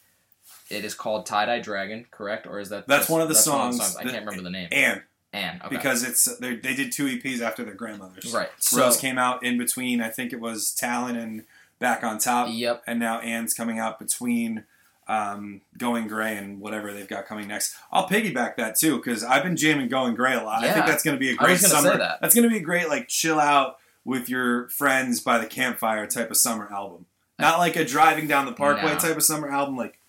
It 0.70 0.84
is 0.86 0.94
called 0.96 1.26
Tie 1.26 1.46
Dye 1.46 1.60
Dragon, 1.60 2.06
correct? 2.10 2.48
Or 2.48 2.60
is 2.60 2.70
that 2.70 2.88
That's 2.88 3.02
just- 3.02 3.10
one 3.12 3.22
of 3.22 3.28
the 3.28 3.34
that's 3.34 3.46
songs 3.46 3.96
I 3.96 4.04
can't 4.04 4.26
remember 4.26 4.41
the 4.41 4.50
name. 4.50 4.70
And 4.72 5.02
Ann, 5.34 5.62
okay. 5.66 5.76
because 5.76 6.04
it's 6.04 6.26
they 6.38 6.56
they 6.56 6.76
did 6.76 6.91
two 6.91 7.06
EPs 7.06 7.41
after 7.41 7.64
their 7.64 7.74
grandmothers. 7.74 8.32
right. 8.34 8.50
So 8.60 8.80
Rose 8.82 8.98
came 8.98 9.18
out 9.18 9.44
in 9.44 9.58
between. 9.58 10.00
I 10.02 10.10
think 10.10 10.32
it 10.32 10.39
was 10.39 10.72
Talon 10.72 11.16
and 11.16 11.44
Back 11.80 12.03
on 12.03 12.17
Top, 12.17 12.47
yep. 12.51 12.82
and 12.88 12.99
now 12.99 13.19
Ann's 13.19 13.53
coming 13.53 13.78
out 13.80 13.99
between 13.99 14.63
um, 15.07 15.61
Going 15.78 16.07
Grey 16.07 16.38
and 16.38 16.61
whatever 16.61 16.93
they've 16.93 17.07
got 17.07 17.26
coming 17.26 17.47
next. 17.49 17.76
I'll 17.91 18.07
piggyback 18.07 18.55
that 18.55 18.78
too 18.78 18.97
because 18.97 19.24
I've 19.24 19.43
been 19.43 19.57
jamming 19.57 19.89
Going 19.89 20.15
Grey 20.15 20.34
a 20.36 20.43
lot. 20.43 20.63
I 20.63 20.71
think 20.71 20.86
that's 20.86 21.03
going 21.03 21.15
to 21.15 21.19
be 21.19 21.30
a 21.32 21.36
great 21.36 21.59
summer. 21.59 21.91
say 21.91 21.97
that. 21.97 22.19
That's 22.21 22.34
going 22.34 22.43
to 22.43 22.49
be 22.49 22.57
a 22.57 22.63
great 22.63 22.88
like 22.88 23.09
chill 23.09 23.39
out 23.39 23.78
with 24.05 24.30
your 24.30 24.69
friends 24.69 25.19
by 25.19 25.38
the 25.39 25.45
campfire 25.45 26.07
type 26.07 26.30
of 26.32 26.38
summer 26.38 26.71
album. 26.71 27.05
Not 27.39 27.59
like 27.59 27.76
a 27.76 27.84
driving 27.84 28.28
down 28.28 28.45
the 28.45 28.53
parkway 28.53 28.93
No. 28.93 28.97
type 28.97 29.17
of 29.17 29.24
summer 29.24 29.49
album. 29.49 29.76
Like 29.76 29.99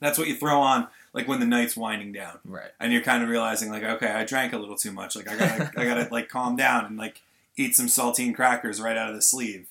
that's 0.00 0.18
what 0.18 0.26
you 0.26 0.34
throw 0.34 0.60
on 0.60 0.88
like 1.12 1.28
when 1.28 1.38
the 1.40 1.46
night's 1.46 1.76
winding 1.76 2.12
down 2.12 2.38
Right. 2.44 2.70
and 2.80 2.92
you're 2.92 3.02
kind 3.02 3.22
of 3.22 3.30
realizing 3.30 3.70
like 3.70 3.82
okay 3.82 4.08
i 4.08 4.24
drank 4.24 4.52
a 4.52 4.58
little 4.58 4.76
too 4.76 4.92
much 4.92 5.16
like 5.16 5.26
i 5.30 5.34
gotta 5.36 5.72
i 5.78 5.84
gotta 5.86 6.06
like 6.12 6.28
calm 6.28 6.54
down 6.56 6.84
and 6.84 6.98
like 6.98 7.22
eat 7.56 7.74
some 7.74 7.86
saltine 7.86 8.34
crackers 8.34 8.78
right 8.78 8.98
out 8.98 9.08
of 9.08 9.14
the 9.16 9.22
sleeve 9.22 9.68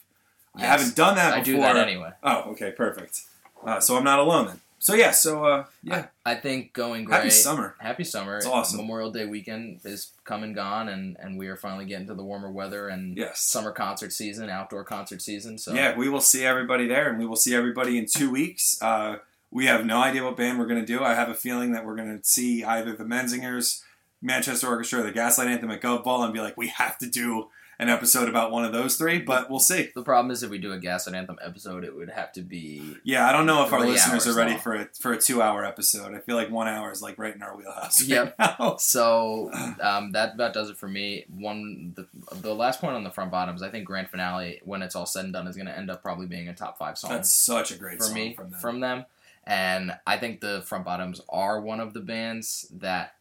i 0.57 0.61
haven't 0.65 0.95
done 0.95 1.15
that 1.15 1.33
I 1.33 1.39
before 1.41 1.53
do 1.55 1.61
that 1.61 1.77
anyway. 1.77 2.11
oh 2.23 2.51
okay 2.51 2.71
perfect 2.71 3.21
uh, 3.65 3.79
so 3.79 3.97
i'm 3.97 4.03
not 4.03 4.19
alone 4.19 4.47
then 4.47 4.59
so 4.79 4.93
yeah 4.93 5.11
so 5.11 5.43
uh 5.45 5.65
yeah 5.83 6.07
I 6.25 6.35
think 6.35 6.73
going 6.73 7.05
great. 7.05 7.17
happy 7.17 7.29
summer 7.29 7.75
Happy 7.79 8.03
summer. 8.03 8.37
It's 8.37 8.45
awesome. 8.47 8.77
Memorial 8.77 9.11
Day 9.11 9.25
weekend 9.25 9.79
is 9.83 10.09
come 10.23 10.41
and 10.43 10.55
gone, 10.55 10.89
and, 10.89 11.15
and 11.19 11.37
we 11.37 11.47
are 11.47 11.55
finally 11.55 11.85
getting 11.85 12.07
to 12.07 12.15
the 12.15 12.23
warmer 12.23 12.49
weather 12.51 12.87
and 12.87 13.15
Yes. 13.15 13.41
summer 13.41 13.71
concert 13.71 14.11
season, 14.11 14.49
outdoor 14.49 14.83
concert 14.83 15.21
season. 15.21 15.57
So 15.59 15.73
yeah 15.73 15.95
we 15.95 16.09
will 16.09 16.21
see 16.21 16.43
everybody 16.45 16.87
there 16.87 17.09
and 17.09 17.17
we 17.19 17.25
will 17.27 17.35
see 17.35 17.53
everybody 17.55 17.97
in 17.97 18.05
two 18.07 18.29
weeks 18.31 18.81
uh 18.81 19.17
we 19.51 19.67
have 19.67 19.85
no 19.85 19.99
idea 20.01 20.23
what 20.23 20.35
band 20.35 20.57
we're 20.59 20.65
going 20.67 20.81
to 20.81 20.85
do 20.85 21.03
i 21.03 21.13
have 21.13 21.29
a 21.29 21.33
feeling 21.35 21.71
that 21.73 21.85
we're 21.85 21.95
going 21.95 22.17
to 22.17 22.23
see 22.25 22.63
either 22.63 22.93
the 22.95 23.03
menzingers 23.05 23.81
manchester 24.21 24.67
orchestra 24.67 24.99
or 24.99 25.03
the 25.03 25.11
gaslight 25.11 25.47
anthem 25.47 25.69
at 25.71 25.81
Gov 25.81 26.03
Ball, 26.03 26.23
and 26.23 26.33
be 26.33 26.39
like 26.39 26.57
we 26.57 26.67
have 26.69 26.97
to 26.99 27.07
do 27.07 27.47
an 27.79 27.89
episode 27.89 28.29
about 28.29 28.51
one 28.51 28.63
of 28.63 28.71
those 28.71 28.95
three 28.95 29.19
but 29.19 29.49
we'll 29.49 29.59
see 29.59 29.89
the 29.95 30.01
problem 30.03 30.31
is 30.31 30.43
if 30.43 30.49
we 30.49 30.57
do 30.57 30.71
a 30.71 30.79
Gaslight 30.79 31.15
Anthem 31.15 31.37
episode, 31.43 31.83
it 31.83 31.95
would 31.95 32.09
have 32.09 32.31
to 32.33 32.41
be 32.41 32.95
Yeah, 33.03 33.27
I 33.27 33.31
don't 33.31 33.45
know 33.45 33.65
if 33.65 33.73
our 33.73 33.85
listeners 33.85 34.25
are 34.27 34.33
ready 34.33 34.51
long. 34.51 34.59
for 34.61 34.75
a 34.75 34.85
for 34.99 35.13
a 35.13 35.17
two 35.19 35.41
hour 35.41 35.65
episode. 35.65 36.13
I 36.15 36.19
feel 36.19 36.35
like 36.35 36.49
one 36.49 36.67
hour 36.67 36.91
is 36.91 37.01
like 37.01 37.17
right 37.17 37.35
in 37.35 37.41
our 37.43 37.55
wheelhouse. 37.55 38.01
right 38.01 38.09
Yep. 38.09 38.35
now. 38.39 38.75
So 38.79 39.51
um, 39.81 40.11
that 40.13 40.35
about 40.35 40.53
does 40.53 40.69
it 40.69 40.77
for 40.77 40.87
me. 40.87 41.25
One 41.35 41.93
the, 41.95 42.07
the 42.41 42.53
last 42.55 42.79
point 42.81 42.95
on 42.95 43.03
the 43.03 43.11
front 43.11 43.31
bottoms, 43.31 43.61
I 43.61 43.69
think 43.69 43.85
Grand 43.85 44.09
Finale, 44.09 44.61
when 44.63 44.81
it's 44.81 44.95
all 44.95 45.05
said 45.05 45.25
and 45.25 45.33
done, 45.33 45.47
is 45.47 45.55
going 45.55 45.67
to 45.67 45.77
end 45.77 45.89
up 45.91 46.01
probably 46.01 46.27
being 46.27 46.47
a 46.47 46.53
top 46.55 46.77
five 46.77 46.97
song 46.97 47.11
That's 47.11 47.33
such 47.33 47.71
a 47.71 47.77
great 47.77 47.97
for 47.97 48.05
song 48.05 48.13
me 48.13 48.37
from 48.61 48.79
them. 48.79 49.05
And 49.47 49.91
I 50.07 50.17
think 50.17 50.41
the 50.41 50.63
front 50.65 50.85
bottoms 50.85 51.21
are 51.29 51.61
one 51.61 51.79
of 51.79 51.93
the 51.93 51.99
bands 51.99 52.67
that 52.79 53.15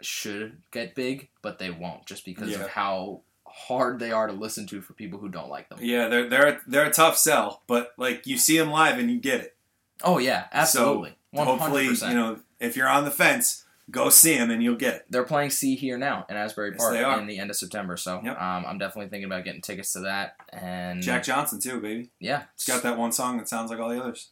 should 0.00 0.58
get 0.70 0.94
big, 0.94 1.28
but 1.42 1.58
they 1.58 1.70
won't, 1.70 2.06
just 2.06 2.24
because 2.24 2.50
Yeah. 2.50 2.60
of 2.64 2.68
how 2.68 3.22
hard 3.56 3.98
they 3.98 4.12
are 4.12 4.26
to 4.26 4.32
listen 4.32 4.66
to 4.68 4.80
for 4.82 4.92
people 4.92 5.18
who 5.18 5.28
don't 5.28 5.48
like 5.48 5.68
them. 5.68 5.78
yeah, 5.80 6.08
they're 6.08 6.28
they're 6.28 6.60
they're 6.66 6.86
a 6.86 6.92
tough 6.92 7.16
sell, 7.18 7.62
but 7.66 7.92
like 7.96 8.26
you 8.26 8.36
see 8.38 8.58
them 8.58 8.70
live 8.70 8.98
and 8.98 9.10
you 9.10 9.18
get 9.18 9.40
it. 9.40 9.56
Oh 10.04 10.18
yeah, 10.18 10.44
absolutely, 10.52 11.16
one 11.30 11.46
hundred 11.46 11.58
Hopefully, 11.60 11.88
percent. 11.88 12.12
you 12.12 12.18
know 12.18 12.38
if 12.60 12.76
you're 12.76 12.88
on 12.88 13.04
the 13.04 13.10
fence, 13.10 13.64
go 13.90 14.08
see 14.10 14.36
them 14.36 14.50
and 14.50 14.62
you'll 14.62 14.76
get 14.76 14.94
it. 14.94 15.06
they're 15.10 15.22
playing 15.24 15.50
Sea.Hear.Now 15.50 16.26
in 16.28 16.36
Asbury 16.36 16.70
Yes, 16.72 16.78
Park 16.82 17.20
in 17.20 17.26
the 17.26 17.38
end 17.38 17.50
of 17.50 17.56
September. 17.56 17.96
So 17.96 18.20
Yep. 18.24 18.40
um, 18.40 18.64
I'm 18.66 18.78
definitely 18.78 19.08
thinking 19.10 19.26
about 19.26 19.44
getting 19.44 19.60
tickets 19.62 19.92
to 19.94 20.00
that. 20.00 20.36
And 20.50 21.02
Jack 21.02 21.22
Johnson 21.24 21.60
too, 21.60 21.80
baby. 21.80 22.10
yeah, 22.18 22.44
He's 22.56 22.66
got 22.66 22.82
that 22.82 22.98
one 22.98 23.12
song 23.12 23.38
that 23.38 23.48
sounds 23.48 23.70
like 23.70 23.78
all 23.80 23.88
the 23.88 24.02
others. 24.02 24.30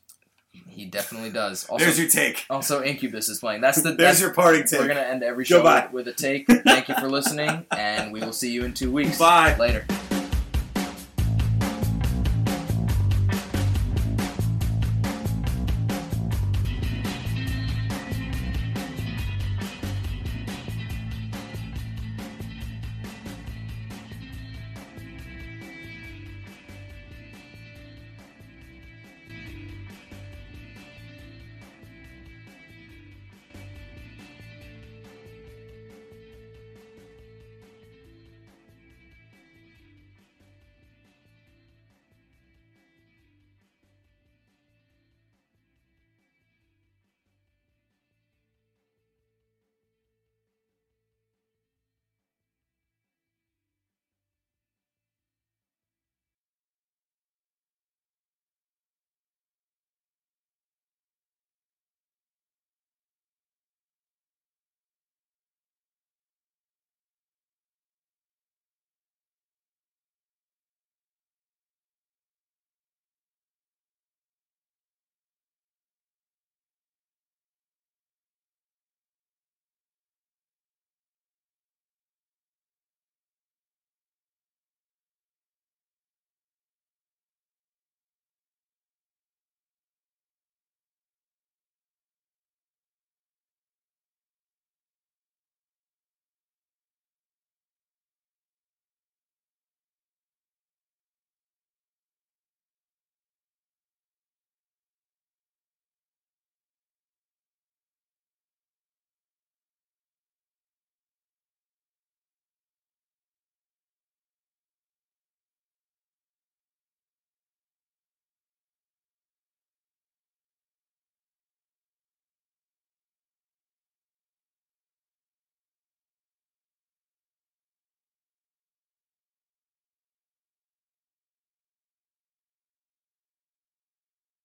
He 0.69 0.87
definitely 0.87 1.31
does. 1.31 1.67
Also, 1.67 1.85
There's 1.85 1.99
your 1.99 2.09
take. 2.09 2.47
also 2.51 2.83
Incubus 2.83 3.29
is 3.29 3.39
playing. 3.39 3.61
That's 3.61 3.81
the. 3.81 3.93
There's 3.95 3.97
That's, 3.99 4.21
your 4.21 4.35
parting 4.35 4.65
take. 4.65 4.81
we're 4.81 4.89
gonna 4.89 5.01
end 5.01 5.23
every 5.23 5.45
show 5.45 5.59
Goodbye. 5.59 5.85
with, 5.93 6.07
with 6.07 6.09
a 6.09 6.13
take. 6.13 6.47
Thank 6.65 6.89
you 6.89 6.95
for 6.97 7.09
listening, 7.09 7.65
and 7.77 8.13
we 8.13 8.21
will 8.21 8.33
see 8.33 8.51
you 8.53 8.65
in 8.65 8.75
two 8.75 8.91
weeks. 8.91 9.19
Bye. 9.19 9.57
Later. 9.57 9.87